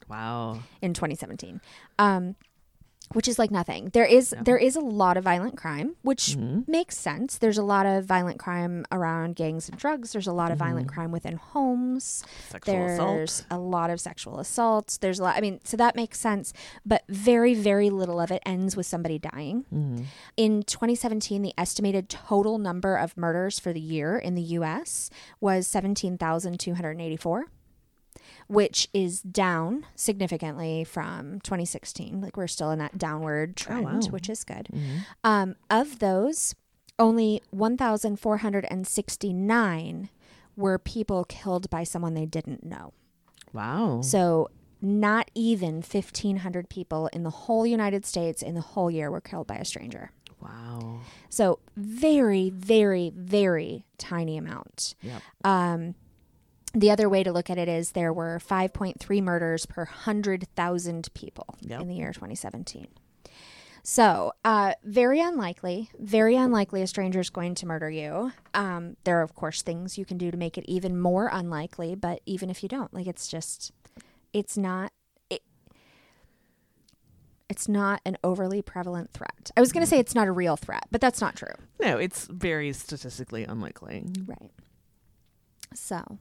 wow. 0.09 0.61
in 0.80 0.95
2017. 0.95 1.61
Um, 1.99 2.37
which 3.14 3.28
is 3.28 3.38
like 3.38 3.50
nothing. 3.50 3.90
There 3.92 4.04
is 4.04 4.34
there 4.42 4.56
is 4.58 4.76
a 4.76 4.80
lot 4.80 5.16
of 5.16 5.24
violent 5.24 5.56
crime, 5.56 5.96
which 6.02 6.36
Mm-hmm. 6.36 6.70
makes 6.70 6.96
sense. 6.96 7.38
There's 7.38 7.58
a 7.58 7.62
lot 7.62 7.84
of 7.86 8.04
violent 8.04 8.38
crime 8.38 8.84
around 8.90 9.36
gangs 9.36 9.68
and 9.68 9.76
drugs. 9.78 10.12
There's 10.12 10.26
a 10.26 10.32
lot 10.32 10.50
of 10.50 10.58
violent 10.58 10.88
crime 10.88 11.10
within 11.12 11.36
homes. 11.36 12.22
Mm-hmm. 12.24 12.50
Sexual 12.52 12.74
There's 12.74 13.30
assault. 13.40 13.46
a 13.50 13.58
lot 13.58 13.90
of 13.90 14.00
sexual 14.00 14.38
assaults. 14.40 14.98
There's 14.98 15.18
a 15.18 15.24
lot. 15.24 15.36
I 15.36 15.40
mean, 15.40 15.60
so 15.64 15.76
that 15.76 15.96
makes 15.96 16.18
sense. 16.18 16.52
But 16.86 17.02
very, 17.08 17.54
very 17.54 17.90
little 17.90 18.20
of 18.20 18.30
it 18.30 18.42
ends 18.46 18.76
with 18.76 18.86
somebody 18.86 19.18
dying. 19.18 19.64
Mm-hmm. 19.74 20.02
In 20.36 20.62
2017, 20.62 21.42
the 21.42 21.52
estimated 21.58 22.08
total 22.08 22.58
number 22.58 22.96
of 22.96 23.16
murders 23.16 23.58
for 23.58 23.72
the 23.72 23.80
year 23.80 24.16
in 24.18 24.34
the 24.34 24.42
U.S. 24.58 25.10
was 25.40 25.66
17,284 25.66 27.46
which 28.53 28.88
is 28.92 29.22
down 29.22 29.86
significantly 29.94 30.84
from 30.84 31.40
2016. 31.40 32.20
Like 32.20 32.36
we're 32.36 32.46
still 32.46 32.70
in 32.70 32.78
that 32.80 32.98
downward 32.98 33.57
trend, 33.57 33.86
wow. 33.86 33.98
which 34.11 34.28
is 34.28 34.44
good. 34.44 34.68
Mm-hmm. 34.70 34.98
Um, 35.24 35.57
of 35.70 36.00
those, 36.00 36.55
only 36.98 37.40
1,469 37.50 40.11
were 40.55 40.78
people 40.78 41.24
killed 41.24 41.70
by 41.70 41.82
someone 41.82 42.12
they 42.12 42.26
didn't 42.26 42.62
know. 42.62 42.92
Wow. 43.55 44.03
So 44.03 44.50
not 44.82 45.30
even 45.34 45.76
1,500 45.76 46.68
people 46.68 47.09
in 47.14 47.22
the 47.22 47.30
whole 47.30 47.66
United 47.66 48.05
States 48.05 48.42
in 48.42 48.55
the 48.55 48.61
whole 48.61 48.90
year 48.90 49.11
were 49.11 49.22
killed 49.22 49.46
by 49.46 49.57
a 49.57 49.64
stranger. 49.64 50.11
wow. 50.42 51.00
So 51.30 51.59
very, 51.74 52.50
very, 52.50 53.14
very 53.16 53.86
tiny 53.96 54.36
amount. 54.36 54.94
Yep. 55.00 55.22
Um, 55.44 55.94
the 56.75 56.91
other 56.91 57.09
way 57.09 57.23
to 57.23 57.33
look 57.33 57.51
at 57.51 57.59
it 57.59 57.68
is 57.68 57.93
there 57.93 58.12
were 58.12 58.39
5.3 58.39 59.23
murders 59.23 59.66
per 59.66 59.85
100,000 59.85 61.09
people 61.14 61.57
Yep. 61.61 61.81
in 61.83 61.89
the 61.89 61.95
year 61.95 62.12
2017. 62.12 62.87
So, 63.85 64.33
uh, 64.45 64.75
very 64.85 65.20
unlikely, 65.20 65.91
very 65.99 66.37
unlikely 66.37 66.83
a 66.83 66.87
stranger 66.87 67.18
is 67.18 67.31
going 67.31 67.57
to 67.57 67.66
murder 67.66 67.91
you. 67.91 68.31
Um, 68.55 68.97
there 69.05 69.18
are, 69.18 69.23
of 69.23 69.35
course, 69.35 69.61
things 69.62 69.99
you 69.99 70.05
can 70.05 70.18
do 70.18 70.31
to 70.31 70.37
make 70.37 70.57
it 70.57 70.64
even 70.68 71.01
more 71.01 71.29
unlikely, 71.33 71.97
but 71.97 72.20
even 72.25 72.49
if 72.49 72.62
you 72.62 72.68
don't, 72.68 72.95
like 72.95 73.09
it's 73.09 73.27
just, 73.27 73.73
it's 74.33 74.57
not. 74.57 74.93
It, 75.31 75.43
It's 77.49 77.68
not 77.68 78.01
an 78.07 78.16
overly 78.23 78.62
prevalent 78.62 79.12
threat. 79.12 79.51
I 79.57 79.61
was 79.61 79.73
going 79.73 79.83
to 79.85 79.87
say 79.91 79.99
it's 79.99 80.14
not 80.14 80.29
a 80.29 80.33
real 80.33 80.57
threat, 80.57 80.85
but 80.93 81.01
that's 81.01 81.20
not 81.20 81.35
true. 81.37 81.55
No, 81.81 81.99
it's 81.99 82.27
very 82.27 82.73
statistically 82.73 83.45
unlikely. 83.45 84.07
Right. 84.27 84.53
So, 85.75 86.18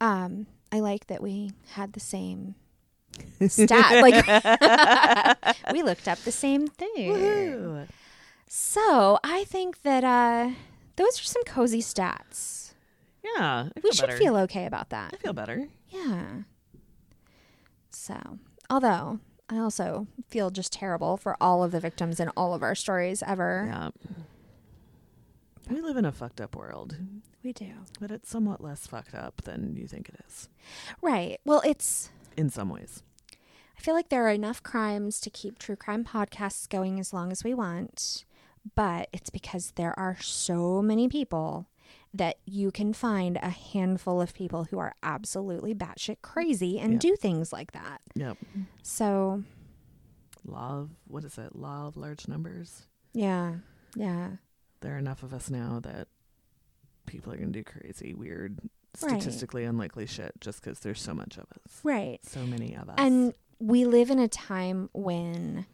um, 0.00 0.46
I 0.72 0.80
like 0.80 1.06
that 1.06 1.22
we 1.22 1.50
had 1.72 1.92
the 1.92 2.00
same 2.00 2.54
stat. 3.48 4.02
like 4.02 4.26
we 5.72 5.82
looked 5.82 6.08
up 6.08 6.18
the 6.20 6.32
same 6.32 6.66
thing. 6.66 7.12
Woohoo. 7.12 7.88
So 8.48 9.18
I 9.24 9.44
think 9.44 9.82
that 9.82 10.04
uh, 10.04 10.50
those 10.96 11.20
are 11.20 11.24
some 11.24 11.44
cozy 11.44 11.82
stats. 11.82 12.72
Yeah, 13.36 13.68
We 13.82 13.90
should 13.92 14.06
better. 14.06 14.18
feel 14.18 14.36
okay 14.38 14.66
about 14.66 14.90
that. 14.90 15.12
I 15.12 15.16
feel 15.16 15.32
better. 15.32 15.66
Yeah. 15.88 16.42
So, 17.90 18.38
although 18.70 19.18
I 19.50 19.58
also 19.58 20.06
feel 20.28 20.50
just 20.50 20.72
terrible 20.72 21.16
for 21.16 21.36
all 21.40 21.64
of 21.64 21.72
the 21.72 21.80
victims 21.80 22.20
in 22.20 22.28
all 22.36 22.54
of 22.54 22.62
our 22.62 22.74
stories 22.76 23.22
ever. 23.26 23.66
Yeah. 23.68 23.90
We 25.68 25.80
live 25.80 25.96
in 25.96 26.04
a 26.04 26.12
fucked 26.12 26.40
up 26.40 26.54
world, 26.54 26.96
We 27.46 27.52
do. 27.52 27.70
but 28.00 28.10
it's 28.10 28.28
somewhat 28.28 28.60
less 28.60 28.88
fucked 28.88 29.14
up 29.14 29.42
than 29.42 29.76
you 29.76 29.86
think 29.86 30.08
it 30.08 30.16
is 30.26 30.48
Right. 31.00 31.38
Well, 31.44 31.62
it's 31.64 32.10
in 32.36 32.50
some 32.50 32.70
ways. 32.70 33.04
I 33.78 33.80
feel 33.80 33.94
like 33.94 34.08
there 34.08 34.26
are 34.26 34.30
enough 34.32 34.64
crimes 34.64 35.20
to 35.20 35.30
keep 35.30 35.58
true 35.60 35.76
crime 35.76 36.02
podcasts 36.04 36.68
going 36.68 36.98
as 36.98 37.12
long 37.12 37.30
as 37.30 37.44
we 37.44 37.54
want, 37.54 38.24
but 38.74 39.08
it's 39.12 39.30
because 39.30 39.70
there 39.76 39.96
are 39.96 40.16
so 40.20 40.82
many 40.82 41.08
people 41.08 41.68
that 42.12 42.38
you 42.46 42.72
can 42.72 42.92
find 42.92 43.36
a 43.36 43.50
handful 43.50 44.20
of 44.20 44.34
people 44.34 44.64
who 44.64 44.78
are 44.80 44.94
absolutely 45.04 45.72
batshit 45.72 46.16
crazy 46.22 46.80
and 46.80 46.94
Yeah. 46.94 46.98
do 46.98 47.16
things 47.16 47.52
like 47.52 47.70
that. 47.72 48.00
Yep. 48.16 48.38
So, 48.82 49.44
Law 50.44 50.80
of, 50.80 50.90
what 51.06 51.22
is 51.24 51.38
it? 51.38 51.54
Law 51.54 51.86
of 51.86 51.96
large 51.96 52.26
numbers. 52.26 52.86
yeah, 53.12 53.56
yeah, 53.94 54.36
There 54.80 54.94
are 54.94 54.98
enough 54.98 55.22
of 55.22 55.32
us 55.32 55.48
now 55.48 55.78
that 55.84 56.08
people 57.06 57.32
are 57.32 57.36
going 57.36 57.52
to 57.52 57.58
do 57.58 57.64
crazy, 57.64 58.14
weird, 58.14 58.58
Right. 59.02 59.20
statistically 59.20 59.64
unlikely 59.64 60.06
shit 60.06 60.32
just 60.40 60.62
because 60.62 60.80
there's 60.80 61.00
so 61.02 61.12
much 61.14 61.36
of 61.36 61.44
us. 61.64 61.80
right. 61.84 62.18
So 62.24 62.46
many 62.46 62.74
of 62.74 62.88
us. 62.88 62.94
And 62.98 63.34
we 63.58 63.84
live 63.84 64.10
in 64.10 64.18
a 64.18 64.28
time 64.28 64.88
when 64.94 65.66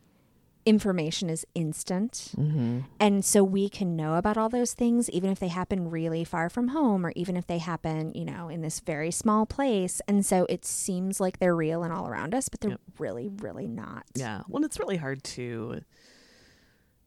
information 0.65 1.29
is 1.29 1.45
instant. 1.57 2.33
mm-hmm. 2.37 2.81
And 3.01 3.25
so 3.25 3.43
we 3.43 3.69
can 3.69 3.97
know 3.97 4.15
about 4.15 4.37
all 4.39 4.49
those 4.49 4.75
things, 4.75 5.11
even 5.11 5.31
if 5.31 5.41
they 5.41 5.49
happen 5.49 5.91
really 5.91 6.23
far 6.25 6.49
from 6.49 6.69
home, 6.69 7.05
or 7.05 7.13
even 7.17 7.37
if 7.37 7.47
they 7.49 7.59
happen, 7.59 8.13
you 8.15 8.25
know, 8.25 8.49
in 8.49 8.61
this 8.61 8.79
very 8.81 9.11
small 9.11 9.45
place. 9.45 10.01
And 10.07 10.25
so 10.25 10.47
it 10.49 10.65
seems 10.65 11.19
like 11.21 11.39
they're 11.41 11.57
real 11.57 11.83
and 11.83 11.93
all 11.93 12.07
around 12.07 12.33
us, 12.35 12.49
but 12.49 12.61
they're 12.61 12.71
Yep. 12.73 12.81
really, 12.99 13.29
really 13.29 13.67
not. 13.67 14.05
Yeah. 14.15 14.43
Well, 14.49 14.65
it's 14.65 14.79
really 14.79 14.99
hard 14.99 15.25
to 15.25 15.81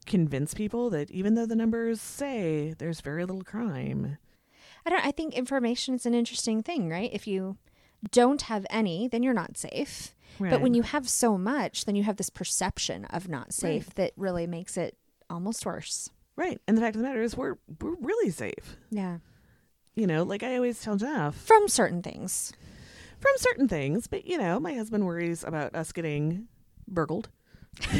convince 0.06 0.54
people 0.54 0.90
that 0.90 1.10
even 1.10 1.34
though 1.34 1.46
the 1.46 1.56
numbers 1.56 2.00
say 2.00 2.74
there's 2.78 3.00
very 3.00 3.24
little 3.24 3.42
crime, 3.44 4.18
I 4.84 4.90
don't, 4.90 5.04
I 5.04 5.10
think 5.10 5.34
information 5.34 5.94
is 5.94 6.06
an 6.06 6.14
interesting 6.14 6.62
thing, 6.62 6.88
right? 6.88 7.10
If 7.12 7.26
you 7.26 7.56
don't 8.12 8.42
have 8.42 8.64
any, 8.70 9.08
then 9.08 9.22
you're 9.22 9.34
not 9.34 9.56
safe. 9.56 10.14
But 10.38 10.60
when 10.60 10.74
you 10.74 10.82
have 10.82 11.08
so 11.08 11.38
much, 11.38 11.86
then 11.86 11.96
you 11.96 12.02
have 12.02 12.16
this 12.18 12.28
perception 12.30 13.06
of 13.06 13.26
not 13.28 13.54
safe 13.54 13.94
that 13.94 14.12
really 14.16 14.46
makes 14.46 14.76
it 14.76 14.96
almost 15.30 15.64
worse. 15.64 16.10
right, 16.36 16.60
and 16.68 16.76
the 16.76 16.82
fact 16.82 16.94
of 16.94 17.00
the 17.02 17.08
matter 17.08 17.22
is, 17.22 17.36
we're 17.36 17.56
we're 17.80 17.96
really 18.00 18.30
safe. 18.30 18.76
Yeah. 18.90 19.18
You 19.94 20.06
know, 20.06 20.24
like 20.24 20.42
I 20.42 20.56
always 20.56 20.80
tell 20.82 20.96
Jeff, 20.96 21.34
From 21.36 21.68
certain 21.68 22.02
things. 22.02 22.52
from 23.18 23.32
certain 23.36 23.66
things, 23.66 24.06
but 24.08 24.26
you 24.26 24.36
know, 24.36 24.60
my 24.60 24.74
husband 24.74 25.06
worries 25.06 25.42
about 25.42 25.74
us 25.74 25.90
getting 25.92 26.48
burgled 26.86 27.30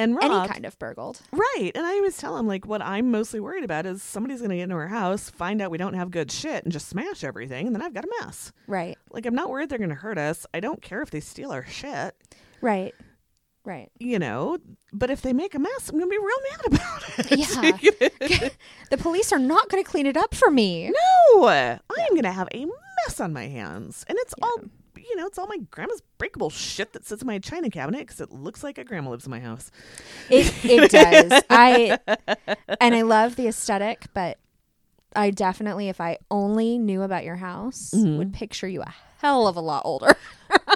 and 0.00 0.14
robbed. 0.16 0.24
Any 0.34 0.48
kind 0.48 0.64
of 0.66 0.78
burgled. 0.78 1.20
Right. 1.32 1.70
And 1.74 1.84
I 1.86 1.92
always 1.94 2.16
tell 2.16 2.36
him, 2.36 2.46
like, 2.46 2.66
what 2.66 2.82
I'm 2.82 3.10
mostly 3.10 3.40
worried 3.40 3.64
about 3.64 3.86
is 3.86 4.02
somebody's 4.02 4.38
going 4.40 4.50
to 4.50 4.56
get 4.56 4.64
into 4.64 4.74
our 4.76 4.88
house, 4.88 5.30
find 5.30 5.60
out 5.62 5.70
we 5.70 5.78
don't 5.78 5.94
have 5.94 6.10
good 6.10 6.30
shit, 6.32 6.64
and 6.64 6.72
just 6.72 6.88
smash 6.88 7.22
everything, 7.24 7.66
and 7.66 7.74
then 7.74 7.82
I've 7.82 7.94
got 7.94 8.04
a 8.04 8.08
mess. 8.20 8.52
Right. 8.66 8.96
Like, 9.10 9.26
I'm 9.26 9.34
not 9.34 9.50
worried 9.50 9.68
they're 9.68 9.78
going 9.78 9.90
to 9.90 9.94
hurt 9.96 10.18
us. 10.18 10.46
I 10.54 10.60
don't 10.60 10.82
care 10.82 11.02
if 11.02 11.10
they 11.10 11.20
steal 11.20 11.50
our 11.52 11.64
shit, 11.66 12.14
Right. 12.60 12.94
Right. 13.62 13.90
you 13.98 14.18
know, 14.18 14.56
but 14.92 15.10
if 15.10 15.20
they 15.20 15.34
make 15.34 15.54
a 15.54 15.58
mess, 15.58 15.88
I'm 15.90 15.98
going 15.98 16.10
to 16.10 16.10
be 16.10 16.18
real 16.18 16.36
mad 16.50 16.66
about 16.66 17.30
it. 17.30 18.10
Yeah. 18.30 18.48
the 18.90 18.96
police 18.96 19.32
are 19.32 19.38
not 19.38 19.68
going 19.68 19.84
to 19.84 19.88
clean 19.88 20.06
it 20.06 20.16
up 20.16 20.34
for 20.34 20.50
me. 20.50 20.88
no, 21.34 21.44
I 21.46 21.78
am 21.90 22.10
going 22.10 22.22
to 22.22 22.32
have 22.32 22.48
a 22.52 22.64
mess 22.64 23.20
on 23.20 23.32
my 23.34 23.48
hands. 23.48 24.04
And 24.08 24.16
it's 24.22 24.34
all, 24.40 24.56
you 25.10 25.16
know, 25.16 25.26
it's 25.26 25.38
all 25.38 25.46
my 25.48 25.58
grandma's 25.70 26.02
breakable 26.18 26.48
shit 26.50 26.92
that 26.94 27.04
sits 27.04 27.20
in 27.22 27.26
my 27.26 27.38
china 27.38 27.68
cabinet 27.68 27.98
because 28.00 28.20
it 28.20 28.30
looks 28.30 28.62
like 28.62 28.78
a 28.78 28.84
grandma 28.84 29.10
lives 29.10 29.26
in 29.26 29.30
my 29.30 29.40
house. 29.40 29.70
It 30.30 30.52
it 30.64 30.90
does. 31.30 31.42
I 31.50 31.98
and 32.80 32.94
I 32.94 33.02
love 33.02 33.36
the 33.36 33.46
aesthetic, 33.48 34.06
but 34.14 34.38
I 35.16 35.30
definitely, 35.30 35.88
if 35.88 36.00
I 36.00 36.18
only 36.30 36.78
knew 36.78 37.02
about 37.02 37.24
your 37.24 37.36
house, 37.36 37.90
would 37.92 38.32
picture 38.32 38.68
you 38.68 38.82
a 38.82 38.94
hell 39.18 39.48
of 39.48 39.56
a 39.56 39.60
lot 39.60 39.82
older. 39.84 40.14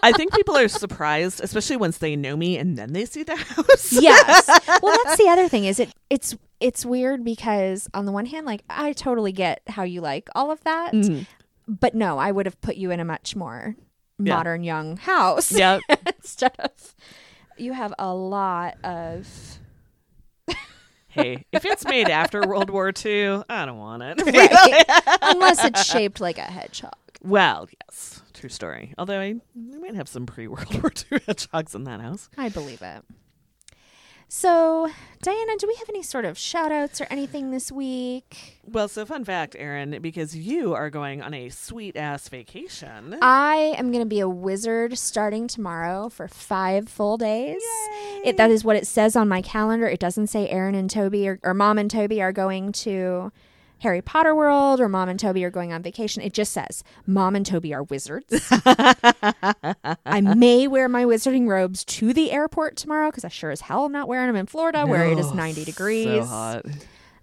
I 0.03 0.11
think 0.13 0.35
people 0.35 0.57
are 0.57 0.67
surprised, 0.69 1.41
especially 1.43 1.77
once 1.77 1.99
they 1.99 2.17
know 2.17 2.37
me 2.37 2.59
and 2.59 2.77
then 2.77 2.93
they 2.93 3.05
see 3.05 3.23
the 3.23 3.37
house. 3.37 3.93
yes. 3.93 4.49
Well, 4.83 4.99
that's 5.05 5.17
the 5.19 5.29
other 5.29 5.49
thing. 5.49 5.65
Is 5.67 5.79
it? 5.79 5.91
It's 6.11 6.37
it's 6.61 6.85
weird 6.85 7.25
because 7.25 7.89
on 7.95 8.07
the 8.07 8.13
one 8.13 8.27
hand, 8.27 8.45
like 8.45 8.63
I 8.69 8.93
totally 8.93 9.33
get 9.33 9.63
how 9.69 9.85
you 9.85 10.01
like 10.01 10.29
all 10.35 10.51
of 10.51 10.63
that, 10.65 10.93
Mhm. 10.95 11.27
but 11.69 11.95
no, 11.95 12.19
I 12.19 12.33
would 12.33 12.47
have 12.47 12.61
put 12.61 12.75
you 12.77 12.91
in 12.91 12.99
a 13.01 13.05
much 13.05 13.37
more 13.37 13.77
Yeah. 14.19 14.35
modern 14.37 14.63
young 14.65 14.97
house 14.97 15.51
Yeah. 15.53 15.81
instead 16.17 16.53
of. 16.59 16.71
You 17.57 17.73
have 17.73 17.95
a 17.99 18.13
lot 18.15 18.77
of 18.85 19.27
hey, 21.09 21.45
if 21.53 21.65
it's 21.65 21.85
made 21.85 22.09
after 22.09 22.41
World 22.43 22.71
War 22.71 22.93
II, 23.05 23.43
I 23.49 23.65
don't 23.67 23.79
want 23.79 24.03
it. 24.03 24.21
right, 24.25 25.19
unless 25.23 25.65
it's 25.65 25.85
shaped 25.87 26.21
like 26.21 26.39
a 26.39 26.43
hedgehog. 26.43 26.93
well, 27.23 27.69
yes, 27.89 28.23
true 28.33 28.49
story. 28.49 28.93
Although 28.99 29.21
I, 29.21 29.35
I 29.75 29.79
might 29.79 29.95
have 29.95 30.09
some 30.09 30.27
pre 30.27 30.49
World 30.49 30.73
War 30.83 30.93
II 31.13 31.21
hedgehogs 31.27 31.75
in 31.75 31.85
that 31.85 32.01
house. 32.01 32.29
I 32.37 32.49
believe 32.49 32.83
it. 32.83 33.03
So, 34.29 34.91
Diana, 35.23 35.57
do 35.59 35.67
we 35.67 35.75
have 35.77 35.89
any 35.89 36.03
sort 36.03 36.25
of 36.25 36.37
shout 36.37 36.73
outs 36.73 37.01
or 37.01 37.07
anything 37.11 37.51
this 37.51 37.71
week? 37.71 38.61
Well, 38.67 38.89
so 38.89 39.07
fun 39.07 39.25
fact, 39.25 39.55
Erin, 39.59 39.99
because 40.01 40.37
you 40.37 40.75
are 40.75 40.91
going 40.91 41.23
on 41.23 41.35
a 41.35 41.51
sweet 41.51 41.97
ass 41.97 42.29
vacation. 42.29 43.17
I 43.23 43.75
am 43.79 43.91
going 43.93 44.03
to 44.03 44.09
be 44.09 44.21
a 44.21 44.29
wizard 44.29 44.99
starting 44.99 45.47
tomorrow 45.47 46.09
for 46.09 46.29
five 46.29 46.89
full 46.89 47.17
days. 47.17 47.63
It, 48.25 48.37
that 48.37 48.51
is 48.51 48.65
what 48.65 48.77
it 48.77 48.87
says 48.87 49.17
on 49.17 49.29
my 49.29 49.43
calendar. 49.43 49.87
It 49.87 50.01
doesn't 50.01 50.27
say 50.29 50.49
Erin 50.49 50.75
and 50.75 50.91
Toby 50.91 51.29
or, 51.29 51.39
or 51.43 51.55
Mom 51.55 51.79
and 51.79 51.91
Toby 51.91 52.21
are 52.21 52.33
going 52.33 52.73
to 52.73 53.33
Harry 53.85 54.03
Potter 54.03 54.35
World 54.35 54.81
or 54.81 54.89
Mom 54.89 55.09
and 55.09 55.21
Toby 55.21 55.45
are 55.45 55.51
going 55.51 55.73
on 55.73 55.83
vacation. 55.83 56.23
It 56.23 56.33
just 56.33 56.53
says 56.53 56.83
Mom 57.07 57.37
and 57.37 57.45
Toby 57.45 57.73
are 57.75 57.83
wizards. 57.85 58.49
I 58.51 60.21
may 60.37 60.67
wear 60.67 60.89
my 60.89 61.05
wizarding 61.05 61.47
robes 61.47 61.85
to 61.85 62.13
the 62.13 62.33
airport 62.33 62.77
tomorrow 62.77 63.11
because 63.11 63.25
I 63.25 63.29
sure 63.29 63.51
as 63.51 63.61
hell 63.61 63.85
am 63.85 63.93
not 63.93 64.09
wearing 64.09 64.29
them 64.29 64.37
in 64.37 64.47
Florida 64.47 64.87
where 64.87 65.05
it 65.07 65.19
is 65.19 65.33
90 65.33 65.65
degrees. 65.67 66.07
So 66.07 66.25
hot. 66.25 66.63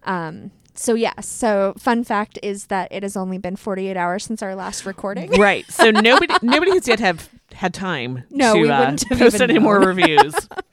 Um, 0.04 0.52
so 0.76 0.94
yeah, 0.94 1.20
so 1.20 1.74
fun 1.78 2.04
fact 2.04 2.38
is 2.44 2.68
that 2.68 2.92
it 2.92 3.04
has 3.04 3.18
only 3.18 3.40
been 3.40 3.56
48 3.56 3.98
hours 3.98 4.24
since 4.24 4.42
our 4.42 4.56
last 4.56 4.86
recording. 4.86 5.32
Right. 5.42 5.70
So 5.72 5.90
nobody 5.90 6.34
nobody 6.44 6.72
has 6.74 6.88
yet 6.88 7.00
have 7.00 7.28
had 7.54 7.74
time 7.74 8.24
No, 8.30 8.54
to 8.54 8.62
we 8.62 8.70
uh, 8.70 8.80
wouldn't 8.80 9.10
have 9.10 9.18
post 9.18 9.42
any 9.42 9.58
more 9.58 9.80
reviews. 9.80 10.36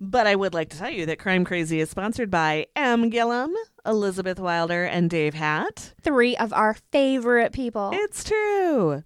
but 0.00 0.26
I 0.26 0.34
would 0.34 0.54
like 0.54 0.70
to 0.70 0.78
tell 0.78 0.90
you 0.90 1.04
that 1.06 1.18
Crime 1.18 1.44
Crazy 1.44 1.78
is 1.80 1.90
sponsored 1.90 2.30
by 2.30 2.66
M. 2.74 3.10
Gillum, 3.10 3.54
Elizabeth 3.84 4.40
Wilder, 4.40 4.84
and 4.84 5.10
Dave 5.10 5.34
Hatt. 5.34 5.92
Three 6.00 6.36
of 6.36 6.52
our 6.52 6.74
favorite 6.90 7.52
people. 7.52 7.90
It's 7.92 8.24
true. 8.24 9.02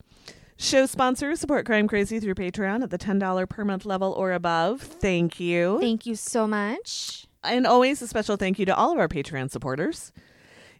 Show 0.56 0.86
sponsors 0.86 1.40
support 1.40 1.66
Crime 1.66 1.88
Crazy 1.88 2.20
through 2.20 2.36
Patreon 2.36 2.82
at 2.82 2.90
the 2.90 2.98
$10 2.98 3.48
per 3.48 3.64
month 3.64 3.84
level 3.84 4.12
or 4.12 4.32
above. 4.32 4.80
Thank 4.80 5.40
you. 5.40 5.78
Thank 5.80 6.06
you 6.06 6.14
so 6.14 6.46
much. 6.46 7.26
And 7.42 7.66
always 7.66 8.00
a 8.00 8.06
special 8.06 8.36
thank 8.36 8.58
you 8.60 8.66
to 8.66 8.74
all 8.74 8.92
of 8.92 8.98
our 8.98 9.08
Patreon 9.08 9.50
supporters. 9.50 10.12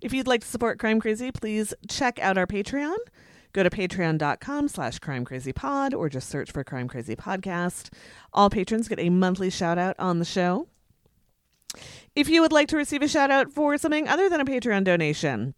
If 0.01 0.12
you'd 0.12 0.28
like 0.28 0.43
to 0.43 0.47
support 0.47 0.78
Crime 0.78 1.01
Crazy, 1.01 1.32
please 1.32 1.74
check 1.89 2.20
out 2.20 2.39
our 2.39 2.47
Patreon. 2.47 2.97
Go 3.55 3.62
to 3.62 3.70
patreon.com 3.70 4.66
slash 4.66 4.98
crimecrazypod 4.98 5.97
or 5.97 6.09
just 6.09 6.28
search 6.28 6.51
for 6.51 6.64
Crime 6.64 6.89
Crazy 6.89 7.14
Podcast. 7.14 7.90
All 8.32 8.51
patrons 8.51 8.89
get 8.89 8.98
a 8.98 9.10
monthly 9.10 9.48
shout 9.48 9.78
out 9.78 9.94
on 9.98 10.18
the 10.18 10.24
show. 10.24 10.66
If 12.16 12.28
you 12.28 12.43
would 12.43 12.51
like 12.52 12.66
to 12.68 12.76
receive 12.76 13.01
a 13.02 13.09
shout 13.09 13.31
out 13.31 13.52
for 13.52 13.78
something 13.78 14.09
other 14.09 14.28
than 14.28 14.40
a 14.40 14.44
Patreon 14.44 14.82
donation, 14.82 15.55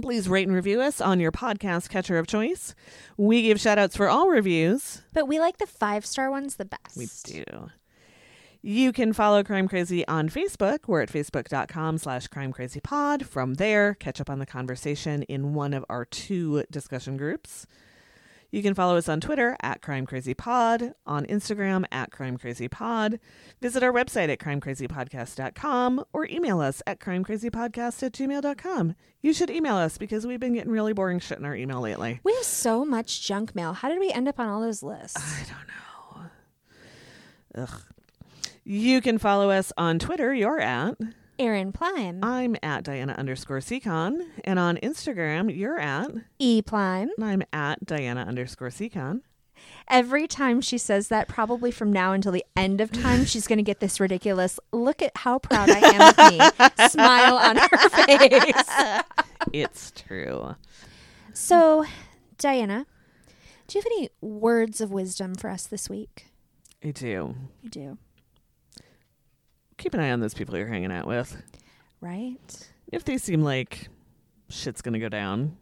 please 0.00 0.26
rate 0.26 0.46
and 0.46 0.56
review 0.56 0.80
us 0.80 1.02
on 1.02 1.20
your 1.20 1.32
podcast 1.32 1.90
catcher 1.90 2.18
of 2.18 2.26
choice. 2.26 2.74
We 3.18 3.42
give 3.42 3.60
shout 3.60 3.78
outs 3.78 3.94
for 3.96 4.08
all 4.08 4.28
reviews. 4.30 5.02
But 5.12 5.28
we 5.28 5.38
like 5.38 5.58
the 5.58 5.66
five 5.66 6.06
star 6.06 6.30
ones 6.30 6.56
the 6.56 6.64
best. 6.64 6.96
We 6.96 7.08
do. 7.24 7.44
You 8.66 8.94
can 8.94 9.12
follow 9.12 9.44
Crime 9.44 9.68
Crazy 9.68 10.08
on 10.08 10.30
Facebook. 10.30 10.78
We're 10.86 11.02
at 11.02 11.12
facebook.com 11.12 11.98
slash 11.98 12.28
crimecrazypod. 12.28 13.26
From 13.26 13.56
there, 13.56 13.92
catch 13.92 14.22
up 14.22 14.30
on 14.30 14.38
the 14.38 14.46
conversation 14.46 15.22
in 15.24 15.52
one 15.52 15.74
of 15.74 15.84
our 15.90 16.06
two 16.06 16.64
discussion 16.70 17.18
groups. 17.18 17.66
You 18.50 18.62
can 18.62 18.72
follow 18.72 18.96
us 18.96 19.06
on 19.06 19.20
Twitter 19.20 19.58
at 19.60 19.82
Crime 19.82 20.06
Crazy 20.06 20.32
Pod, 20.32 20.94
on 21.04 21.26
Instagram 21.26 21.84
at 21.92 22.10
Crime 22.10 22.38
Crazy 22.38 22.66
Pod. 22.66 23.20
Visit 23.60 23.82
our 23.82 23.92
website 23.92 24.30
at 24.30 24.38
crimecrazypodcast.com 24.38 26.02
or 26.14 26.26
email 26.28 26.60
us 26.60 26.80
at 26.86 27.00
crimecrazypodcast 27.00 28.02
at 28.02 28.12
gmail.com. 28.12 28.94
You 29.20 29.34
should 29.34 29.50
email 29.50 29.76
us 29.76 29.98
because 29.98 30.26
we've 30.26 30.40
been 30.40 30.54
getting 30.54 30.72
really 30.72 30.94
boring 30.94 31.18
shit 31.18 31.36
in 31.38 31.44
our 31.44 31.54
email 31.54 31.82
lately. 31.82 32.20
We 32.24 32.32
have 32.32 32.44
so 32.44 32.86
much 32.86 33.26
junk 33.26 33.54
mail. 33.54 33.74
How 33.74 33.90
did 33.90 34.00
we 34.00 34.10
end 34.10 34.26
up 34.26 34.40
on 34.40 34.48
all 34.48 34.62
those 34.62 34.82
lists? 34.82 35.18
I 35.18 35.44
don't 35.44 35.68
know. 37.58 37.62
Ugh. 37.64 37.93
You 38.64 39.02
can 39.02 39.18
follow 39.18 39.50
us 39.50 39.72
on 39.76 39.98
Twitter. 39.98 40.34
You're 40.34 40.60
at. 40.60 40.96
Erin 41.38 41.72
Plime, 41.72 42.20
I'm 42.22 42.56
at 42.62 42.84
Diana 42.84 43.12
underscore 43.18 43.58
Seacon. 43.58 44.20
And 44.44 44.58
on 44.58 44.76
Instagram, 44.78 45.54
you're 45.54 45.78
at. 45.78 46.10
E 46.38 46.62
Plime. 46.62 47.10
And 47.16 47.24
I'm 47.24 47.42
at 47.52 47.84
Diana 47.84 48.22
underscore 48.22 48.68
Seacon. 48.70 49.20
Every 49.88 50.26
time 50.26 50.60
she 50.60 50.78
says 50.78 51.08
that, 51.08 51.28
probably 51.28 51.70
from 51.70 51.92
now 51.92 52.12
until 52.12 52.32
the 52.32 52.44
end 52.56 52.80
of 52.80 52.90
time, 52.90 53.24
she's 53.24 53.46
going 53.46 53.58
to 53.58 53.62
get 53.62 53.80
this 53.80 54.00
ridiculous 54.00 54.58
look 54.72 55.02
at 55.02 55.12
how 55.16 55.38
proud 55.38 55.68
I 55.70 55.78
am 55.78 56.00
of 56.00 56.78
me 56.78 56.88
smile 56.88 57.36
on 57.36 57.56
her 57.56 57.88
face. 57.90 58.62
It's 59.52 59.90
true. 59.90 60.54
So, 61.32 61.84
Diana, 62.38 62.86
do 63.66 63.78
you 63.78 63.82
have 63.82 63.86
any 63.86 64.08
words 64.20 64.80
of 64.80 64.90
wisdom 64.90 65.34
for 65.34 65.50
us 65.50 65.66
this 65.66 65.90
week? 65.90 66.26
I 66.82 66.90
do. 66.90 67.34
You 67.62 67.70
do, 67.70 67.98
Keep 69.84 69.92
an 69.92 70.00
eye 70.00 70.10
on 70.12 70.20
those 70.20 70.32
people 70.32 70.56
you're 70.56 70.66
hanging 70.66 70.90
out 70.90 71.06
with. 71.06 71.36
right? 72.00 72.68
If 72.90 73.04
they 73.04 73.18
seem 73.18 73.42
like 73.42 73.88
shit's 74.48 74.80
going 74.80 74.94
to 74.94 74.98
go 74.98 75.10
down, 75.10 75.58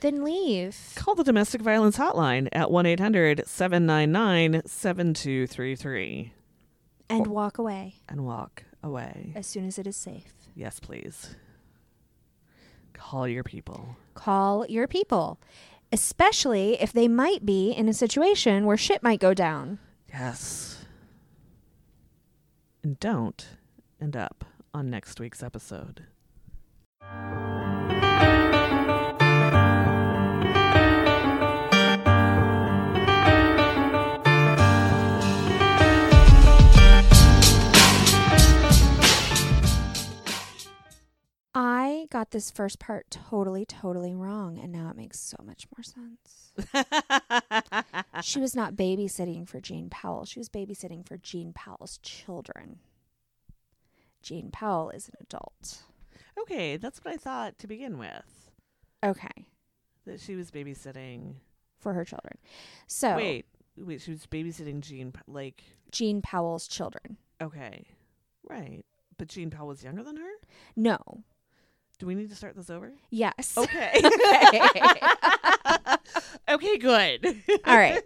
Then 0.00 0.24
leave. 0.24 0.76
call 0.96 1.14
the 1.14 1.22
domestic 1.22 1.60
violence 1.60 1.96
hotline 1.96 2.48
at 2.50 2.72
1 2.72 2.84
800 2.86 3.46
799 3.46 4.62
7233 4.66 6.32
And 7.08 7.28
walk 7.28 7.58
away 7.58 7.94
and 8.08 8.26
walk 8.26 8.64
away. 8.82 9.32
as 9.36 9.46
soon 9.46 9.64
as 9.68 9.78
it 9.78 9.86
is 9.86 9.94
safe. 9.94 10.32
Yes, 10.56 10.80
please. 10.80 11.36
Call 12.94 13.28
your 13.28 13.44
people. 13.44 13.94
Call 14.14 14.66
your 14.68 14.88
people, 14.88 15.38
especially 15.92 16.82
if 16.82 16.92
they 16.92 17.06
might 17.06 17.46
be 17.46 17.70
in 17.70 17.88
a 17.88 17.94
situation 17.94 18.66
where 18.66 18.76
shit 18.76 19.04
might 19.04 19.20
go 19.20 19.34
down. 19.34 19.78
Yes. 20.12 20.71
And 22.82 22.98
don't 22.98 23.46
end 24.00 24.16
up 24.16 24.44
on 24.74 24.90
next 24.90 25.20
week's 25.20 25.42
episode. 25.42 26.06
I 41.54 42.06
got 42.10 42.30
this 42.30 42.50
first 42.50 42.78
part 42.78 43.10
totally, 43.10 43.66
totally 43.66 44.14
wrong, 44.14 44.58
and 44.58 44.72
now 44.72 44.88
it 44.88 44.96
makes 44.96 45.20
so 45.20 45.36
much 45.44 45.66
more 45.76 45.82
sense. 45.82 46.52
she 48.22 48.40
was 48.40 48.56
not 48.56 48.74
babysitting 48.74 49.46
for 49.46 49.60
Jean 49.60 49.90
Powell. 49.90 50.24
She 50.24 50.40
was 50.40 50.48
babysitting 50.48 51.06
for 51.06 51.18
Jean 51.18 51.52
Powell's 51.52 51.98
children. 51.98 52.78
Jean 54.22 54.50
Powell 54.50 54.88
is 54.90 55.08
an 55.08 55.14
adult. 55.20 55.82
okay, 56.40 56.76
that's 56.78 57.04
what 57.04 57.12
I 57.12 57.16
thought 57.18 57.58
to 57.58 57.66
begin 57.66 57.98
with. 57.98 58.50
Okay, 59.04 59.46
That 60.06 60.20
she 60.20 60.34
was 60.36 60.50
babysitting. 60.50 61.34
for 61.78 61.92
her 61.92 62.04
children. 62.04 62.38
So, 62.86 63.16
Wait, 63.16 63.44
wait, 63.76 64.00
she 64.00 64.12
was 64.12 64.26
babysitting 64.26 64.80
Jean. 64.80 65.12
Like, 65.26 65.62
Jean 65.90 66.22
Powell's 66.22 66.66
children. 66.66 67.18
okay, 67.42 67.84
right. 68.48 68.84
But 69.18 69.28
Jean 69.28 69.50
Powell 69.50 69.68
was 69.68 69.84
younger 69.84 70.02
than 70.02 70.16
her? 70.16 70.30
No. 70.76 70.96
Do 72.02 72.06
we 72.08 72.16
need 72.16 72.30
to 72.30 72.34
start 72.34 72.56
this 72.56 72.68
over? 72.68 72.90
Yes. 73.10 73.56
Okay. 73.56 73.92
Okay. 74.04 75.00
okay, 76.48 76.76
good. 76.76 77.24
All 77.64 77.76
right. 77.76 78.02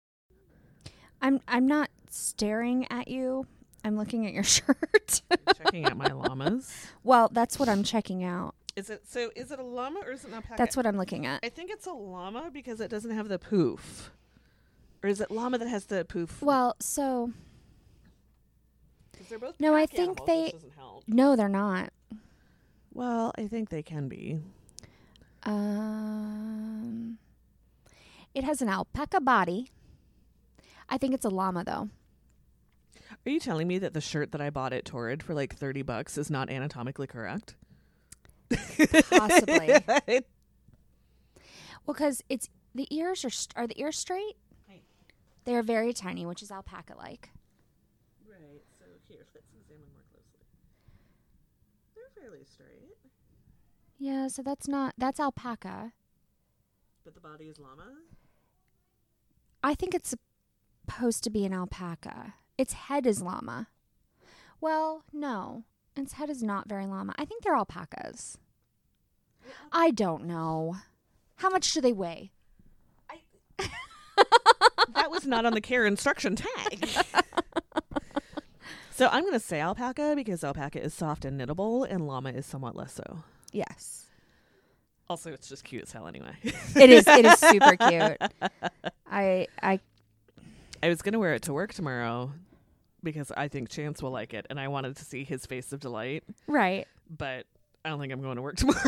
I'm 1.20 1.42
I'm 1.46 1.66
not 1.66 1.90
staring 2.08 2.90
at 2.90 3.08
you. 3.08 3.46
I'm 3.84 3.98
looking 3.98 4.26
at 4.26 4.32
your 4.32 4.44
shirt. 4.44 5.20
Checking 5.58 5.84
out 5.84 5.98
my 5.98 6.06
llamas. 6.06 6.86
well, 7.04 7.28
that's 7.30 7.58
what 7.58 7.68
I'm 7.68 7.82
checking 7.82 8.24
out. 8.24 8.54
Is 8.76 8.88
it 8.88 9.02
so? 9.06 9.30
Is 9.36 9.50
it 9.50 9.58
a 9.58 9.62
llama 9.62 10.00
or 10.06 10.12
is 10.12 10.24
it 10.24 10.28
an 10.28 10.34
alpaca? 10.36 10.54
That's 10.56 10.74
what 10.74 10.86
I'm 10.86 10.96
looking 10.96 11.26
at. 11.26 11.40
I 11.44 11.50
think 11.50 11.70
it's 11.70 11.84
a 11.86 11.92
llama 11.92 12.48
because 12.50 12.80
it 12.80 12.88
doesn't 12.90 13.10
have 13.10 13.28
the 13.28 13.38
poof. 13.38 14.10
Or 15.02 15.10
is 15.10 15.20
it 15.20 15.30
llama 15.30 15.58
that 15.58 15.68
has 15.68 15.84
the 15.84 16.06
poof? 16.06 16.40
Well, 16.40 16.76
so 16.80 17.30
they're 19.28 19.38
both 19.38 19.60
No, 19.60 19.74
I 19.74 19.84
think 19.84 20.18
animals, 20.18 20.26
they- 20.26 20.50
doesn't 20.52 20.72
help. 20.78 21.04
no, 21.06 21.36
they're 21.36 21.50
not. 21.50 21.92
Well, 22.92 23.32
I 23.38 23.46
think 23.46 23.68
they 23.68 23.82
can 23.82 24.08
be. 24.08 24.38
Um, 25.44 27.18
it 28.34 28.44
has 28.44 28.60
an 28.60 28.68
alpaca 28.68 29.20
body. 29.20 29.70
I 30.88 30.98
think 30.98 31.14
it's 31.14 31.24
a 31.24 31.30
llama 31.30 31.64
though. 31.64 31.88
Are 33.26 33.30
you 33.30 33.40
telling 33.40 33.68
me 33.68 33.78
that 33.78 33.94
the 33.94 34.00
shirt 34.00 34.32
that 34.32 34.40
I 34.40 34.50
bought 34.50 34.72
at 34.72 34.84
Torrid 34.84 35.22
for 35.22 35.34
like 35.34 35.54
thirty 35.54 35.82
bucks 35.82 36.18
is 36.18 36.30
not 36.30 36.50
anatomically 36.50 37.06
correct? 37.06 37.54
Possibly. 39.10 39.76
Well, 41.86 41.94
because 41.94 42.22
it's 42.28 42.48
the 42.74 42.86
ears 42.94 43.24
are 43.24 43.30
st- 43.30 43.56
are 43.56 43.66
the 43.66 43.80
ears 43.80 43.98
straight? 43.98 44.36
Right. 44.68 44.82
They 45.44 45.56
are 45.56 45.62
very 45.62 45.92
tiny, 45.92 46.26
which 46.26 46.42
is 46.42 46.50
alpaca 46.52 46.94
like. 46.96 47.30
Right. 48.28 48.62
So 48.78 48.84
here, 49.08 49.26
let's 49.34 49.48
examine 49.58 49.88
more 49.90 50.04
closely. 50.12 50.44
They're 51.96 52.19
fairly 52.30 52.44
straight, 52.44 52.96
Yeah, 53.98 54.28
so 54.28 54.42
that's 54.42 54.68
not 54.68 54.94
that's 54.96 55.20
alpaca. 55.20 55.92
but 57.04 57.14
the 57.14 57.20
body 57.20 57.44
is 57.44 57.58
llama. 57.58 57.88
I 59.62 59.74
think 59.74 59.94
it's 59.94 60.14
supposed 60.88 61.24
to 61.24 61.30
be 61.30 61.44
an 61.44 61.52
alpaca. 61.52 62.34
Its 62.56 62.72
head 62.74 63.06
is 63.06 63.20
llama. 63.22 63.68
Well, 64.60 65.04
no. 65.12 65.64
Its 65.96 66.14
head 66.14 66.30
is 66.30 66.42
not 66.42 66.68
very 66.68 66.86
llama. 66.86 67.14
I 67.18 67.24
think 67.24 67.42
they're 67.42 67.56
alpacas. 67.56 68.38
I 69.72 69.90
don't 69.90 70.24
know. 70.26 70.76
How 71.36 71.48
much 71.50 71.72
do 71.72 71.80
they 71.80 71.92
weigh? 71.92 72.30
that 74.94 75.10
was 75.10 75.26
not 75.26 75.44
on 75.46 75.54
the 75.54 75.60
care 75.60 75.84
instruction 75.86 76.36
tag. 76.36 76.86
so 79.00 79.08
I'm 79.10 79.22
going 79.22 79.32
to 79.32 79.40
say 79.40 79.60
alpaca 79.60 80.12
because 80.14 80.44
alpaca 80.44 80.78
is 80.82 80.92
soft 80.92 81.24
and 81.24 81.40
knittable, 81.40 81.86
and 81.90 82.06
llama 82.06 82.28
is 82.32 82.44
somewhat 82.44 82.76
less 82.76 82.92
so. 82.92 83.24
Yes. 83.50 84.08
Also, 85.08 85.32
it's 85.32 85.48
just 85.48 85.64
cute 85.64 85.84
as 85.84 85.92
hell 85.92 86.06
anyway. 86.06 86.32
It 86.42 86.90
is 86.90 87.06
it 87.08 87.24
is 87.24 87.38
super 87.38 87.76
cute. 87.88 88.18
I 89.10 89.46
I 89.62 89.80
I 90.82 90.88
was 90.90 91.00
going 91.00 91.14
to 91.14 91.18
wear 91.18 91.32
it 91.32 91.40
to 91.44 91.54
work 91.54 91.72
tomorrow 91.72 92.30
because 93.02 93.32
I 93.34 93.48
think 93.48 93.70
Chance 93.70 94.02
will 94.02 94.10
like 94.10 94.34
it, 94.34 94.46
and 94.50 94.60
I 94.60 94.68
wanted 94.68 94.96
to 94.96 95.04
see 95.06 95.24
his 95.24 95.46
face 95.46 95.72
of 95.72 95.80
delight, 95.80 96.22
right. 96.46 96.86
but 97.08 97.46
I 97.82 97.88
don't 97.88 98.00
think 98.00 98.12
I'm 98.12 98.20
going 98.20 98.36
to 98.36 98.42
work 98.42 98.56
tomorrow. 98.58 98.78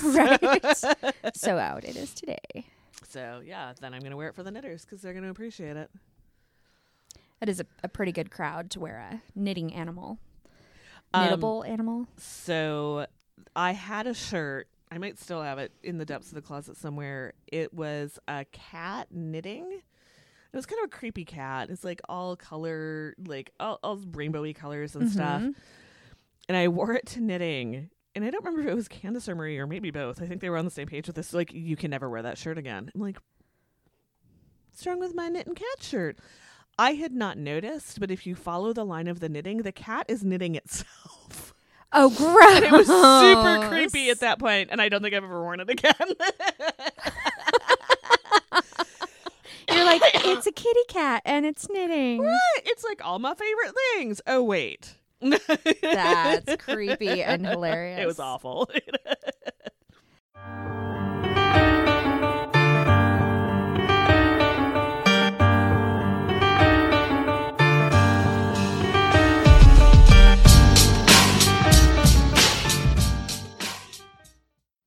so- 0.00 0.14
Right. 0.14 0.76
so 1.36 1.58
out 1.58 1.84
it 1.84 1.96
is 1.96 2.14
today. 2.14 2.64
So, 3.06 3.42
yeah, 3.44 3.74
then 3.78 3.92
I'm 3.92 4.00
going 4.00 4.12
to 4.12 4.16
wear 4.16 4.28
it 4.28 4.34
for 4.34 4.42
the 4.42 4.50
knitters 4.50 4.86
because 4.86 5.02
they're 5.02 5.12
going 5.12 5.24
to 5.24 5.30
appreciate 5.30 5.76
it. 5.76 5.90
That 7.40 7.48
is 7.48 7.60
a, 7.60 7.66
a 7.82 7.88
pretty 7.88 8.12
good 8.12 8.30
crowd 8.30 8.70
to 8.72 8.80
wear 8.80 8.96
a 8.98 9.22
knitting 9.34 9.72
animal. 9.74 10.18
Um, 11.12 11.28
Knittable 11.28 11.66
animal. 11.68 12.06
So 12.18 13.06
I 13.56 13.72
had 13.72 14.06
a 14.06 14.14
shirt. 14.14 14.68
I 14.92 14.98
might 14.98 15.18
still 15.18 15.42
have 15.42 15.58
it 15.58 15.72
in 15.82 15.98
the 15.98 16.04
depths 16.04 16.28
of 16.28 16.34
the 16.34 16.42
closet 16.42 16.76
somewhere. 16.76 17.32
It 17.46 17.72
was 17.72 18.18
a 18.28 18.44
cat 18.52 19.08
knitting. 19.10 19.72
It 20.52 20.56
was 20.56 20.66
kind 20.66 20.80
of 20.82 20.86
a 20.86 20.96
creepy 20.96 21.24
cat. 21.24 21.70
It's 21.70 21.84
like 21.84 22.00
all 22.08 22.36
color, 22.36 23.14
like 23.24 23.52
all, 23.60 23.78
all 23.82 23.96
rainbowy 23.98 24.54
colors 24.54 24.94
and 24.96 25.10
stuff. 25.10 25.42
Mhm. 25.42 25.54
And 26.48 26.56
I 26.56 26.68
wore 26.68 26.92
it 26.92 27.06
to 27.06 27.20
knitting. 27.20 27.88
And 28.16 28.24
I 28.24 28.30
don't 28.30 28.44
remember 28.44 28.66
if 28.66 28.72
it 28.72 28.74
was 28.74 28.88
Candace 28.88 29.28
or 29.28 29.36
Marie 29.36 29.58
or 29.58 29.68
maybe 29.68 29.92
both. 29.92 30.20
I 30.20 30.26
think 30.26 30.40
they 30.40 30.50
were 30.50 30.58
on 30.58 30.64
the 30.64 30.70
same 30.72 30.88
page 30.88 31.06
with 31.06 31.14
this. 31.14 31.32
Like, 31.32 31.52
you 31.54 31.76
can 31.76 31.92
never 31.92 32.10
wear 32.10 32.22
that 32.22 32.36
shirt 32.36 32.58
again. 32.58 32.90
I'm 32.92 33.00
like, 33.00 33.16
what's 34.70 34.84
wrong 34.84 34.98
with 34.98 35.14
my 35.14 35.28
knit 35.28 35.46
and 35.46 35.54
cat 35.54 35.80
shirt? 35.80 36.18
I 36.80 36.92
had 36.92 37.12
not 37.12 37.36
noticed, 37.36 38.00
but 38.00 38.10
if 38.10 38.26
you 38.26 38.34
follow 38.34 38.72
the 38.72 38.84
line 38.84 39.06
of 39.06 39.20
the 39.20 39.28
knitting, 39.28 39.58
the 39.58 39.70
cat 39.70 40.06
is 40.08 40.24
knitting 40.24 40.54
itself. 40.54 41.54
Oh, 41.92 42.08
gross! 42.08 42.54
And 42.54 42.64
it 42.66 42.70
was 42.70 42.86
super 42.86 43.68
creepy 43.68 44.10
at 44.10 44.20
that 44.20 44.38
point, 44.38 44.68
and 44.70 44.80
I 44.80 44.88
don't 44.88 45.02
think 45.02 45.12
I've 45.12 45.24
ever 45.24 45.42
worn 45.42 45.58
it 45.58 45.68
again. 45.68 45.92
You're 49.68 49.84
like, 49.84 50.00
it's 50.14 50.46
a 50.46 50.52
kitty 50.52 50.84
cat 50.86 51.22
and 51.24 51.44
it's 51.44 51.68
knitting. 51.68 52.18
What? 52.18 52.40
It's 52.64 52.84
like 52.84 53.04
all 53.04 53.18
my 53.18 53.34
favorite 53.34 53.74
things. 53.96 54.20
Oh 54.24 54.40
wait. 54.40 54.94
That's 55.82 56.62
creepy 56.62 57.24
and 57.24 57.44
hilarious. 57.44 58.00
It 58.00 58.06
was 58.06 58.20
awful. 58.20 58.70